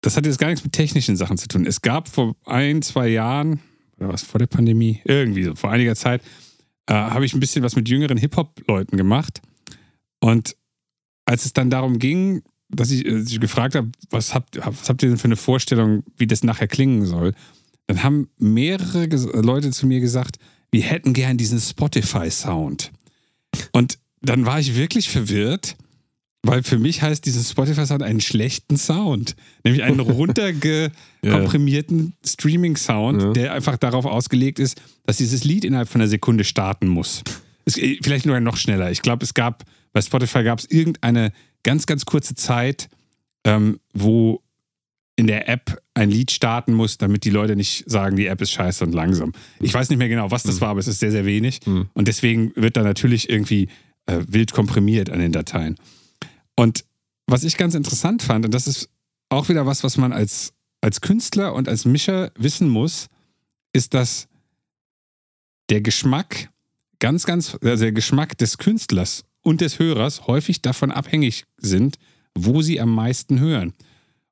das 0.01 0.18
hat 0.18 0.26
jetzt 0.26 0.39
gar 0.39 0.49
nichts 0.49 0.64
mit 0.64 0.74
technischen 0.74 1.16
Sachen 1.16 1.38
zu 1.38 1.47
tun. 1.47 1.66
Es 1.66 1.82
gab 1.82 2.10
vor 2.10 2.36
ein, 2.45 2.82
zwei 2.82 3.08
Jahren, 3.08 3.62
oder 3.97 4.10
was, 4.10 4.24
vor 4.24 4.39
der 4.39 4.47
Pandemie, 4.47 4.99
irgendwie 5.06 5.43
so, 5.45 5.56
vor 5.56 5.72
einiger 5.72 5.95
Zeit, 5.95 6.22
äh, 6.88 6.93
habe 6.93 7.25
ich 7.25 7.33
ein 7.33 7.39
bisschen 7.39 7.63
was 7.63 7.75
mit 7.75 7.89
jüngeren 7.89 8.17
Hip-Hop-Leuten 8.17 8.97
gemacht. 8.97 9.41
Und 10.19 10.55
als 11.25 11.45
es 11.45 11.53
dann 11.53 11.69
darum 11.69 11.99
ging, 11.99 12.43
dass 12.69 12.91
ich, 12.91 13.05
äh, 13.05 13.19
ich 13.19 13.39
gefragt 13.39 13.75
habe, 13.75 13.91
was 14.09 14.33
habt, 14.33 14.57
was 14.57 14.89
habt 14.89 15.03
ihr 15.03 15.09
denn 15.09 15.17
für 15.17 15.25
eine 15.25 15.36
Vorstellung, 15.36 16.03
wie 16.17 16.27
das 16.27 16.43
nachher 16.43 16.67
klingen 16.67 17.05
soll, 17.05 17.33
dann 17.88 18.03
haben 18.03 18.29
mehrere 18.38 19.05
Leute 19.41 19.71
zu 19.71 19.86
mir 19.88 19.99
gesagt, 19.99 20.38
wir 20.71 20.81
hätten 20.81 21.13
gern 21.13 21.38
diesen 21.38 21.59
Spotify-Sound. 21.59 22.91
Und 23.71 23.99
dann 24.21 24.45
war 24.45 24.59
ich 24.59 24.75
wirklich 24.75 25.09
verwirrt, 25.09 25.77
weil 26.48 26.64
für 26.64 26.78
mich 26.78 27.02
heißt 27.02 27.26
diesen 27.26 27.43
Spotify-Sound 27.43 28.04
einen 28.04 28.22
schlechten 28.22 28.78
Sound. 28.78 29.36
Nämlich 29.64 29.84
einen 29.84 30.00
runtergekomprimierten 31.24 32.14
Streaming-Sound, 32.26 33.22
Ja. 33.22 33.32
der 33.34 33.54
einfach 33.54 33.78
darauf 33.78 34.06
ausgelegt 34.06 34.60
ist, 34.60 34.82
dass 35.06 35.18
dieses 35.18 35.43
Lied 35.43 35.66
innerhalb 35.66 35.89
von 35.89 36.02
einer 36.02 36.08
Sekunde 36.10 36.43
starten 36.43 36.88
muss. 36.88 37.24
Es, 37.66 37.78
äh, 37.78 37.98
vielleicht 38.04 38.26
nur 38.26 38.39
noch 38.39 38.58
schneller. 38.58 38.91
Ich 38.91 39.02
glaube, 39.02 39.24
es 39.24 39.34
gab, 39.34 39.64
bei 39.93 40.02
Spotify 40.02 40.43
gab 40.43 40.60
es 40.60 40.66
irgendeine 40.70 41.32
ganz, 41.64 41.86
ganz 41.86 42.06
kurze 42.06 42.36
Zeit, 42.36 42.89
ähm, 43.43 43.80
wo 43.93 44.41
in 45.18 45.28
der 45.28 45.48
App 45.48 45.82
ein 45.93 46.12
Lied 46.12 46.30
starten 46.32 46.74
muss, 46.74 46.98
damit 46.98 47.24
die 47.24 47.30
Leute 47.30 47.56
nicht 47.56 47.89
sagen, 47.89 48.18
die 48.18 48.26
App 48.26 48.41
ist 48.41 48.52
scheiße 48.52 48.84
und 48.84 48.93
langsam. 48.93 49.32
Ich 49.62 49.74
weiß 49.74 49.89
nicht 49.89 49.98
mehr 49.98 50.10
genau, 50.10 50.30
was 50.30 50.43
das 50.43 50.60
war, 50.60 50.70
aber 50.70 50.82
es 50.82 50.88
ist 50.88 51.00
sehr, 51.00 51.12
sehr 51.12 51.26
wenig. 51.26 51.62
Mhm. 51.66 51.88
Und 51.93 52.08
deswegen 52.10 52.52
wird 52.56 52.76
da 52.76 52.84
natürlich 52.84 53.30
irgendwie 53.30 53.70
äh, 54.08 54.20
wild 54.28 54.52
komprimiert 54.52 55.10
an 55.10 55.20
den 55.20 55.32
Dateien. 55.32 55.78
Und 56.56 56.86
was 57.28 57.43
ich 57.43 57.58
ganz 57.58 57.76
interessant 57.76 58.22
fand, 58.22 58.45
und 58.45 58.53
das 58.53 58.68
ist 58.68 58.89
auch 59.30 59.49
wieder 59.49 59.66
was, 59.66 59.84
was 59.84 59.97
man 59.97 60.14
als, 60.14 60.53
als 60.82 61.01
Künstler 61.01 61.53
und 61.53 61.68
als 61.68 61.86
Mischer 61.86 62.32
wissen 62.38 62.70
muss, 62.70 63.08
ist, 63.74 63.93
dass 63.93 64.28
der 65.70 65.82
Geschmack 65.82 66.49
ganz, 66.99 67.26
ganz, 67.26 67.58
also 67.62 67.84
der 67.84 67.91
Geschmack 67.91 68.38
des 68.38 68.58
Künstlers 68.58 69.26
und 69.41 69.62
des 69.62 69.80
Hörers 69.80 70.28
häufig 70.28 70.62
davon 70.62 70.91
abhängig 70.91 71.45
sind, 71.58 71.97
wo 72.36 72.62
sie 72.62 72.80
am 72.80 72.93
meisten 72.93 73.39
hören. 73.39 73.74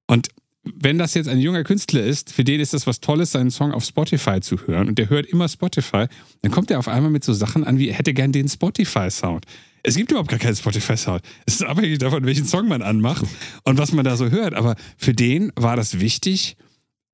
Und 0.07 0.29
wenn 0.63 0.97
das 0.97 1.13
jetzt 1.13 1.27
ein 1.27 1.39
junger 1.39 1.63
Künstler 1.63 2.03
ist, 2.03 2.31
für 2.31 2.43
den 2.43 2.61
ist 2.61 2.73
das 2.73 2.87
was 2.87 3.01
Tolles, 3.01 3.31
seinen 3.31 3.51
Song 3.51 3.73
auf 3.73 3.83
Spotify 3.83 4.39
zu 4.39 4.65
hören 4.65 4.87
und 4.87 4.97
der 4.97 5.09
hört 5.09 5.25
immer 5.25 5.49
Spotify, 5.49 6.05
dann 6.41 6.51
kommt 6.51 6.71
er 6.71 6.79
auf 6.79 6.87
einmal 6.87 7.11
mit 7.11 7.23
so 7.23 7.33
Sachen 7.33 7.63
an, 7.63 7.79
wie 7.79 7.89
er 7.89 7.95
hätte 7.95 8.13
gern 8.13 8.31
den 8.31 8.47
Spotify-Sound. 8.47 9.45
Es 9.83 9.95
gibt 9.95 10.11
überhaupt 10.11 10.29
gar 10.29 10.39
keinen 10.39 10.55
Spotify-Sound. 10.55 11.21
Es 11.45 11.55
ist 11.55 11.63
abhängig 11.63 11.99
davon, 11.99 12.25
welchen 12.25 12.45
Song 12.45 12.67
man 12.67 12.81
anmacht 12.81 13.25
und 13.63 13.77
was 13.77 13.91
man 13.91 14.05
da 14.05 14.15
so 14.15 14.29
hört. 14.29 14.53
Aber 14.53 14.75
für 14.97 15.13
den 15.13 15.51
war 15.55 15.75
das 15.75 15.99
wichtig, 15.99 16.55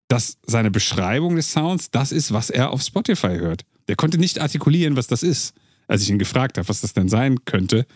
dass 0.07 0.37
seine 0.45 0.71
Beschreibung 0.71 1.35
des 1.35 1.51
Sounds 1.51 1.89
das 1.89 2.11
ist, 2.11 2.31
was 2.31 2.49
er 2.49 2.71
auf 2.71 2.81
Spotify 2.83 3.37
hört. 3.37 3.63
Der 3.87 3.95
konnte 3.95 4.19
nicht 4.19 4.39
artikulieren, 4.39 4.95
was 4.95 5.07
das 5.07 5.23
ist. 5.23 5.55
Als 5.87 6.03
ich 6.03 6.09
ihn 6.09 6.19
gefragt 6.19 6.59
habe, 6.59 6.69
was 6.69 6.81
das 6.81 6.93
denn 6.93 7.09
sein 7.09 7.43
könnte, 7.45 7.87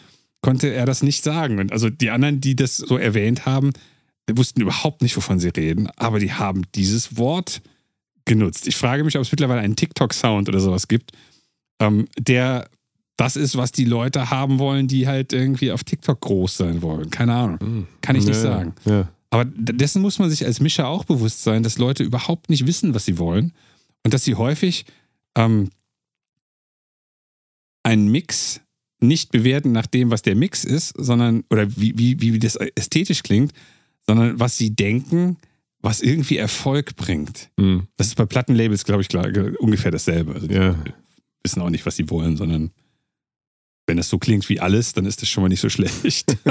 konnte 0.41 0.69
er 0.69 0.87
das 0.87 1.03
nicht 1.03 1.23
sagen. 1.23 1.59
Und 1.59 1.71
also 1.71 1.91
die 1.91 2.09
anderen, 2.09 2.41
die 2.41 2.55
das 2.55 2.77
so 2.77 2.97
erwähnt 2.97 3.45
haben, 3.45 3.71
wussten 4.31 4.61
überhaupt 4.61 5.01
nicht, 5.01 5.15
wovon 5.17 5.39
sie 5.39 5.49
reden, 5.49 5.89
aber 5.97 6.19
die 6.19 6.33
haben 6.33 6.63
dieses 6.75 7.17
Wort 7.17 7.61
genutzt. 8.25 8.67
Ich 8.67 8.75
frage 8.75 9.03
mich, 9.03 9.17
ob 9.17 9.23
es 9.23 9.31
mittlerweile 9.31 9.61
einen 9.61 9.75
TikTok-Sound 9.75 10.47
oder 10.49 10.59
sowas 10.59 10.87
gibt, 10.87 11.11
ähm, 11.79 12.07
der 12.17 12.69
das 13.17 13.35
ist, 13.35 13.55
was 13.57 13.71
die 13.71 13.85
Leute 13.85 14.29
haben 14.31 14.59
wollen, 14.59 14.87
die 14.87 15.07
halt 15.07 15.33
irgendwie 15.33 15.71
auf 15.71 15.83
TikTok 15.83 16.19
groß 16.21 16.57
sein 16.57 16.81
wollen. 16.81 17.09
Keine 17.09 17.33
Ahnung. 17.33 17.87
Kann 18.01 18.15
ich 18.15 18.25
nicht 18.25 18.35
Ja, 18.35 18.41
sagen. 18.41 18.73
Ja. 18.85 19.09
Aber 19.29 19.45
dessen 19.45 20.01
muss 20.01 20.19
man 20.19 20.29
sich 20.29 20.45
als 20.45 20.59
Mischer 20.59 20.87
auch 20.87 21.05
bewusst 21.05 21.43
sein, 21.43 21.63
dass 21.63 21.77
Leute 21.77 22.03
überhaupt 22.03 22.49
nicht 22.49 22.67
wissen, 22.67 22.93
was 22.93 23.05
sie 23.05 23.17
wollen 23.17 23.53
und 24.03 24.13
dass 24.13 24.23
sie 24.23 24.35
häufig 24.35 24.85
ähm, 25.35 25.69
einen 27.83 28.09
Mix 28.09 28.61
nicht 28.99 29.31
bewerten 29.31 29.71
nach 29.71 29.87
dem, 29.87 30.11
was 30.11 30.21
der 30.21 30.35
Mix 30.35 30.63
ist, 30.63 30.93
sondern 30.97 31.43
oder 31.49 31.69
wie, 31.75 31.97
wie, 31.97 32.19
wie 32.21 32.39
das 32.39 32.55
ästhetisch 32.55 33.21
klingt, 33.23 33.51
sondern 34.05 34.39
was 34.39 34.57
sie 34.57 34.75
denken, 34.75 35.37
was 35.81 36.01
irgendwie 36.01 36.37
Erfolg 36.37 36.95
bringt. 36.95 37.49
Mhm. 37.57 37.87
Das 37.97 38.07
ist 38.07 38.15
bei 38.15 38.25
Plattenlabels, 38.25 38.85
glaube 38.85 39.01
ich, 39.01 39.09
klar, 39.09 39.27
ungefähr 39.59 39.91
dasselbe. 39.91 40.33
Also 40.33 40.47
die 40.47 40.55
ja. 40.55 40.75
wissen 41.43 41.61
auch 41.61 41.69
nicht, 41.69 41.85
was 41.85 41.97
sie 41.97 42.09
wollen, 42.09 42.37
sondern 42.37 42.71
wenn 43.87 43.97
das 43.97 44.09
so 44.09 44.17
klingt 44.17 44.47
wie 44.49 44.59
alles, 44.59 44.93
dann 44.93 45.05
ist 45.05 45.21
das 45.21 45.29
schon 45.29 45.43
mal 45.43 45.49
nicht 45.49 45.61
so 45.61 45.69
schlecht. 45.69 46.37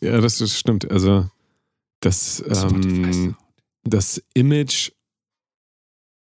Ja, 0.00 0.20
das, 0.20 0.38
das 0.38 0.56
stimmt. 0.58 0.90
Also 0.90 1.28
das, 2.00 2.42
ähm, 2.48 3.34
das 3.84 4.22
Image 4.34 4.90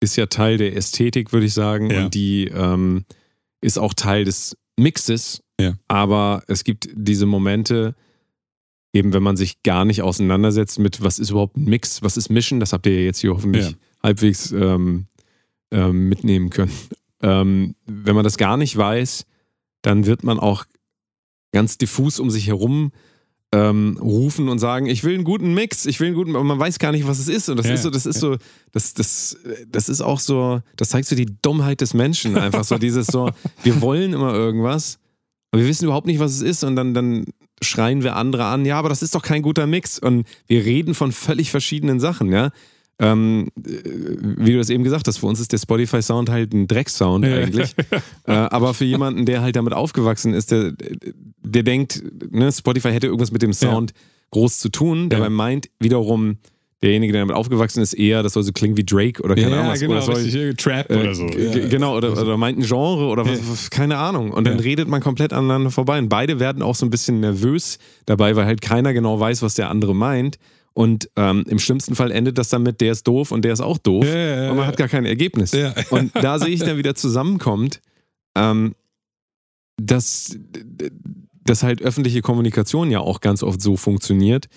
ist 0.02 0.18
ja 0.18 0.26
Teil 0.26 0.58
der 0.58 0.76
Ästhetik, 0.76 1.32
würde 1.32 1.46
ich 1.46 1.54
sagen. 1.54 1.90
Ja. 1.90 2.04
Und 2.06 2.14
die 2.14 2.48
ähm, 2.48 3.06
ist 3.62 3.78
auch 3.80 3.94
Teil 3.94 4.26
des 4.26 4.58
Mixes. 4.78 5.44
Ja. 5.60 5.76
Aber 5.88 6.44
es 6.48 6.64
gibt 6.66 6.90
diese 6.94 7.26
Momente, 7.26 7.96
eben 8.94 9.14
wenn 9.14 9.24
man 9.24 9.38
sich 9.38 9.64
gar 9.64 9.86
nicht 9.86 10.02
auseinandersetzt 10.02 10.80
mit, 10.80 11.02
was 11.02 11.20
ist 11.20 11.30
überhaupt 11.30 11.56
ein 11.56 11.66
Mix, 11.66 12.02
was 12.02 12.18
ist 12.18 12.30
Mischen, 12.30 12.60
das 12.60 12.74
habt 12.74 12.86
ihr 12.86 13.00
ja 13.00 13.06
jetzt 13.06 13.20
hier 13.20 13.32
hoffentlich 13.32 13.72
Ja. 13.72 13.78
halbwegs 14.02 14.52
ähm, 14.52 15.08
ähm, 15.72 16.10
mitnehmen 16.10 16.50
können. 16.50 16.72
Ähm, 17.24 17.76
wenn 17.86 18.16
man 18.16 18.24
das 18.24 18.38
gar 18.38 18.58
nicht 18.58 18.78
weiß, 18.78 19.26
dann 19.82 20.06
wird 20.06 20.24
man 20.24 20.40
auch 20.40 20.66
ganz 21.52 21.78
diffus 21.78 22.20
um 22.20 22.30
sich 22.30 22.48
herum 22.48 22.92
ähm, 23.54 23.98
rufen 24.02 24.50
und 24.50 24.58
sagen, 24.60 24.88
ich 24.88 25.04
will 25.04 25.14
einen 25.14 25.24
guten 25.24 25.54
Mix, 25.54 25.86
ich 25.86 26.00
will 26.00 26.08
einen 26.08 26.16
guten, 26.16 26.36
aber 26.36 26.44
man 26.44 26.60
weiß 26.60 26.80
gar 26.80 26.92
nicht, 26.92 27.08
was 27.08 27.20
es 27.20 27.28
ist. 27.28 27.50
Und 27.50 27.58
das 27.58 27.68
Ja, 27.68 27.74
ist 27.74 27.84
so, 27.84 27.90
das 27.92 28.06
ist 28.06 28.16
ja. 28.16 28.22
so, 28.22 28.38
das, 28.72 28.94
das, 28.96 29.38
das 29.68 29.90
ist 29.90 30.02
auch 30.02 30.20
so, 30.20 30.62
das 30.76 30.90
zeigt 30.90 31.08
so 31.08 31.16
die 31.16 31.28
Dummheit 31.42 31.80
des 31.82 31.94
Menschen. 31.94 32.36
Einfach 32.38 32.64
so 32.64 32.78
dieses 32.80 33.08
so, 33.08 33.30
wir 33.62 33.80
wollen 33.82 34.14
immer 34.14 34.34
irgendwas, 34.34 34.98
aber 35.52 35.62
wir 35.62 35.70
wissen 35.70 35.86
überhaupt 35.86 36.08
nicht, 36.08 36.20
was 36.20 36.32
es 36.34 36.42
ist. 36.42 36.64
Und 36.64 36.76
dann, 36.76 36.96
dann 36.96 37.26
schreien 37.62 38.02
wir 38.02 38.16
andere 38.16 38.46
an, 38.46 38.66
ja, 38.66 38.80
aber 38.80 38.90
das 38.90 39.04
ist 39.04 39.14
doch 39.14 39.22
kein 39.22 39.44
guter 39.44 39.68
Mix. 39.68 40.00
Und 40.00 40.28
wir 40.48 40.66
reden 40.66 40.96
von 40.96 41.12
völlig 41.12 41.52
verschiedenen 41.52 42.00
Sachen, 42.00 42.32
ja. 42.32 42.50
Ähm, 43.00 43.50
äh, 43.58 43.72
wie 44.38 44.52
du 44.52 44.58
das 44.60 44.70
eben 44.70 44.84
gesagt 44.84 45.08
hast, 45.08 45.18
für 45.18 45.26
uns 45.26 45.40
ist 45.40 45.52
der 45.52 45.58
Spotify-Sound 45.58 46.30
halt 46.30 46.54
ein 46.54 46.68
Drecksound 46.68 47.26
Ja. 47.26 47.36
eigentlich. 47.38 47.74
äh, 48.28 48.32
aber 48.32 48.74
für 48.74 48.86
jemanden, 48.86 49.26
der 49.26 49.42
halt 49.42 49.56
damit 49.56 49.74
aufgewachsen 49.74 50.34
ist, 50.34 50.52
der, 50.52 50.74
der 51.44 51.64
denkt, 51.64 52.04
ne, 52.32 52.52
Spotify 52.52 52.90
hätte 52.92 53.08
irgendwas 53.08 53.32
mit 53.32 53.42
dem 53.42 53.52
Sound 53.54 53.94
groß 54.32 54.60
zu 54.60 54.70
tun. 54.70 55.10
Dabei 55.10 55.26
Ja. 55.26 55.30
meint 55.32 55.70
wiederum 55.80 56.38
derjenige, 56.84 57.14
der 57.14 57.22
damit 57.22 57.36
aufgewachsen 57.36 57.82
ist, 57.82 57.94
eher, 57.94 58.24
das 58.24 58.34
soll 58.34 58.44
so 58.44 58.52
klingen 58.52 58.76
wie 58.78 58.84
Drake 58.84 59.24
oder 59.24 59.36
keine 59.36 59.56
Ahnung 59.58 59.72
was. 59.72 59.80
genau, 59.80 59.94
oder 59.94 60.02
soll, 60.02 60.16
richtig, 60.16 60.58
Trap 60.58 60.92
äh, 60.92 60.96
oder 60.98 61.16
so. 61.16 61.28
Ja. 61.30 61.68
Genau, 61.70 61.96
oder, 61.98 62.12
oder 62.12 62.36
meint 62.38 62.60
ein 62.60 62.64
Genre 62.66 63.06
oder 63.08 63.26
was, 63.26 63.40
Ja. 63.40 63.70
keine 63.72 63.98
Ahnung. 63.98 64.32
Und 64.32 64.46
dann 64.46 64.58
Ja. 64.58 64.64
redet 64.64 64.88
man 64.90 65.02
komplett 65.02 65.32
aneinander 65.34 65.72
vorbei. 65.72 65.98
Und 65.98 66.10
beide 66.10 66.40
werden 66.42 66.62
auch 66.62 66.76
so 66.76 66.86
ein 66.86 66.90
bisschen 66.90 67.22
nervös 67.22 67.80
dabei, 68.06 68.36
weil 68.36 68.46
halt 68.46 68.62
keiner 68.62 68.94
genau 68.94 69.18
weiß, 69.20 69.42
was 69.42 69.56
der 69.56 69.70
andere 69.70 69.96
meint. 69.96 70.38
Und 70.74 71.10
ähm, 71.16 71.46
im 71.48 71.60
schlimmsten 71.60 71.96
Fall 71.96 72.12
endet 72.12 72.38
das 72.38 72.50
damit, 72.50 72.82
der 72.82 72.92
ist 72.92 73.08
doof 73.08 73.32
und 73.32 73.46
der 73.46 73.54
ist 73.54 73.62
auch 73.62 73.78
doof. 73.78 74.06
Ja, 74.06 74.16
ja, 74.16 74.44
ja, 74.44 74.52
und 74.52 74.58
man 74.58 74.66
hat 74.66 74.78
gar 74.78 74.88
kein 74.88 75.06
Ergebnis. 75.06 75.54
Und 75.92 76.12
da 76.16 76.40
sehe 76.40 76.50
ich 76.50 76.62
dann 76.62 76.78
wieder 76.78 76.96
zusammenkommt, 76.96 77.80
ähm, 78.36 78.74
dass, 79.78 80.38
dass 81.44 81.64
halt 81.64 81.82
öffentliche 81.82 82.22
Kommunikation 82.22 82.90
ja 82.90 83.00
auch 83.00 83.22
ganz 83.22 83.44
oft 83.44 83.62
so 83.62 83.78
funktioniert. 83.78 84.48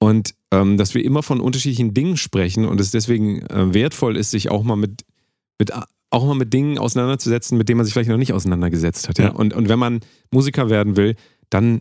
Und 0.00 0.34
ähm, 0.50 0.76
dass 0.76 0.94
wir 0.94 1.04
immer 1.04 1.22
von 1.22 1.40
unterschiedlichen 1.40 1.94
Dingen 1.94 2.16
sprechen 2.16 2.64
und 2.66 2.80
es 2.80 2.90
deswegen 2.90 3.42
äh, 3.46 3.72
wertvoll 3.72 4.16
ist, 4.16 4.32
sich 4.32 4.50
auch 4.50 4.62
mal 4.62 4.76
mit, 4.76 5.02
mit 5.58 5.72
auch 6.10 6.26
mal 6.26 6.34
mit 6.34 6.52
Dingen 6.52 6.78
auseinanderzusetzen, 6.78 7.56
mit 7.56 7.68
denen 7.68 7.78
man 7.78 7.86
sich 7.86 7.94
vielleicht 7.94 8.10
noch 8.10 8.16
nicht 8.16 8.32
auseinandergesetzt 8.32 9.08
hat. 9.08 9.18
Ja. 9.18 9.30
Und, 9.30 9.54
und 9.54 9.68
wenn 9.68 9.78
man 9.78 10.00
Musiker 10.30 10.68
werden 10.68 10.96
will, 10.96 11.16
dann 11.48 11.80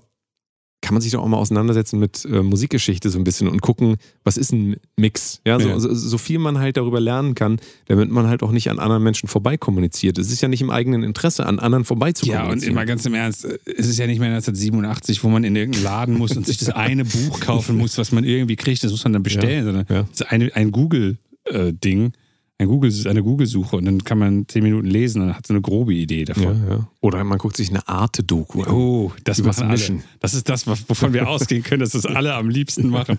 kann 0.83 0.93
man 0.93 1.01
sich 1.01 1.13
doch 1.13 1.23
auch 1.23 1.27
mal 1.27 1.37
auseinandersetzen 1.37 1.97
mit 1.97 2.25
äh, 2.25 2.43
Musikgeschichte 2.43 3.09
so 3.09 3.17
ein 3.17 3.23
bisschen 3.23 3.47
und 3.47 3.61
gucken, 3.61 3.95
was 4.25 4.35
ist 4.35 4.51
ein 4.51 4.75
Mix? 4.97 5.39
Ja, 5.45 5.57
so, 5.57 5.69
Ja. 5.69 5.79
So, 5.79 5.93
so 5.93 6.17
viel 6.17 6.39
man 6.39 6.59
halt 6.59 6.75
darüber 6.75 6.99
lernen 6.99 7.35
kann, 7.35 7.59
damit 7.87 8.11
man 8.11 8.27
halt 8.27 8.43
auch 8.43 8.51
nicht 8.51 8.69
an 8.69 8.79
anderen 8.79 9.01
Menschen 9.01 9.29
vorbei 9.29 9.55
kommuniziert. 9.55 10.17
Es 10.17 10.29
ist 10.29 10.41
ja 10.41 10.49
nicht 10.49 10.61
im 10.61 10.69
eigenen 10.69 11.01
Interesse, 11.03 11.45
an 11.45 11.59
anderen 11.59 11.85
vorbei 11.85 12.11
zu 12.11 12.25
Ja, 12.25 12.49
und 12.49 12.61
immer 12.63 12.85
ganz 12.85 13.05
im 13.05 13.13
Ernst, 13.13 13.45
äh, 13.45 13.57
es 13.65 13.87
ist 13.87 13.97
ja 13.97 14.07
nicht 14.07 14.19
mehr 14.19 14.27
1987, 14.29 15.23
wo 15.23 15.29
man 15.29 15.45
in 15.45 15.55
irgendeinen 15.55 15.85
Laden 15.85 16.17
muss 16.17 16.35
und 16.35 16.45
sich 16.45 16.57
das 16.57 16.69
eine 16.69 17.05
Buch 17.05 17.39
kaufen 17.39 17.77
muss, 17.77 17.97
was 17.97 18.11
man 18.11 18.25
irgendwie 18.25 18.57
kriegt, 18.57 18.83
das 18.83 18.91
muss 18.91 19.05
man 19.05 19.13
dann 19.13 19.23
bestellen, 19.23 19.63
sondern 19.63 19.85
ja. 19.89 20.01
es 20.01 20.19
ist 20.19 20.31
eine, 20.31 20.53
ein 20.53 20.71
Google-Ding, 20.71 22.11
ein 22.59 22.67
Google, 22.67 22.93
eine 23.07 23.23
Google-Suche 23.23 23.75
und 23.77 23.85
dann 23.85 24.03
kann 24.03 24.19
man 24.19 24.47
zehn 24.47 24.63
Minuten 24.63 24.87
lesen 24.87 25.21
und 25.21 25.35
hat 25.35 25.47
so 25.47 25.53
eine 25.53 25.61
grobe 25.61 25.93
Idee 25.93 26.19
ja, 26.19 26.25
davon. 26.25 26.63
ja. 26.69 26.87
Oder 27.01 27.23
man 27.23 27.37
guckt 27.37 27.57
sich 27.57 27.69
eine 27.69 27.87
Arte-Doku 27.87 28.63
an. 28.63 28.71
Oh, 28.71 29.11
das 29.23 29.41
machen 29.41 29.67
alle. 29.69 30.03
Das 30.19 30.33
ist 30.33 30.47
das, 30.49 30.67
wovon 30.67 31.13
wir 31.13 31.27
ausgehen 31.29 31.63
können, 31.63 31.81
dass 31.81 31.91
das 31.91 32.05
alle 32.05 32.35
am 32.35 32.49
liebsten 32.49 32.89
machen. 32.89 33.17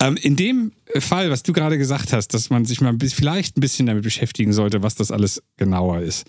Ähm, 0.00 0.16
in 0.16 0.36
dem 0.36 0.72
Fall, 0.98 1.30
was 1.30 1.42
du 1.42 1.52
gerade 1.52 1.76
gesagt 1.76 2.12
hast, 2.12 2.32
dass 2.34 2.50
man 2.50 2.64
sich 2.64 2.80
mal 2.80 2.96
vielleicht 2.98 3.56
ein 3.56 3.60
bisschen 3.60 3.86
damit 3.86 4.04
beschäftigen 4.04 4.52
sollte, 4.52 4.82
was 4.82 4.94
das 4.94 5.10
alles 5.10 5.42
genauer 5.56 6.00
ist. 6.00 6.26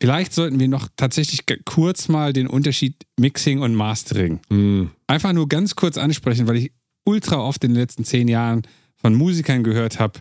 Vielleicht 0.00 0.32
sollten 0.32 0.60
wir 0.60 0.68
noch 0.68 0.88
tatsächlich 0.96 1.40
kurz 1.64 2.08
mal 2.08 2.32
den 2.32 2.46
Unterschied 2.46 2.94
Mixing 3.18 3.60
und 3.60 3.74
Mastering 3.74 4.40
Hm. 4.48 4.90
einfach 5.08 5.32
nur 5.32 5.48
ganz 5.48 5.74
kurz 5.74 5.98
ansprechen, 5.98 6.46
weil 6.46 6.56
ich 6.56 6.72
ultra 7.04 7.38
oft 7.38 7.64
in 7.64 7.72
den 7.72 7.80
letzten 7.80 8.04
zehn 8.04 8.28
Jahren 8.28 8.62
von 8.94 9.14
Musikern 9.14 9.64
gehört 9.64 9.98
habe, 9.98 10.20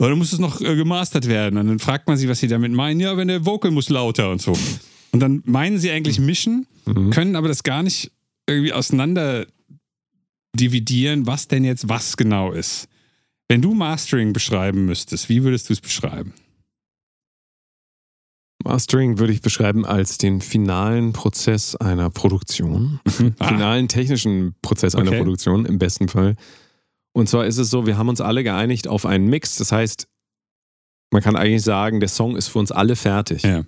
"Ja, 0.00 0.08
dann 0.08 0.18
muss 0.18 0.32
es 0.32 0.38
noch 0.38 0.60
äh, 0.60 0.76
gemastert 0.76 1.26
werden. 1.28 1.58
Und 1.58 1.66
dann 1.68 1.78
fragt 1.78 2.06
man 2.08 2.16
sich, 2.16 2.28
was 2.28 2.38
sie 2.40 2.48
damit 2.48 2.72
meinen. 2.72 3.00
Ja, 3.00 3.16
wenn 3.16 3.28
der 3.28 3.44
Vocal 3.44 3.70
muss 3.70 3.88
lauter 3.88 4.30
und 4.30 4.40
so. 4.40 4.56
Und 5.12 5.20
dann 5.20 5.42
meinen 5.46 5.78
sie 5.78 5.90
eigentlich 5.90 6.20
mischen, 6.20 6.66
Mhm. 6.86 7.10
können 7.10 7.36
aber 7.36 7.48
das 7.48 7.62
gar 7.62 7.82
nicht 7.82 8.10
irgendwie 8.46 8.72
auseinander 8.72 9.46
dividieren, 10.58 11.26
was 11.26 11.48
denn 11.48 11.64
jetzt 11.64 11.88
was 11.88 12.16
genau 12.16 12.52
ist. 12.52 12.88
Wenn 13.48 13.60
du 13.62 13.74
Mastering 13.74 14.32
beschreiben 14.32 14.84
müsstest, 14.86 15.28
wie 15.28 15.42
würdest 15.42 15.68
du 15.68 15.72
es 15.74 15.80
beschreiben? 15.80 16.32
Mastering 18.64 19.18
würde 19.18 19.32
ich 19.32 19.40
beschreiben 19.40 19.86
als 19.86 20.18
den 20.18 20.40
finalen 20.40 21.12
Prozess 21.12 21.76
einer 21.76 22.10
Produktion. 22.10 23.00
Ah, 23.38 23.48
finalen 23.48 23.88
technischen 23.88 24.54
Prozess 24.62 24.94
einer 24.94 25.08
Okay. 25.10 25.18
Produktion 25.18 25.64
im 25.64 25.78
besten 25.78 26.08
Fall. 26.08 26.34
Und 27.18 27.28
zwar 27.28 27.46
ist 27.46 27.58
es 27.58 27.68
so, 27.68 27.84
wir 27.84 27.98
haben 27.98 28.08
uns 28.08 28.20
alle 28.20 28.44
geeinigt 28.44 28.86
auf 28.86 29.04
einen 29.04 29.26
Mix. 29.26 29.56
Das 29.56 29.72
heißt, 29.72 30.06
man 31.10 31.20
kann 31.20 31.34
eigentlich 31.34 31.64
sagen, 31.64 31.98
der 31.98 32.08
Song 32.08 32.36
ist 32.36 32.46
für 32.46 32.60
uns 32.60 32.70
alle 32.70 32.94
fertig. 32.94 33.42
ja. 33.42 33.64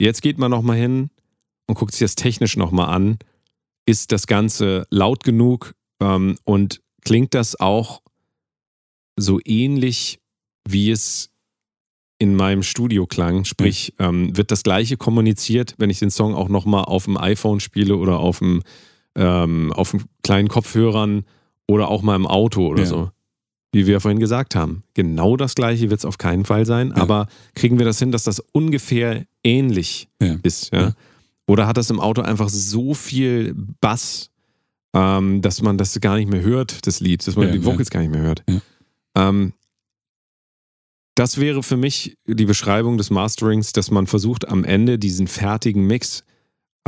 Jetzt 0.00 0.22
geht 0.22 0.38
man 0.38 0.52
nochmal 0.52 0.76
hin 0.76 1.10
und 1.66 1.74
guckt 1.74 1.90
sich 1.90 2.02
das 2.02 2.14
technisch 2.14 2.56
nochmal 2.56 2.94
an. 2.94 3.18
Ist 3.84 4.12
das 4.12 4.28
Ganze 4.28 4.86
laut 4.90 5.24
genug 5.24 5.74
ähm, 6.00 6.38
und 6.44 6.80
klingt 7.02 7.34
das 7.34 7.58
auch 7.58 8.00
so 9.16 9.40
ähnlich, 9.44 10.20
wie 10.64 10.92
es 10.92 11.30
in 12.20 12.36
meinem 12.36 12.62
Studio 12.62 13.06
klang? 13.08 13.44
Sprich, 13.44 13.94
ähm, 13.98 14.36
wird 14.36 14.52
das 14.52 14.62
gleiche 14.62 14.96
kommuniziert, 14.96 15.74
wenn 15.78 15.90
ich 15.90 15.98
den 15.98 16.12
Song 16.12 16.36
auch 16.36 16.48
nochmal 16.48 16.84
auf 16.84 17.06
dem 17.06 17.16
iPhone 17.16 17.58
spiele 17.58 17.96
oder 17.96 18.20
auf 18.20 18.38
dem, 18.38 18.62
ähm, 19.16 19.72
auf 19.72 19.90
dem 19.90 20.04
kleinen 20.22 20.46
Kopfhörern 20.46 21.24
oder 21.68 21.88
auch 21.88 22.02
mal 22.02 22.16
im 22.16 22.26
Auto 22.26 22.66
oder 22.66 22.82
Ja. 22.82 22.86
so? 22.88 23.10
Wie 23.72 23.86
wir 23.86 24.00
vorhin 24.00 24.18
gesagt 24.18 24.54
haben. 24.56 24.82
Genau 24.94 25.36
das 25.36 25.54
gleiche 25.54 25.90
wird 25.90 26.00
es 26.00 26.06
auf 26.06 26.16
keinen 26.16 26.44
Fall 26.46 26.64
sein, 26.64 26.88
Ja. 26.88 27.02
aber 27.02 27.28
kriegen 27.54 27.78
wir 27.78 27.84
das 27.84 27.98
hin, 27.98 28.10
dass 28.10 28.24
das 28.24 28.40
ungefähr 28.52 29.26
ähnlich 29.44 30.08
ist? 30.42 30.72
Ja? 30.72 30.94
Oder 31.46 31.66
hat 31.66 31.76
das 31.76 31.90
im 31.90 32.00
Auto 32.00 32.22
einfach 32.22 32.48
so 32.48 32.94
viel 32.94 33.54
Bass, 33.80 34.30
ähm, 34.94 35.42
dass 35.42 35.60
man 35.62 35.76
das 35.78 35.98
gar 36.00 36.16
nicht 36.16 36.30
mehr 36.30 36.40
hört, 36.42 36.86
das 36.86 37.00
Lied, 37.00 37.26
dass 37.26 37.36
man 37.36 37.52
die. 37.52 37.62
Vocals 37.64 37.90
gar 37.90 38.00
nicht 38.00 38.10
mehr 38.10 38.22
hört? 38.22 38.42
Ähm, 39.14 39.52
das 41.14 41.38
wäre 41.38 41.62
für 41.62 41.76
mich 41.76 42.16
die 42.26 42.44
Beschreibung 42.44 42.96
des 42.96 43.10
Masterings, 43.10 43.72
dass 43.72 43.90
man 43.90 44.06
versucht, 44.06 44.48
am 44.48 44.64
Ende 44.64 44.98
diesen 44.98 45.26
fertigen 45.26 45.86
Mix 45.86 46.22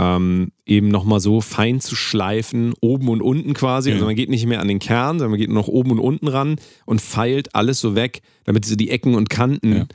ähm, 0.02 0.52
eben 0.64 0.88
nochmal 0.88 1.20
so 1.20 1.42
fein 1.42 1.78
zu 1.80 1.94
schleifen, 1.94 2.72
oben 2.80 3.08
und 3.10 3.20
unten 3.20 3.52
quasi. 3.52 3.90
Ja. 3.90 3.96
Also 3.96 4.06
man 4.06 4.14
geht 4.16 4.30
nicht 4.30 4.46
mehr 4.46 4.60
an 4.60 4.68
den 4.68 4.78
Kern, 4.78 5.18
sondern 5.18 5.32
man 5.32 5.38
geht 5.40 5.50
nur 5.50 5.58
noch 5.58 5.68
oben 5.68 5.90
und 5.90 5.98
unten 5.98 6.26
ran 6.28 6.56
und 6.86 7.02
feilt 7.02 7.54
alles 7.54 7.80
so 7.80 7.94
weg, 7.94 8.22
damit 8.44 8.64
so 8.64 8.76
die 8.76 8.88
Ecken 8.90 9.14
und 9.14 9.28
Kanten, 9.28 9.72
Ja. 9.76 9.86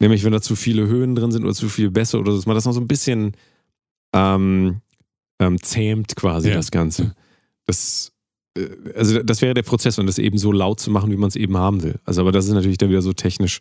nämlich 0.00 0.22
wenn 0.22 0.32
da 0.32 0.42
zu 0.42 0.54
viele 0.54 0.86
Höhen 0.86 1.14
drin 1.14 1.32
sind 1.32 1.44
oder 1.44 1.54
zu 1.54 1.68
viele 1.70 1.90
Bässe 1.90 2.18
oder 2.18 2.32
so, 2.32 2.38
dass 2.38 2.46
man 2.46 2.56
das 2.56 2.66
noch 2.66 2.72
so 2.72 2.80
ein 2.80 2.88
bisschen 2.88 3.32
ähm, 4.12 4.80
ähm, 5.40 5.62
zähmt 5.62 6.14
quasi 6.14 6.48
Ja. 6.50 6.56
das 6.56 6.70
Ganze. 6.70 7.14
Das, 7.66 8.12
äh, 8.58 8.66
also 8.94 9.22
das 9.22 9.40
wäre 9.40 9.54
der 9.54 9.62
Prozess 9.62 9.98
und 9.98 10.06
das 10.06 10.18
eben 10.18 10.36
so 10.36 10.52
laut 10.52 10.78
zu 10.80 10.90
machen, 10.90 11.10
wie 11.10 11.16
man 11.16 11.28
es 11.28 11.36
eben 11.36 11.56
haben 11.56 11.82
will. 11.82 12.00
Also 12.04 12.20
aber 12.20 12.32
das 12.32 12.44
ist 12.46 12.52
natürlich 12.52 12.78
dann 12.78 12.90
wieder 12.90 13.02
so 13.02 13.12
technisch, 13.14 13.60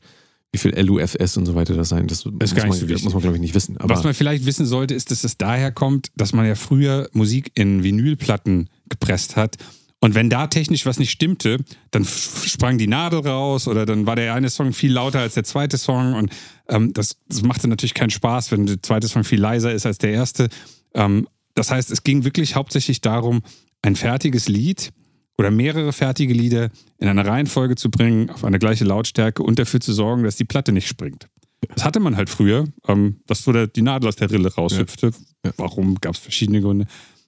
wie 0.53 0.59
viel 0.59 0.79
LUFS 0.79 1.35
und 1.35 1.47
so 1.47 1.55
weiter 1.55 1.73
das 1.73 1.89
sein. 1.89 2.07
Das, 2.07 2.23
muss, 2.25 2.33
ist 2.41 2.55
gar 2.55 2.67
nicht 2.67 2.87
man, 2.87 2.97
so 2.97 3.03
muss 3.05 3.13
man 3.13 3.21
glaube 3.21 3.35
ich 3.37 3.41
nicht 3.41 3.55
wissen. 3.55 3.75
Aber 3.77 3.95
Was 3.95 4.03
man 4.03 4.13
vielleicht 4.13 4.45
wissen 4.45 4.67
sollte, 4.67 4.93
ist, 4.93 5.09
dass 5.09 5.23
es 5.23 5.37
daher 5.37 5.71
kommt, 5.71 6.11
dass 6.15 6.31
man 6.31 6.45
ja 6.45 6.53
früher 6.53 7.09
Musik 7.11 7.51
in 7.55 7.83
Vinylplatten 7.83 8.69
gepresst 8.87 9.35
hat. 9.35 9.57
Und 9.99 10.13
wenn 10.13 10.29
da 10.29 10.47
technisch 10.47 10.85
was 10.85 10.99
nicht 10.99 11.09
stimmte, 11.09 11.57
dann 11.89 12.05
sprang 12.05 12.77
die 12.77 12.87
Nadel 12.87 13.21
raus 13.21 13.67
oder 13.67 13.85
dann 13.85 14.05
war 14.05 14.15
der 14.15 14.35
eine 14.35 14.49
Song 14.49 14.73
viel 14.73 14.91
lauter 14.91 15.19
als 15.19 15.33
der 15.33 15.43
zweite 15.43 15.77
Song. 15.77 16.13
Und 16.13 16.31
ähm, 16.69 16.93
das, 16.93 17.17
das 17.27 17.41
machte 17.41 17.67
natürlich 17.67 17.95
keinen 17.95 18.11
Spaß, 18.11 18.51
wenn 18.51 18.67
der 18.67 18.83
zweite 18.83 19.07
Song 19.07 19.23
viel 19.23 19.39
leiser 19.39 19.73
ist 19.73 19.87
als 19.87 19.97
der 19.97 20.11
erste. 20.11 20.49
Ähm, 20.93 21.27
das 21.55 21.71
heißt, 21.71 21.89
es 21.89 22.03
ging 22.03 22.25
wirklich 22.25 22.55
hauptsächlich 22.55 23.01
darum, 23.01 23.41
ein 23.81 23.95
fertiges 23.95 24.47
Lied 24.47 24.91
oder 25.37 25.51
mehrere 25.51 25.93
fertige 25.93 26.33
Lieder 26.33 26.69
in 26.99 27.07
eine 27.07 27.25
Reihenfolge 27.25 27.75
zu 27.75 27.89
bringen, 27.89 28.29
auf 28.29 28.43
eine 28.43 28.59
gleiche 28.59 28.85
Lautstärke 28.85 29.43
und 29.43 29.59
dafür 29.59 29.79
zu 29.79 29.93
sorgen, 29.93 30.23
dass 30.23 30.35
die 30.35 30.45
Platte 30.45 30.71
nicht 30.71 30.87
springt. 30.87 31.27
Das 31.73 31.85
hatte 31.85 31.99
man 31.99 32.17
halt 32.17 32.29
früher, 32.29 32.65
ähm, 32.87 33.21
dass 33.25 33.43
so 33.43 33.51
der, 33.51 33.67
die 33.67 33.81
Nadel 33.81 34.09
aus 34.09 34.15
der 34.15 34.29
Rille 34.29 34.53
raushüpfte. 34.53 35.11
Ja. 35.45 35.51
Warum? 35.57 35.95
Gab 36.01 36.15
es 36.15 36.19
verschiedene 36.19 36.61
Gründe. 36.61 36.85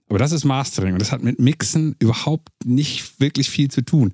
Aber 0.09 0.19
das 0.19 0.31
ist 0.31 0.43
Mastering 0.43 0.93
und 0.93 1.01
das 1.01 1.11
hat 1.11 1.23
mit 1.23 1.39
Mixen 1.39 1.95
überhaupt 1.99 2.49
nicht 2.63 3.19
wirklich 3.19 3.49
viel 3.49 3.71
zu 3.71 3.81
tun. 3.81 4.13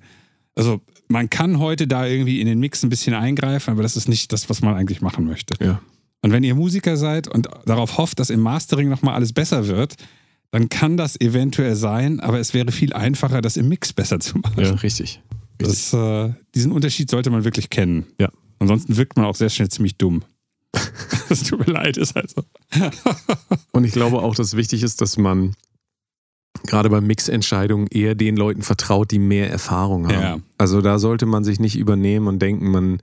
Also 0.54 0.80
man 1.08 1.28
kann 1.28 1.58
heute 1.58 1.86
da 1.86 2.06
irgendwie 2.06 2.40
in 2.40 2.46
den 2.46 2.60
Mix 2.60 2.82
ein 2.82 2.88
bisschen 2.88 3.14
eingreifen, 3.14 3.72
aber 3.72 3.82
das 3.82 3.96
ist 3.96 4.08
nicht 4.08 4.32
das, 4.32 4.48
was 4.48 4.62
man 4.62 4.74
eigentlich 4.74 5.02
machen 5.02 5.26
möchte. 5.26 5.54
Ja. 5.62 5.82
Und 6.22 6.32
wenn 6.32 6.44
ihr 6.44 6.54
Musiker 6.54 6.96
seid 6.96 7.28
und 7.28 7.48
darauf 7.66 7.98
hofft, 7.98 8.20
dass 8.20 8.30
im 8.30 8.40
Mastering 8.40 8.88
nochmal 8.88 9.14
alles 9.14 9.32
besser 9.32 9.66
wird, 9.66 9.96
dann 10.52 10.68
kann 10.68 10.98
das 10.98 11.18
eventuell 11.20 11.74
sein, 11.74 12.20
aber 12.20 12.38
es 12.38 12.52
wäre 12.52 12.70
viel 12.72 12.92
einfacher, 12.92 13.40
das 13.40 13.56
im 13.56 13.68
Mix 13.68 13.92
besser 13.92 14.20
zu 14.20 14.38
machen. 14.38 14.62
Ja, 14.62 14.70
richtig. 14.70 14.82
richtig. 14.82 15.20
Das, 15.58 15.92
äh, 15.94 16.34
diesen 16.54 16.72
Unterschied 16.72 17.10
sollte 17.10 17.30
man 17.30 17.44
wirklich 17.44 17.70
kennen. 17.70 18.04
Ja. 18.20 18.30
Ansonsten 18.58 18.96
wirkt 18.96 19.16
man 19.16 19.24
auch 19.24 19.34
sehr 19.34 19.48
schnell 19.48 19.70
ziemlich 19.70 19.96
dumm. 19.96 20.22
das 21.30 21.42
tut 21.44 21.66
mir 21.66 21.72
leid, 21.72 21.96
ist 21.96 22.14
halt 22.14 22.30
so. 22.30 22.44
Und 23.72 23.84
ich 23.84 23.92
glaube 23.92 24.18
auch, 24.18 24.34
dass 24.34 24.54
wichtig 24.54 24.82
ist, 24.82 25.00
dass 25.00 25.16
man 25.16 25.54
gerade 26.66 26.90
bei 26.90 27.00
Mixentscheidungen 27.00 27.86
eher 27.86 28.14
den 28.14 28.36
Leuten 28.36 28.60
vertraut, 28.60 29.10
die 29.10 29.18
mehr 29.18 29.50
Erfahrung 29.50 30.06
haben. 30.06 30.20
Ja. 30.20 30.38
Also 30.58 30.82
da 30.82 30.98
sollte 30.98 31.24
man 31.24 31.44
sich 31.44 31.60
nicht 31.60 31.78
übernehmen 31.78 32.26
und 32.26 32.40
denken, 32.40 32.70
man 32.70 32.98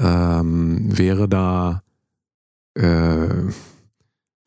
ähm, 0.00 0.96
wäre 0.96 1.30
da 1.30 1.82
äh, 2.74 3.50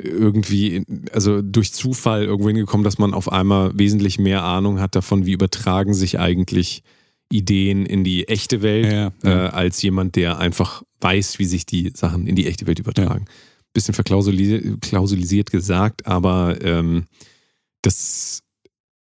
irgendwie, 0.04 0.84
also 1.14 1.42
durch 1.42 1.74
Zufall 1.74 2.24
irgendwo 2.24 2.50
hingekommen, 2.50 2.84
dass 2.84 2.98
man 2.98 3.14
auf 3.14 3.32
einmal 3.32 3.72
wesentlich 3.78 4.20
mehr 4.20 4.44
Ahnung 4.44 4.80
hat 4.80 4.96
davon, 4.96 5.26
wie 5.26 5.32
übertragen 5.34 5.94
sich 5.94 6.20
eigentlich 6.20 6.84
Ideen 7.32 7.86
in 7.86 8.04
die 8.04 8.28
echte 8.28 8.62
Welt, 8.62 8.92
Ja, 8.92 9.12
äh, 9.24 9.50
als 9.50 9.82
jemand, 9.82 10.16
der 10.16 10.38
einfach 10.38 10.84
weiß, 11.00 11.40
wie 11.40 11.46
sich 11.46 11.66
die 11.66 11.92
Sachen 11.96 12.28
in 12.28 12.36
die 12.36 12.46
echte 12.48 12.68
Welt 12.68 12.80
übertragen. 12.80 13.26
Bisschen 13.74 13.94
verklausulisiert 13.94 14.82
klausulisiert 14.82 15.50
gesagt, 15.50 16.06
aber 16.06 16.62
ähm, 16.62 17.06
das, 17.82 18.44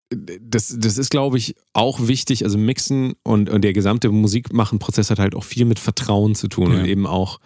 das, 0.09 0.75
das 0.79 0.97
ist, 0.97 1.09
glaube 1.11 1.37
ich, 1.37 1.55
auch 1.73 2.07
wichtig. 2.07 2.45
Also 2.45 2.57
Mixen 2.57 3.13
und, 3.23 3.49
und 3.49 3.63
der 3.63 3.73
gesamte 3.73 4.09
Musikmachen-Prozess 4.09 5.09
hat 5.11 5.19
halt 5.19 5.35
auch 5.35 5.43
viel 5.43 5.65
mit 5.65 5.77
Vertrauen 5.79 6.35
zu 6.35 6.47
tun 6.47 6.71
Ja. 6.71 6.79
und 6.79 6.85
eben 6.85 7.05
auch 7.05 7.39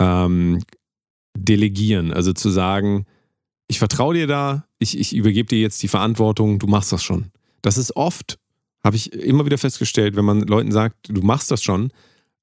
ähm, 0.00 0.60
delegieren. 1.36 2.12
Also 2.12 2.32
zu 2.32 2.50
sagen, 2.50 3.06
ich 3.68 3.78
vertraue 3.78 4.14
dir 4.14 4.26
da, 4.26 4.66
ich, 4.78 4.98
ich 4.98 5.14
übergebe 5.14 5.48
dir 5.48 5.60
jetzt 5.60 5.82
die 5.82 5.88
Verantwortung, 5.88 6.58
du 6.58 6.66
machst 6.66 6.92
das 6.92 7.02
schon. 7.02 7.30
Das 7.62 7.78
ist 7.78 7.96
oft, 7.96 8.38
habe 8.84 8.96
ich 8.96 9.12
immer 9.12 9.46
wieder 9.46 9.58
festgestellt, 9.58 10.16
wenn 10.16 10.24
man 10.24 10.42
Leuten 10.42 10.70
sagt, 10.72 11.08
du 11.08 11.22
machst 11.22 11.50
das 11.50 11.62
schon, 11.62 11.90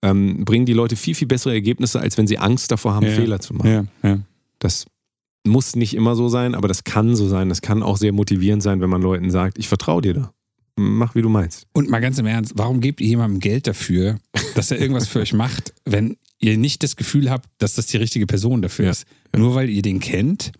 ähm, 0.03 0.43
bringen 0.45 0.65
die 0.65 0.73
Leute 0.73 0.95
viel, 0.95 1.13
viel 1.13 1.27
bessere 1.27 1.53
Ergebnisse, 1.53 1.99
als 1.99 2.17
wenn 2.17 2.25
sie 2.27 2.39
Angst 2.39 2.71
davor 2.71 2.95
haben, 2.95 3.05
Ja. 3.05 3.11
Fehler 3.13 3.39
zu 3.39 3.53
machen. 3.53 3.69
ja, 3.69 3.85
ja. 4.09 4.19
Das 4.59 4.85
muss 5.45 5.75
nicht 5.75 5.95
immer 5.95 6.15
so 6.15 6.29
sein, 6.29 6.53
aber 6.53 6.67
das 6.67 6.83
kann 6.83 7.15
so 7.15 7.27
sein. 7.27 7.49
Das 7.49 7.61
kann 7.61 7.81
auch 7.81 7.97
sehr 7.97 8.11
motivierend 8.13 8.61
sein, 8.61 8.79
wenn 8.81 8.89
man 8.91 9.01
Leuten 9.01 9.31
sagt, 9.31 9.57
ich 9.57 9.67
vertraue 9.67 10.01
dir 10.01 10.13
da. 10.13 10.33
Mach, 10.75 11.15
wie 11.15 11.21
du 11.21 11.29
meinst. 11.29 11.65
Und 11.73 11.89
mal 11.89 11.99
ganz 11.99 12.17
im 12.19 12.25
Ernst, 12.27 12.53
warum 12.55 12.79
gebt 12.79 13.01
ihr 13.01 13.07
jemandem 13.07 13.39
Geld 13.39 13.65
dafür, 13.67 14.19
dass 14.55 14.69
er 14.71 14.79
irgendwas 14.79 15.07
für 15.07 15.19
euch 15.19 15.33
macht, 15.33 15.73
wenn 15.85 16.17
ihr 16.41 16.57
nicht 16.57 16.83
das 16.83 16.95
Gefühl 16.95 17.29
habt, 17.29 17.49
dass 17.59 17.75
das 17.75 17.87
die 17.87 17.97
richtige 17.97 18.25
Person 18.25 18.61
dafür 18.61 18.85
Ja, 18.85 18.91
ist? 18.91 19.05
Nur 19.35 19.55
weil 19.55 19.69
ihr 19.69 19.81
den 19.81 19.99
kennt? 19.99 20.51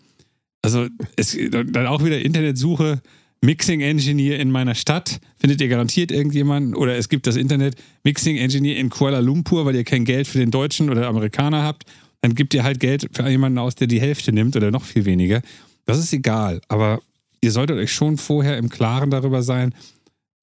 Also, 0.62 0.86
es, 1.16 1.36
dann 1.50 1.86
auch 1.86 2.04
wieder 2.04 2.20
Internetsuche, 2.20 3.02
Mixing 3.44 3.80
Engineer 3.80 4.38
in 4.38 4.52
meiner 4.52 4.76
Stadt, 4.76 5.20
findet 5.36 5.60
ihr 5.60 5.68
garantiert 5.68 6.12
irgendjemanden? 6.12 6.76
Oder 6.76 6.96
es 6.96 7.08
gibt 7.08 7.26
das 7.26 7.34
Internet, 7.34 7.74
Mixing 8.04 8.36
Engineer 8.36 8.76
in 8.76 8.88
Kuala 8.88 9.18
Lumpur, 9.18 9.66
weil 9.66 9.74
ihr 9.74 9.82
kein 9.82 10.04
Geld 10.04 10.28
für 10.28 10.38
den 10.38 10.52
Deutschen 10.52 10.88
oder 10.90 11.08
Amerikaner 11.08 11.64
habt. 11.64 11.84
Dann 12.20 12.36
gibt 12.36 12.54
ihr 12.54 12.62
halt 12.62 12.78
Geld 12.78 13.08
für 13.12 13.28
jemanden 13.28 13.58
aus, 13.58 13.74
der 13.74 13.88
die 13.88 14.00
Hälfte 14.00 14.32
nimmt 14.32 14.54
oder 14.54 14.70
noch 14.70 14.84
viel 14.84 15.04
weniger. 15.04 15.42
Das 15.86 15.98
ist 15.98 16.12
egal. 16.12 16.60
Aber 16.68 17.02
ihr 17.40 17.50
solltet 17.50 17.78
euch 17.78 17.92
schon 17.92 18.16
vorher 18.16 18.58
im 18.58 18.68
Klaren 18.68 19.10
darüber 19.10 19.42
sein, 19.42 19.74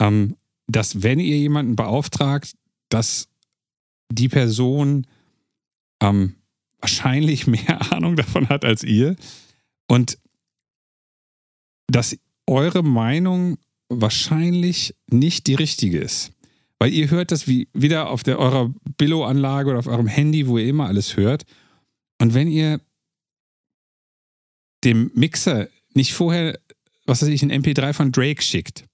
ähm, 0.02 0.36
dass 0.68 1.02
wenn 1.02 1.20
ihr 1.20 1.38
jemanden 1.38 1.78
beauftragt, 1.78 2.54
dass 2.90 3.30
die 4.12 4.28
Person 4.28 5.08
ähm, 6.02 6.36
wahrscheinlich 6.80 7.48
mehr 7.48 7.92
Ahnung 7.94 8.16
davon 8.16 8.50
hat 8.50 8.66
als 8.66 8.84
ihr 8.84 9.16
und 9.88 10.18
dass 11.88 12.18
eure 12.48 12.84
Meinung 12.84 13.58
wahrscheinlich 13.90 14.96
nicht 15.08 15.48
die 15.48 15.56
richtige 15.56 16.00
ist. 16.00 16.32
Weil 16.78 16.94
ihr 16.94 17.10
hört 17.10 17.32
das 17.32 17.48
wie 17.48 17.68
wieder 17.74 18.10
auf 18.10 18.24
der, 18.24 18.40
eurer 18.40 18.74
Billo-Anlage 18.98 19.70
oder 19.70 19.80
auf 19.80 19.88
eurem 19.88 20.08
Handy, 20.08 20.48
wo 20.48 20.58
ihr 20.58 20.68
immer 20.68 20.88
alles 20.88 21.18
hört. 21.18 21.44
Und 22.22 22.34
wenn 22.34 22.48
ihr 22.48 22.80
dem 24.84 25.12
Mixer 25.14 25.68
nicht 25.94 26.14
vorher, 26.14 26.58
was 27.06 27.22
weiß 27.22 27.30
ich, 27.30 27.42
ein 27.42 27.52
MP3 27.52 27.94
von 27.94 28.12
Drake 28.12 28.42
schickt, 28.42 28.86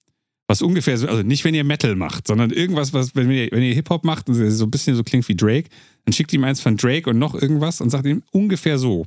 was 0.48 0.61
ungefähr 0.61 0.98
so, 0.98 1.07
also 1.07 1.22
nicht 1.22 1.44
wenn 1.44 1.53
ihr 1.53 1.64
Metal 1.64 1.95
macht, 1.95 2.27
sondern 2.27 2.52
irgendwas, 2.52 2.94
was, 2.94 3.15
wenn 3.15 3.30
ihr, 3.30 3.49
wenn 3.52 3.64
ihr 3.64 3.73
Hip-Hop 3.73 4.03
macht 4.03 4.30
und 4.30 4.36
so 4.36 4.65
ein 4.65 4.72
bisschen 4.72 4.95
so 4.95 5.03
klingt 5.03 5.27
wie 5.27 5.36
Drake, 5.36 5.69
dann 6.06 6.14
schickt 6.14 6.32
ihm 6.34 6.44
eins 6.44 6.61
von 6.61 6.77
Drake 6.77 7.10
und 7.10 7.19
noch 7.19 7.36
irgendwas 7.36 7.82
und 7.82 7.90
sagt 7.90 8.06
ihm 8.06 8.23
ungefähr 8.32 8.77
so. 8.77 9.06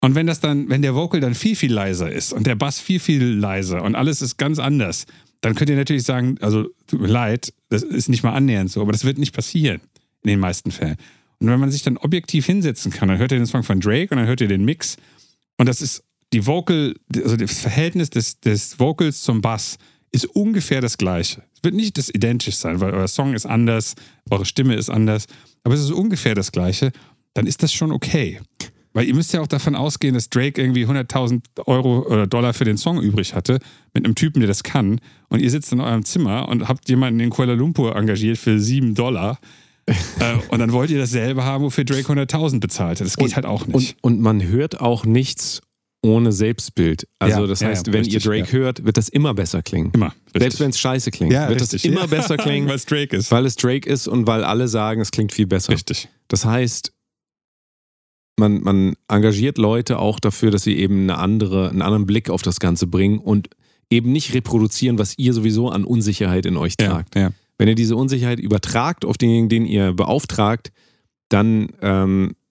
Und 0.00 0.14
wenn 0.14 0.26
das 0.26 0.40
dann, 0.40 0.68
wenn 0.68 0.82
der 0.82 0.94
Vocal 0.94 1.20
dann 1.20 1.34
viel, 1.34 1.54
viel 1.54 1.72
leiser 1.72 2.10
ist 2.10 2.32
und 2.32 2.46
der 2.46 2.56
Bass 2.56 2.80
viel, 2.80 2.98
viel 2.98 3.22
leiser 3.22 3.84
und 3.84 3.94
alles 3.94 4.20
ist 4.20 4.36
ganz 4.36 4.58
anders, 4.58 5.06
dann 5.42 5.54
könnt 5.54 5.70
ihr 5.70 5.76
natürlich 5.76 6.02
sagen, 6.02 6.38
also 6.40 6.68
tut 6.86 7.00
mir 7.00 7.08
leid, 7.08 7.52
das 7.68 7.82
ist 7.82 8.08
nicht 8.08 8.22
mal 8.22 8.32
annähernd 8.32 8.70
so, 8.70 8.80
aber 8.80 8.92
das 8.92 9.04
wird 9.04 9.18
nicht 9.18 9.34
passieren 9.34 9.80
in 10.22 10.28
den 10.28 10.40
meisten 10.40 10.70
Fällen. 10.70 10.96
Und 11.38 11.48
wenn 11.48 11.60
man 11.60 11.70
sich 11.70 11.82
dann 11.82 11.96
objektiv 11.96 12.46
hinsetzen 12.46 12.90
kann, 12.90 13.08
dann 13.08 13.18
hört 13.18 13.32
ihr 13.32 13.38
den 13.38 13.46
Song 13.46 13.62
von 13.62 13.80
Drake 13.80 14.12
und 14.12 14.18
dann 14.18 14.26
hört 14.26 14.40
ihr 14.40 14.48
den 14.48 14.64
Mix 14.64 14.96
und 15.56 15.68
das 15.68 15.82
ist 15.82 16.02
die 16.32 16.46
Vocal, 16.46 16.94
also 17.14 17.36
das 17.36 17.60
Verhältnis 17.60 18.10
des, 18.10 18.40
des 18.40 18.80
Vocals 18.80 19.22
zum 19.22 19.40
Bass 19.40 19.76
ist 20.10 20.26
ungefähr 20.26 20.80
das 20.80 20.98
gleiche. 20.98 21.42
Wird 21.62 21.74
nicht 21.74 21.96
das 21.98 22.08
identisch 22.12 22.56
sein, 22.56 22.80
weil 22.80 22.92
euer 22.92 23.08
Song 23.08 23.34
ist 23.34 23.46
anders, 23.46 23.94
eure 24.30 24.44
Stimme 24.44 24.74
ist 24.74 24.90
anders, 24.90 25.26
aber 25.64 25.74
es 25.74 25.80
ist 25.82 25.92
ungefähr 25.92 26.34
das 26.34 26.50
gleiche, 26.52 26.90
dann 27.34 27.46
ist 27.46 27.62
das 27.62 27.72
schon 27.72 27.92
okay. 27.92 28.40
Weil 28.94 29.06
ihr 29.06 29.14
müsst 29.14 29.32
ja 29.32 29.40
auch 29.40 29.46
davon 29.46 29.74
ausgehen, 29.74 30.12
dass 30.14 30.28
Drake 30.28 30.60
irgendwie 30.60 30.84
100.000 30.86 31.40
Euro 31.66 32.00
oder 32.06 32.26
Dollar 32.26 32.52
für 32.52 32.64
den 32.64 32.76
Song 32.76 33.00
übrig 33.00 33.32
hatte, 33.34 33.58
mit 33.94 34.04
einem 34.04 34.14
Typen, 34.14 34.40
der 34.40 34.48
das 34.48 34.62
kann. 34.64 35.00
Und 35.30 35.40
ihr 35.40 35.50
sitzt 35.50 35.72
in 35.72 35.80
eurem 35.80 36.04
Zimmer 36.04 36.46
und 36.48 36.68
habt 36.68 36.90
jemanden 36.90 37.18
in 37.20 37.30
Kuala 37.30 37.54
Lumpur 37.54 37.96
engagiert 37.96 38.36
für 38.36 38.58
7 38.60 38.94
Dollar. 38.94 39.38
äh, 39.86 39.94
und 40.50 40.58
dann 40.58 40.72
wollt 40.72 40.90
ihr 40.90 40.98
dasselbe 40.98 41.42
haben, 41.42 41.64
wofür 41.64 41.84
Drake 41.84 42.06
100.000 42.06 42.60
bezahlt 42.60 43.00
hat. 43.00 43.06
Das 43.06 43.16
geht 43.16 43.28
Und- 43.28 43.36
halt 43.36 43.46
auch 43.46 43.66
nicht. 43.66 43.96
Und, 44.02 44.16
und 44.16 44.20
man 44.20 44.42
hört 44.46 44.80
auch 44.82 45.06
nichts 45.06 45.62
ohne 46.02 46.32
Selbstbild. 46.32 47.06
Also 47.20 47.42
Ja, 47.42 47.46
das 47.46 47.60
ja, 47.60 47.68
heißt, 47.68 47.86
ja, 47.86 47.92
wenn 47.92 48.00
richtig, 48.00 48.24
ihr 48.24 48.30
Drake 48.30 48.52
hört, 48.52 48.84
wird 48.84 48.96
das 48.96 49.08
immer 49.08 49.34
besser 49.34 49.62
klingen. 49.62 49.92
Immer. 49.94 50.12
Selbst 50.36 50.58
wenn 50.60 50.70
es 50.70 50.78
scheiße 50.80 51.10
klingt, 51.12 51.32
ja, 51.32 51.48
wird 51.48 51.60
richtig. 51.60 51.82
das 51.82 51.90
immer 51.90 52.00
Ja. 52.02 52.06
besser 52.06 52.36
klingen, 52.38 52.68
Weil 52.68 52.74
es 52.76 52.86
Drake 52.86 53.16
ist. 53.16 53.30
weil 53.30 53.46
es 53.46 53.54
Drake 53.56 53.88
ist 53.88 54.08
und 54.08 54.26
weil 54.26 54.42
alle 54.44 54.66
sagen, 54.68 55.00
es 55.00 55.10
klingt 55.12 55.32
viel 55.32 55.46
besser. 55.46 55.72
Richtig. 55.72 56.08
Das 56.28 56.44
heißt, 56.44 56.92
man, 58.38 58.62
man 58.62 58.94
engagiert 59.08 59.58
Leute 59.58 59.98
auch 59.98 60.18
dafür, 60.18 60.50
dass 60.50 60.62
sie 60.64 60.76
eben 60.76 61.02
eine 61.02 61.18
andere, 61.18 61.70
einen 61.70 61.82
anderen 61.82 62.06
Blick 62.06 62.30
auf 62.30 62.42
das 62.42 62.60
Ganze 62.60 62.86
bringen 62.86 63.18
und 63.18 63.48
eben 63.90 64.10
nicht 64.10 64.34
reproduzieren, 64.34 64.98
was 64.98 65.18
ihr 65.18 65.34
sowieso 65.34 65.68
an 65.68 65.84
Unsicherheit 65.84 66.46
in 66.46 66.56
euch 66.56 66.74
Ja, 66.80 66.88
tragt. 66.88 67.14
ja. 67.14 67.30
Wenn 67.58 67.68
ihr 67.68 67.74
diese 67.74 67.94
Unsicherheit 67.94 68.40
übertragt 68.40 69.04
auf 69.04 69.18
denjenigen, 69.18 69.48
den 69.50 69.66
ihr 69.66 69.92
beauftragt, 69.92 70.72
dann 71.28 71.68
ähm, 71.82 72.30
äh, 72.32 72.41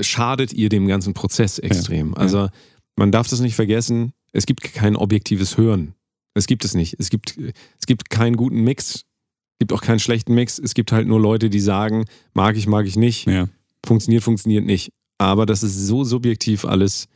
schadet 0.00 0.52
ihr 0.52 0.68
dem 0.68 0.86
ganzen 0.86 1.14
Prozess 1.14 1.58
extrem. 1.58 2.14
Also 2.14 2.48
man 2.96 3.10
darf 3.10 3.28
das 3.28 3.40
nicht 3.40 3.54
vergessen, 3.54 4.12
es 4.32 4.46
gibt 4.46 4.62
kein 4.62 4.96
objektives 4.96 5.56
Hören. 5.56 5.94
Es 6.34 6.46
gibt 6.46 6.64
es 6.64 6.74
nicht. 6.74 6.96
Es 6.98 7.10
gibt, 7.10 7.36
es 7.38 7.86
gibt 7.86 8.10
keinen 8.10 8.36
guten 8.36 8.62
Mix, 8.62 8.94
es 8.94 9.58
gibt 9.58 9.72
auch 9.72 9.82
keinen 9.82 9.98
schlechten 9.98 10.34
Mix. 10.34 10.58
Es 10.58 10.74
gibt 10.74 10.92
halt 10.92 11.06
nur 11.06 11.20
Leute, 11.20 11.50
die 11.50 11.60
sagen, 11.60 12.06
mag 12.32 12.56
ich, 12.56 12.66
mag 12.66 12.86
ich 12.86 12.96
nicht, 12.96 13.26
ja. 13.26 13.48
funktioniert, 13.84 14.22
funktioniert 14.24 14.64
nicht. 14.64 14.92
Aber 15.18 15.46
das 15.46 15.62
ist 15.62 15.76
so 15.86 16.04
subjektiv 16.04 16.64
alles. 16.64 17.06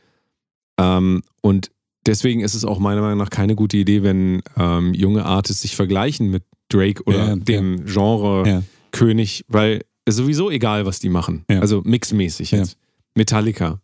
Ähm, 0.79 1.23
und 1.41 1.71
deswegen 2.05 2.41
ist 2.41 2.53
es 2.53 2.63
auch 2.63 2.79
meiner 2.79 3.01
Meinung 3.01 3.17
nach 3.17 3.29
keine 3.29 3.55
gute 3.55 3.77
Idee, 3.77 4.03
wenn 4.03 4.41
ähm, 4.55 4.93
junge 4.93 5.25
Artists 5.25 5.63
sich 5.63 5.75
vergleichen 5.75 6.29
mit 6.29 6.43
Drake 6.69 7.03
oder 7.03 7.29
Ja, 7.29 7.35
dem 7.35 7.85
Genre 7.85 8.47
Ja. 8.47 8.63
König, 8.91 9.43
weil 9.47 9.81
ist 10.07 10.15
sowieso 10.15 10.49
egal, 10.49 10.85
was 10.85 10.99
die 10.99 11.09
machen. 11.09 11.45
Ja. 11.49 11.59
Also 11.59 11.81
mixmäßig 11.85 12.51
Ja. 12.51 12.59
jetzt. 12.59 12.77
Metallica. 13.15 13.79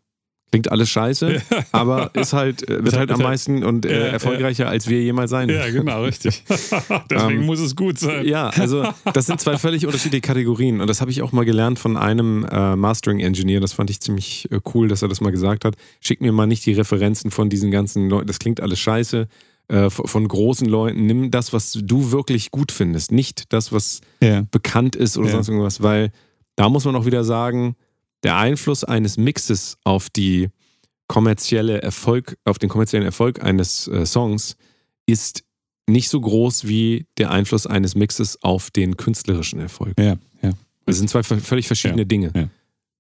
Klingt 0.52 0.72
alles 0.72 0.88
scheiße, 0.92 1.42
aber 1.72 2.12
ist 2.14 2.34
halt, 2.34 2.70
äh, 2.70 2.86
wird 2.86 2.96
halt 2.96 3.10
am 3.10 3.22
meisten 3.22 3.64
und 3.64 3.88
äh, 3.88 3.92
Ja, 3.92 4.00
ja. 4.06 4.12
erfolgreicher, 4.12 4.70
als 4.70 4.88
wir 4.88 5.02
jemals 5.02 5.32
sein 5.32 5.50
ja, 5.50 5.68
genau, 5.72 6.04
richtig. 6.04 6.44
Deswegen 7.10 7.40
Ähm, 7.40 7.46
muss 7.48 7.60
es 7.60 7.76
gut 7.76 7.98
sein. 7.98 8.24
Ja, 8.28 8.50
also 8.50 8.86
das 9.14 9.26
sind 9.26 9.42
zwei 9.42 9.58
völlig 9.58 9.88
unterschiedliche 9.88 10.22
Kategorien 10.22 10.80
und 10.80 10.86
das 10.88 11.02
habe 11.02 11.10
ich 11.10 11.24
auch 11.24 11.32
mal 11.32 11.44
gelernt 11.44 11.80
von 11.80 11.98
einem 11.98 12.46
äh, 12.52 12.76
Mastering-Engineer. 12.76 13.62
Das 13.62 13.74
fand 13.74 13.90
ich 13.90 14.00
ziemlich 14.00 14.48
äh, 14.52 14.60
cool, 14.76 14.88
dass 14.88 15.02
er 15.02 15.08
das 15.08 15.22
mal 15.22 15.32
gesagt 15.32 15.66
hat. 15.66 15.74
Schick 16.00 16.22
mir 16.22 16.32
mal 16.32 16.46
nicht 16.46 16.64
die 16.68 16.74
Referenzen 16.74 17.32
von 17.32 17.50
diesen 17.50 17.72
ganzen 17.72 18.08
Leuten, 18.10 18.28
das 18.28 18.38
klingt 18.38 18.62
alles 18.62 18.78
scheiße, 18.80 19.28
äh, 19.70 19.90
von, 19.90 20.28
großen 20.28 20.68
Leuten. 20.68 21.06
Nimm 21.06 21.32
das, 21.32 21.54
was 21.54 21.72
du 21.74 22.12
wirklich 22.12 22.52
gut 22.52 22.72
findest, 22.72 23.12
nicht 23.12 23.52
das, 23.54 23.72
was 23.72 24.02
Ja. 24.22 24.46
bekannt 24.52 24.96
ist 24.96 25.18
oder 25.18 25.28
Ja. 25.28 25.34
sonst 25.34 25.48
irgendwas, 25.50 25.82
weil 25.82 26.12
da 26.56 26.70
muss 26.70 26.86
man 26.86 26.96
auch 26.96 27.06
wieder 27.06 27.24
sagen, 27.24 27.76
der 28.24 28.38
Einfluss 28.38 28.84
eines 28.84 29.18
Mixes 29.18 29.78
auf 29.84 30.10
die 30.10 30.50
kommerzielle 31.08 31.82
Erfolg, 31.82 32.38
auf 32.46 32.58
den 32.60 32.70
kommerziellen 32.70 33.06
Erfolg 33.06 33.44
eines 33.44 33.88
äh, 33.88 34.06
Songs 34.06 34.56
ist 35.06 35.44
nicht 35.88 36.08
so 36.10 36.22
groß 36.22 36.66
wie 36.68 37.08
der 37.18 37.32
Einfluss 37.32 37.68
eines 37.68 37.94
Mixes 37.96 38.42
auf 38.42 38.72
den 38.72 38.96
künstlerischen 38.98 39.60
Erfolg. 39.60 39.94
Ja, 40.00 40.16
ja. 40.42 40.52
Das 40.86 40.98
sind 40.98 41.10
zwei 41.10 41.24
völlig 41.24 41.68
verschiedene 41.68 42.02
Ja, 42.04 42.06
Dinge. 42.06 42.32
ja. 42.34 42.48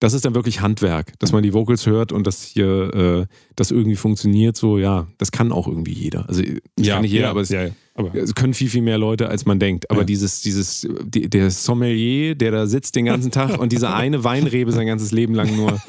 Das 0.03 0.11
ist 0.11 0.25
dann 0.25 0.35
wirklich 0.35 0.59
Handwerk, 0.59 1.17
dass 1.19 1.31
man 1.31 1.43
die 1.43 1.53
Vocals 1.53 1.85
hört 1.85 2.11
und 2.11 2.27
dass 2.27 2.43
hier 2.43 2.93
äh, 2.93 3.25
das 3.55 3.71
irgendwie 3.71 3.95
funktioniert. 3.95 4.57
So, 4.57 4.77
ja, 4.77 5.07
das 5.17 5.31
kann 5.31 5.53
auch 5.53 5.65
irgendwie 5.65 5.93
jeder. 5.93 6.27
Also 6.27 6.43
das 6.75 6.87
kann 6.89 7.03
nicht 7.03 7.13
jeder, 7.13 7.23
ja, 7.23 7.29
aber 7.29 7.39
es, 7.39 7.47
ja, 7.47 7.67
ja. 7.67 7.69
aber 7.95 8.13
es 8.13 8.35
können 8.35 8.53
viel, 8.53 8.67
viel 8.67 8.81
mehr 8.81 8.97
Leute, 8.97 9.29
als 9.29 9.45
man 9.45 9.59
denkt. 9.59 9.89
Aber 9.89 10.01
Ja. 10.01 10.05
dieses, 10.05 10.41
dieses, 10.41 10.85
die, 11.05 11.29
der 11.29 11.49
Sommelier, 11.51 12.35
der 12.35 12.51
da 12.51 12.67
sitzt 12.67 12.97
den 12.97 13.05
ganzen 13.05 13.31
Tag 13.31 13.57
und 13.57 13.71
diese 13.71 13.93
eine 13.93 14.25
Weinrebe 14.25 14.73
sein 14.73 14.87
ganzes 14.87 15.13
Leben 15.13 15.35
lang 15.35 15.55
nur 15.55 15.81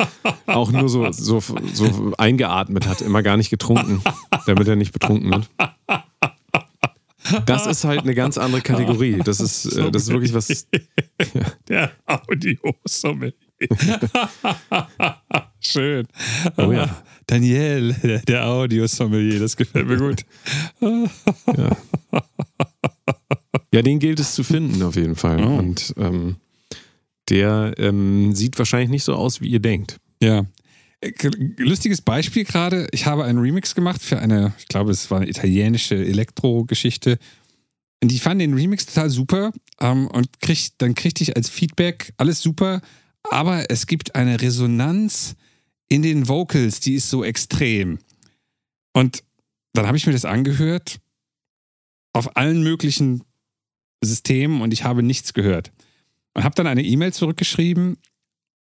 auch 0.46 0.70
nur 0.70 0.88
so, 0.88 1.10
so, 1.10 1.40
so 1.40 2.12
eingeatmet 2.18 2.86
hat, 2.86 3.02
immer 3.02 3.24
gar 3.24 3.36
nicht 3.36 3.50
getrunken, 3.50 4.00
damit 4.46 4.68
er 4.68 4.76
nicht 4.76 4.92
betrunken 4.92 5.28
wird. 5.32 5.50
Das 7.46 7.66
ist 7.66 7.82
halt 7.82 8.02
eine 8.02 8.14
ganz 8.14 8.38
andere 8.38 8.60
Kategorie. 8.60 9.18
Das 9.24 9.40
ist, 9.40 9.66
äh, 9.76 9.90
das 9.90 10.04
ist 10.04 10.10
wirklich 10.10 10.32
was. 10.32 10.46
Der 11.68 11.90
Audiosommelier. 12.06 13.34
Schön. 15.60 16.06
Oh 16.56 16.72
ja. 16.72 17.04
Daniel, 17.26 17.94
der, 18.28 18.46
Audiosommelier, 18.46 19.40
das 19.40 19.56
gefällt 19.56 19.88
mir 19.88 19.96
gut. 19.96 20.24
Ja, 23.72 23.82
den 23.82 23.98
gilt 23.98 24.20
es 24.20 24.34
zu 24.34 24.44
finden, 24.44 24.82
auf 24.82 24.96
jeden 24.96 25.16
Fall. 25.16 25.44
Oh. 25.44 25.58
Und 25.58 25.94
ähm, 25.96 26.36
der 27.28 27.74
ähm, 27.78 28.34
sieht 28.34 28.58
wahrscheinlich 28.58 28.90
nicht 28.90 29.04
so 29.04 29.14
aus, 29.14 29.40
wie 29.40 29.48
ihr 29.48 29.60
denkt. 29.60 29.98
Ja. 30.22 30.46
Äh, 31.00 31.12
Lustiges 31.58 32.00
Beispiel 32.00 32.44
gerade. 32.44 32.88
Ich 32.92 33.06
habe 33.06 33.24
einen 33.24 33.38
Remix 33.38 33.74
gemacht 33.74 34.02
für 34.02 34.18
eine, 34.18 34.54
ich 34.58 34.68
glaube, 34.68 34.92
es 34.92 35.10
war 35.10 35.18
eine 35.18 35.28
italienische 35.28 35.96
Elektro-Geschichte. 35.96 37.18
Und 38.02 38.10
die 38.10 38.18
fanden 38.18 38.40
den 38.40 38.54
Remix 38.54 38.86
total 38.86 39.10
super 39.10 39.52
ähm, 39.80 40.06
und 40.08 40.40
krieg, 40.40 40.68
dann 40.78 40.94
kriegte 40.94 41.22
ich 41.22 41.36
als 41.36 41.48
Feedback 41.48 42.12
alles 42.18 42.40
super, 42.40 42.80
aber 43.30 43.70
es 43.70 43.86
gibt 43.86 44.14
eine 44.14 44.40
Resonanz 44.40 45.36
in 45.88 46.02
den 46.02 46.28
Vocals, 46.28 46.80
die 46.80 46.94
ist 46.94 47.10
so 47.10 47.24
extrem. 47.24 47.98
Und 48.92 49.22
dann 49.72 49.86
habe 49.86 49.96
ich 49.96 50.06
mir 50.06 50.12
das 50.12 50.24
angehört 50.24 50.98
auf 52.12 52.36
allen 52.36 52.62
möglichen 52.62 53.22
Systemen 54.02 54.62
und 54.62 54.72
ich 54.72 54.84
habe 54.84 55.02
nichts 55.02 55.34
gehört. 55.34 55.72
Und 56.34 56.44
habe 56.44 56.54
dann 56.54 56.66
eine 56.66 56.82
E-Mail 56.82 57.12
zurückgeschrieben 57.12 57.98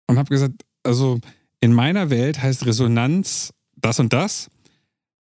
und 0.06 0.18
habe 0.18 0.30
gesagt, 0.30 0.62
also 0.82 1.20
in 1.60 1.72
meiner 1.72 2.10
Welt 2.10 2.42
heißt 2.42 2.66
Resonanz 2.66 3.52
das 3.76 4.00
und 4.00 4.12
das. 4.12 4.50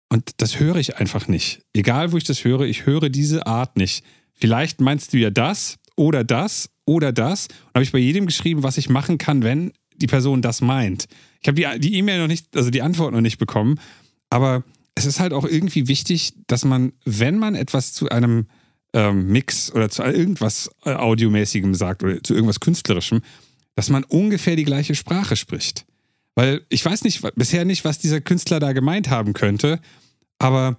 Und 0.08 0.40
das 0.40 0.58
höre 0.58 0.76
ich 0.76 0.96
einfach 0.96 1.28
nicht. 1.28 1.62
Egal, 1.72 2.12
wo 2.12 2.16
ich 2.16 2.24
das 2.24 2.44
höre, 2.44 2.62
ich 2.62 2.86
höre 2.86 3.08
diese 3.08 3.46
Art 3.46 3.76
nicht. 3.76 4.04
Vielleicht 4.34 4.80
meinst 4.80 5.12
du 5.12 5.18
ja 5.18 5.30
das 5.30 5.78
oder 6.01 6.24
das 6.24 6.70
oder 6.86 7.12
das. 7.12 7.48
Und 7.48 7.74
habe 7.74 7.82
ich 7.85 7.93
bei 7.93 7.98
jedem 7.98 8.24
geschrieben, 8.24 8.62
was 8.62 8.78
ich 8.78 8.89
machen 8.89 9.18
kann, 9.18 9.43
wenn 9.43 9.72
die 9.97 10.06
Person 10.06 10.40
das 10.40 10.62
meint. 10.62 11.06
Ich 11.43 11.48
habe 11.48 11.78
die 11.78 11.94
E-Mail 11.94 12.20
noch 12.20 12.27
nicht, 12.27 12.56
also 12.56 12.70
die 12.70 12.81
Antwort 12.81 13.12
noch 13.12 13.20
nicht 13.20 13.36
bekommen. 13.36 13.78
Aber 14.31 14.64
es 14.94 15.05
ist 15.05 15.20
halt 15.20 15.35
auch 15.35 15.44
irgendwie 15.44 15.89
wichtig, 15.89 16.32
dass 16.47 16.64
man, 16.64 16.93
wenn 17.05 17.39
man 17.39 17.55
etwas 17.55 17.93
zu 17.93 18.09
einem 18.09 18.47
ähm, 18.94 19.28
Mix 19.28 19.70
oder 19.72 19.90
zu 19.90 20.02
irgendwas 20.02 20.70
äh, 20.85 20.94
Audiomäßigem 20.94 21.74
sagt 21.74 22.02
oder 22.02 22.22
zu 22.22 22.32
irgendwas 22.35 22.60
Künstlerischem, 22.60 23.20
dass 23.74 23.90
man 23.90 24.02
ungefähr 24.05 24.56
die 24.56 24.64
gleiche 24.64 24.94
Sprache 24.94 25.36
spricht. 25.36 25.85
Weil 26.35 26.62
ich 26.70 26.82
weiß 26.82 27.05
nicht, 27.05 27.20
bisher 27.35 27.66
nicht, 27.66 27.85
was 27.85 27.98
dieser 27.98 28.22
Künstler 28.22 28.59
da 28.59 28.72
gemeint 28.72 29.10
haben 29.10 29.35
könnte, 29.35 29.81
aber 30.39 30.78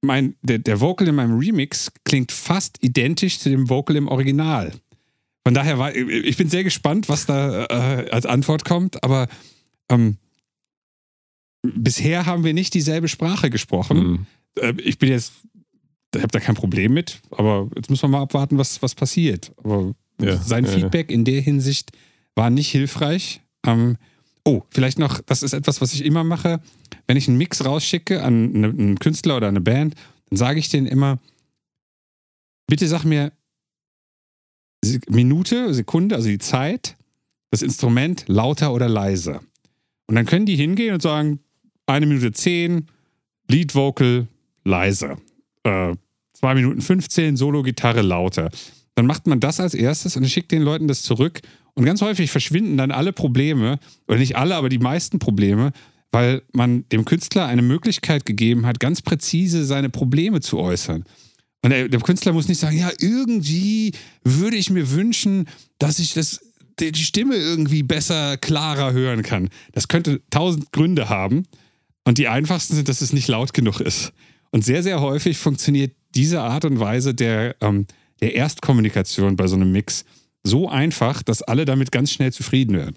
mein, 0.00 0.36
der, 0.42 0.58
der 0.58 0.80
Vocal 0.80 1.08
in 1.08 1.14
meinem 1.14 1.38
Remix 1.38 1.90
klingt 2.04 2.32
fast 2.32 2.82
identisch 2.82 3.38
zu 3.38 3.50
dem 3.50 3.68
Vocal 3.68 3.96
im 3.96 4.08
Original. 4.08 4.72
Von 5.44 5.54
daher 5.54 5.78
war 5.78 5.94
ich 5.94 6.36
bin 6.36 6.48
sehr 6.48 6.64
gespannt, 6.64 7.08
was 7.08 7.26
da 7.26 7.64
äh, 7.64 8.10
als 8.10 8.26
Antwort 8.26 8.64
kommt, 8.64 9.02
aber 9.02 9.28
ähm, 9.88 10.18
bisher 11.62 12.26
haben 12.26 12.44
wir 12.44 12.54
nicht 12.54 12.74
dieselbe 12.74 13.08
Sprache 13.08 13.50
gesprochen. 13.50 13.98
Mhm. 13.98 14.26
Äh, 14.60 14.74
ich 14.82 14.98
bin 14.98 15.10
jetzt, 15.10 15.32
ich 16.14 16.20
habe 16.20 16.32
da 16.32 16.40
kein 16.40 16.54
Problem 16.54 16.92
mit, 16.92 17.20
aber 17.30 17.68
jetzt 17.76 17.90
müssen 17.90 18.02
wir 18.02 18.08
mal 18.08 18.22
abwarten, 18.22 18.58
was, 18.58 18.82
was 18.82 18.94
passiert. 18.94 19.52
Aber 19.64 19.94
Ja, 20.20 20.36
sein 20.36 20.64
ja, 20.64 20.72
ja. 20.72 20.78
Feedback 20.78 21.10
in 21.10 21.24
der 21.24 21.40
Hinsicht 21.40 21.92
war 22.34 22.50
nicht 22.50 22.70
hilfreich. 22.70 23.40
Ähm, 23.66 23.96
oh, 24.48 24.62
vielleicht 24.70 24.98
noch, 24.98 25.20
das 25.20 25.42
ist 25.42 25.52
etwas, 25.52 25.80
was 25.80 25.92
ich 25.92 26.04
immer 26.04 26.24
mache. 26.24 26.60
Wenn 27.06 27.16
ich 27.16 27.28
einen 27.28 27.36
Mix 27.36 27.64
rausschicke 27.64 28.22
an 28.22 28.54
eine- 28.54 28.68
einen 28.68 28.98
Künstler 28.98 29.36
oder 29.36 29.48
eine 29.48 29.60
Band, 29.60 29.94
dann 30.30 30.36
sage 30.38 30.58
ich 30.58 30.68
denen 30.70 30.86
immer, 30.86 31.18
bitte 32.66 32.86
sag 32.88 33.04
mir 33.04 33.32
Minute, 35.08 35.74
Sekunde, 35.74 36.14
also 36.14 36.28
die 36.28 36.38
Zeit, 36.38 36.96
das 37.50 37.62
Instrument 37.62 38.24
lauter 38.28 38.72
oder 38.72 38.88
leiser. 38.88 39.40
Und 40.06 40.14
dann 40.14 40.26
können 40.26 40.46
die 40.46 40.56
hingehen 40.56 40.94
und 40.94 41.02
sagen, 41.02 41.40
eine 41.86 42.06
Minute 42.06 42.32
zehn, 42.32 42.86
Lead 43.50 43.74
Vocal 43.74 44.28
leiser. 44.64 45.18
Äh, 45.64 45.94
zwei 46.32 46.54
Minuten 46.54 46.80
15, 46.80 47.36
Solo-Gitarre 47.36 48.02
lauter. 48.02 48.50
Dann 48.94 49.06
macht 49.06 49.26
man 49.26 49.40
das 49.40 49.60
als 49.60 49.74
erstes 49.74 50.16
und 50.16 50.26
schickt 50.28 50.52
den 50.52 50.62
Leuten 50.62 50.88
das 50.88 51.02
zurück. 51.02 51.40
Und 51.78 51.84
ganz 51.84 52.02
häufig 52.02 52.32
verschwinden 52.32 52.76
dann 52.76 52.90
alle 52.90 53.12
Probleme, 53.12 53.78
oder 54.08 54.18
nicht 54.18 54.34
alle, 54.34 54.56
aber 54.56 54.68
die 54.68 54.80
meisten 54.80 55.20
Probleme, 55.20 55.70
weil 56.10 56.42
man 56.52 56.88
dem 56.88 57.04
Künstler 57.04 57.46
eine 57.46 57.62
Möglichkeit 57.62 58.26
gegeben 58.26 58.66
hat, 58.66 58.80
ganz 58.80 59.00
präzise 59.00 59.64
seine 59.64 59.88
Probleme 59.88 60.40
zu 60.40 60.58
äußern. 60.58 61.04
Und 61.62 61.70
der, 61.70 61.88
der 61.88 62.00
Künstler 62.00 62.32
muss 62.32 62.48
nicht 62.48 62.58
sagen, 62.58 62.76
ja, 62.76 62.90
irgendwie 62.98 63.92
würde 64.24 64.56
ich 64.56 64.70
mir 64.70 64.90
wünschen, 64.90 65.48
dass 65.78 66.00
ich 66.00 66.14
das, 66.14 66.40
die 66.80 66.92
Stimme 66.96 67.36
irgendwie 67.36 67.84
besser, 67.84 68.38
klarer 68.38 68.92
hören 68.92 69.22
kann. 69.22 69.48
Das 69.70 69.86
könnte 69.86 70.20
tausend 70.30 70.72
Gründe 70.72 71.08
haben. 71.08 71.44
Und 72.02 72.18
die 72.18 72.26
einfachsten 72.26 72.74
sind, 72.74 72.88
dass 72.88 73.02
es 73.02 73.12
nicht 73.12 73.28
laut 73.28 73.54
genug 73.54 73.78
ist. 73.78 74.12
Und 74.50 74.64
sehr, 74.64 74.82
sehr 74.82 75.00
häufig 75.00 75.38
funktioniert 75.38 75.94
diese 76.16 76.40
Art 76.40 76.64
und 76.64 76.80
Weise 76.80 77.14
der, 77.14 77.54
ähm, 77.60 77.86
der 78.20 78.34
Erstkommunikation 78.34 79.36
bei 79.36 79.46
so 79.46 79.54
einem 79.54 79.70
Mix 79.70 80.04
so 80.48 80.68
einfach, 80.68 81.22
dass 81.22 81.42
alle 81.42 81.64
damit 81.64 81.92
ganz 81.92 82.10
schnell 82.10 82.32
zufrieden 82.32 82.76
werden. 82.76 82.96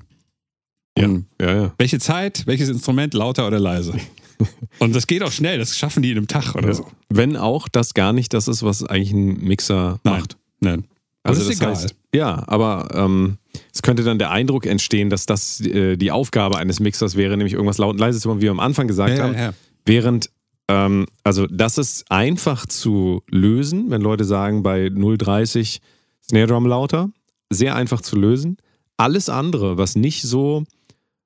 Ja, 0.98 1.08
ja, 1.40 1.56
ja. 1.56 1.74
welche 1.78 2.00
Zeit, 2.00 2.44
welches 2.48 2.70
Instrument, 2.70 3.14
lauter 3.14 3.48
oder 3.48 3.60
leise. 3.60 3.94
Und 4.80 4.96
das 4.96 5.08
geht 5.08 5.24
auch 5.24 5.32
schnell, 5.32 5.58
das 5.60 5.78
schaffen 5.78 6.04
die 6.04 6.12
in 6.12 6.18
einem 6.18 6.28
Tag 6.28 6.56
oder 6.56 6.68
ja. 6.70 6.74
so. 6.74 6.86
Wenn 7.10 7.38
auch 7.38 7.70
das 7.70 7.94
gar 7.94 8.12
nicht 8.14 8.34
das 8.34 8.48
ist, 8.48 8.64
was 8.64 8.84
eigentlich 8.84 9.12
ein 9.12 9.44
Mixer 9.44 10.00
Nein. 10.04 10.20
macht. 10.20 10.38
Nein. 10.60 10.86
Also 11.24 11.40
das 11.40 11.48
das, 11.48 11.56
ist 11.56 11.62
egal. 11.62 11.76
heißt, 11.76 11.96
ja, 12.16 12.44
aber 12.48 12.90
ähm, 12.96 13.38
es 13.74 13.84
könnte 13.84 14.04
dann 14.04 14.18
der 14.18 14.32
Eindruck 14.32 14.66
entstehen, 14.66 15.10
dass 15.10 15.28
das 15.28 15.62
äh, 15.62 15.96
die 15.96 16.12
Aufgabe 16.12 16.58
eines 16.58 16.80
Mixers 16.80 17.16
wäre, 17.16 17.38
nämlich 17.38 17.54
irgendwas 17.54 17.78
laut 17.78 17.92
und 17.92 18.00
leise 18.00 18.20
zu 18.20 18.28
machen, 18.28 18.40
wie 18.40 18.44
wir 18.46 18.52
am 18.52 18.60
Anfang 18.60 18.88
gesagt 18.88 19.18
Ja, 19.18 19.24
haben. 19.26 19.36
ja. 19.36 19.54
Während, 19.86 20.32
ähm, 20.68 21.06
also 21.24 21.46
das 21.48 21.78
ist 21.78 22.10
einfach 22.10 22.66
zu 22.66 23.22
lösen, 23.30 23.92
wenn 23.92 24.02
Leute 24.02 24.26
sagen, 24.26 24.64
bei 24.64 24.88
0,30 24.88 25.80
Snare 26.28 26.48
Drum 26.48 26.66
lauter, 26.66 27.10
sehr 27.52 27.76
einfach 27.76 28.02
zu 28.02 28.16
lösen. 28.16 28.58
Alles 28.98 29.30
andere, 29.30 29.78
was 29.78 29.96
nicht 29.96 30.24
so 30.24 30.64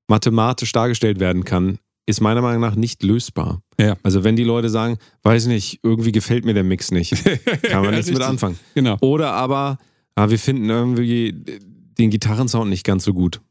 mathematisch 0.07 0.71
dargestellt 0.71 1.19
werden 1.19 1.43
kann, 1.43 1.79
ist 2.05 2.21
meiner 2.21 2.41
Meinung 2.41 2.61
nach 2.61 2.75
nicht 2.75 3.03
lösbar. 3.03 3.61
Ja. 3.79 3.95
Also 4.03 4.23
wenn 4.23 4.35
die 4.35 4.43
Leute 4.43 4.69
sagen, 4.69 4.97
weiß 5.23 5.47
nicht, 5.47 5.79
irgendwie 5.83 6.11
gefällt 6.11 6.45
mir 6.45 6.53
der 6.53 6.63
Mix 6.63 6.91
nicht, 6.91 7.11
kann 7.63 7.81
man 7.81 7.91
Ja, 7.91 7.97
nichts 7.97 8.11
mit 8.11 8.21
anfangen. 8.21 8.59
Genau. 8.75 8.97
Oder 9.01 9.33
aber, 9.33 9.79
ah, 10.15 10.29
wir 10.29 10.39
finden 10.39 10.69
irgendwie 10.69 11.33
den 11.97 12.09
Gitarrensound 12.09 12.69
nicht 12.69 12.85
ganz 12.85 13.03
so 13.03 13.13
gut. 13.13 13.41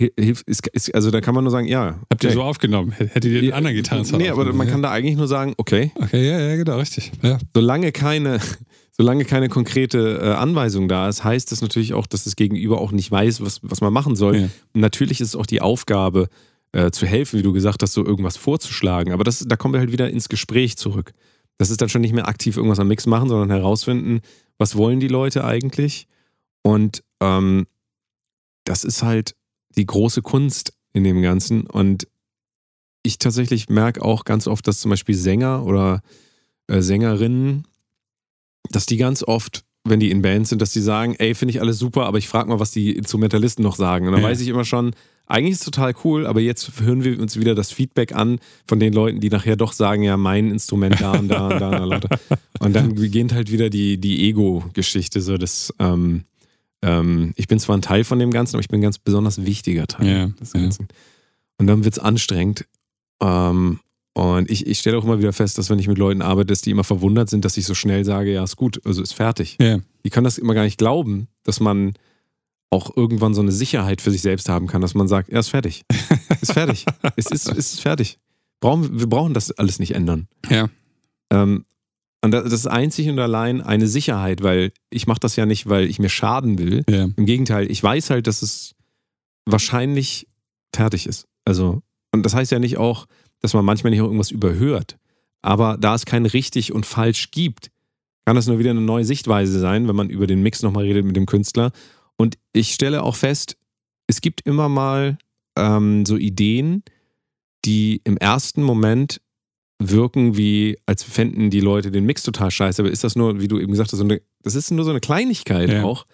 Hilf, 0.00 0.44
ist, 0.46 0.66
ist, 0.68 0.94
also 0.94 1.10
da 1.10 1.20
kann 1.20 1.34
man 1.34 1.42
nur 1.42 1.50
sagen, 1.50 1.66
ja. 1.66 1.98
Habt 2.10 2.22
ihr 2.22 2.30
okay. 2.30 2.36
so 2.36 2.42
aufgenommen? 2.42 2.92
Hättet 2.96 3.24
ihr 3.24 3.40
den 3.40 3.52
anderen 3.52 3.76
Gitarrensound 3.76 4.22
Nee, 4.22 4.30
aber 4.30 4.52
man 4.52 4.68
kann 4.68 4.80
da 4.80 4.92
eigentlich 4.92 5.16
nur 5.16 5.26
sagen, 5.26 5.54
okay, 5.56 5.90
ja? 5.98 6.04
Okay, 6.04 6.28
ja, 6.28 6.38
ja, 6.38 6.56
genau, 6.56 6.78
richtig. 6.78 7.10
Ja. 7.22 7.38
solange 7.52 7.90
keine, 7.90 8.38
solange 8.98 9.24
keine 9.24 9.48
konkrete 9.48 10.18
äh, 10.20 10.32
Anweisung 10.32 10.88
da 10.88 11.08
ist, 11.08 11.24
heißt 11.24 11.52
das 11.52 11.62
natürlich 11.62 11.94
auch, 11.94 12.06
dass 12.06 12.24
das 12.24 12.36
Gegenüber 12.36 12.80
auch 12.80 12.92
nicht 12.92 13.10
weiß, 13.10 13.40
was, 13.40 13.60
was 13.62 13.80
man 13.80 13.92
machen 13.92 14.16
soll. 14.16 14.36
Ja. 14.36 14.48
Und 14.74 14.80
natürlich 14.80 15.20
ist 15.20 15.28
es 15.28 15.36
auch 15.36 15.46
die 15.46 15.60
Aufgabe, 15.60 16.28
äh, 16.72 16.90
zu 16.90 17.06
helfen, 17.06 17.38
wie 17.38 17.42
du 17.42 17.52
gesagt 17.52 17.82
hast, 17.82 17.94
so 17.94 18.04
irgendwas 18.04 18.36
vorzuschlagen. 18.36 19.12
Aber 19.12 19.24
das, 19.24 19.44
da 19.46 19.56
kommen 19.56 19.74
wir 19.74 19.80
halt 19.80 19.92
wieder 19.92 20.10
ins 20.10 20.28
Gespräch 20.28 20.76
zurück. 20.76 21.12
Das 21.56 21.70
ist 21.70 21.80
dann 21.80 21.88
schon 21.88 22.02
nicht 22.02 22.12
mehr 22.12 22.28
aktiv 22.28 22.56
irgendwas 22.56 22.78
am 22.78 22.88
Mix 22.88 23.06
machen, 23.06 23.28
sondern 23.28 23.50
herausfinden, 23.50 24.20
was 24.58 24.76
wollen 24.76 25.00
die 25.00 25.08
Leute 25.08 25.44
eigentlich. 25.44 26.06
Und 26.62 27.02
ähm, 27.20 27.66
das 28.64 28.84
ist 28.84 29.02
halt 29.02 29.34
die 29.76 29.86
große 29.86 30.22
Kunst 30.22 30.74
in 30.92 31.04
dem 31.04 31.22
Ganzen. 31.22 31.66
Und 31.66 32.06
ich 33.02 33.18
tatsächlich 33.18 33.68
merke 33.68 34.04
auch 34.04 34.24
ganz 34.24 34.46
oft, 34.46 34.66
dass 34.66 34.80
zum 34.80 34.90
Beispiel 34.90 35.14
Sänger 35.14 35.64
oder 35.64 36.02
äh, 36.66 36.82
Sängerinnen, 36.82 37.66
dass 38.70 38.86
die 38.86 38.96
ganz 38.96 39.22
oft 39.22 39.64
wenn 39.84 40.00
die 40.00 40.10
in 40.10 40.20
Bands 40.20 40.50
sind, 40.50 40.60
dass 40.60 40.72
die 40.72 40.80
sagen, 40.80 41.14
ey, 41.18 41.34
finde 41.34 41.54
ich 41.54 41.62
alles 41.62 41.78
super, 41.78 42.04
aber 42.04 42.18
ich 42.18 42.28
frage 42.28 42.50
mal, 42.50 42.60
was 42.60 42.72
die 42.72 42.92
Instrumentalisten 42.92 43.62
noch 43.62 43.76
sagen. 43.76 44.06
Und 44.06 44.12
dann 44.12 44.20
Ja. 44.22 44.28
weiß 44.28 44.40
ich 44.42 44.48
immer 44.48 44.66
schon, 44.66 44.90
eigentlich 45.24 45.52
ist 45.52 45.60
es 45.60 45.64
total 45.64 45.94
cool, 46.04 46.26
aber 46.26 46.40
jetzt 46.40 46.78
hören 46.80 47.04
wir 47.04 47.18
uns 47.18 47.38
wieder 47.38 47.54
das 47.54 47.70
Feedback 47.72 48.14
an 48.14 48.38
von 48.66 48.80
den 48.80 48.92
Leuten, 48.92 49.20
die 49.20 49.30
nachher 49.30 49.56
doch 49.56 49.72
sagen, 49.72 50.02
ja, 50.02 50.18
mein 50.18 50.50
Instrument 50.50 51.00
da 51.00 51.12
und 51.12 51.28
da 51.28 51.48
und 51.48 51.60
da 51.60 51.84
und 51.84 52.04
da. 52.04 52.08
Und 52.58 52.74
dann 52.74 52.96
beginnt 52.96 53.32
halt 53.32 53.50
wieder 53.50 53.70
die, 53.70 53.96
die 53.98 54.28
Ego-Geschichte, 54.28 55.22
so 55.22 55.38
das, 55.38 55.72
ähm, 55.78 56.24
ähm, 56.82 57.32
ich 57.36 57.48
bin 57.48 57.58
zwar 57.58 57.78
ein 57.78 57.82
Teil 57.82 58.04
von 58.04 58.18
dem 58.18 58.30
Ganzen, 58.30 58.56
aber 58.56 58.60
ich 58.60 58.68
bin 58.68 58.80
ein 58.80 58.82
ganz 58.82 58.98
besonders 58.98 59.42
wichtiger 59.46 59.86
Teil 59.86 60.06
Ja, 60.06 60.26
des 60.38 60.52
ja. 60.52 60.60
Ganzen. 60.60 60.88
Und 61.56 61.66
dann 61.66 61.84
wird 61.84 61.94
es 61.94 61.98
anstrengend. 61.98 62.66
Ähm, 63.22 63.80
und 64.14 64.50
ich, 64.50 64.66
ich 64.66 64.80
stelle 64.80 64.98
auch 64.98 65.04
immer 65.04 65.18
wieder 65.18 65.32
fest, 65.32 65.58
dass 65.58 65.70
wenn 65.70 65.78
ich 65.78 65.88
mit 65.88 65.98
Leuten 65.98 66.22
arbeite, 66.22 66.46
dass 66.46 66.60
die 66.60 66.70
immer 66.70 66.84
verwundert 66.84 67.30
sind, 67.30 67.44
dass 67.44 67.56
ich 67.56 67.66
so 67.66 67.74
schnell 67.74 68.04
sage, 68.04 68.32
ja, 68.32 68.42
ist 68.42 68.56
gut, 68.56 68.80
also 68.84 69.02
ist 69.02 69.12
fertig. 69.12 69.56
Ja. 69.60 69.78
Die 70.04 70.10
können 70.10 70.24
das 70.24 70.38
immer 70.38 70.54
gar 70.54 70.64
nicht 70.64 70.78
glauben, 70.78 71.28
dass 71.44 71.60
man 71.60 71.92
auch 72.70 72.96
irgendwann 72.96 73.34
so 73.34 73.40
eine 73.40 73.52
Sicherheit 73.52 74.00
für 74.00 74.10
sich 74.10 74.22
selbst 74.22 74.48
haben 74.48 74.66
kann, 74.66 74.80
dass 74.82 74.94
man 74.94 75.08
sagt, 75.08 75.30
ja, 75.30 75.38
ist 75.38 75.48
fertig. 75.48 75.84
Ist 76.40 76.52
fertig. 76.52 76.84
es 77.16 77.26
ist, 77.32 77.48
ist 77.48 77.80
fertig. 77.80 78.20
Brauchen, 78.60 79.00
wir 79.00 79.08
brauchen 79.08 79.34
das 79.34 79.50
alles 79.50 79.80
nicht 79.80 79.92
ändern. 79.96 80.28
Ja. 80.48 80.68
Ähm, 81.32 81.64
und 82.22 82.30
das 82.30 82.44
das 82.44 82.52
ist 82.52 82.66
einzig 82.68 83.08
und 83.08 83.18
allein 83.18 83.60
eine 83.60 83.88
Sicherheit, 83.88 84.42
weil 84.42 84.70
ich 84.90 85.08
mache 85.08 85.18
das 85.18 85.34
ja 85.34 85.46
nicht, 85.46 85.68
weil 85.68 85.86
ich 85.86 85.98
mir 85.98 86.08
schaden 86.08 86.58
will. 86.58 86.84
Ja. 86.88 87.08
Im 87.16 87.26
Gegenteil, 87.26 87.68
ich 87.70 87.82
weiß 87.82 88.10
halt, 88.10 88.28
dass 88.28 88.42
es 88.42 88.76
wahrscheinlich 89.46 90.28
fertig 90.72 91.06
ist. 91.06 91.26
Also, 91.44 91.82
und 92.12 92.24
das 92.24 92.34
heißt 92.34 92.52
ja 92.52 92.60
nicht 92.60 92.76
auch, 92.76 93.06
dass 93.40 93.54
man 93.54 93.64
manchmal 93.64 93.90
nicht 93.90 94.00
auch 94.00 94.06
irgendwas 94.06 94.30
überhört. 94.30 94.98
Aber 95.42 95.76
da 95.78 95.94
es 95.94 96.04
kein 96.04 96.26
richtig 96.26 96.72
und 96.72 96.86
falsch 96.86 97.30
gibt, 97.30 97.70
kann 98.26 98.36
das 98.36 98.46
nur 98.46 98.58
wieder 98.58 98.70
eine 98.70 98.80
neue 98.80 99.04
Sichtweise 99.04 99.58
sein, 99.58 99.88
wenn 99.88 99.96
man 99.96 100.10
über 100.10 100.26
den 100.26 100.42
Mix 100.42 100.62
nochmal 100.62 100.84
redet 100.84 101.04
mit 101.04 101.16
dem 101.16 101.26
Künstler. 101.26 101.72
Und 102.16 102.36
ich 102.52 102.74
stelle 102.74 103.02
auch 103.02 103.16
fest, 103.16 103.56
es 104.06 104.20
gibt 104.20 104.42
immer 104.42 104.68
mal 104.68 105.16
ähm, 105.56 106.04
so 106.04 106.16
Ideen, 106.16 106.82
die 107.64 108.00
im 108.04 108.16
ersten 108.16 108.62
Moment 108.62 109.20
wirken 109.78 110.36
wie, 110.36 110.76
als 110.86 111.04
fänden 111.04 111.50
die 111.50 111.60
Leute 111.60 111.90
den 111.90 112.04
Mix 112.04 112.22
total 112.22 112.50
scheiße. 112.50 112.82
Aber 112.82 112.90
ist 112.90 113.04
das 113.04 113.16
nur, 113.16 113.40
wie 113.40 113.48
du 113.48 113.58
eben 113.60 113.70
gesagt 113.70 113.92
hast, 113.92 113.98
so 113.98 114.04
eine, 114.04 114.20
das 114.42 114.54
ist 114.54 114.70
nur 114.70 114.84
so 114.84 114.90
eine 114.90 115.00
Kleinigkeit 115.00 115.70
Ja. 115.70 115.84
auch. 115.84 116.04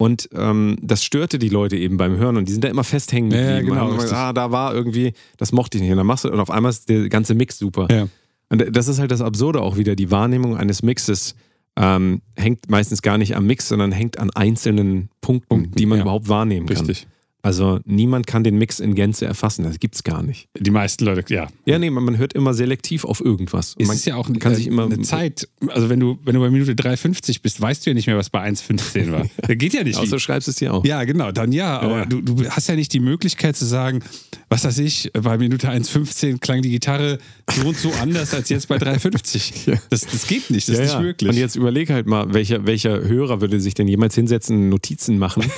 Und 0.00 0.30
ähm, 0.32 0.78
das 0.80 1.04
störte 1.04 1.38
die 1.38 1.50
Leute 1.50 1.76
eben 1.76 1.98
beim 1.98 2.16
Hören 2.16 2.38
und 2.38 2.48
die 2.48 2.52
sind 2.52 2.64
da 2.64 2.68
immer 2.68 2.84
fest 2.84 3.12
hängen 3.12 3.30
Ja, 3.32 3.58
geblieben. 3.58 3.74
genau, 3.74 3.84
richtig. 3.88 4.04
gesagt, 4.04 4.18
ah, 4.18 4.32
da 4.32 4.50
war 4.50 4.74
irgendwie, 4.74 5.12
das 5.36 5.52
mochte 5.52 5.76
ich 5.76 5.82
nicht. 5.82 5.90
Und 5.90 5.98
dann 5.98 6.06
machst 6.06 6.24
du, 6.24 6.30
und 6.30 6.40
auf 6.40 6.50
einmal 6.50 6.70
ist 6.70 6.88
der 6.88 7.10
ganze 7.10 7.34
Mix 7.34 7.58
super. 7.58 7.86
Ja. 7.90 8.08
Und 8.48 8.74
das 8.74 8.88
ist 8.88 8.98
halt 8.98 9.10
das 9.10 9.20
Absurde 9.20 9.60
auch 9.60 9.76
wieder. 9.76 9.94
Die 9.96 10.10
Wahrnehmung 10.10 10.56
eines 10.56 10.82
Mixes 10.82 11.34
ähm, 11.76 12.22
hängt 12.34 12.70
meistens 12.70 13.02
gar 13.02 13.18
nicht 13.18 13.36
am 13.36 13.46
Mix, 13.46 13.68
sondern 13.68 13.92
hängt 13.92 14.18
an 14.18 14.30
einzelnen 14.30 15.10
Punkten, 15.20 15.48
Punkten, 15.48 15.74
die 15.74 15.84
man 15.84 15.98
ja. 15.98 16.04
überhaupt 16.04 16.30
wahrnehmen 16.30 16.66
kann. 16.66 16.78
Richtig. 16.78 17.06
Also 17.42 17.80
niemand 17.84 18.26
kann 18.26 18.44
den 18.44 18.58
Mix 18.58 18.80
in 18.80 18.94
Gänze 18.94 19.24
erfassen. 19.24 19.64
Das 19.64 19.78
gibt's 19.78 20.04
gar 20.04 20.22
nicht. 20.22 20.48
Die 20.58 20.70
meisten 20.70 21.04
Leute, 21.04 21.24
ja. 21.32 21.48
Ja, 21.64 21.78
nee, 21.78 21.90
man 21.90 22.04
man 22.04 22.18
hört 22.18 22.32
immer 22.34 22.54
selektiv 22.54 23.04
auf 23.04 23.20
irgendwas. 23.20 23.76
Es 23.78 23.86
man 23.86 23.96
ist 23.96 24.04
ja 24.06 24.16
auch 24.16 24.30
kann 24.38 24.54
sich 24.54 24.66
immer 24.66 24.84
eine 24.84 25.00
Zeit. 25.00 25.48
Also 25.68 25.88
wenn 25.88 26.00
du, 26.00 26.18
wenn 26.24 26.34
du 26.34 26.40
bei 26.40 26.50
Minute 26.50 26.72
3,50 26.72 27.42
bist, 27.42 27.60
weißt 27.60 27.86
du 27.86 27.90
ja 27.90 27.94
nicht 27.94 28.06
mehr, 28.06 28.16
was 28.16 28.30
bei 28.30 28.46
1,15 28.46 29.12
war. 29.12 29.26
Da 29.46 29.54
geht 29.54 29.74
ja 29.74 29.82
nicht. 29.82 29.98
Außer 29.98 30.16
du 30.16 30.18
schreibst 30.18 30.48
es 30.48 30.56
dir 30.56 30.72
auch. 30.72 30.84
ja, 30.84 31.04
genau, 31.04 31.32
dann 31.32 31.52
ja, 31.52 31.78
aber 31.80 31.98
Ja. 32.00 32.06
Du, 32.06 32.20
du 32.20 32.48
hast 32.48 32.68
ja 32.68 32.76
nicht 32.76 32.92
die 32.92 33.00
Möglichkeit 33.00 33.56
zu 33.56 33.64
sagen, 33.64 34.00
was 34.48 34.64
weiß 34.64 34.78
ich, 34.78 35.10
bei 35.12 35.38
Minute 35.38 35.70
1,15 35.70 36.38
klang 36.38 36.62
die 36.62 36.70
Gitarre 36.70 37.18
so 37.50 37.68
und 37.68 37.76
so 37.76 37.90
anders 38.00 38.32
als 38.34 38.48
jetzt 38.48 38.68
bei 38.68 38.76
3,50. 38.76 39.52
Ja. 39.70 39.78
Das, 39.90 40.02
das 40.02 40.26
geht 40.26 40.50
nicht, 40.50 40.68
das 40.68 40.76
Ja, 40.78 40.82
ist 40.84 40.92
nicht 40.94 41.02
möglich. 41.02 41.30
Und 41.30 41.36
jetzt 41.36 41.56
überleg 41.56 41.90
halt 41.90 42.06
mal, 42.06 42.32
welcher, 42.32 42.66
welcher 42.66 43.00
Hörer 43.02 43.40
würde 43.40 43.60
sich 43.60 43.74
denn 43.74 43.88
jemals 43.88 44.14
hinsetzen, 44.14 44.68
Notizen 44.68 45.18
machen? 45.18 45.44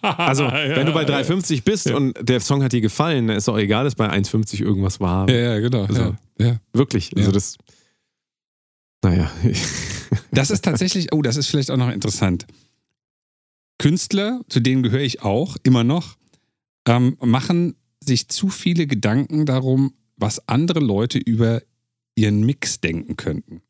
Also, 0.00 0.44
wenn 0.44 0.86
du 0.86 0.92
bei 0.92 1.04
3,50 1.04 1.62
bist 1.62 1.90
und 1.90 2.14
der 2.20 2.40
Song 2.40 2.62
hat 2.64 2.72
dir 2.72 2.80
gefallen, 2.80 3.28
dann 3.28 3.36
ist 3.36 3.48
auch 3.48 3.58
egal, 3.58 3.84
dass 3.84 3.94
bei 3.94 4.08
1,50 4.10 4.60
irgendwas 4.62 5.00
war. 5.00 5.28
ja, 5.28 5.36
ja, 5.36 5.58
genau. 5.60 5.84
Also-. 5.84 6.16
Wirklich. 6.72 7.10
Also 7.16 7.28
Ja. 7.28 7.32
das. 7.32 7.56
Naja. 9.02 9.30
Das 10.30 10.50
ist 10.50 10.64
tatsächlich, 10.64 11.12
oh, 11.12 11.20
das 11.22 11.36
ist 11.36 11.48
vielleicht 11.48 11.70
auch 11.70 11.76
noch 11.76 11.90
interessant. 11.90 12.46
Künstler, 13.78 14.40
zu 14.48 14.60
denen 14.60 14.82
gehöre 14.82 15.00
ich 15.02 15.22
auch, 15.22 15.56
immer 15.62 15.84
noch, 15.84 16.16
ähm, 16.86 17.16
machen 17.20 17.74
sich 18.02 18.28
zu 18.28 18.48
viele 18.48 18.86
Gedanken 18.86 19.46
darum, 19.46 19.92
was 20.18 20.46
andere 20.48 20.80
Leute 20.80 21.18
über 21.18 21.62
ihren 22.14 22.44
Mix 22.44 22.80
denken 22.80 23.16
könnten. 23.16 23.62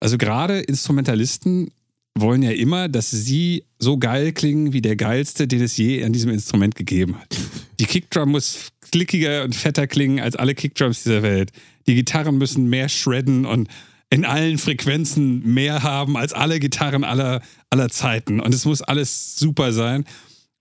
Also 0.00 0.18
gerade 0.18 0.60
Instrumentalisten 0.60 1.70
wollen 2.14 2.42
ja 2.42 2.50
immer, 2.50 2.88
dass 2.88 3.10
sie 3.10 3.64
so 3.78 3.98
geil 3.98 4.32
klingen 4.32 4.72
wie 4.72 4.80
der 4.80 4.96
geilste, 4.96 5.46
den 5.46 5.62
es 5.62 5.76
je 5.76 6.04
an 6.04 6.12
diesem 6.12 6.30
Instrument 6.30 6.74
gegeben 6.74 7.18
hat. 7.18 7.36
Die 7.78 7.84
Kickdrum 7.84 8.30
muss 8.30 8.72
klickiger 8.90 9.44
und 9.44 9.54
fetter 9.54 9.86
klingen 9.86 10.20
als 10.20 10.36
alle 10.36 10.54
Kickdrums 10.54 11.02
dieser 11.04 11.22
Welt. 11.22 11.52
Die 11.86 11.94
Gitarren 11.94 12.38
müssen 12.38 12.68
mehr 12.68 12.88
shredden 12.88 13.44
und 13.44 13.68
in 14.08 14.24
allen 14.24 14.58
Frequenzen 14.58 15.42
mehr 15.52 15.82
haben 15.82 16.16
als 16.16 16.32
alle 16.32 16.60
Gitarren 16.60 17.04
aller, 17.04 17.42
aller 17.70 17.88
Zeiten. 17.88 18.40
Und 18.40 18.54
es 18.54 18.64
muss 18.64 18.82
alles 18.82 19.36
super 19.36 19.72
sein. 19.72 20.04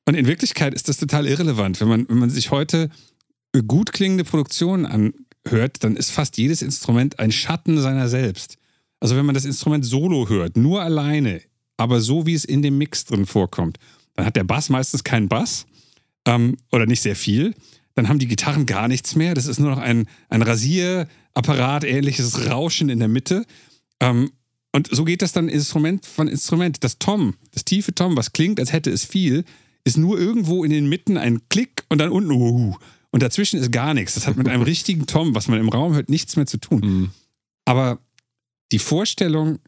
Und 0.06 0.16
in 0.16 0.28
Wirklichkeit 0.28 0.74
ist 0.74 0.90
das 0.90 0.98
total 0.98 1.28
irrelevant. 1.28 1.80
Wenn 1.80 1.88
man, 1.88 2.10
wenn 2.10 2.18
man 2.18 2.30
sich 2.30 2.52
heute 2.52 2.90
gut 3.64 3.94
klingende 3.94 4.24
Produktionen 4.24 4.86
anhört, 4.86 5.84
dann 5.84 5.96
ist 5.96 6.12
fast 6.12 6.38
jedes 6.38 6.62
Instrument 6.62 7.20
ein 7.20 7.32
Schatten 7.32 7.80
seiner 7.80 8.10
selbst. 8.10 8.58
Also 9.00 9.16
wenn 9.16 9.26
man 9.26 9.36
das 9.36 9.46
Instrument 9.46 9.86
solo 9.86 10.30
hört, 10.30 10.58
nur 10.58 10.82
alleine, 10.82 11.42
aber 11.78 12.02
so 12.02 12.26
wie 12.26 12.34
es 12.34 12.46
in 12.46 12.62
dem 12.62 12.78
Mix 12.78 13.06
drin 13.06 13.26
vorkommt, 13.26 13.78
dann 14.16 14.26
hat 14.26 14.36
der 14.36 14.44
Bass 14.44 14.70
meistens 14.70 15.04
keinen 15.04 15.28
Bass 15.28 15.66
ähm, 16.26 16.58
oder 16.72 16.86
nicht 16.86 17.02
sehr 17.02 17.16
viel. 17.16 17.54
Dann 17.96 18.10
haben 18.10 18.20
die 18.20 18.28
Gitarren 18.28 18.66
gar 18.66 18.88
nichts 18.88 19.16
mehr. 19.16 19.34
Das 19.34 19.46
ist 19.46 19.60
nur 19.60 19.70
noch 19.70 19.78
ein, 19.78 20.08
ein 20.30 20.42
Rasierapparat, 20.42 21.84
ähnliches 21.84 22.50
Rauschen 22.50 22.90
in 22.90 23.00
der 23.00 23.08
Mitte. 23.08 23.46
Ähm, 24.00 24.32
und 24.74 24.90
so 24.92 25.06
geht 25.06 25.22
das 25.22 25.32
dann 25.32 25.48
Instrument 25.48 26.06
von 26.06 26.28
Instrument. 26.28 26.84
Das 26.84 27.00
Tom, 27.00 27.36
das 27.54 27.64
tiefe 27.64 27.96
Tom, 27.96 28.18
was 28.18 28.34
klingt, 28.34 28.60
als 28.60 28.74
hätte 28.74 28.92
es 28.92 29.06
viel, 29.06 29.46
ist 29.86 29.98
nur 29.98 30.20
irgendwo 30.20 30.64
in 30.66 30.72
den 30.72 30.90
Mitten 30.90 31.18
ein 31.18 31.48
Klick 31.48 31.86
und 31.90 32.00
dann 32.00 32.10
unten 32.10 32.32
Uhu. 32.32 32.76
Und 33.16 33.24
dazwischen 33.24 33.62
ist 33.62 33.72
gar 33.72 33.94
nichts. 33.94 34.16
Das 34.16 34.28
hat 34.28 34.36
mit 34.36 34.50
einem 34.50 34.62
richtigen 34.64 35.06
Tom, 35.08 35.36
was 35.36 35.48
man 35.48 35.58
im 35.58 35.70
Raum 35.70 35.94
hört, 35.94 36.10
nichts 36.10 36.36
mehr 36.36 36.48
zu 36.48 36.58
tun. 36.58 36.82
Mhm. 36.82 37.12
Aber 37.64 38.00
die 38.74 38.78
Vorstellung, 38.78 39.60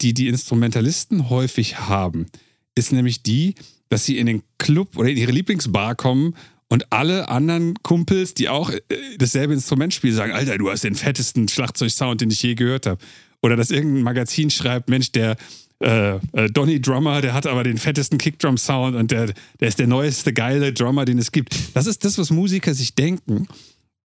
die 0.00 0.12
die 0.12 0.26
Instrumentalisten 0.26 1.30
häufig 1.30 1.78
haben, 1.78 2.26
ist 2.74 2.90
nämlich 2.90 3.22
die, 3.22 3.54
dass 3.90 4.06
sie 4.06 4.18
in 4.18 4.26
den 4.26 4.42
Club 4.58 4.96
oder 4.96 5.08
in 5.08 5.16
ihre 5.16 5.30
Lieblingsbar 5.30 5.94
kommen 5.94 6.34
und 6.68 6.92
alle 6.92 7.28
anderen 7.28 7.80
Kumpels, 7.84 8.34
die 8.34 8.48
auch 8.48 8.70
äh, 8.70 8.80
dasselbe 9.18 9.54
Instrument 9.54 9.94
spielen, 9.94 10.16
sagen, 10.16 10.32
Alter, 10.32 10.58
du 10.58 10.68
hast 10.68 10.82
den 10.82 10.96
fettesten 10.96 11.46
Schlagzeugsound, 11.46 12.22
den 12.22 12.32
ich 12.32 12.42
je 12.42 12.56
gehört 12.56 12.86
habe. 12.86 13.00
Oder 13.40 13.54
dass 13.54 13.70
irgendein 13.70 14.02
Magazin 14.02 14.50
schreibt, 14.50 14.90
Mensch, 14.90 15.12
der 15.12 15.36
äh, 15.80 16.16
äh, 16.32 16.50
Donny 16.50 16.80
Drummer, 16.80 17.20
der 17.20 17.34
hat 17.34 17.46
aber 17.46 17.62
den 17.62 17.78
fettesten 17.78 18.18
Kickdrum-Sound 18.18 18.96
und 18.96 19.10
der, 19.10 19.32
der 19.60 19.68
ist 19.68 19.78
der 19.78 19.86
neueste 19.86 20.32
geile 20.32 20.72
Drummer, 20.72 21.04
den 21.04 21.18
es 21.18 21.32
gibt. 21.32 21.76
Das 21.76 21.86
ist 21.86 22.04
das, 22.04 22.16
was 22.18 22.30
Musiker 22.30 22.74
sich 22.74 22.94
denken. 22.94 23.46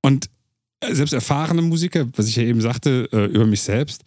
Und 0.01 0.29
äh, 0.81 0.93
selbst 0.93 1.13
erfahrene 1.13 1.61
Musiker, 1.61 2.07
was 2.15 2.27
ich 2.27 2.35
ja 2.35 2.43
eben 2.43 2.61
sagte 2.61 3.07
äh, 3.13 3.25
über 3.25 3.45
mich 3.45 3.61
selbst, 3.61 4.03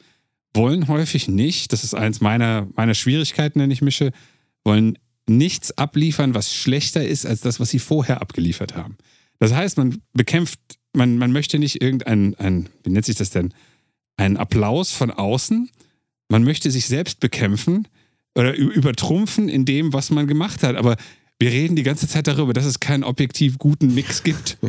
wollen 0.52 0.88
häufig 0.88 1.26
nicht, 1.28 1.72
das 1.72 1.84
ist 1.84 1.94
eins 1.94 2.20
meiner, 2.20 2.68
meiner 2.76 2.94
Schwierigkeiten, 2.94 3.60
wenn 3.60 3.70
ich 3.70 3.82
mische, 3.82 4.12
wollen 4.62 4.98
nichts 5.28 5.76
abliefern, 5.76 6.34
was 6.34 6.52
schlechter 6.52 7.06
ist 7.06 7.26
als 7.26 7.40
das, 7.40 7.60
was 7.60 7.70
sie 7.70 7.78
vorher 7.78 8.20
abgeliefert 8.20 8.74
haben. 8.74 8.96
Das 9.38 9.52
heißt, 9.52 9.78
man 9.78 10.02
bekämpft, 10.12 10.60
man, 10.92 11.18
man 11.18 11.32
möchte 11.32 11.58
nicht 11.58 11.82
irgendein, 11.82 12.34
ein, 12.36 12.68
wie 12.82 12.90
nennt 12.90 13.04
sich 13.04 13.16
das 13.16 13.30
denn, 13.30 13.52
einen 14.16 14.36
Applaus 14.36 14.92
von 14.92 15.10
außen. 15.10 15.70
Man 16.28 16.44
möchte 16.44 16.70
sich 16.70 16.86
selbst 16.86 17.20
bekämpfen 17.20 17.88
oder 18.34 18.54
übertrumpfen 18.54 19.48
in 19.48 19.64
dem, 19.64 19.92
was 19.92 20.10
man 20.10 20.26
gemacht 20.26 20.62
hat. 20.62 20.76
Aber 20.76 20.96
wir 21.38 21.50
reden 21.50 21.76
die 21.76 21.82
ganze 21.82 22.08
Zeit 22.08 22.26
darüber, 22.26 22.52
dass 22.52 22.64
es 22.64 22.80
keinen 22.80 23.04
objektiv 23.04 23.58
guten 23.58 23.94
Mix 23.94 24.22
gibt. 24.22 24.58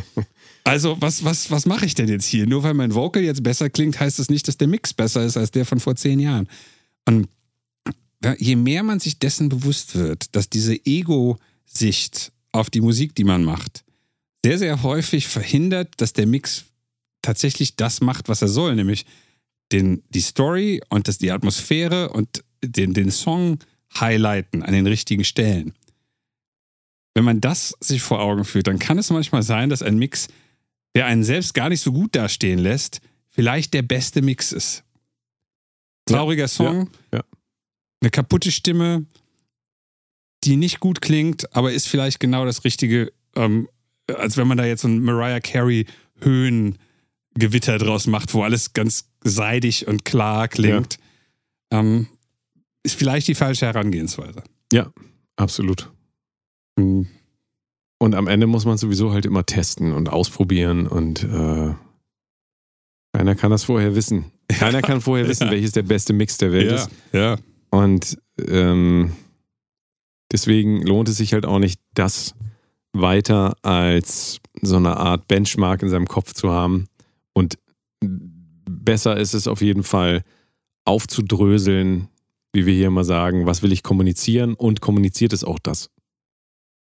Also, 0.67 0.99
was, 0.99 1.23
was, 1.23 1.51
was 1.51 1.67
mache 1.67 1.85
ich 1.85 1.93
denn 1.93 2.07
jetzt 2.07 2.25
hier? 2.25 2.47
Nur 2.47 2.63
weil 2.63 2.73
mein 2.73 2.95
Vocal 2.95 3.21
jetzt 3.21 3.43
besser 3.43 3.69
klingt, 3.69 3.99
heißt 3.99 4.17
das 4.17 4.29
nicht, 4.31 4.47
dass 4.47 4.57
der 4.57 4.67
Mix 4.67 4.95
besser 4.95 5.23
ist 5.23 5.37
als 5.37 5.51
der 5.51 5.63
von 5.63 5.79
vor 5.79 5.95
zehn 5.95 6.19
Jahren. 6.19 6.49
Und 7.05 7.29
je 8.39 8.55
mehr 8.55 8.81
man 8.81 8.99
sich 8.99 9.19
dessen 9.19 9.47
bewusst 9.47 9.93
wird, 9.95 10.35
dass 10.35 10.49
diese 10.49 10.73
Ego-Sicht 10.83 12.31
auf 12.51 12.71
die 12.71 12.81
Musik, 12.81 13.13
die 13.13 13.25
man 13.25 13.43
macht, 13.43 13.83
sehr, 14.43 14.57
sehr 14.57 14.81
häufig 14.81 15.27
verhindert, 15.27 15.93
dass 15.97 16.13
der 16.13 16.25
Mix 16.25 16.65
tatsächlich 17.21 17.75
das 17.75 18.01
macht, 18.01 18.27
was 18.27 18.41
er 18.41 18.47
soll, 18.47 18.73
nämlich 18.73 19.05
den, 19.71 20.03
die 20.09 20.21
Story 20.21 20.81
und 20.89 21.07
das, 21.07 21.17
die 21.17 21.31
Atmosphäre 21.31 22.09
und 22.09 22.43
den, 22.63 22.93
den 22.93 23.11
Song 23.11 23.59
highlighten 23.99 24.63
an 24.63 24.73
den 24.73 24.87
richtigen 24.87 25.23
Stellen. 25.23 25.73
Wenn 27.13 27.23
man 27.23 27.41
das 27.41 27.73
sich 27.79 28.01
vor 28.01 28.19
Augen 28.19 28.43
führt, 28.43 28.67
dann 28.67 28.79
kann 28.79 28.97
es 28.97 29.09
manchmal 29.09 29.43
sein, 29.43 29.69
dass 29.69 29.81
ein 29.81 29.97
Mix, 29.97 30.27
der 30.95 31.05
einen 31.05 31.23
selbst 31.23 31.53
gar 31.53 31.69
nicht 31.69 31.81
so 31.81 31.91
gut 31.91 32.15
dastehen 32.15 32.59
lässt, 32.59 32.99
vielleicht 33.29 33.73
der 33.73 33.83
beste 33.83 34.21
Mix 34.21 34.51
ist. 34.51 34.83
Trauriger 36.05 36.47
Song, 36.47 36.89
ja. 37.13 37.23
eine 38.01 38.11
kaputte 38.11 38.51
Stimme, 38.51 39.05
die 40.43 40.57
nicht 40.57 40.79
gut 40.79 41.01
klingt, 41.01 41.53
aber 41.55 41.73
ist 41.73 41.87
vielleicht 41.87 42.19
genau 42.19 42.45
das 42.45 42.63
Richtige, 42.63 43.11
ähm, 43.35 43.67
als 44.07 44.37
wenn 44.37 44.47
man 44.47 44.57
da 44.57 44.65
jetzt 44.65 44.81
so 44.81 44.87
ein 44.87 44.99
Mariah 44.99 45.39
Carey 45.39 45.87
Höhengewitter 46.21 47.77
draus 47.77 48.07
macht, 48.07 48.33
wo 48.33 48.43
alles 48.43 48.73
ganz 48.73 49.09
seidig 49.25 49.87
und 49.87 50.05
klar 50.05 50.47
klingt. 50.47 50.97
Ähm, 51.71 52.07
ist 52.83 52.95
vielleicht 52.95 53.27
die 53.27 53.35
falsche 53.35 53.65
Herangehensweise. 53.65 54.43
Ja, 54.71 54.91
absolut. 55.35 55.91
Hm. 56.79 57.07
Und 57.97 58.13
am 58.15 58.27
Ende 58.27 58.45
muss 58.47 58.65
man 58.65 58.77
sowieso 58.77 59.11
halt 59.13 59.25
immer 59.25 59.45
testen 59.45 59.91
und 59.93 60.09
ausprobieren 60.09 60.85
und 60.87 61.23
äh, 61.23 61.73
keiner 63.13 63.35
kann 63.35 63.51
das 63.51 63.63
vorher 63.63 63.95
wissen. 63.95 64.25
Keiner 64.49 64.81
kann 64.81 65.01
vorher 65.01 65.27
wissen, 65.29 65.45
Ja. 65.47 65.51
welches 65.51 65.71
der 65.71 65.83
beste 65.83 66.13
Mix 66.13 66.37
der 66.37 66.51
Welt 66.51 66.67
Ja, 66.69 66.75
ist. 66.75 66.89
ja. 67.13 67.35
Und 67.71 68.17
ähm, 68.47 69.13
deswegen 70.31 70.81
lohnt 70.85 71.09
es 71.09 71.17
sich 71.17 71.33
halt 71.33 71.45
auch 71.45 71.59
nicht, 71.59 71.79
das 71.93 72.35
weiter 72.93 73.55
als 73.63 74.39
so 74.61 74.75
eine 74.77 74.97
Art 74.97 75.27
Benchmark 75.27 75.81
in 75.81 75.89
seinem 75.89 76.07
Kopf 76.07 76.33
zu 76.33 76.51
haben. 76.51 76.87
Und 77.33 77.57
besser 78.85 79.17
ist 79.17 79.33
es 79.33 79.47
auf 79.47 79.61
jeden 79.61 79.83
Fall 79.83 80.23
aufzudröseln, 80.85 82.07
wie 82.53 82.65
wir 82.65 82.73
hier 82.73 82.87
immer 82.87 83.03
sagen, 83.03 83.45
was 83.45 83.61
will 83.61 83.71
ich 83.71 83.83
kommunizieren 83.83 84.53
und 84.53 84.81
kommuniziert 84.81 85.33
es 85.33 85.43
auch 85.43 85.59
das. 85.59 85.89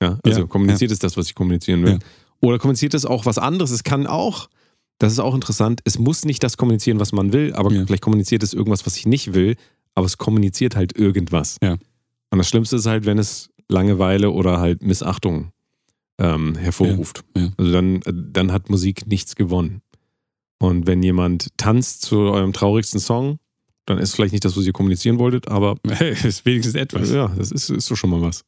Ja, 0.01 0.17
also 0.23 0.41
Ja, 0.41 0.47
kommuniziert 0.47 0.91
es 0.91 0.99
das, 0.99 1.17
was 1.17 1.27
ich 1.27 1.35
kommunizieren 1.35 1.83
will. 1.83 1.93
Ja. 1.93 1.99
Oder 2.41 2.57
kommuniziert 2.57 2.93
es 2.93 3.05
auch 3.05 3.25
was 3.25 3.37
anderes. 3.37 3.69
Es 3.71 3.83
kann 3.83 4.07
auch, 4.07 4.49
das 4.97 5.11
ist 5.13 5.19
auch 5.19 5.35
interessant, 5.35 5.81
es 5.83 5.99
muss 5.99 6.25
nicht 6.25 6.41
das 6.41 6.57
kommunizieren, 6.57 6.99
was 6.99 7.11
man 7.11 7.33
will, 7.33 7.53
aber 7.53 7.71
Ja. 7.71 7.85
vielleicht 7.85 8.01
kommuniziert 8.03 8.41
es 8.43 8.53
irgendwas, 8.53 8.85
was 8.85 8.95
ich 8.97 9.05
nicht 9.05 9.33
will, 9.33 9.55
aber 9.93 10.05
es 10.05 10.17
kommuniziert 10.17 10.75
halt 10.75 10.97
irgendwas. 10.97 11.57
Ja. 11.61 11.73
Und 12.31 12.37
das 12.37 12.47
Schlimmste 12.47 12.77
ist 12.77 12.85
halt, 12.85 13.05
wenn 13.05 13.17
es 13.19 13.49
Langeweile 13.67 14.31
oder 14.31 14.59
halt 14.59 14.81
Missachtung 14.81 15.51
ähm, 16.17 16.55
hervorruft. 16.55 17.23
Ja, 17.35 17.43
ja. 17.43 17.49
Also 17.57 17.71
dann, 17.71 17.99
dann 18.05 18.51
hat 18.51 18.69
Musik 18.69 19.05
nichts 19.07 19.35
gewonnen. 19.35 19.81
Und 20.59 20.87
wenn 20.87 21.01
jemand 21.01 21.57
tanzt 21.57 22.01
zu 22.01 22.17
eurem 22.19 22.53
traurigsten 22.53 22.99
Song, 22.99 23.39
dann 23.85 23.97
ist 23.97 24.13
vielleicht 24.13 24.33
nicht 24.33 24.45
das, 24.45 24.55
was 24.55 24.65
ihr 24.65 24.73
kommunizieren 24.73 25.17
wolltet, 25.17 25.47
aber 25.47 25.77
Hey, 25.87 26.11
ist 26.11 26.45
wenigstens 26.45 26.75
etwas. 26.75 27.09
ja, 27.11 27.29
das 27.29 27.51
ist, 27.51 27.69
ist 27.69 27.89
doch 27.89 27.95
schon 27.95 28.09
mal 28.11 28.21
was. 28.21 28.43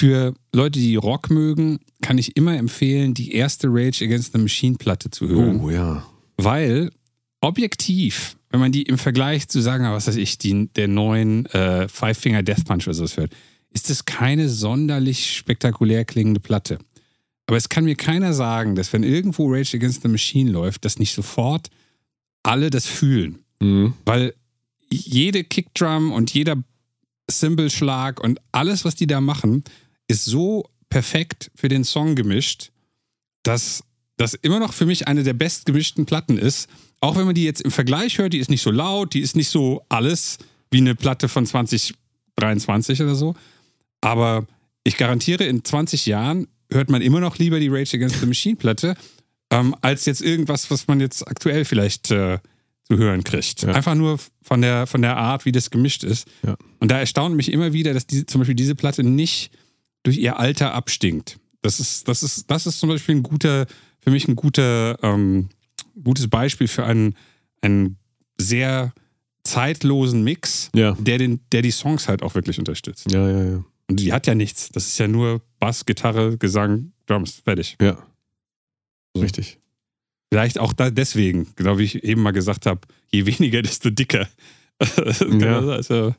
Für 0.00 0.32
Leute, 0.54 0.78
die 0.78 0.94
Rock 0.94 1.28
mögen, 1.30 1.80
kann 2.02 2.18
ich 2.18 2.36
immer 2.36 2.56
empfehlen, 2.56 3.14
die 3.14 3.32
erste 3.32 3.68
Rage 3.68 4.04
Against 4.04 4.32
the 4.32 4.38
Machine 4.38 4.76
Platte 4.76 5.10
zu 5.10 5.26
hören. 5.26 5.60
Oh 5.60 5.70
ja. 5.70 6.06
Weil 6.36 6.92
objektiv, 7.40 8.36
wenn 8.50 8.60
man 8.60 8.70
die 8.70 8.82
im 8.82 8.96
Vergleich 8.96 9.48
zu 9.48 9.60
sagen, 9.60 9.84
was 9.84 10.06
weiß 10.06 10.16
ich, 10.16 10.38
die, 10.38 10.68
der 10.68 10.86
neuen 10.86 11.46
äh, 11.46 11.88
Five 11.88 12.16
Finger 12.16 12.44
Death 12.44 12.64
Punch 12.64 12.86
oder 12.86 12.94
sowas 12.94 13.16
hört, 13.16 13.32
ist 13.70 13.90
es 13.90 14.04
keine 14.04 14.48
sonderlich 14.48 15.34
spektakulär 15.36 16.04
klingende 16.04 16.40
Platte. 16.40 16.78
Aber 17.48 17.56
es 17.56 17.70
kann 17.70 17.84
mir 17.84 17.96
keiner 17.96 18.34
sagen, 18.34 18.74
dass 18.74 18.92
wenn 18.92 19.02
irgendwo 19.02 19.50
Rage 19.50 19.78
Against 19.78 20.02
the 20.02 20.08
Machine 20.08 20.50
läuft, 20.50 20.84
dass 20.84 20.98
nicht 20.98 21.14
sofort 21.14 21.70
alle 22.42 22.68
das 22.68 22.84
fühlen. 22.84 23.38
Mhm. 23.58 23.94
Weil 24.04 24.34
jede 24.90 25.44
Kickdrum 25.44 26.12
und 26.12 26.32
jeder 26.34 26.62
Cymbelschlag 27.30 28.20
und 28.20 28.38
alles, 28.52 28.84
was 28.84 28.96
die 28.96 29.06
da 29.06 29.22
machen, 29.22 29.64
ist 30.08 30.26
so 30.26 30.68
perfekt 30.90 31.50
für 31.54 31.68
den 31.68 31.84
Song 31.84 32.16
gemischt, 32.16 32.70
dass 33.44 33.82
das 34.18 34.34
immer 34.34 34.58
noch 34.58 34.74
für 34.74 34.84
mich 34.84 35.08
eine 35.08 35.22
der 35.22 35.32
bestgemischten 35.32 36.04
Platten 36.04 36.36
ist. 36.36 36.68
Auch 37.00 37.16
wenn 37.16 37.24
man 37.24 37.34
die 37.34 37.44
jetzt 37.44 37.62
im 37.62 37.70
Vergleich 37.70 38.18
hört, 38.18 38.34
die 38.34 38.40
ist 38.40 38.50
nicht 38.50 38.62
so 38.62 38.70
laut, 38.70 39.14
die 39.14 39.20
ist 39.20 39.36
nicht 39.36 39.48
so 39.48 39.82
alles 39.88 40.36
wie 40.70 40.78
eine 40.78 40.94
Platte 40.94 41.28
von 41.28 41.46
2023 41.46 43.00
oder 43.00 43.14
so. 43.14 43.34
Aber 44.02 44.46
ich 44.84 44.98
garantiere, 44.98 45.44
in 45.44 45.64
20 45.64 46.04
Jahren 46.04 46.46
hört 46.70 46.90
man 46.90 47.02
immer 47.02 47.20
noch 47.20 47.38
lieber 47.38 47.60
die 47.60 47.68
Rage 47.68 47.96
Against 47.96 48.20
the 48.20 48.26
Machine 48.26 48.56
Platte, 48.56 48.94
ähm, 49.50 49.74
als 49.80 50.04
jetzt 50.04 50.20
irgendwas, 50.22 50.70
was 50.70 50.86
man 50.88 51.00
jetzt 51.00 51.26
aktuell 51.26 51.64
vielleicht 51.64 52.10
äh, 52.10 52.38
zu 52.84 52.96
hören 52.98 53.24
kriegt. 53.24 53.62
Ja. 53.62 53.70
Einfach 53.72 53.94
nur 53.94 54.18
von 54.42 54.60
der, 54.62 54.86
von 54.86 55.02
der 55.02 55.16
Art, 55.16 55.44
wie 55.44 55.52
das 55.52 55.70
gemischt 55.70 56.04
ist. 56.04 56.26
Ja. 56.46 56.56
Und 56.80 56.90
da 56.90 56.98
erstaunt 56.98 57.36
mich 57.36 57.52
immer 57.52 57.72
wieder, 57.72 57.94
dass 57.94 58.06
diese, 58.06 58.26
zum 58.26 58.40
Beispiel 58.40 58.54
diese 58.54 58.74
Platte 58.74 59.02
nicht 59.02 59.50
durch 60.02 60.18
ihr 60.18 60.38
Alter 60.38 60.74
abstinkt. 60.74 61.38
Das 61.62 61.80
ist, 61.80 62.06
das 62.08 62.22
ist, 62.22 62.50
das 62.50 62.66
ist 62.66 62.78
zum 62.78 62.88
Beispiel 62.88 63.16
ein 63.16 63.22
guter, 63.22 63.66
für 64.00 64.10
mich 64.10 64.28
ein 64.28 64.36
guter, 64.36 64.98
ähm, 65.02 65.48
gutes 66.02 66.28
Beispiel 66.28 66.68
für 66.68 66.84
einen, 66.84 67.14
einen 67.62 67.96
sehr 68.38 68.92
zeitlosen 69.44 70.22
Mix, 70.22 70.70
Ja. 70.74 70.92
der, 70.98 71.18
den, 71.18 71.40
der 71.52 71.62
die 71.62 71.70
Songs 71.70 72.06
halt 72.08 72.22
auch 72.22 72.34
wirklich 72.34 72.58
unterstützt. 72.58 73.10
Ja, 73.10 73.28
ja, 73.28 73.44
ja. 73.44 73.64
Und 73.90 74.00
die 74.00 74.12
hat 74.12 74.26
ja 74.26 74.34
nichts. 74.34 74.68
Das 74.70 74.86
ist 74.86 74.98
ja 74.98 75.08
nur 75.08 75.40
Bass, 75.58 75.86
Gitarre, 75.86 76.36
Gesang, 76.36 76.92
Drums, 77.06 77.40
fertig. 77.44 77.76
Ja. 77.80 77.96
So. 79.14 79.22
Richtig. 79.22 79.58
Vielleicht 80.30 80.58
auch 80.58 80.74
da 80.74 80.90
deswegen, 80.90 81.48
genau 81.56 81.78
wie 81.78 81.84
ich 81.84 82.04
eben 82.04 82.22
mal 82.22 82.32
gesagt 82.32 82.66
habe, 82.66 82.80
je 83.10 83.24
weniger, 83.26 83.62
desto 83.62 83.90
dicker. 83.90 84.28
Ja. 85.40 85.58
also, 85.60 86.14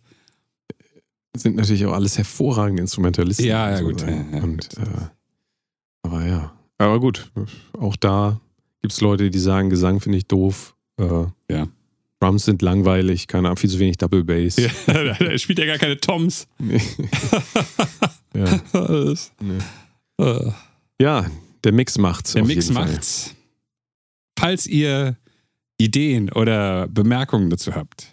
Sind 1.37 1.55
natürlich 1.55 1.85
auch 1.85 1.93
alles 1.93 2.17
hervorragende 2.17 2.81
Instrumentalisten. 2.81 3.45
Ja, 3.45 3.71
ja, 3.71 3.81
gut. 3.81 4.01
Ja, 4.01 4.09
ja, 4.09 4.43
Und, 4.43 4.77
äh, 4.77 4.81
aber 6.03 6.25
ja. 6.25 6.53
Aber 6.77 6.99
gut, 6.99 7.31
auch 7.77 7.95
da 7.95 8.41
gibt 8.81 8.93
es 8.93 8.99
Leute, 9.01 9.29
die 9.29 9.39
sagen, 9.39 9.69
Gesang 9.69 10.01
finde 10.01 10.17
ich 10.17 10.27
doof. 10.27 10.75
Äh, 10.97 11.25
Ja. 11.49 11.67
Drums 12.21 12.45
sind 12.45 12.61
langweilig, 12.61 13.27
keine 13.27 13.47
Ahnung, 13.47 13.57
viel 13.57 13.69
zu 13.69 13.79
wenig 13.79 13.97
Double 13.97 14.23
Bass. 14.23 14.57
ja, 14.57 14.69
er 14.93 15.37
spielt 15.37 15.59
ja 15.59 15.65
gar 15.65 15.77
keine 15.77 15.97
Toms. 15.99 16.47
Nee. 16.57 16.81
ja. 18.35 18.57
Das- 18.73 19.31
Nee. 19.39 19.57
äh. 20.25 20.51
ja, 21.01 21.25
der 21.63 21.71
Mix 21.71 21.97
macht's. 21.97 22.33
Der 22.33 22.43
Mix 22.43 22.65
jeden 22.65 22.75
Fall. 22.77 22.91
macht's. 22.91 23.35
Falls 24.37 24.67
ihr 24.67 25.17
Ideen 25.77 26.31
oder 26.31 26.87
Bemerkungen 26.87 27.49
dazu 27.49 27.73
habt, 27.75 28.07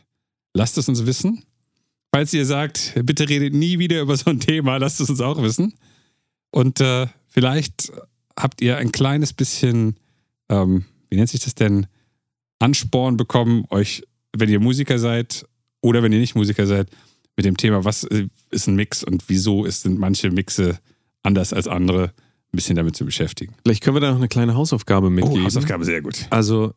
lasst 0.54 0.78
es 0.78 0.88
uns 0.88 1.04
wissen. 1.06 1.44
Falls 2.14 2.32
ihr 2.32 2.46
sagt, 2.46 2.94
bitte 3.02 3.28
redet 3.28 3.54
nie 3.54 3.78
wieder 3.78 4.00
über 4.00 4.16
so 4.16 4.30
ein 4.30 4.40
Thema, 4.40 4.76
lasst 4.78 5.00
es 5.00 5.10
uns 5.10 5.20
auch 5.20 5.42
wissen. 5.42 5.74
Und 6.50 6.80
äh, 6.80 7.08
vielleicht 7.28 7.92
habt 8.38 8.62
ihr 8.62 8.76
ein 8.78 8.92
kleines 8.92 9.32
bisschen, 9.32 9.96
ähm, 10.48 10.84
wie 11.10 11.16
nennt 11.16 11.28
sich 11.28 11.40
das 11.40 11.54
denn, 11.54 11.86
Ansporn 12.58 13.16
bekommen, 13.16 13.64
euch, 13.70 14.02
wenn 14.36 14.48
ihr 14.48 14.60
Musiker 14.60 14.98
seid 14.98 15.46
oder 15.80 16.02
wenn 16.02 16.12
ihr 16.12 16.18
nicht 16.20 16.34
Musiker 16.34 16.66
seid, 16.66 16.88
mit 17.36 17.44
dem 17.44 17.56
Thema, 17.56 17.84
was 17.84 18.04
äh, 18.04 18.28
ist 18.50 18.66
ein 18.66 18.76
Mix 18.76 19.04
und 19.04 19.24
wieso 19.28 19.68
sind 19.68 19.98
manche 19.98 20.30
Mixe 20.30 20.78
anders 21.22 21.52
als 21.52 21.68
andere, 21.68 22.04
ein 22.52 22.56
bisschen 22.56 22.76
damit 22.76 22.96
zu 22.96 23.04
beschäftigen. 23.04 23.54
Vielleicht 23.64 23.82
können 23.82 23.96
wir 23.96 24.00
da 24.00 24.10
noch 24.10 24.16
eine 24.18 24.28
kleine 24.28 24.54
Hausaufgabe 24.54 25.10
mitgeben. 25.10 25.40
Oh, 25.42 25.44
Hausaufgabe 25.44 25.84
sehr 25.84 26.00
gut. 26.00 26.26
Also 26.30 26.72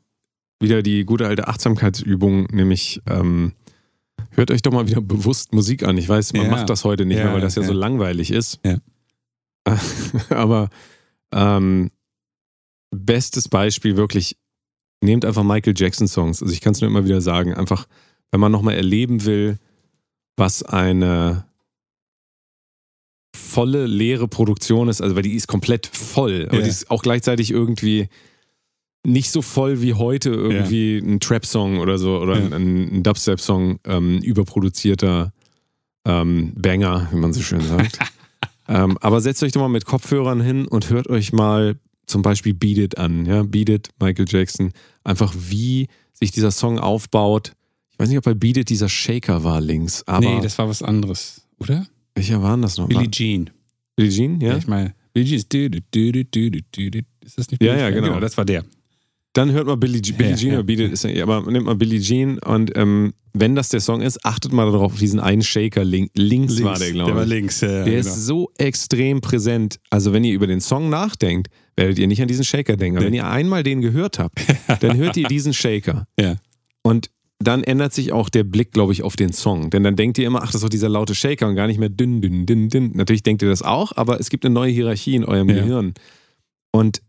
wieder 0.59 0.81
die 0.83 1.05
gute 1.05 1.27
alte 1.27 1.47
Achtsamkeitsübung, 1.47 2.45
nämlich 2.51 2.99
ähm, 3.07 3.53
hört 4.31 4.51
euch 4.51 4.61
doch 4.61 4.73
mal 4.73 4.87
wieder 4.89 4.99
bewusst 4.99 5.53
Musik 5.53 5.83
an. 5.83 5.97
Ich 5.97 6.09
weiß, 6.09 6.33
man 6.33 6.43
Ja. 6.45 6.51
macht 6.51 6.69
das 6.69 6.83
heute 6.83 7.05
nicht 7.05 7.17
Ja, 7.19 7.25
mehr, 7.25 7.33
weil 7.35 7.41
das 7.41 7.55
ja, 7.55 7.61
ja. 7.61 7.67
so 7.69 7.73
langweilig 7.73 8.31
ist. 8.31 8.59
Aber 10.29 10.69
ähm, 11.31 11.91
bestes 12.91 13.47
Beispiel 13.47 13.95
wirklich, 13.95 14.35
nehmt 15.01 15.25
einfach 15.25 15.43
Michael 15.43 15.73
Jackson 15.75 16.07
Songs. 16.07 16.41
Also 16.41 16.53
ich 16.53 16.61
kann 16.61 16.73
es 16.73 16.81
nur 16.81 16.89
immer 16.89 17.05
wieder 17.05 17.21
sagen, 17.21 17.53
einfach, 17.53 17.87
wenn 18.31 18.39
man 18.39 18.51
nochmal 18.51 18.75
erleben 18.75 19.25
will, 19.25 19.57
was 20.37 20.63
eine 20.63 21.45
volle, 23.35 23.85
leere 23.87 24.27
Produktion 24.27 24.89
ist, 24.89 25.01
also 25.01 25.15
weil 25.15 25.23
die 25.23 25.33
ist 25.35 25.47
komplett 25.47 25.87
voll, 25.87 26.45
aber 26.49 26.57
Ja. 26.57 26.63
die 26.63 26.69
ist 26.69 26.89
auch 26.91 27.01
gleichzeitig 27.03 27.51
irgendwie 27.51 28.09
nicht 29.05 29.31
so 29.31 29.41
voll 29.41 29.81
wie 29.81 29.93
heute 29.93 30.29
irgendwie 30.29 30.97
ein 30.97 31.19
Trap-Song 31.19 31.79
oder 31.79 31.97
so 31.97 32.19
oder 32.19 32.37
Ja. 32.37 32.45
ein, 32.55 32.97
ein 32.97 33.03
Dubstep-Song, 33.03 33.79
ähm, 33.85 34.19
überproduzierter 34.21 35.31
ähm, 36.05 36.53
Banger, 36.55 37.07
wie 37.11 37.17
man 37.17 37.33
so 37.33 37.41
schön 37.41 37.61
sagt. 37.61 37.99
ähm, 38.67 38.97
aber 38.99 39.21
setzt 39.21 39.41
euch 39.43 39.51
doch 39.53 39.61
mal 39.61 39.67
mit 39.69 39.85
Kopfhörern 39.85 40.41
hin 40.41 40.67
und 40.67 40.89
hört 40.89 41.07
euch 41.07 41.31
mal 41.33 41.75
zum 42.09 42.21
Beispiel 42.21 42.53
Beat 42.53 42.77
It 42.77 42.97
an, 42.97 43.25
ja, 43.25 43.43
Beat 43.43 43.69
It, 43.69 43.89
Michael 43.99 44.25
Jackson, 44.27 44.71
einfach 45.03 45.33
wie 45.37 45.87
sich 46.13 46.31
dieser 46.31 46.51
Song 46.51 46.79
aufbaut. 46.79 47.53
Ich 47.91 47.99
weiß 47.99 48.09
nicht, 48.09 48.17
ob 48.17 48.23
bei 48.25 48.33
Beat 48.33 48.57
It 48.57 48.69
dieser 48.69 48.89
Shaker 48.89 49.43
war 49.43 49.61
links, 49.61 50.03
aber 50.07 50.19
nee, 50.35 50.41
das 50.41 50.57
war 50.57 50.67
was 50.67 50.81
anderes, 50.81 51.47
oder? 51.59 51.85
welcher 52.15 52.41
war 52.41 52.55
denn 52.55 52.63
das 52.63 52.77
nochmal? 52.77 52.97
Billie 52.97 53.11
Jean. 53.11 53.49
Billie 53.95 54.11
Jean, 54.11 54.41
ja? 54.41 54.57
Ich 54.57 54.67
meine, 54.67 54.93
Billie 55.13 55.25
Jean 55.27 55.71
ist. 55.73 57.05
Ist 57.25 57.37
das 57.37 57.49
nicht 57.51 57.61
Ja, 57.63 57.73
Billie 57.73 57.79
ja, 57.85 57.91
Jean? 57.91 58.03
genau. 58.03 58.19
Das 58.19 58.35
war 58.37 58.43
der. 58.45 58.65
Dann 59.39 59.51
hört 59.53 59.67
mal 59.67 59.77
Billie, 59.77 60.01
Je- 60.03 60.11
Billie 60.11 60.35
Jean 60.35 60.51
ja, 60.67 60.85
ist, 60.87 61.03
ja- 61.05 61.23
aber 61.23 61.49
nehmt 61.49 61.65
mal 61.65 61.75
Billie 61.75 62.01
Jean 62.01 62.39
und 62.39 62.75
ähm, 62.75 63.13
wenn 63.33 63.55
das 63.55 63.69
der 63.69 63.79
Song 63.79 64.01
ist, 64.01 64.25
achtet 64.25 64.51
mal 64.51 64.65
darauf, 64.69 64.91
auf 64.91 64.99
diesen 64.99 65.21
einen 65.21 65.41
Shaker 65.43 65.85
link, 65.85 66.11
links, 66.15 66.61
war 66.61 66.77
der, 66.77 66.91
glaube 66.91 67.11
Der 67.11 67.15
war 67.15 67.23
ich. 67.23 67.29
links, 67.29 67.61
ja, 67.61 67.67
Der 67.69 67.85
genau. 67.85 67.97
ist 67.99 68.25
so 68.25 68.51
extrem 68.57 69.21
präsent. 69.21 69.79
Also, 69.89 70.11
wenn 70.11 70.25
ihr 70.25 70.33
über 70.33 70.47
den 70.47 70.59
Song 70.59 70.89
nachdenkt, 70.89 71.47
werdet 71.77 71.97
ihr 71.99 72.07
nicht 72.07 72.21
an 72.21 72.27
diesen 72.27 72.43
Shaker 72.43 72.75
denken. 72.75 72.97
Aber 72.97 73.05
Nee. 73.05 73.11
wenn 73.11 73.13
ihr 73.13 73.27
einmal 73.29 73.63
den 73.63 73.79
gehört 73.81 74.19
habt, 74.19 74.39
dann 74.81 74.97
hört 74.97 75.15
ihr 75.15 75.27
diesen 75.27 75.53
Shaker. 75.53 76.05
Ja. 76.19 76.35
Und 76.83 77.09
dann 77.41 77.63
ändert 77.63 77.93
sich 77.93 78.11
auch 78.11 78.27
der 78.27 78.43
Blick, 78.43 78.71
glaube 78.73 78.91
ich, 78.91 79.03
auf 79.03 79.15
den 79.15 79.31
Song. 79.31 79.69
Denn 79.69 79.83
dann 79.83 79.95
denkt 79.95 80.17
ihr 80.17 80.27
immer, 80.27 80.39
ach, 80.41 80.47
das 80.47 80.55
ist 80.55 80.63
doch 80.63 80.69
dieser 80.69 80.89
laute 80.89 81.15
Shaker 81.15 81.47
und 81.47 81.55
gar 81.55 81.67
nicht 81.67 81.79
mehr 81.79 81.87
dünn, 81.87 82.19
dünn, 82.21 82.45
dünn, 82.45 82.67
dünn. 82.67 82.91
Natürlich 82.95 83.23
denkt 83.23 83.41
ihr 83.41 83.47
das 83.49 83.61
auch, 83.61 83.93
aber 83.95 84.19
es 84.19 84.29
gibt 84.29 84.43
eine 84.43 84.53
neue 84.53 84.71
Hierarchie 84.73 85.15
in 85.15 85.23
eurem 85.23 85.47
Ja. 85.47 85.55
Gehirn. 85.61 85.93
Und 86.71 87.01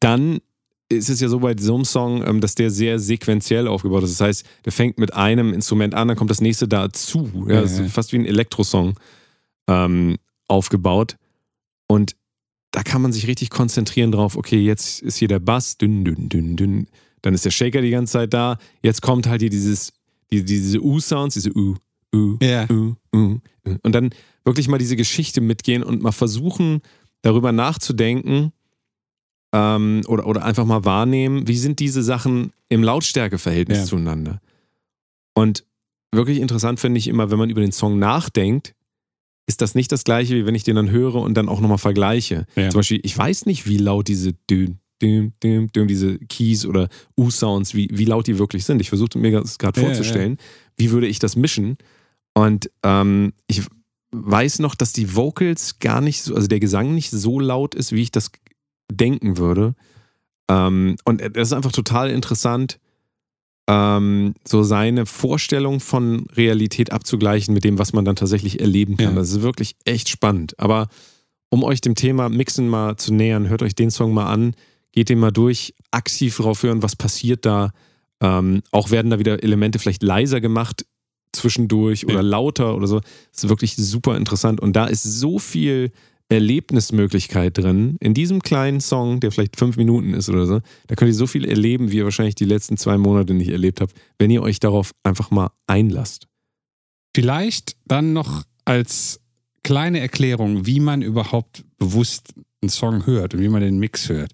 dann 0.00 0.40
ist 0.88 1.10
es 1.10 1.20
ja 1.20 1.28
so 1.28 1.40
bei 1.40 1.54
so 1.58 1.74
einem 1.74 1.84
Song, 1.84 2.26
ähm, 2.26 2.40
dass 2.40 2.54
der 2.54 2.70
sehr 2.70 2.98
sequenziell 2.98 3.68
aufgebaut 3.68 4.04
ist. 4.04 4.18
Das 4.18 4.26
heißt, 4.26 4.46
der 4.64 4.72
fängt 4.72 4.98
mit 4.98 5.12
einem 5.14 5.52
Instrument 5.52 5.94
an, 5.94 6.08
dann 6.08 6.16
kommt 6.16 6.30
das 6.30 6.40
nächste 6.40 6.66
dazu. 6.66 7.30
Ja, 7.46 7.56
Ja, 7.56 7.60
das 7.62 7.72
ist 7.72 7.78
ja. 7.78 7.86
fast 7.88 8.12
wie 8.12 8.18
ein 8.18 8.24
Elektrosong 8.26 8.98
ähm, 9.68 10.16
aufgebaut. 10.48 11.16
Und 11.86 12.16
da 12.70 12.82
kann 12.82 13.02
man 13.02 13.12
sich 13.12 13.26
richtig 13.26 13.50
konzentrieren 13.50 14.12
drauf, 14.12 14.36
okay, 14.36 14.60
jetzt 14.60 15.02
ist 15.02 15.16
hier 15.16 15.28
der 15.28 15.40
Bass, 15.40 15.76
dünn, 15.76 16.04
dünn, 16.04 16.28
dünn, 16.28 16.56
dünn. 16.56 16.86
Dann 17.22 17.34
ist 17.34 17.44
der 17.44 17.50
Shaker 17.50 17.82
die 17.82 17.90
ganze 17.90 18.12
Zeit 18.14 18.32
da. 18.32 18.58
Jetzt 18.82 19.02
kommt 19.02 19.26
halt 19.26 19.40
hier 19.40 19.50
dieses, 19.50 19.92
die, 20.30 20.44
diese 20.44 20.80
U-Sounds, 20.80 21.34
diese 21.34 21.54
U, 21.56 21.74
U, 22.14 22.38
Ja. 22.40 22.66
U, 22.70 22.94
U, 23.14 23.38
U. 23.66 23.76
Und 23.82 23.92
dann 23.92 24.10
wirklich 24.44 24.68
mal 24.68 24.78
diese 24.78 24.96
Geschichte 24.96 25.40
mitgehen 25.40 25.82
und 25.82 26.00
mal 26.00 26.12
versuchen, 26.12 26.80
darüber 27.22 27.52
nachzudenken 27.52 28.52
ähm, 29.52 30.02
oder, 30.06 30.26
oder 30.26 30.44
einfach 30.44 30.64
mal 30.64 30.84
wahrnehmen, 30.84 31.48
wie 31.48 31.56
sind 31.56 31.78
diese 31.80 32.02
Sachen 32.02 32.52
im 32.68 32.82
Lautstärkeverhältnis 32.82 33.78
Ja. 33.78 33.84
zueinander. 33.84 34.40
Und 35.34 35.64
wirklich 36.12 36.38
interessant 36.40 36.80
finde 36.80 36.98
ich 36.98 37.08
immer, 37.08 37.30
wenn 37.30 37.38
man 37.38 37.50
über 37.50 37.60
den 37.60 37.72
Song 37.72 37.98
nachdenkt, 37.98 38.74
ist 39.46 39.62
das 39.62 39.74
nicht 39.74 39.90
das 39.92 40.04
gleiche, 40.04 40.34
wie 40.34 40.44
wenn 40.44 40.54
ich 40.54 40.64
den 40.64 40.76
dann 40.76 40.90
höre 40.90 41.14
und 41.16 41.34
dann 41.34 41.48
auch 41.48 41.60
nochmal 41.60 41.78
vergleiche. 41.78 42.44
Ja. 42.56 42.68
Zum 42.68 42.80
Beispiel, 42.80 43.00
ich 43.02 43.16
weiß 43.16 43.46
nicht, 43.46 43.66
wie 43.66 43.78
laut 43.78 44.08
diese 44.08 44.34
düm, 44.50 44.78
düm, 45.00 45.32
düm, 45.42 45.72
düm, 45.72 45.88
diese 45.88 46.18
Keys 46.18 46.66
oder 46.66 46.88
U-Sounds, 47.16 47.74
wie, 47.74 47.88
wie 47.90 48.04
laut 48.04 48.26
die 48.26 48.38
wirklich 48.38 48.64
sind. 48.66 48.80
Ich 48.82 48.90
versuchte 48.90 49.18
mir 49.18 49.30
das 49.40 49.56
gerade 49.58 49.80
Ja, 49.80 49.86
vorzustellen, 49.86 50.36
wie 50.76 50.90
würde 50.90 51.06
ich 51.06 51.18
das 51.18 51.34
mischen. 51.36 51.78
Und 52.34 52.70
ähm, 52.82 53.32
ich 53.46 53.62
weiß 54.10 54.58
noch, 54.58 54.74
dass 54.74 54.92
die 54.92 55.14
Vocals 55.16 55.78
gar 55.78 56.02
nicht 56.02 56.22
so, 56.22 56.34
also 56.34 56.46
der 56.48 56.60
Gesang 56.60 56.94
nicht 56.94 57.10
so 57.10 57.40
laut 57.40 57.74
ist, 57.74 57.92
wie 57.92 58.02
ich 58.02 58.10
das 58.10 58.30
denken 58.90 59.36
würde. 59.38 59.74
Ähm, 60.50 60.96
und 61.04 61.20
das 61.20 61.48
ist 61.48 61.52
einfach 61.52 61.72
total 61.72 62.10
interessant, 62.10 62.78
ähm, 63.68 64.34
so 64.46 64.62
seine 64.62 65.04
Vorstellung 65.04 65.80
von 65.80 66.26
Realität 66.34 66.90
abzugleichen 66.90 67.52
mit 67.52 67.64
dem, 67.64 67.78
was 67.78 67.92
man 67.92 68.04
dann 68.04 68.16
tatsächlich 68.16 68.60
erleben 68.60 68.96
kann. 68.96 69.10
Ja. 69.10 69.20
Das 69.20 69.30
ist 69.30 69.42
wirklich 69.42 69.76
echt 69.84 70.08
spannend. 70.08 70.58
Aber 70.58 70.88
um 71.50 71.62
euch 71.64 71.80
dem 71.80 71.94
Thema 71.94 72.28
Mixen 72.30 72.68
mal 72.68 72.96
zu 72.96 73.12
nähern, 73.12 73.48
hört 73.48 73.62
euch 73.62 73.74
den 73.74 73.90
Song 73.90 74.14
mal 74.14 74.26
an, 74.26 74.54
geht 74.92 75.10
den 75.10 75.18
mal 75.18 75.30
durch, 75.32 75.74
aktiv 75.90 76.36
drauf 76.38 76.62
hören, 76.62 76.82
was 76.82 76.96
passiert 76.96 77.44
da. 77.44 77.72
Ähm, 78.20 78.62
auch 78.72 78.90
werden 78.90 79.10
da 79.10 79.18
wieder 79.18 79.42
Elemente 79.42 79.78
vielleicht 79.78 80.02
leiser 80.02 80.40
gemacht 80.40 80.86
zwischendurch 81.32 82.06
oder 82.06 82.16
Ja. 82.16 82.20
lauter 82.22 82.74
oder 82.74 82.86
so. 82.86 83.00
Das 83.00 83.44
ist 83.44 83.48
wirklich 83.50 83.76
super 83.76 84.16
interessant. 84.16 84.60
Und 84.60 84.74
da 84.76 84.86
ist 84.86 85.02
so 85.02 85.38
viel 85.38 85.92
Erlebnismöglichkeit 86.28 87.56
drin. 87.56 87.96
In 88.00 88.14
diesem 88.14 88.42
kleinen 88.42 88.80
Song, 88.80 89.20
der 89.20 89.32
vielleicht 89.32 89.56
fünf 89.56 89.76
Minuten 89.76 90.14
ist 90.14 90.28
oder 90.28 90.46
so, 90.46 90.60
da 90.86 90.94
könnt 90.94 91.08
ihr 91.08 91.14
so 91.14 91.26
viel 91.26 91.46
erleben, 91.46 91.90
wie 91.90 91.98
ihr 91.98 92.04
wahrscheinlich 92.04 92.34
die 92.34 92.44
letzten 92.44 92.76
zwei 92.76 92.98
Monate 92.98 93.34
nicht 93.34 93.50
erlebt 93.50 93.80
habt, 93.80 93.94
wenn 94.18 94.30
ihr 94.30 94.42
euch 94.42 94.60
darauf 94.60 94.92
einfach 95.02 95.30
mal 95.30 95.50
einlasst. 95.66 96.26
Vielleicht 97.14 97.76
dann 97.86 98.12
noch 98.12 98.44
als 98.64 99.20
kleine 99.62 100.00
Erklärung, 100.00 100.66
wie 100.66 100.80
man 100.80 101.02
überhaupt 101.02 101.64
bewusst 101.78 102.34
einen 102.62 102.68
Song 102.68 103.06
hört 103.06 103.34
und 103.34 103.40
wie 103.40 103.48
man 103.48 103.62
den 103.62 103.78
Mix 103.78 104.08
hört. 104.08 104.32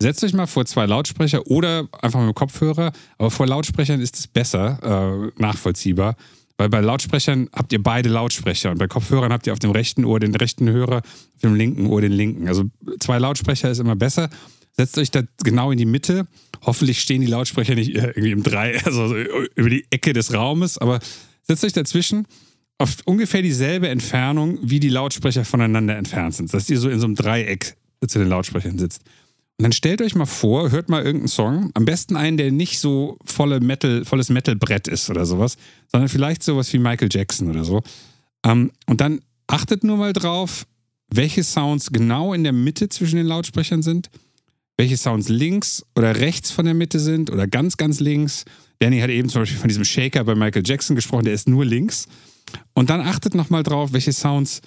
Setzt 0.00 0.22
euch 0.24 0.34
mal 0.34 0.46
vor 0.46 0.66
zwei 0.66 0.86
Lautsprecher 0.86 1.46
oder 1.46 1.88
einfach 2.02 2.20
mit 2.20 2.28
dem 2.28 2.34
Kopfhörer, 2.34 2.92
aber 3.18 3.30
vor 3.30 3.46
Lautsprechern 3.46 4.00
ist 4.00 4.18
es 4.18 4.26
besser 4.26 4.78
äh, 4.82 5.40
nachvollziehbar, 5.40 6.16
weil 6.58 6.68
bei 6.68 6.80
Lautsprechern 6.80 7.48
habt 7.52 7.72
ihr 7.72 7.82
beide 7.82 8.08
Lautsprecher 8.08 8.70
und 8.70 8.78
bei 8.78 8.86
Kopfhörern 8.86 9.32
habt 9.32 9.46
ihr 9.46 9.52
auf 9.52 9.58
dem 9.58 9.70
rechten 9.70 10.04
Ohr 10.04 10.20
den 10.20 10.34
rechten 10.34 10.68
Hörer, 10.68 10.98
auf 10.98 11.40
dem 11.42 11.54
linken 11.54 11.86
Ohr 11.86 12.00
den 12.00 12.12
linken. 12.12 12.48
Also 12.48 12.64
zwei 12.98 13.18
Lautsprecher 13.18 13.70
ist 13.70 13.78
immer 13.78 13.96
besser. 13.96 14.30
Setzt 14.72 14.98
euch 14.98 15.10
da 15.10 15.22
genau 15.42 15.70
in 15.70 15.78
die 15.78 15.86
Mitte. 15.86 16.26
Hoffentlich 16.62 17.00
stehen 17.00 17.20
die 17.20 17.26
Lautsprecher 17.26 17.74
nicht 17.74 17.94
irgendwie 17.94 18.30
im 18.30 18.42
Drei, 18.42 18.78
also 18.84 19.08
so 19.08 19.16
über 19.54 19.70
die 19.70 19.86
Ecke 19.90 20.12
des 20.12 20.32
Raumes, 20.32 20.78
aber 20.78 21.00
setzt 21.42 21.64
euch 21.64 21.72
dazwischen 21.72 22.26
auf 22.78 22.96
ungefähr 23.06 23.42
dieselbe 23.42 23.88
Entfernung, 23.88 24.58
wie 24.62 24.80
die 24.80 24.90
Lautsprecher 24.90 25.44
voneinander 25.44 25.96
entfernt 25.96 26.34
sind. 26.34 26.52
Dass 26.52 26.68
ihr 26.68 26.78
so 26.78 26.90
in 26.90 27.00
so 27.00 27.06
einem 27.06 27.14
Dreieck 27.14 27.76
zu 28.06 28.18
den 28.18 28.28
Lautsprechern 28.28 28.78
sitzt. 28.78 29.02
Und 29.58 29.62
dann 29.62 29.72
stellt 29.72 30.02
euch 30.02 30.14
mal 30.14 30.26
vor, 30.26 30.70
hört 30.70 30.90
mal 30.90 31.02
irgendeinen 31.02 31.28
Song, 31.28 31.70
am 31.72 31.86
besten 31.86 32.16
einen, 32.16 32.36
der 32.36 32.52
nicht 32.52 32.78
so 32.78 33.16
volle 33.24 33.60
Metal, 33.60 34.04
volles 34.04 34.28
Metalbrett 34.28 34.86
ist 34.86 35.08
oder 35.08 35.24
sowas, 35.24 35.56
sondern 35.90 36.10
vielleicht 36.10 36.42
sowas 36.42 36.70
wie 36.74 36.78
Michael 36.78 37.08
Jackson 37.10 37.48
oder 37.48 37.64
so. 37.64 37.82
Ähm, 38.44 38.70
und 38.86 39.00
dann 39.00 39.20
achtet 39.46 39.82
nur 39.82 39.96
mal 39.96 40.12
drauf, 40.12 40.66
welche 41.08 41.42
Sounds 41.42 41.90
genau 41.90 42.34
in 42.34 42.44
der 42.44 42.52
Mitte 42.52 42.90
zwischen 42.90 43.16
den 43.16 43.26
Lautsprechern 43.26 43.82
sind, 43.82 44.10
welche 44.76 44.98
Sounds 44.98 45.30
links 45.30 45.86
oder 45.94 46.16
rechts 46.16 46.50
von 46.50 46.66
der 46.66 46.74
Mitte 46.74 47.00
sind 47.00 47.30
oder 47.30 47.46
ganz, 47.46 47.78
ganz 47.78 48.00
links. 48.00 48.44
Danny 48.80 49.00
hat 49.00 49.08
eben 49.08 49.30
zum 49.30 49.42
Beispiel 49.42 49.58
von 49.58 49.68
diesem 49.68 49.84
Shaker 49.84 50.24
bei 50.24 50.34
Michael 50.34 50.64
Jackson 50.66 50.96
gesprochen, 50.96 51.24
der 51.24 51.32
ist 51.32 51.48
nur 51.48 51.64
links. 51.64 52.08
Und 52.74 52.90
dann 52.90 53.00
achtet 53.00 53.34
nochmal 53.34 53.62
drauf, 53.62 53.94
welche 53.94 54.12
Sounds 54.12 54.60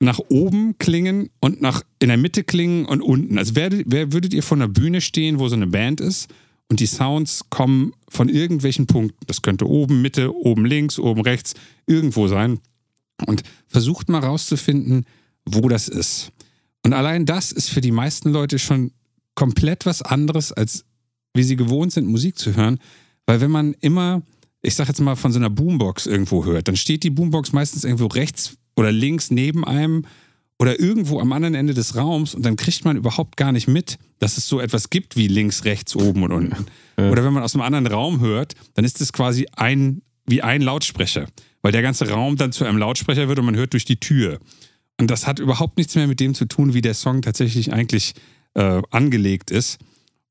nach 0.00 0.20
oben 0.28 0.78
klingen 0.78 1.30
und 1.40 1.60
nach 1.60 1.82
in 2.00 2.08
der 2.08 2.16
Mitte 2.16 2.44
klingen 2.44 2.86
und 2.86 3.02
unten. 3.02 3.38
Also 3.38 3.56
wer, 3.56 3.70
wer 3.86 4.12
würdet 4.12 4.32
ihr 4.32 4.42
von 4.42 4.60
der 4.60 4.68
Bühne 4.68 5.00
stehen, 5.00 5.38
wo 5.38 5.48
so 5.48 5.56
eine 5.56 5.66
Band 5.66 6.00
ist 6.00 6.28
und 6.68 6.80
die 6.80 6.86
Sounds 6.86 7.44
kommen 7.50 7.92
von 8.08 8.28
irgendwelchen 8.28 8.86
Punkten. 8.86 9.18
Das 9.26 9.42
könnte 9.42 9.66
oben, 9.66 10.00
Mitte, 10.02 10.34
oben 10.34 10.64
links, 10.64 10.98
oben 10.98 11.22
rechts, 11.22 11.54
irgendwo 11.86 12.28
sein. 12.28 12.60
Und 13.26 13.42
versucht 13.66 14.08
mal 14.08 14.20
rauszufinden, 14.20 15.04
wo 15.44 15.68
das 15.68 15.88
ist. 15.88 16.30
Und 16.84 16.92
allein 16.92 17.26
das 17.26 17.50
ist 17.50 17.68
für 17.68 17.80
die 17.80 17.90
meisten 17.90 18.30
Leute 18.30 18.58
schon 18.60 18.92
komplett 19.34 19.86
was 19.86 20.02
anderes, 20.02 20.52
als 20.52 20.84
wie 21.34 21.42
sie 21.42 21.56
gewohnt 21.56 21.92
sind, 21.92 22.06
Musik 22.06 22.38
zu 22.38 22.54
hören. 22.54 22.78
Weil 23.26 23.40
wenn 23.40 23.50
man 23.50 23.74
immer, 23.80 24.22
ich 24.62 24.74
sag 24.74 24.88
jetzt 24.88 25.00
mal, 25.00 25.16
von 25.16 25.32
so 25.32 25.38
einer 25.38 25.50
Boombox 25.50 26.06
irgendwo 26.06 26.44
hört, 26.44 26.68
dann 26.68 26.76
steht 26.76 27.02
die 27.02 27.10
Boombox 27.10 27.52
meistens 27.52 27.84
irgendwo 27.84 28.06
rechts 28.06 28.56
oder 28.78 28.92
links 28.92 29.30
neben 29.30 29.64
einem 29.64 30.04
oder 30.58 30.78
irgendwo 30.78 31.20
am 31.20 31.32
anderen 31.32 31.54
Ende 31.54 31.74
des 31.74 31.96
Raums 31.96 32.34
und 32.34 32.44
dann 32.44 32.56
kriegt 32.56 32.84
man 32.84 32.96
überhaupt 32.96 33.36
gar 33.36 33.52
nicht 33.52 33.68
mit, 33.68 33.98
dass 34.20 34.38
es 34.38 34.48
so 34.48 34.60
etwas 34.60 34.88
gibt 34.88 35.16
wie 35.16 35.26
links, 35.28 35.64
rechts, 35.64 35.94
oben 35.96 36.22
und 36.22 36.32
unten. 36.32 36.66
Oder 36.96 37.24
wenn 37.24 37.32
man 37.32 37.42
aus 37.42 37.54
einem 37.54 37.62
anderen 37.62 37.86
Raum 37.86 38.20
hört, 38.20 38.54
dann 38.74 38.84
ist 38.84 39.00
es 39.00 39.12
quasi 39.12 39.46
ein, 39.56 40.02
wie 40.26 40.42
ein 40.42 40.62
Lautsprecher, 40.62 41.26
weil 41.62 41.72
der 41.72 41.82
ganze 41.82 42.08
Raum 42.08 42.36
dann 42.36 42.52
zu 42.52 42.64
einem 42.64 42.78
Lautsprecher 42.78 43.28
wird 43.28 43.38
und 43.38 43.44
man 43.44 43.56
hört 43.56 43.72
durch 43.72 43.84
die 43.84 43.98
Tür. 43.98 44.38
Und 45.00 45.10
das 45.10 45.26
hat 45.26 45.38
überhaupt 45.38 45.76
nichts 45.76 45.94
mehr 45.94 46.06
mit 46.06 46.18
dem 46.20 46.34
zu 46.34 46.44
tun, 46.46 46.74
wie 46.74 46.80
der 46.80 46.94
Song 46.94 47.22
tatsächlich 47.22 47.72
eigentlich 47.72 48.14
äh, 48.54 48.82
angelegt 48.90 49.50
ist. 49.50 49.78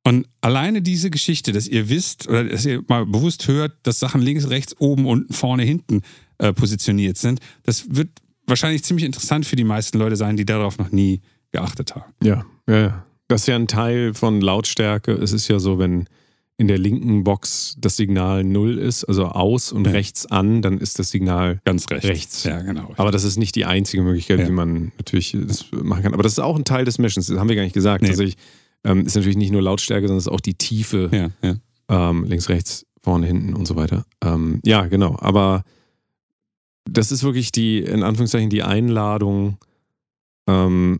Und 0.03 0.27
alleine 0.39 0.81
diese 0.81 1.09
Geschichte, 1.09 1.51
dass 1.51 1.67
ihr 1.67 1.89
wisst 1.89 2.27
oder 2.29 2.45
dass 2.45 2.65
ihr 2.65 2.81
mal 2.87 3.05
bewusst 3.05 3.47
hört, 3.47 3.73
dass 3.83 3.99
Sachen 3.99 4.21
links, 4.21 4.49
rechts, 4.49 4.75
oben, 4.79 5.05
unten, 5.05 5.33
vorne, 5.33 5.63
hinten 5.63 6.01
äh, 6.37 6.53
positioniert 6.53 7.17
sind, 7.17 7.39
das 7.63 7.95
wird 7.95 8.09
wahrscheinlich 8.47 8.83
ziemlich 8.83 9.05
interessant 9.05 9.45
für 9.45 9.55
die 9.55 9.63
meisten 9.63 9.97
Leute 9.99 10.15
sein, 10.15 10.37
die 10.37 10.45
darauf 10.45 10.77
noch 10.77 10.91
nie 10.91 11.21
geachtet 11.51 11.95
haben. 11.95 12.13
Ja, 12.23 12.45
ja, 12.67 12.77
ja. 12.77 13.05
Das 13.27 13.41
ist 13.41 13.47
ja 13.47 13.55
ein 13.55 13.67
Teil 13.67 14.13
von 14.13 14.39
Lautstärke. 14.41 15.11
Es 15.11 15.33
ist 15.33 15.47
ja 15.49 15.59
so, 15.59 15.79
wenn 15.79 16.05
in 16.59 16.67
der 16.67 16.77
linken 16.79 17.23
Box 17.23 17.75
das 17.77 17.97
Signal 17.97 18.43
null 18.43 18.77
ist, 18.79 19.03
also 19.03 19.25
aus 19.25 19.71
und 19.71 19.85
Ja. 19.85 19.91
rechts 19.91 20.25
an, 20.25 20.61
dann 20.63 20.79
ist 20.79 20.97
das 20.97 21.11
Signal 21.11 21.59
Ganz 21.65 21.87
rechts. 21.91 22.07
rechts. 22.07 22.43
Ja, 22.45 22.61
genau. 22.61 22.93
Aber 22.97 23.11
das 23.11 23.23
ist 23.25 23.37
nicht 23.37 23.53
die 23.55 23.65
einzige 23.65 24.01
Möglichkeit, 24.01 24.39
Ja. 24.39 24.47
wie 24.47 24.51
man 24.51 24.91
natürlich 24.97 25.37
das 25.45 25.65
machen 25.71 26.01
kann. 26.03 26.13
Aber 26.15 26.23
das 26.23 26.31
ist 26.31 26.39
auch 26.39 26.55
ein 26.55 26.63
Teil 26.65 26.83
des 26.85 26.97
Mischens. 26.97 27.27
Das 27.27 27.37
haben 27.37 27.47
wir 27.49 27.55
gar 27.55 27.61
nicht 27.63 27.73
gesagt. 27.75 28.01
Nee. 28.01 28.07
Tatsächlich 28.07 28.37
ähm, 28.85 29.05
ist 29.05 29.15
natürlich 29.15 29.37
nicht 29.37 29.51
nur 29.51 29.61
Lautstärke, 29.61 30.07
sondern 30.07 30.17
es 30.19 30.25
ist 30.25 30.31
auch 30.31 30.39
die 30.39 30.55
Tiefe 30.55 31.31
ja. 31.43 31.55
ähm, 31.89 32.23
links, 32.23 32.49
rechts, 32.49 32.85
vorne, 33.03 33.27
hinten 33.27 33.53
und 33.53 33.67
so 33.67 33.75
weiter. 33.75 34.05
Ähm, 34.23 34.59
ja, 34.65 34.87
genau. 34.87 35.15
Aber 35.19 35.63
das 36.89 37.11
ist 37.11 37.23
wirklich 37.23 37.51
die, 37.51 37.79
in 37.79 38.03
Anführungszeichen, 38.03 38.49
die 38.49 38.63
Einladung, 38.63 39.57
ähm, 40.47 40.99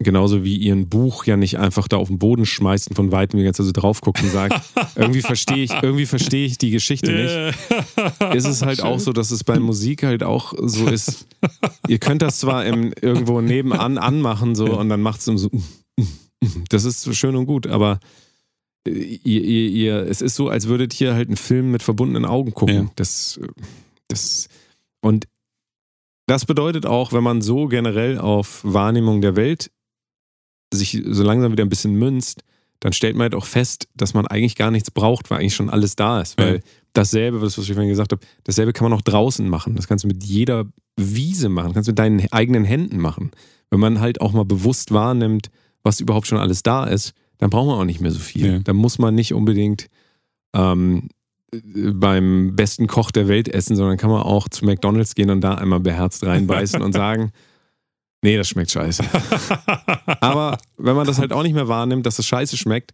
genauso 0.00 0.44
wie 0.44 0.56
ihr 0.56 0.74
ein 0.74 0.88
Buch 0.88 1.24
ja 1.24 1.36
nicht 1.36 1.58
einfach 1.58 1.88
da 1.88 1.96
auf 1.96 2.08
den 2.08 2.18
Boden 2.18 2.46
schmeißt 2.46 2.88
und 2.88 2.94
von 2.94 3.10
weitem 3.10 3.38
die 3.38 3.44
ganze 3.44 3.62
Zeit 3.62 3.74
so 3.74 3.80
drauf 3.80 4.00
guckt 4.00 4.22
und 4.22 4.30
sagt, 4.30 4.60
irgendwie 4.96 5.22
verstehe 5.22 5.64
ich, 5.64 5.72
irgendwie 5.82 6.06
verstehe 6.06 6.46
ich 6.46 6.58
die 6.58 6.70
Geschichte 6.70 7.10
nicht. 7.12 8.34
Ist 8.34 8.46
es 8.46 8.62
halt 8.62 8.82
auch 8.82 9.00
so, 9.00 9.12
dass 9.12 9.30
es 9.30 9.42
bei 9.42 9.58
Musik 9.58 10.04
halt 10.04 10.22
auch 10.22 10.54
so 10.56 10.86
ist. 10.86 11.26
Ihr 11.88 11.98
könnt 11.98 12.22
das 12.22 12.38
zwar 12.38 12.64
im, 12.64 12.92
irgendwo 13.00 13.40
nebenan 13.40 13.98
anmachen 13.98 14.54
so 14.54 14.78
und 14.78 14.88
dann 14.88 15.00
macht 15.00 15.18
es 15.18 15.24
so. 15.24 15.50
Das 16.68 16.84
ist 16.84 17.12
schön 17.16 17.34
und 17.34 17.46
gut, 17.46 17.66
aber 17.66 17.98
äh, 18.86 18.90
ihr, 19.24 19.42
ihr, 19.42 19.68
ihr, 19.70 19.96
es 20.08 20.20
ist 20.20 20.36
so, 20.36 20.48
als 20.48 20.68
würdet 20.68 21.00
ihr 21.00 21.14
halt 21.14 21.28
einen 21.28 21.36
Film 21.36 21.72
mit 21.72 21.82
verbundenen 21.82 22.24
Augen 22.24 22.54
gucken. 22.54 22.74
Ja. 22.74 22.90
Das, 22.94 23.40
das, 24.06 24.48
und 25.00 25.26
das 26.26 26.44
bedeutet 26.44 26.84
auch, 26.86 27.12
wenn 27.12 27.22
man 27.22 27.40
so 27.40 27.66
generell 27.68 28.18
auf 28.18 28.60
Wahrnehmung 28.64 29.20
der 29.22 29.34
Welt 29.36 29.70
sich 30.72 31.02
so 31.08 31.22
langsam 31.22 31.52
wieder 31.52 31.64
ein 31.64 31.70
bisschen 31.70 31.94
münzt, 31.94 32.44
dann 32.80 32.92
stellt 32.92 33.16
man 33.16 33.22
halt 33.24 33.34
auch 33.34 33.46
fest, 33.46 33.88
dass 33.94 34.14
man 34.14 34.26
eigentlich 34.26 34.54
gar 34.54 34.70
nichts 34.70 34.90
braucht, 34.90 35.30
weil 35.30 35.38
eigentlich 35.40 35.54
schon 35.54 35.70
alles 35.70 35.96
da 35.96 36.20
ist. 36.20 36.36
Weil 36.38 36.56
Ja. 36.56 36.60
dasselbe, 36.92 37.40
was 37.40 37.56
ich 37.58 37.72
vorhin 37.72 37.88
gesagt 37.88 38.12
habe, 38.12 38.24
dasselbe 38.44 38.72
kann 38.72 38.88
man 38.88 38.96
auch 38.98 39.02
draußen 39.02 39.48
machen. 39.48 39.74
Das 39.74 39.88
kannst 39.88 40.04
du 40.04 40.08
mit 40.08 40.22
jeder 40.22 40.66
Wiese 40.96 41.48
machen, 41.48 41.72
kannst 41.72 41.88
du 41.88 41.92
mit 41.92 41.98
deinen 41.98 42.30
eigenen 42.30 42.64
Händen 42.64 42.98
machen. 42.98 43.30
Wenn 43.70 43.80
man 43.80 44.00
halt 44.00 44.20
auch 44.20 44.32
mal 44.32 44.44
bewusst 44.44 44.92
wahrnimmt, 44.92 45.50
was 45.82 46.00
überhaupt 46.00 46.26
schon 46.26 46.38
alles 46.38 46.62
da 46.62 46.84
ist, 46.84 47.14
dann 47.38 47.50
braucht 47.50 47.66
man 47.68 47.78
auch 47.80 47.84
nicht 47.84 48.00
mehr 48.00 48.10
so 48.10 48.18
viel. 48.18 48.46
Ja. 48.46 48.58
Dann 48.58 48.76
muss 48.76 48.98
man 48.98 49.14
nicht 49.14 49.32
unbedingt 49.32 49.86
ähm, 50.54 51.08
äh, 51.08 51.14
beim 51.50 52.54
besten 52.56 52.86
Koch 52.86 53.10
der 53.10 53.28
Welt 53.28 53.48
essen, 53.48 53.74
sondern 53.76 53.96
kann 53.96 54.10
man 54.10 54.22
auch 54.22 54.48
zu 54.48 54.64
McDonalds 54.64 55.14
gehen 55.14 55.30
und 55.30 55.40
da 55.40 55.54
einmal 55.54 55.80
beherzt 55.80 56.24
reinbeißen 56.24 56.82
und 56.82 56.92
sagen, 56.92 57.32
nee, 58.22 58.36
das 58.36 58.48
schmeckt 58.48 58.70
scheiße. 58.70 59.02
Aber 60.20 60.58
wenn 60.76 60.94
man 60.96 61.06
das 61.06 61.18
halt 61.18 61.32
auch 61.32 61.42
nicht 61.42 61.54
mehr 61.54 61.68
wahrnimmt, 61.68 62.04
dass 62.04 62.18
es 62.18 62.26
scheiße 62.26 62.56
schmeckt, 62.56 62.92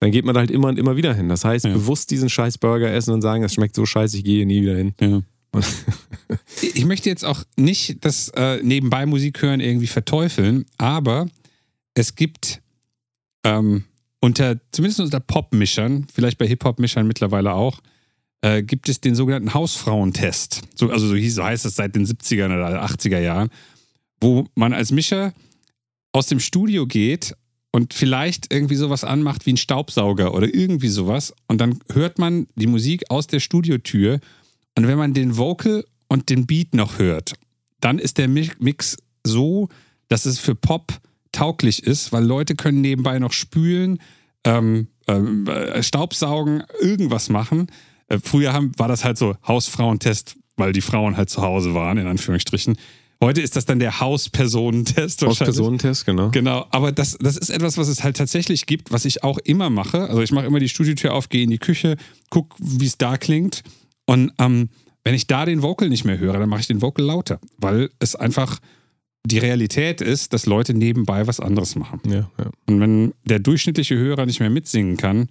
dann 0.00 0.10
geht 0.10 0.24
man 0.24 0.34
da 0.34 0.40
halt 0.40 0.50
immer 0.50 0.66
und 0.68 0.78
immer 0.78 0.96
wieder 0.96 1.14
hin. 1.14 1.28
Das 1.28 1.44
heißt, 1.44 1.66
Ja. 1.66 1.72
bewusst 1.72 2.10
diesen 2.10 2.28
scheiß 2.28 2.58
Burger 2.58 2.92
essen 2.92 3.14
und 3.14 3.22
sagen, 3.22 3.42
das 3.42 3.54
schmeckt 3.54 3.76
so 3.76 3.86
scheiße, 3.86 4.16
ich 4.16 4.24
gehe 4.24 4.44
nie 4.44 4.62
wieder 4.62 4.76
hin. 4.76 4.94
Ja. 5.00 5.22
Ich 6.74 6.84
möchte 6.86 7.08
jetzt 7.10 7.24
auch 7.24 7.44
nicht 7.56 8.04
das 8.04 8.28
äh, 8.30 8.62
nebenbei 8.62 9.04
Musik 9.06 9.42
hören 9.42 9.60
irgendwie 9.60 9.86
verteufeln, 9.86 10.64
aber 10.78 11.26
es 11.94 12.14
gibt 12.14 12.62
ähm, 13.44 13.84
unter, 14.22 14.58
zumindest 14.70 15.00
unter 15.00 15.20
Pop-Mischern, 15.20 16.06
vielleicht 16.12 16.38
bei 16.38 16.46
Hip-Hop-Mischern 16.46 17.06
mittlerweile 17.06 17.52
auch, 17.54 17.80
äh, 18.40 18.62
gibt 18.62 18.88
es 18.88 19.00
den 19.00 19.14
sogenannten 19.14 19.52
Hausfrauentest. 19.52 20.62
So, 20.76 20.90
also 20.90 21.08
so, 21.08 21.14
hieß, 21.14 21.34
so 21.34 21.44
heißt 21.44 21.66
es 21.66 21.74
seit 21.74 21.96
den 21.96 22.06
70er 22.06 22.46
oder 22.46 22.84
80er 22.84 23.18
Jahren, 23.18 23.50
wo 24.20 24.46
man 24.54 24.72
als 24.72 24.92
Mischer 24.92 25.34
aus 26.12 26.26
dem 26.26 26.38
Studio 26.40 26.86
geht 26.86 27.34
und 27.72 27.94
vielleicht 27.94 28.52
irgendwie 28.52 28.76
sowas 28.76 29.02
anmacht 29.02 29.44
wie 29.46 29.54
ein 29.54 29.56
Staubsauger 29.56 30.34
oder 30.34 30.54
irgendwie 30.54 30.88
sowas 30.88 31.34
und 31.48 31.60
dann 31.60 31.80
hört 31.92 32.18
man 32.18 32.46
die 32.54 32.66
Musik 32.68 33.10
aus 33.10 33.26
der 33.26 33.40
Studiotür 33.40 34.20
und 34.76 34.86
wenn 34.86 34.98
man 34.98 35.14
den 35.14 35.36
Vocal 35.36 35.84
und 36.08 36.30
den 36.30 36.46
Beat 36.46 36.74
noch 36.74 36.98
hört, 36.98 37.32
dann 37.80 37.98
ist 37.98 38.18
der 38.18 38.28
Mi- 38.28 38.52
Mix 38.60 38.98
so, 39.24 39.68
dass 40.08 40.26
es 40.26 40.38
für 40.38 40.54
Pop 40.54 41.00
tauglich 41.32 41.82
ist, 41.82 42.12
weil 42.12 42.24
Leute 42.24 42.54
können 42.54 42.80
nebenbei 42.80 43.18
noch 43.18 43.32
spülen, 43.32 43.98
ähm, 44.44 44.88
ähm, 45.08 45.46
äh, 45.46 45.82
Staubsaugen, 45.82 46.62
irgendwas 46.80 47.28
machen. 47.28 47.68
Äh, 48.08 48.18
früher 48.22 48.52
haben, 48.52 48.72
war 48.76 48.88
das 48.88 49.04
halt 49.04 49.18
so 49.18 49.36
Hausfrauentest, 49.46 50.36
weil 50.56 50.72
die 50.72 50.80
Frauen 50.80 51.16
halt 51.16 51.30
zu 51.30 51.42
Hause 51.42 51.74
waren, 51.74 51.98
in 51.98 52.06
Anführungsstrichen. 52.06 52.76
Heute 53.22 53.40
ist 53.40 53.54
das 53.54 53.64
dann 53.64 53.78
der 53.78 54.00
Hauspersonentest. 54.00 55.22
Hauspersonentest, 55.22 56.04
genau. 56.04 56.30
Genau, 56.30 56.66
aber 56.70 56.90
das, 56.90 57.16
das 57.20 57.36
ist 57.36 57.50
etwas, 57.50 57.78
was 57.78 57.86
es 57.86 58.02
halt 58.02 58.16
tatsächlich 58.16 58.66
gibt, 58.66 58.90
was 58.90 59.04
ich 59.04 59.22
auch 59.22 59.38
immer 59.38 59.70
mache. 59.70 60.08
Also 60.08 60.22
ich 60.22 60.32
mache 60.32 60.46
immer 60.46 60.58
die 60.58 60.68
Studiotür 60.68 61.14
auf, 61.14 61.28
gehe 61.28 61.44
in 61.44 61.50
die 61.50 61.58
Küche, 61.58 61.96
guck, 62.30 62.56
wie 62.58 62.86
es 62.86 62.98
da 62.98 63.16
klingt. 63.16 63.62
Und 64.06 64.32
ähm, 64.38 64.70
wenn 65.04 65.14
ich 65.14 65.28
da 65.28 65.44
den 65.44 65.62
Vocal 65.62 65.88
nicht 65.88 66.04
mehr 66.04 66.18
höre, 66.18 66.38
dann 66.38 66.48
mache 66.48 66.62
ich 66.62 66.66
den 66.66 66.82
Vocal 66.82 67.04
lauter, 67.04 67.38
weil 67.58 67.90
es 68.00 68.16
einfach 68.16 68.58
die 69.24 69.38
Realität 69.38 70.00
ist, 70.00 70.32
dass 70.32 70.46
Leute 70.46 70.74
nebenbei 70.74 71.26
was 71.26 71.40
anderes 71.40 71.76
machen. 71.76 72.00
Ja, 72.06 72.30
ja. 72.38 72.50
Und 72.68 72.80
wenn 72.80 73.14
der 73.24 73.38
durchschnittliche 73.38 73.96
Hörer 73.96 74.26
nicht 74.26 74.40
mehr 74.40 74.50
mitsingen 74.50 74.96
kann, 74.96 75.28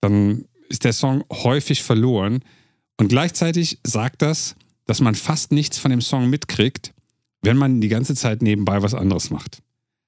dann 0.00 0.44
ist 0.68 0.84
der 0.84 0.92
Song 0.92 1.24
häufig 1.30 1.82
verloren. 1.82 2.40
Und 2.96 3.08
gleichzeitig 3.08 3.78
sagt 3.84 4.22
das, 4.22 4.54
dass 4.86 5.00
man 5.00 5.14
fast 5.14 5.50
nichts 5.50 5.78
von 5.78 5.90
dem 5.90 6.00
Song 6.00 6.30
mitkriegt, 6.30 6.92
wenn 7.42 7.56
man 7.56 7.80
die 7.80 7.88
ganze 7.88 8.14
Zeit 8.14 8.42
nebenbei 8.42 8.82
was 8.82 8.94
anderes 8.94 9.30
macht. 9.30 9.62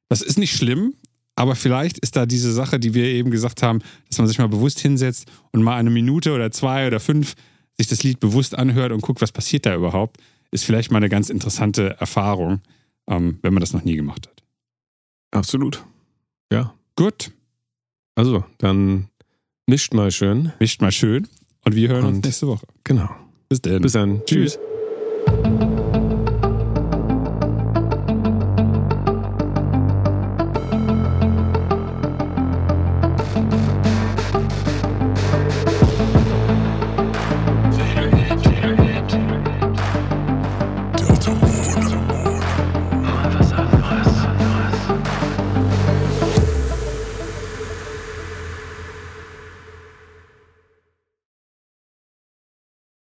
Das 0.09 0.23
ist 0.23 0.39
nicht 0.39 0.57
schlimm, 0.57 0.94
aber 1.35 1.57
vielleicht 1.57 1.98
ist 1.98 2.16
da 2.16 2.27
diese 2.27 2.53
Sache, 2.53 2.78
die 2.78 2.94
wir 2.94 3.05
eben 3.05 3.31
gesagt 3.31 3.62
haben, 3.62 3.81
dass 4.09 4.19
man 4.19 4.27
sich 4.28 4.39
mal 4.39 4.48
bewusst 4.48 4.81
hinsetzt 4.81 5.27
und 5.53 5.62
mal 5.62 5.77
eine 5.77 5.90
Minute 5.90 6.32
oder 6.32 6.51
zwei 6.51 6.86
oder 6.86 7.01
fünf 7.01 7.35
sich 7.77 7.89
das 7.89 8.03
Lied 8.03 8.20
bewusst 8.20 8.57
anhört 8.57 8.93
und 8.93 9.03
guckt, 9.03 9.20
was 9.20 9.32
passiert 9.32 9.66
da 9.66 9.74
überhaupt, 9.74 10.19
ist 10.51 10.65
vielleicht 10.65 10.90
mal 10.90 10.98
eine 10.98 11.11
ganz 11.11 11.28
interessante 11.28 11.97
Erfahrung, 11.98 12.61
ähm, 13.09 13.39
wenn 13.43 13.55
man 13.55 13.61
das 13.61 13.73
noch 13.73 13.85
nie 13.85 13.97
gemacht 13.97 14.27
hat. 14.28 14.43
Absolut. 15.33 15.85
Ja. 16.53 16.74
Gut, 16.97 17.33
Also, 18.15 18.45
dann 18.59 19.09
mischt 19.66 19.93
mal 19.93 20.11
schön. 20.11 20.53
mischt 20.61 20.81
mal 20.81 20.93
schön 20.93 21.28
und 21.65 21.74
wir 21.74 21.89
hören 21.89 22.05
uns 22.07 22.16
Und- 22.19 22.24
nächste 22.24 22.47
Woche. 22.47 22.66
Genau. 22.85 23.09
Bis 23.49 23.61
dann. 23.61 23.83
Bis 23.83 23.93
dann. 23.93 24.23
Tschüss. 24.24 24.55
Tschüss. 24.55 24.59